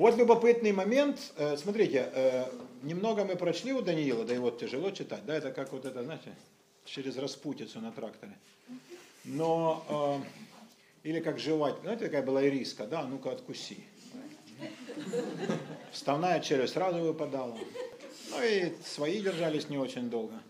Вот 0.00 0.16
любопытный 0.16 0.72
момент. 0.72 1.20
Э, 1.36 1.58
Смотрите, 1.58 2.08
э, 2.14 2.46
немного 2.82 3.22
мы 3.26 3.36
прочли 3.36 3.74
у 3.74 3.82
Даниила, 3.82 4.24
да 4.24 4.34
и 4.34 4.38
вот 4.38 4.58
тяжело 4.58 4.90
читать, 4.92 5.26
да, 5.26 5.34
это 5.34 5.52
как 5.52 5.74
вот 5.74 5.84
это, 5.84 6.02
знаете, 6.02 6.34
через 6.86 7.18
распутицу 7.18 7.80
на 7.80 7.92
тракторе. 7.92 8.32
Но, 9.24 10.22
э, 11.04 11.08
или 11.10 11.20
как 11.20 11.38
жевать, 11.38 11.74
знаете, 11.82 12.06
такая 12.06 12.22
была 12.22 12.42
ириска, 12.48 12.86
да, 12.86 13.02
ну-ка 13.02 13.32
откуси. 13.32 13.84
Вставная 15.92 16.40
челюсть 16.40 16.72
сразу 16.72 17.00
выпадала. 17.00 17.58
Ну 18.30 18.42
и 18.42 18.72
свои 18.82 19.20
держались 19.20 19.68
не 19.68 19.76
очень 19.76 20.08
долго. 20.08 20.40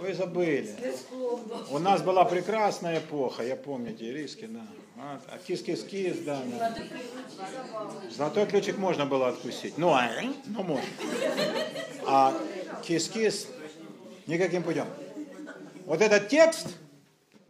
Вы 0.00 0.14
забыли. 0.14 0.74
У 1.70 1.78
нас 1.78 2.00
была 2.00 2.24
прекрасная 2.24 3.00
эпоха, 3.00 3.42
я 3.42 3.56
помните, 3.56 4.08
ириски, 4.08 4.46
да. 4.46 4.66
А, 5.02 5.18
а 5.28 5.38
кис-кис-кис, 5.38 6.18
да. 6.26 6.42
Золотой 8.10 8.46
ключик 8.46 8.76
можно 8.76 9.06
было 9.06 9.28
откусить. 9.28 9.78
Ну, 9.78 9.92
а, 9.94 10.10
ну 10.46 10.62
можно. 10.62 10.84
А 12.06 12.36
кис-кис 12.82 13.48
никаким 14.26 14.62
путем. 14.62 14.86
Вот 15.86 16.02
этот 16.02 16.28
текст, 16.28 16.68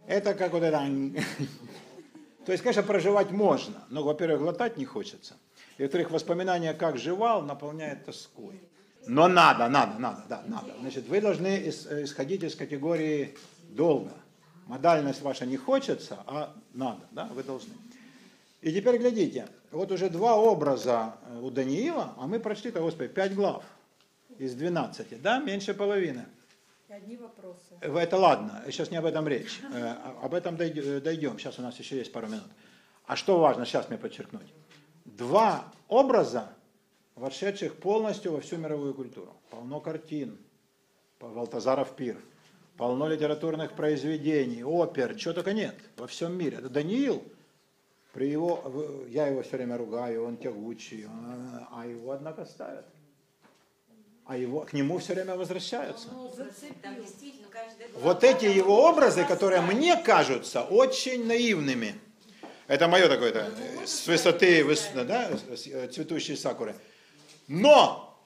это 0.06 0.34
как 0.34 0.52
вот 0.52 0.62
это... 0.62 0.78
То 2.46 2.52
есть, 2.52 2.62
конечно, 2.62 2.84
проживать 2.84 3.32
можно, 3.32 3.84
но, 3.90 4.02
во-первых, 4.02 4.40
глотать 4.40 4.76
не 4.76 4.84
хочется. 4.84 5.36
И, 5.76 5.82
во-вторых, 5.82 6.10
воспоминания, 6.10 6.72
как 6.72 6.98
жевал, 6.98 7.42
наполняет 7.42 8.04
тоской. 8.04 8.60
Но 9.06 9.26
надо, 9.28 9.68
надо, 9.68 9.98
надо, 9.98 10.24
да, 10.28 10.42
надо. 10.46 10.72
Значит, 10.80 11.08
вы 11.08 11.20
должны 11.20 11.48
ис- 11.48 12.04
исходить 12.04 12.44
из 12.44 12.54
категории 12.54 13.36
долго. 13.70 14.12
Модальность 14.66 15.22
ваша 15.22 15.46
не 15.46 15.56
хочется, 15.56 16.18
а 16.26 16.54
надо, 16.74 17.00
да, 17.10 17.24
вы 17.26 17.42
должны. 17.42 17.72
И 18.60 18.72
теперь 18.72 18.98
глядите, 18.98 19.48
Вот 19.72 19.90
уже 19.92 20.10
два 20.10 20.36
образа 20.36 21.14
э, 21.26 21.38
у 21.40 21.50
Даниила, 21.50 22.12
а 22.18 22.26
мы 22.26 22.40
прочли-то, 22.40 22.80
Господи, 22.80 23.08
пять 23.12 23.34
глав 23.34 23.64
из 24.38 24.54
12, 24.54 25.22
да, 25.22 25.38
меньше 25.38 25.74
половины. 25.74 26.26
И 26.88 26.92
одни 26.92 27.16
вопросы. 27.16 27.58
Э, 27.80 27.96
Это 27.98 28.16
ладно, 28.16 28.62
сейчас 28.66 28.90
не 28.90 28.96
об 28.98 29.06
этом 29.06 29.26
речь. 29.28 29.60
Э, 29.72 29.94
Об 30.22 30.34
этом 30.34 30.56
дойд- 30.56 31.00
дойдем, 31.00 31.38
сейчас 31.38 31.58
у 31.58 31.62
нас 31.62 31.78
еще 31.78 31.96
есть 31.96 32.12
пару 32.12 32.26
минут. 32.26 32.46
А 33.06 33.16
что 33.16 33.38
важно, 33.38 33.64
сейчас 33.64 33.88
мне 33.88 33.96
подчеркнуть. 33.98 34.52
Два 35.04 35.64
образа, 35.88 36.48
вошедших 37.16 37.76
полностью 37.76 38.32
во 38.32 38.40
всю 38.40 38.56
мировую 38.56 38.94
культуру. 38.94 39.34
Полно 39.50 39.80
картин, 39.80 40.36
Валтазаров 41.20 41.94
пир, 41.96 42.16
полно 42.80 43.08
литературных 43.08 43.72
произведений, 43.72 44.64
опер, 44.64 45.14
чего 45.14 45.34
только 45.34 45.52
нет 45.52 45.74
во 45.98 46.06
всем 46.06 46.32
мире. 46.32 46.56
Это 46.56 46.70
Даниил, 46.70 47.22
при 48.14 48.30
его, 48.30 49.06
я 49.10 49.26
его 49.26 49.42
все 49.42 49.58
время 49.58 49.76
ругаю, 49.76 50.24
он 50.24 50.38
тягучий, 50.38 51.04
а- 51.06 51.68
а 51.72 51.86
его, 51.86 52.12
однако, 52.12 52.46
ставят. 52.46 52.86
А 54.24 54.38
его, 54.38 54.60
к 54.60 54.72
нему 54.72 54.96
все 54.98 55.12
время 55.12 55.36
возвращаются. 55.36 56.08
Вот 57.96 58.24
эти 58.24 58.46
его 58.46 58.88
образы, 58.88 59.24
которые 59.26 59.60
мне 59.60 59.96
кажутся 60.02 60.62
очень 60.62 61.26
наивными. 61.26 61.94
Это 62.66 62.88
мое 62.88 63.08
такое-то, 63.08 63.40
э, 63.40 63.86
с 63.86 64.06
высоты 64.06 64.62
выс- 64.62 65.04
да, 65.04 65.28
цветущей 65.88 66.34
сакуры. 66.36 66.74
Но 67.46 68.18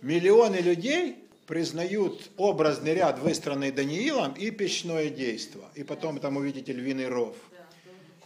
миллионы 0.00 0.56
людей 0.56 1.25
признают 1.46 2.30
образный 2.36 2.94
ряд, 2.94 3.18
выстроенный 3.18 3.70
Даниилом, 3.70 4.32
и 4.34 4.50
печное 4.50 5.10
действо. 5.10 5.64
И 5.74 5.84
потом 5.84 6.18
там 6.18 6.36
увидите 6.36 6.72
львиный 6.72 7.08
ров. 7.08 7.36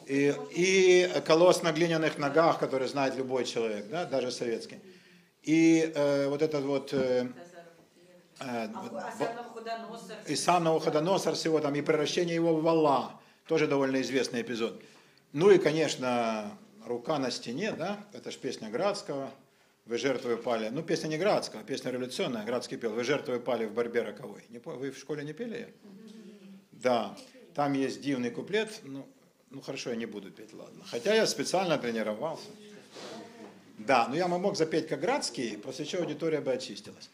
И, 0.07 0.35
и 0.51 1.09
колосс 1.25 1.63
на 1.63 1.73
глиняных 1.73 2.19
ногах, 2.19 2.59
который 2.59 2.89
знает 2.89 3.15
любой 3.17 3.45
человек, 3.45 3.89
да, 3.89 4.05
даже 4.07 4.33
советский. 4.33 4.81
И 5.43 5.93
э, 5.95 6.29
вот 6.29 6.43
этот 6.43 6.65
вот... 6.65 6.93
э, 6.93 7.29
э, 8.41 8.69
и 10.27 10.35
сам 10.35 10.65
Навуходоносор 10.65 11.35
всего 11.35 11.61
там, 11.61 11.75
и 11.75 11.83
превращение 11.83 12.35
его 12.35 12.57
в 12.57 12.63
вала, 12.63 13.21
тоже 13.47 13.67
довольно 13.67 14.01
известный 14.01 14.43
эпизод. 14.43 14.83
Ну 15.33 15.51
и, 15.51 15.59
конечно, 15.59 16.59
рука 16.87 17.19
на 17.19 17.31
стене, 17.31 17.73
да, 17.73 18.05
это 18.13 18.31
же 18.31 18.39
песня 18.39 18.69
Градского, 18.69 19.31
вы 19.91 19.99
жертвы 19.99 20.37
пали, 20.37 20.69
ну 20.69 20.85
песня 20.85 21.09
не 21.09 21.19
Градского, 21.19 21.65
песня 21.65 21.91
революционная, 21.91 22.45
Градский 22.45 22.77
пел, 22.77 22.93
вы 22.93 23.03
жертвы 23.03 23.41
пали 23.41 23.65
в 23.65 23.73
борьбе 23.73 24.03
роковой. 24.03 24.45
Не, 24.49 24.61
вы 24.61 24.93
в 24.93 24.97
школе 24.97 25.25
не 25.25 25.33
пели? 25.33 25.75
Да, 26.71 27.17
там 27.57 27.73
есть 27.73 28.01
дивный 28.01 28.31
куплет, 28.31 28.81
ну, 28.85 29.05
ну 29.51 29.61
хорошо, 29.61 29.91
я 29.91 29.97
не 29.97 30.07
буду 30.07 30.31
петь, 30.31 30.55
ладно. 30.55 30.85
Хотя 30.89 31.13
я 31.13 31.27
специально 31.27 31.77
тренировался. 31.77 32.47
Да, 33.79 34.07
но 34.07 34.15
я 34.15 34.29
мог 34.29 34.57
запеть 34.57 34.87
как 34.87 35.01
Градский, 35.01 35.59
после 35.59 35.85
чего 35.85 36.03
аудитория 36.03 36.41
бы 36.41 36.53
очистилась. 36.53 37.11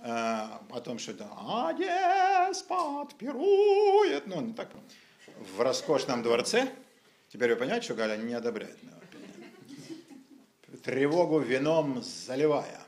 Э, 0.00 0.48
о 0.70 0.80
том, 0.80 0.98
что 0.98 1.12
это 1.12 1.28
«А 1.30 1.72
деспот 1.74 3.14
пирует», 3.14 4.26
ну, 4.26 4.40
не 4.40 4.52
так, 4.52 4.70
в 5.54 5.60
роскошном 5.60 6.24
дворце. 6.24 6.70
Теперь 7.28 7.50
вы 7.50 7.56
понимаете, 7.56 7.84
что 7.84 7.94
Галя 7.94 8.16
не 8.16 8.34
одобряет. 8.34 8.78
Тревогу 10.82 11.40
вином 11.40 12.02
заливая. 12.02 12.80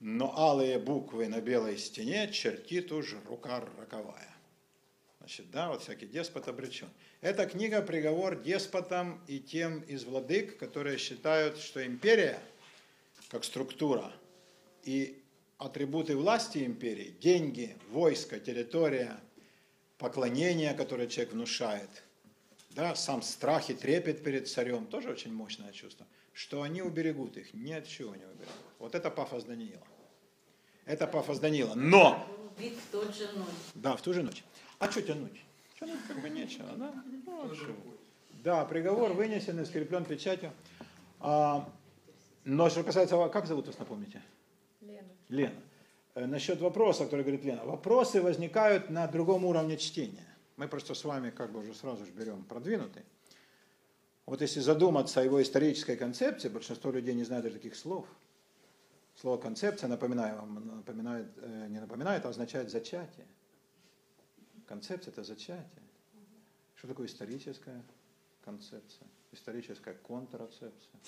Но 0.00 0.32
алые 0.38 0.78
буквы 0.78 1.28
на 1.28 1.42
белой 1.42 1.76
стене 1.76 2.32
чертит 2.32 2.90
уж 2.90 3.14
рука 3.28 3.62
роковая. 3.76 4.34
Значит, 5.18 5.50
да, 5.50 5.68
вот 5.68 5.82
всякий 5.82 6.06
деспот 6.06 6.48
обречен. 6.48 6.88
Эта 7.20 7.46
книга 7.46 7.82
приговор 7.82 8.40
деспотам 8.40 9.20
и 9.26 9.40
тем 9.40 9.80
из 9.80 10.04
владык, 10.04 10.56
которые 10.56 10.96
считают, 10.96 11.58
что 11.58 11.84
империя, 11.84 12.40
как 13.28 13.44
структура, 13.44 14.10
и 14.84 15.22
атрибуты 15.58 16.16
власти 16.16 16.64
империи, 16.64 17.14
деньги, 17.20 17.76
войско, 17.90 18.40
территория, 18.40 19.20
поклонение, 19.98 20.72
которое 20.72 21.08
человек 21.08 21.34
внушает, 21.34 22.04
да, 22.76 22.94
сам 22.94 23.22
страх 23.22 23.70
и 23.70 23.74
трепет 23.74 24.22
перед 24.22 24.48
царем, 24.48 24.86
тоже 24.86 25.10
очень 25.10 25.32
мощное 25.32 25.72
чувство, 25.72 26.06
что 26.34 26.62
они 26.62 26.82
уберегут 26.82 27.36
их, 27.38 27.52
ни 27.54 27.72
от 27.72 27.86
чего 27.88 28.14
не 28.14 28.24
уберегут. 28.24 28.54
Вот 28.78 28.94
это 28.94 29.10
пафос 29.10 29.44
Даниила. 29.44 29.82
Это 30.84 31.06
пафос 31.06 31.38
Даниила. 31.40 31.74
Но 31.74 32.24
Убит 32.56 32.74
в 32.74 32.92
тот 32.92 33.14
же 33.16 33.28
ночь. 33.32 33.48
да, 33.74 33.96
в 33.96 34.02
ту 34.02 34.12
же 34.12 34.22
ночь. 34.22 34.44
А 34.78 34.90
что 34.90 35.00
тянуть? 35.02 35.42
Тянуть 35.80 36.00
как 36.06 36.20
бы 36.20 36.28
нечего, 36.28 36.68
да? 36.76 36.92
Ну, 37.26 37.42
а? 37.42 37.54
Да, 38.44 38.64
приговор 38.66 39.12
вынесен 39.14 39.58
и 39.60 39.64
скреплен 39.64 40.04
печатью. 40.04 40.52
А, 41.20 41.68
но 42.44 42.68
что 42.70 42.84
касается, 42.84 43.16
ва- 43.16 43.28
как 43.30 43.46
зовут 43.46 43.66
вас, 43.66 43.78
напомните? 43.78 44.22
Лена. 44.82 45.08
Лена. 45.30 45.60
Э, 46.14 46.26
Насчет 46.26 46.60
вопроса, 46.60 47.04
который 47.04 47.22
говорит 47.22 47.44
Лена. 47.44 47.64
Вопросы 47.64 48.20
возникают 48.22 48.90
на 48.90 49.06
другом 49.08 49.44
уровне 49.46 49.76
чтения. 49.78 50.25
Мы 50.56 50.68
просто 50.68 50.94
с 50.94 51.04
вами 51.04 51.30
как 51.30 51.52
бы 51.52 51.60
уже 51.60 51.74
сразу 51.74 52.04
же 52.04 52.12
берем 52.12 52.44
продвинутый. 52.44 53.02
Вот 54.24 54.40
если 54.40 54.60
задуматься 54.60 55.20
о 55.20 55.24
его 55.24 55.40
исторической 55.40 55.96
концепции, 55.96 56.48
большинство 56.48 56.90
людей 56.90 57.14
не 57.14 57.24
знают 57.24 57.44
даже 57.44 57.56
таких 57.56 57.76
слов. 57.76 58.06
Слово 59.14 59.40
концепция, 59.40 59.88
напоминаю 59.88 60.36
вам, 60.36 60.78
напоминает, 60.78 61.28
э, 61.36 61.68
не 61.68 61.78
напоминает, 61.78 62.26
а 62.26 62.30
означает 62.30 62.70
зачатие. 62.70 63.26
Концепция– 64.66 65.12
это 65.12 65.22
зачатие. 65.22 65.82
Что 66.74 66.88
такое 66.88 67.06
историческая 67.06 67.82
концепция? 68.44 69.06
Историческая 69.32 69.94
контрацепция. 69.94 71.00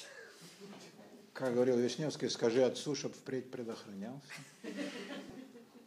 Как 1.33 1.55
говорил 1.55 1.77
Вишневский, 1.77 2.31
скажи 2.31 2.63
отцу, 2.63 2.95
чтобы 2.95 3.15
впредь 3.15 3.51
предохранялся. 3.51 4.27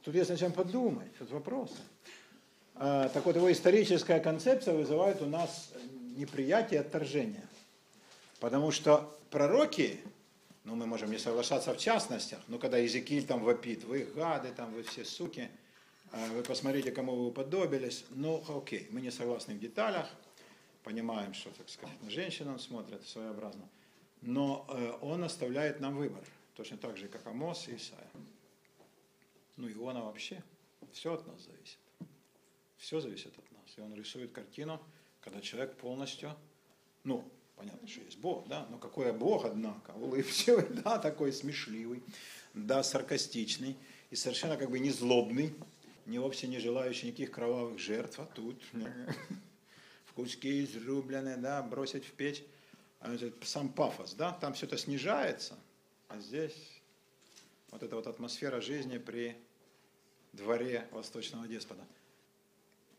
Тут 0.04 0.16
есть 0.16 0.30
над 0.30 0.40
чем 0.40 0.52
подумать, 0.52 1.16
тут 1.18 1.30
вопросы. 1.32 1.78
А, 2.76 3.10
Так 3.10 3.26
вот, 3.26 3.35
его 3.35 3.52
историческая 3.52 4.19
концепция 4.19 4.73
вызывает 4.73 5.22
у 5.22 5.26
нас 5.26 5.72
неприятие, 6.15 6.81
отторжение. 6.81 7.48
Потому 8.39 8.72
что 8.72 9.18
пророки, 9.30 9.99
ну 10.64 10.76
мы 10.76 10.85
можем 10.85 11.11
не 11.11 11.18
соглашаться 11.18 11.73
в 11.73 11.77
частностях, 11.77 12.39
но 12.48 12.57
когда 12.57 12.77
Иезекииль 12.77 13.26
там 13.26 13.43
вопит, 13.43 13.84
вы 13.84 14.06
гады, 14.15 14.49
там 14.52 14.73
вы 14.73 14.84
все 14.84 15.06
суки, 15.06 15.49
а, 16.11 16.27
вы 16.34 16.43
посмотрите, 16.43 16.91
кому 16.91 17.15
вы 17.15 17.27
уподобились, 17.27 18.03
ну 18.10 18.43
окей, 18.49 18.88
мы 18.91 19.02
не 19.02 19.11
согласны 19.11 19.53
в 19.53 19.60
деталях, 19.60 20.07
понимаем, 20.84 21.34
что, 21.34 21.49
так 21.52 21.69
сказать, 21.69 22.02
на 22.02 22.10
женщин 22.10 22.48
он 22.49 22.60
смотрит 22.60 23.07
своеобразно, 23.07 23.68
но 24.22 24.65
э, 24.69 24.93
он 25.02 25.23
оставляет 25.23 25.80
нам 25.80 25.95
выбор, 25.95 26.23
точно 26.56 26.77
так 26.77 26.98
же, 26.98 27.07
как 27.07 27.26
Амос 27.27 27.68
и 27.68 27.76
Исаия. 27.76 28.10
Ну, 29.57 29.69
Иона 29.69 30.03
вообще, 30.03 30.43
все 30.91 31.14
от 31.14 31.26
нас 31.27 31.41
зависит. 31.41 31.77
Все 32.82 32.99
зависит 32.99 33.38
от 33.38 33.52
нас. 33.52 33.78
И 33.78 33.82
он 33.82 33.94
рисует 33.94 34.32
картину, 34.32 34.82
когда 35.22 35.40
человек 35.40 35.76
полностью, 35.78 36.36
ну, 37.03 37.24
понятно, 37.56 37.88
что 37.88 38.02
есть 38.02 38.18
Бог, 38.18 38.48
да, 38.48 38.66
но 38.72 38.80
какой 38.80 39.14
Бог, 39.14 39.45
однако, 39.45 39.91
улыбчивый, 39.91 40.66
да, 40.84 40.98
такой 40.98 41.32
смешливый, 41.32 42.02
да, 42.56 42.82
саркастичный 42.82 43.78
и 44.10 44.16
совершенно 44.16 44.58
как 44.58 44.72
бы 44.72 44.80
не 44.80 44.90
злобный, 44.90 45.53
не 46.08 46.18
вовсе 46.18 46.48
не 46.48 46.58
желающий 46.58 47.06
никаких 47.06 47.30
кровавых 47.30 47.78
жертв, 47.78 48.20
а 48.20 48.26
тут 48.26 48.60
в 50.06 50.14
куски 50.14 50.64
изрубленные, 50.64 51.38
да, 51.38 51.62
бросить 51.62 52.03
в 52.03 52.12
печь. 52.14 52.44
А 52.99 53.16
Сам 53.44 53.70
пафос, 53.70 54.16
да, 54.16 54.32
там 54.34 54.53
все 54.53 54.66
это 54.66 54.78
снижается, 54.78 55.56
а 56.08 56.20
здесь 56.20 56.82
вот 57.70 57.84
эта 57.84 57.95
вот 57.95 58.08
атмосфера 58.08 58.60
жизни 58.60 58.98
при 58.98 59.38
дворе 60.34 60.88
восточного 60.91 61.48
деспота. 61.48 61.86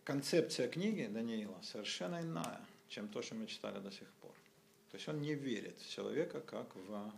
Концепция 0.05 0.69
книги 0.69 1.07
Даниила 1.07 1.61
совершенно 1.62 2.20
иная, 2.20 2.61
чем 2.89 3.09
то, 3.09 3.23
что 3.23 3.37
мы 3.37 3.47
читали 3.47 3.79
до 3.79 3.91
сих 3.93 4.09
пор. 4.20 4.33
То 4.91 4.97
есть 4.97 5.09
он 5.09 5.23
не 5.23 5.35
верит 5.35 5.79
в 5.79 5.89
человека 5.89 6.41
как 6.41 6.66
в, 6.74 7.12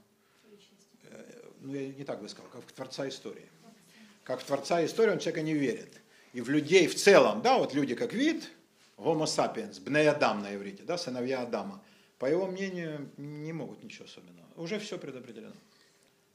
э, 1.05 1.51
ну 1.61 1.75
я 1.75 1.89
не 1.89 2.05
так 2.05 2.21
бы 2.21 2.29
сказал, 2.29 2.51
как 2.51 2.63
в 2.63 2.73
Творца 2.73 3.09
истории. 3.09 3.49
Как 4.23 4.41
в 4.41 4.45
Творца 4.45 4.85
истории 4.85 5.13
он 5.13 5.19
человека 5.19 5.43
не 5.43 5.55
верит. 5.55 6.01
И 6.35 6.41
в 6.41 6.51
людей 6.51 6.87
в 6.87 6.95
целом, 6.95 7.43
да, 7.43 7.59
вот 7.59 7.75
люди 7.75 7.95
как 7.95 8.13
вид, 8.13 8.51
homo 8.97 9.25
sapiens, 9.25 9.81
бней 9.81 10.09
Адам 10.09 10.43
на 10.43 10.55
иврите, 10.55 10.83
да, 10.83 10.99
сыновья 10.99 11.43
Адама, 11.43 11.83
по 12.19 12.27
его 12.27 12.47
мнению, 12.47 13.11
не 13.17 13.53
могут 13.53 13.83
ничего 13.83 14.05
особенного. 14.05 14.47
Уже 14.57 14.79
все 14.79 14.99
предопределено. 14.99 15.55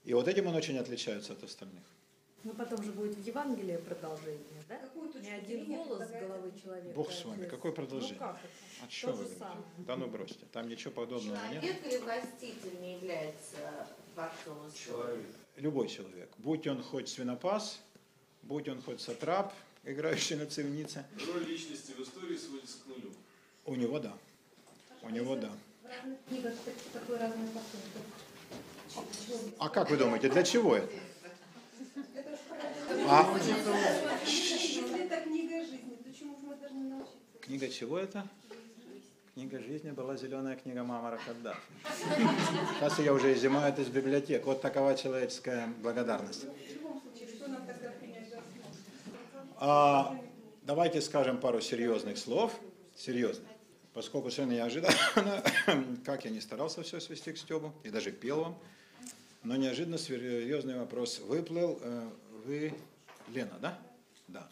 И 0.03 0.13
вот 0.13 0.27
этим 0.27 0.47
он 0.47 0.55
очень 0.55 0.77
отличается 0.77 1.33
от 1.33 1.43
остальных. 1.43 1.83
Ну 2.43 2.53
потом 2.53 2.81
же 2.83 2.91
будет 2.93 3.15
в 3.17 3.21
Евангелии 3.27 3.77
продолжение, 3.77 4.63
да? 4.69 4.77
Какую 4.77 5.09
точку 5.09 5.25
Не 5.27 5.31
один 5.31 5.65
голос 5.65 6.07
с 6.07 6.11
головы 6.11 6.51
человека. 6.63 6.95
Бог 6.95 7.11
с 7.11 7.25
вами, 7.25 7.45
какое 7.47 7.71
продолжение? 7.73 8.15
Ну 8.19 8.19
как 8.27 8.37
это? 8.37 8.85
А 8.85 8.89
что 8.89 9.07
То 9.07 9.13
вы 9.13 9.23
же 9.23 9.29
говорите? 9.35 9.39
самое. 9.39 9.65
Да 9.79 9.95
ну 9.97 10.07
бросьте, 10.07 10.45
там 10.53 10.69
ничего 10.69 10.91
подобного 10.91 11.37
нет. 11.51 11.61
Человек 11.61 11.85
или 11.85 11.97
властитель 11.97 12.79
не 12.81 12.93
является 12.95 13.87
творцом 14.13 14.67
истории? 14.69 15.25
Любой 15.57 15.89
человек, 15.89 16.29
будь 16.37 16.65
он 16.67 16.81
хоть 16.81 17.09
свинопас, 17.09 17.81
будь 18.43 18.69
он 18.69 18.81
хоть 18.81 19.01
сатрап, 19.01 19.53
играющий 19.83 20.37
на 20.37 20.45
цивнице, 20.45 21.05
Роль 21.27 21.43
личности 21.43 21.91
в 21.91 21.99
истории 21.99 22.37
сводится 22.37 22.77
к 22.83 22.87
нулю. 22.87 23.11
у 23.65 23.75
него 23.75 23.99
да. 23.99 24.13
У 25.01 25.09
него 25.09 25.35
да. 25.35 25.51
В 25.83 25.87
разных 25.87 26.17
книгах 26.29 26.53
так- 26.63 26.73
такой 27.01 27.17
разный 27.17 27.47
подход. 27.49 27.81
А 29.59 29.69
как 29.69 29.89
вы 29.89 29.97
думаете, 29.97 30.29
для 30.29 30.43
чего 30.43 30.77
это? 30.77 30.89
А 30.91 30.95
Если 30.95 32.19
это 32.19 32.29
книга 32.29 32.29
жизни, 32.29 32.29
то 32.29 32.29
чему 32.29 32.35
же 32.35 32.45
мы 32.49 32.57
должны 32.61 32.78
научиться? 32.95 33.73
книга 37.41 37.69
чего 37.69 37.97
это? 37.97 38.27
Книга 39.33 39.59
жизни 39.59 39.91
была 39.91 40.17
зеленая 40.17 40.55
книга 40.55 40.83
Мамара 40.83 41.19
Каддафи. 41.25 41.59
Сейчас 42.77 42.99
я 42.99 43.13
уже 43.13 43.33
изымаю 43.33 43.71
это 43.71 43.81
из 43.81 43.87
библиотек. 43.87 44.45
Вот 44.45 44.61
такова 44.61 44.95
человеческая 44.95 45.67
благодарность. 45.81 46.45
А, 49.57 50.15
давайте 50.63 51.01
скажем 51.01 51.39
пару 51.39 51.61
серьезных 51.61 52.17
слов. 52.17 52.53
Серьезных. 52.95 53.47
Поскольку 53.93 54.29
совершенно 54.29 54.57
неожиданно, 54.57 54.93
как 56.05 56.25
я 56.25 56.31
не 56.31 56.41
старался 56.41 56.83
все 56.83 56.99
свести 56.99 57.33
к 57.33 57.37
Стебу, 57.37 57.73
и 57.83 57.89
даже 57.89 58.11
пел 58.11 58.41
вам, 58.41 58.57
но 59.43 59.55
неожиданно 59.55 59.97
серьезный 59.97 60.77
вопрос 60.77 61.19
выплыл. 61.19 61.79
Вы 62.49 62.73
Лена, 63.27 63.59
да? 63.61 63.79
Да. 64.27 64.49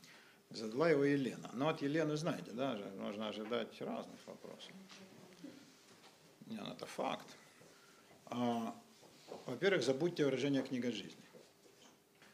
Задала 0.52 0.88
его 0.88 1.03
Елена. 1.03 1.49
Но 1.53 1.68
от 1.69 1.82
Елены, 1.82 2.15
знаете, 2.15 2.52
да, 2.52 2.80
можно 2.99 3.28
ожидать 3.28 3.82
разных 3.82 4.19
вопросов. 4.28 4.72
Не, 6.45 6.57
ну 6.57 6.74
это 6.74 6.86
факт. 6.86 7.26
А, 8.28 8.76
во-первых, 9.48 9.82
забудьте 9.82 10.26
выражение 10.26 10.61
«книга 10.61 10.91
жизни». 10.91 11.24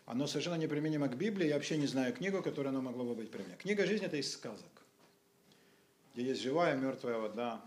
Оно 0.06 0.27
совершенно 0.27 0.56
неприменимо 0.56 1.07
к 1.07 1.15
Библии. 1.15 1.48
Я 1.48 1.53
вообще 1.53 1.77
не 1.77 1.88
знаю 1.88 2.14
книгу, 2.14 2.44
которой 2.44 2.68
оно 2.68 2.81
могло 2.81 3.06
бы 3.06 3.15
быть 3.15 3.31
применено. 3.31 3.56
Книга 3.56 3.85
жизни– 3.85 4.06
это 4.07 4.18
из 4.18 4.34
сказок, 4.34 4.84
где 6.14 6.26
есть 6.26 6.41
живая 6.41 6.76
мертвая 6.76 7.19
вода, 7.19 7.61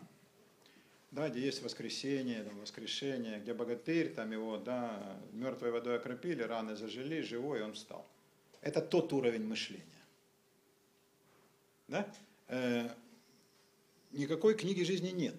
да, 1.17 1.31
где 1.31 1.41
есть 1.41 1.63
воскресение, 1.63 2.43
там, 2.43 2.61
воскрешение, 2.61 3.41
где 3.41 3.55
богатырь, 3.55 4.13
там 4.13 4.31
его, 4.31 4.59
да, 4.59 5.19
мертвой 5.33 5.71
водой 5.71 5.97
окропили, 5.97 6.43
раны 6.43 6.77
зажили, 6.77 7.23
живой, 7.23 7.63
он 7.63 7.73
встал. 7.73 8.07
Это 8.61 8.83
тот 8.83 9.11
уровень 9.15 9.45
мышления. 9.45 9.83
Да? 11.89 12.07
Э, 12.49 12.91
никакой 14.13 14.57
книги 14.57 14.83
жизни 14.83 15.09
нет. 15.09 15.37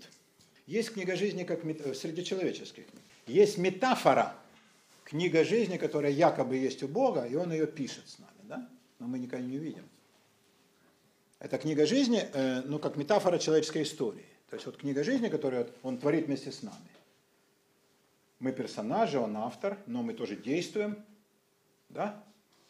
Есть 0.65 0.93
книга 0.93 1.15
жизни 1.15 1.43
как 1.43 1.63
мет- 1.63 1.95
среди 1.95 2.25
человеческих 2.25 2.87
книг. 2.87 3.03
Есть 3.27 3.59
метафора, 3.59 4.35
книга 5.03 5.43
жизни, 5.43 5.77
которая 5.77 6.11
якобы 6.11 6.55
есть 6.55 6.81
у 6.81 6.87
Бога, 6.87 7.27
и 7.27 7.35
Он 7.35 7.51
ее 7.51 7.67
пишет 7.67 8.09
с 8.09 8.17
нами, 8.17 8.41
да? 8.45 8.67
но 8.97 9.05
мы 9.05 9.19
никогда 9.19 9.45
не 9.45 9.59
увидим. 9.59 9.87
Это 11.37 11.59
книга 11.59 11.85
жизни, 11.85 12.27
э, 12.33 12.63
ну, 12.65 12.79
как 12.79 12.95
метафора 12.95 13.37
человеческой 13.37 13.83
истории. 13.83 14.25
То 14.49 14.55
есть 14.55 14.65
вот 14.65 14.77
книга 14.77 15.03
жизни, 15.03 15.29
которую 15.29 15.69
Он 15.83 15.97
творит 15.97 16.27
вместе 16.27 16.51
с 16.51 16.63
нами. 16.63 16.89
Мы 18.39 18.51
персонажи, 18.51 19.19
Он 19.19 19.35
автор, 19.37 19.77
но 19.87 20.03
мы 20.03 20.13
тоже 20.13 20.35
действуем, 20.35 21.03
да? 21.89 22.23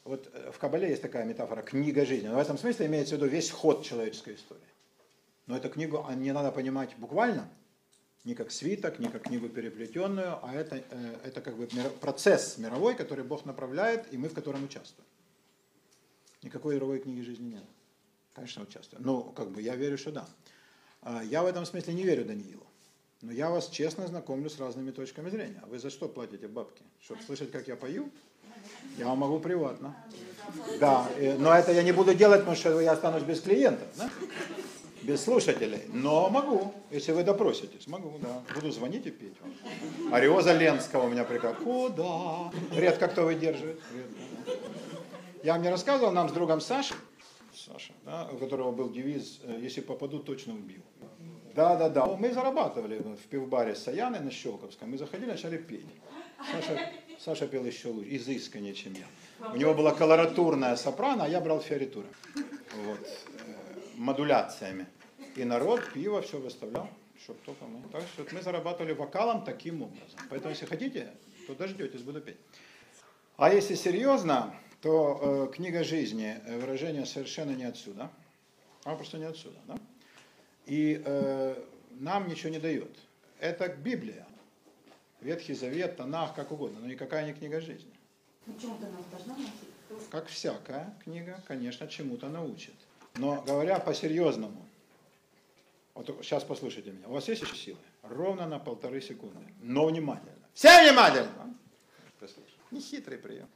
Вот 0.03 0.29
э, 0.33 0.51
в 0.51 0.57
Кабале 0.57 0.89
есть 0.89 1.01
такая 1.01 1.25
метафора 1.25 1.61
«книга 1.61 2.05
жизни». 2.05 2.27
Но 2.27 2.35
в 2.35 2.39
этом 2.39 2.57
смысле 2.57 2.85
имеется 2.85 3.15
в 3.15 3.17
виду 3.17 3.29
весь 3.29 3.51
ход 3.51 3.83
человеческой 3.83 4.35
истории. 4.35 4.61
Но 5.45 5.57
эту 5.57 5.69
книгу 5.69 6.05
а, 6.07 6.15
не 6.15 6.31
надо 6.31 6.51
понимать 6.51 6.95
буквально, 6.97 7.49
не 8.23 8.33
как 8.33 8.51
свиток, 8.51 8.99
не 8.99 9.09
как 9.09 9.23
книгу 9.23 9.49
переплетенную, 9.49 10.39
а 10.41 10.53
это, 10.53 10.77
э, 10.77 11.19
это 11.25 11.41
как 11.41 11.57
бы 11.57 11.67
процесс 11.99 12.57
мировой, 12.57 12.95
который 12.95 13.25
Бог 13.25 13.45
направляет, 13.45 14.11
и 14.13 14.17
мы 14.17 14.29
в 14.29 14.33
котором 14.33 14.63
участвуем. 14.63 15.07
Никакой 16.41 16.77
другой 16.77 16.99
книги 16.99 17.21
жизни 17.21 17.55
нет. 17.55 17.63
Конечно, 18.33 18.63
участвую. 18.63 19.01
Ну, 19.03 19.23
как 19.23 19.51
бы 19.51 19.61
я 19.61 19.75
верю, 19.75 19.97
что 19.97 20.11
да. 20.11 20.27
А, 21.02 21.24
Я 21.24 21.44
в 21.44 21.45
этом 21.45 21.65
смысле 21.65 21.94
не 21.94 22.03
верю 22.03 22.26
Даниилу. 22.26 22.68
Но 23.22 23.32
я 23.32 23.49
вас 23.49 23.69
честно 23.69 24.06
знакомлю 24.07 24.49
с 24.49 24.60
разными 24.60 24.91
точками 24.91 25.30
зрения. 25.30 25.60
А 25.64 25.68
вы 25.68 25.80
за 25.80 25.90
что 25.90 26.07
платите 26.07 26.48
бабки? 26.48 26.84
Чтобы 27.02 27.24
слышать, 27.24 27.52
как 27.52 27.68
я 27.68 27.76
пою? 27.76 28.11
Я 28.98 29.07
вам 29.07 29.19
могу 29.19 29.40
приватно. 29.40 29.95
Да, 30.80 31.07
э, 31.18 31.36
но 31.38 31.53
это 31.53 31.72
я 31.72 31.84
не 31.84 31.91
буду 31.91 32.14
делать, 32.14 32.41
потому 32.41 32.56
что 32.56 32.80
я 32.80 32.91
останусь 32.91 33.24
без 33.24 33.41
клиентов, 33.41 33.88
да? 33.98 34.10
без 35.02 35.24
слушателей. 35.24 35.82
Но 35.94 36.30
могу, 36.30 36.74
если 36.91 37.11
вы 37.11 37.24
допроситесь, 37.24 37.88
могу, 37.88 38.18
да. 38.19 38.44
Буду 38.56 38.72
звонить 38.72 39.06
и 39.07 39.11
петь 39.11 39.36
вам. 39.41 40.14
Ариоза 40.14 40.53
Ленского 40.53 41.06
у 41.06 41.10
меня 41.10 41.24
приказывает. 41.24 41.64
Куда? 41.64 42.52
Редко 42.72 43.07
кто 43.07 43.24
выдерживает. 43.24 43.82
Редко, 43.95 44.14
да. 44.45 44.52
Я 45.44 45.53
вам 45.53 45.61
не 45.61 45.69
рассказывал, 45.69 46.11
нам 46.11 46.30
с 46.30 46.34
другом 46.34 46.61
Сашей, 46.61 46.98
Саша, 47.68 47.94
да, 48.06 48.30
у 48.31 48.38
которого 48.38 48.72
был 48.72 48.89
девиз 48.89 49.39
э, 49.44 49.60
«Если 49.61 49.81
попаду, 49.81 50.19
точно 50.19 50.53
убью». 50.53 50.81
Да, 51.56 51.76
да, 51.76 51.89
да. 51.89 52.06
Мы 52.06 52.31
зарабатывали 52.31 52.99
в 52.99 53.27
пивбаре 53.30 53.73
с 53.76 53.84
Саяной 53.84 54.19
на 54.19 54.30
Щелковском. 54.31 54.91
Мы 54.91 54.98
заходили, 54.98 55.31
начали 55.31 55.57
петь. 55.57 55.85
Саша, 56.52 56.91
Саша 57.19 57.48
пел 57.48 57.65
еще 57.65 57.88
лучше, 57.89 58.15
изысканнее, 58.15 58.76
чем 58.76 58.94
я. 58.94 59.49
У 59.53 59.57
него 59.57 59.73
была 59.73 59.91
колоратурная 59.91 60.76
сопрано, 60.76 61.23
а 61.23 61.27
я 61.27 61.41
брал 61.41 61.60
фиоритуры. 61.60 62.07
Вот. 62.85 62.99
э, 62.99 63.53
Модуляциями. 63.95 64.85
И 65.35 65.44
народ 65.44 65.81
пиво 65.94 66.22
все 66.22 66.38
выставлял, 66.38 66.88
чтобы 67.23 67.39
только 67.45 67.65
мы. 67.65 67.81
Так 67.91 68.03
что 68.14 68.35
мы 68.35 68.41
зарабатывали 68.41 68.94
вокалом 68.94 69.44
таким 69.44 69.81
образом. 69.81 70.19
Поэтому, 70.30 70.52
если 70.52 70.65
хотите, 70.68 71.11
то 71.48 71.56
дождетесь, 71.56 72.02
буду 72.02 72.22
петь. 72.22 72.38
А 73.38 73.52
если 73.52 73.76
серьезно, 73.76 74.53
то 74.81 75.19
э, 75.49 75.55
книга 75.55 75.83
жизни, 75.83 76.39
э, 76.45 76.59
выражение 76.59 77.05
совершенно 77.05 77.51
не 77.51 77.63
отсюда. 77.63 78.09
Она 78.83 78.95
просто 78.95 79.17
не 79.17 79.25
отсюда. 79.25 79.57
Да? 79.67 79.77
И 80.65 81.01
э, 81.03 81.63
нам 81.91 82.27
ничего 82.27 82.49
не 82.49 82.59
дает. 82.59 82.95
Это 83.39 83.67
Библия. 83.69 84.25
Ветхий 85.21 85.55
Завет, 85.55 85.97
Танах, 85.97 86.35
как 86.35 86.51
угодно, 86.51 86.79
но 86.79 86.87
никакая 86.87 87.25
не 87.25 87.33
книга 87.33 87.59
жизни. 87.59 87.91
Ну, 88.45 88.53
чему-то 88.59 88.87
нас 88.87 89.05
должна 89.11 89.33
научить. 89.35 90.09
Как 90.11 90.27
всякая 90.27 90.95
книга, 91.03 91.41
конечно, 91.47 91.87
чему-то 91.87 92.29
научит. 92.29 92.75
Но 93.15 93.41
говоря 93.41 93.79
по-серьезному, 93.79 94.67
вот 95.95 96.07
сейчас 96.21 96.43
послушайте 96.43 96.91
меня, 96.91 97.07
у 97.07 97.13
вас 97.13 97.27
есть 97.27 97.41
еще 97.41 97.55
силы? 97.55 97.79
Ровно 98.03 98.47
на 98.47 98.59
полторы 98.59 99.01
секунды. 99.01 99.39
Но 99.61 99.87
внимательно. 99.87 100.47
Все 100.53 100.83
внимательно! 100.83 101.57
Послушай. 102.19 102.53
Не 102.71 102.79
хитрый 102.79 103.17
прием. 103.17 103.47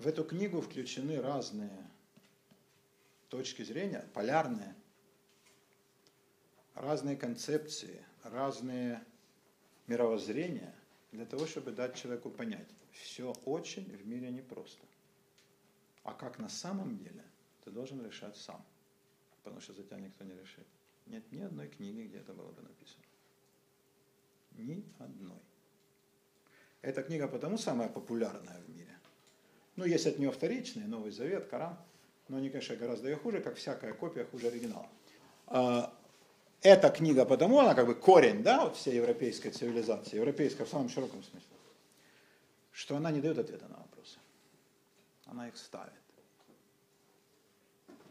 В 0.00 0.06
эту 0.06 0.24
книгу 0.24 0.62
включены 0.62 1.20
разные 1.20 1.86
точки 3.28 3.60
зрения, 3.60 4.08
полярные, 4.14 4.74
разные 6.74 7.18
концепции, 7.18 8.02
разные 8.22 9.04
мировоззрения 9.88 10.74
для 11.12 11.26
того, 11.26 11.46
чтобы 11.46 11.72
дать 11.72 11.96
человеку 11.96 12.30
понять, 12.30 12.66
все 12.92 13.34
очень 13.44 13.94
в 13.94 14.06
мире 14.06 14.30
непросто. 14.30 14.86
А 16.02 16.14
как 16.14 16.38
на 16.38 16.48
самом 16.48 16.96
деле, 16.96 17.22
ты 17.62 17.70
должен 17.70 18.02
решать 18.02 18.38
сам, 18.38 18.64
потому 19.42 19.60
что 19.60 19.74
за 19.74 19.82
тебя 19.82 20.00
никто 20.00 20.24
не 20.24 20.32
решит. 20.32 20.66
Нет 21.04 21.30
ни 21.30 21.42
одной 21.42 21.68
книги, 21.68 22.08
где 22.08 22.20
это 22.20 22.32
было 22.32 22.50
бы 22.52 22.62
написано. 22.62 23.04
Ни 24.52 24.82
одной. 24.98 25.42
Эта 26.80 27.02
книга 27.02 27.28
потому 27.28 27.58
самая 27.58 27.90
популярная 27.90 28.62
в 28.62 28.70
мире. 28.70 28.99
Ну, 29.80 29.86
есть 29.86 30.06
от 30.06 30.18
нее 30.18 30.30
вторичные, 30.30 30.86
Новый 30.86 31.10
Завет, 31.10 31.48
Коран, 31.48 31.74
но 32.28 32.36
они, 32.36 32.50
конечно, 32.50 32.76
гораздо 32.76 33.08
ее 33.08 33.16
хуже, 33.16 33.40
как 33.40 33.56
всякая 33.56 33.94
копия 33.94 34.26
хуже 34.26 34.48
оригинала. 34.48 34.86
А, 35.46 35.90
Эта 36.60 36.90
книга 36.90 37.24
потому, 37.24 37.60
она 37.60 37.74
как 37.74 37.86
бы 37.86 37.94
корень, 37.94 38.42
да, 38.42 38.66
вот 38.66 38.76
всей 38.76 38.96
европейской 38.96 39.48
цивилизации, 39.48 40.16
европейской 40.16 40.64
в 40.64 40.68
самом 40.68 40.90
широком 40.90 41.22
смысле, 41.22 41.48
что 42.72 42.94
она 42.94 43.10
не 43.10 43.22
дает 43.22 43.38
ответа 43.38 43.68
на 43.68 43.78
вопросы. 43.78 44.18
Она 45.24 45.48
их 45.48 45.56
ставит. 45.56 45.94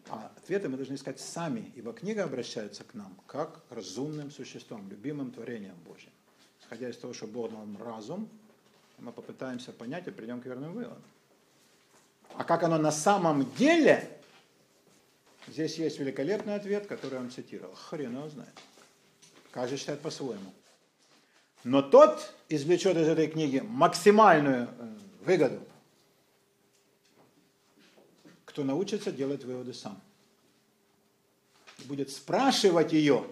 А 0.07 0.31
ответы 0.37 0.69
мы 0.69 0.77
должны 0.77 0.95
искать 0.95 1.19
сами, 1.19 1.71
ибо 1.75 1.93
книга 1.93 2.23
обращается 2.23 2.83
к 2.83 2.95
нам 2.95 3.15
как 3.27 3.63
к 3.67 3.71
разумным 3.71 4.31
существам, 4.31 4.89
любимым 4.89 5.31
творением 5.31 5.75
Божьим. 5.85 6.11
Исходя 6.63 6.89
из 6.89 6.97
того, 6.97 7.13
что 7.13 7.27
Бог 7.27 7.51
дал 7.51 7.59
нам 7.59 7.77
разум, 7.77 8.27
мы 8.97 9.11
попытаемся 9.11 9.71
понять 9.71 10.07
и 10.07 10.11
придем 10.11 10.41
к 10.41 10.47
верным 10.47 10.73
выводам. 10.73 11.03
А 12.35 12.43
как 12.43 12.64
оно 12.64 12.77
на 12.77 12.91
самом 12.91 13.51
деле, 13.56 14.10
здесь 15.47 15.77
есть 15.77 15.99
великолепный 15.99 16.56
ответ, 16.56 16.88
который 16.88 17.19
он 17.19 17.31
цитировал. 17.31 17.73
Хрен 17.76 18.15
его 18.15 18.30
знает. 18.30 18.53
Каждый 19.51 19.77
считает 19.77 20.01
по-своему. 20.01 20.53
Но 21.64 21.81
тот 21.81 22.34
извлечет 22.47 22.95
из 22.95 23.07
этой 23.07 23.27
книги 23.27 23.60
максимальную 23.60 24.69
э, 24.77 24.97
выгоду, 25.26 25.60
кто 28.45 28.64
научится 28.64 29.11
делать 29.11 29.43
выводы 29.43 29.73
сам. 29.73 30.01
Будет 31.85 32.10
спрашивать 32.10 32.93
ее 32.93 33.26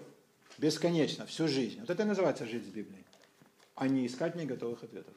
бесконечно, 0.58 1.26
всю 1.26 1.48
жизнь. 1.48 1.80
Вот 1.80 1.90
это 1.90 2.02
и 2.02 2.06
называется 2.06 2.46
жить 2.46 2.64
с 2.64 2.68
Библией. 2.68 3.04
А 3.74 3.88
не 3.88 4.06
искать 4.06 4.34
неготовых 4.34 4.82
ответов. 4.82 5.14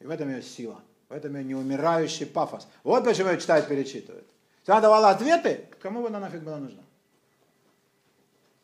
И 0.00 0.04
в 0.04 0.10
этом 0.10 0.28
ее 0.30 0.42
сила. 0.42 0.82
В 1.10 1.12
этом 1.12 1.36
ее 1.36 1.42
неумирающий 1.42 2.24
пафос. 2.24 2.68
Вот 2.84 3.04
почему 3.04 3.30
ее 3.30 3.40
читают, 3.40 3.66
перечитывают. 3.68 4.26
Она 4.64 4.80
давала 4.80 5.10
ответы, 5.10 5.66
кому 5.80 6.02
бы 6.02 6.06
она 6.06 6.20
нафиг 6.20 6.42
была 6.42 6.58
нужна? 6.58 6.82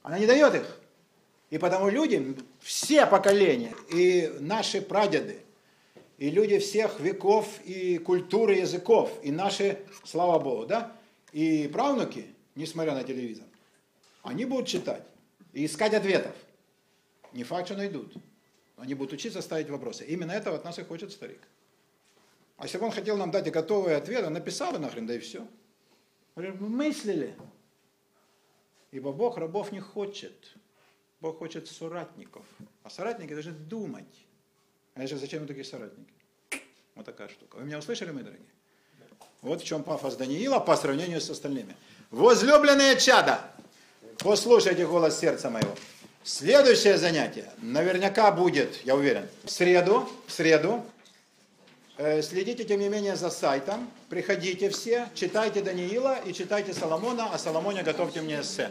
Она 0.05 0.21
не 0.21 0.27
дает 0.27 0.55
их. 0.55 0.81
И 1.51 1.59
потому 1.59 1.89
люди, 1.89 2.37
все 2.61 3.05
поколения, 3.07 3.75
и 3.91 4.33
наши 4.39 4.81
прадеды, 4.81 5.41
и 6.19 6.31
люди 6.31 6.61
всех 6.61 7.01
веков, 7.01 7.49
и 7.65 7.99
культуры, 7.99 8.55
языков, 8.55 9.13
и 9.25 9.33
наши, 9.33 9.81
слава 10.05 10.39
Богу, 10.39 10.67
да, 10.67 10.93
и 11.33 11.69
правнуки, 11.73 12.27
несмотря 12.55 12.95
на 12.95 13.03
телевизор, 13.03 13.47
они 14.23 14.45
будут 14.45 14.69
читать 14.69 15.03
и 15.53 15.67
искать 15.67 15.95
ответов. 15.95 16.37
Не 17.33 17.43
факт, 17.43 17.67
что 17.67 17.77
найдут. 17.77 18.15
Они 18.77 18.95
будут 18.95 19.15
учиться 19.15 19.43
ставить 19.43 19.69
вопросы. 19.69 20.05
Именно 20.05 20.33
этого 20.33 20.57
от 20.57 20.65
нас 20.65 20.79
и 20.79 20.85
хочет 20.85 21.11
старик. 21.11 21.41
А 22.57 22.65
если 22.65 22.79
бы 22.79 22.87
он 22.87 22.93
хотел 22.93 23.17
нам 23.17 23.31
дать 23.31 23.47
и 23.47 23.51
готовый 23.51 23.97
ответ, 23.97 24.25
он 24.25 24.33
написал 24.33 24.73
бы 24.73 24.79
нахрен, 24.79 25.07
да 25.07 25.15
и 25.15 25.19
все. 25.19 25.47
Мы 26.37 26.53
мыслили. 26.53 27.35
Ибо 28.93 29.13
Бог 29.13 29.37
рабов 29.37 29.73
не 29.73 29.81
хочет. 29.81 30.55
Бог 31.21 31.39
хочет 31.39 31.69
соратников. 31.69 32.45
А 32.83 32.91
соратники 32.91 33.33
должны 33.33 33.53
думать. 33.53 34.27
А 34.95 35.03
я 35.03 35.07
же 35.07 35.17
зачем 35.17 35.43
им 35.43 35.49
такие 35.49 35.65
соратники? 35.65 36.13
Вот 36.95 37.05
такая 37.05 37.29
штука. 37.29 37.57
Вы 37.57 37.65
меня 37.65 37.79
услышали, 37.79 38.11
мои 38.11 38.23
дорогие? 38.23 38.47
Вот 39.43 39.61
в 39.61 39.65
чем 39.65 39.83
пафос 39.83 40.17
Даниила 40.17 40.59
по 40.59 40.77
сравнению 40.77 41.21
с 41.21 41.29
остальными. 41.29 41.77
Возлюбленные 42.11 42.97
чада, 42.99 43.41
послушайте 44.19 44.87
голос 44.87 45.19
сердца 45.19 45.51
моего. 45.51 45.75
Следующее 46.25 46.97
занятие 46.97 47.53
наверняка 47.59 48.33
будет, 48.33 48.85
я 48.85 48.97
уверен, 48.97 49.29
в 49.45 49.51
среду, 49.51 50.09
в 50.27 50.33
среду. 50.33 50.85
Э, 51.99 52.21
Следите, 52.21 52.65
тем 52.65 52.81
не 52.81 52.91
менее, 52.91 53.17
за 53.17 53.31
сайтом. 53.31 53.89
Приходите 54.11 54.69
все, 54.69 55.09
читайте 55.15 55.63
Даниила 55.63 56.19
и 56.27 56.35
читайте 56.35 56.75
Соломона, 56.75 57.31
а 57.33 57.39
Соломоне 57.39 57.83
готовьте 57.83 58.21
мне 58.21 58.41
эссе. 58.43 58.71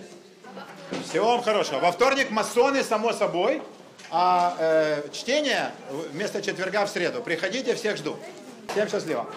Всего 1.09 1.31
вам 1.31 1.41
хорошего. 1.41 1.79
Во 1.79 1.91
вторник 1.91 2.29
масоны, 2.29 2.83
само 2.83 3.13
собой, 3.13 3.63
а 4.11 4.55
э, 4.59 5.09
чтение 5.11 5.71
вместо 6.11 6.43
четверга 6.43 6.85
в 6.85 6.89
среду. 6.89 7.23
Приходите, 7.23 7.73
всех 7.73 7.97
жду. 7.97 8.15
Всем 8.71 8.87
счастливо. 8.87 9.27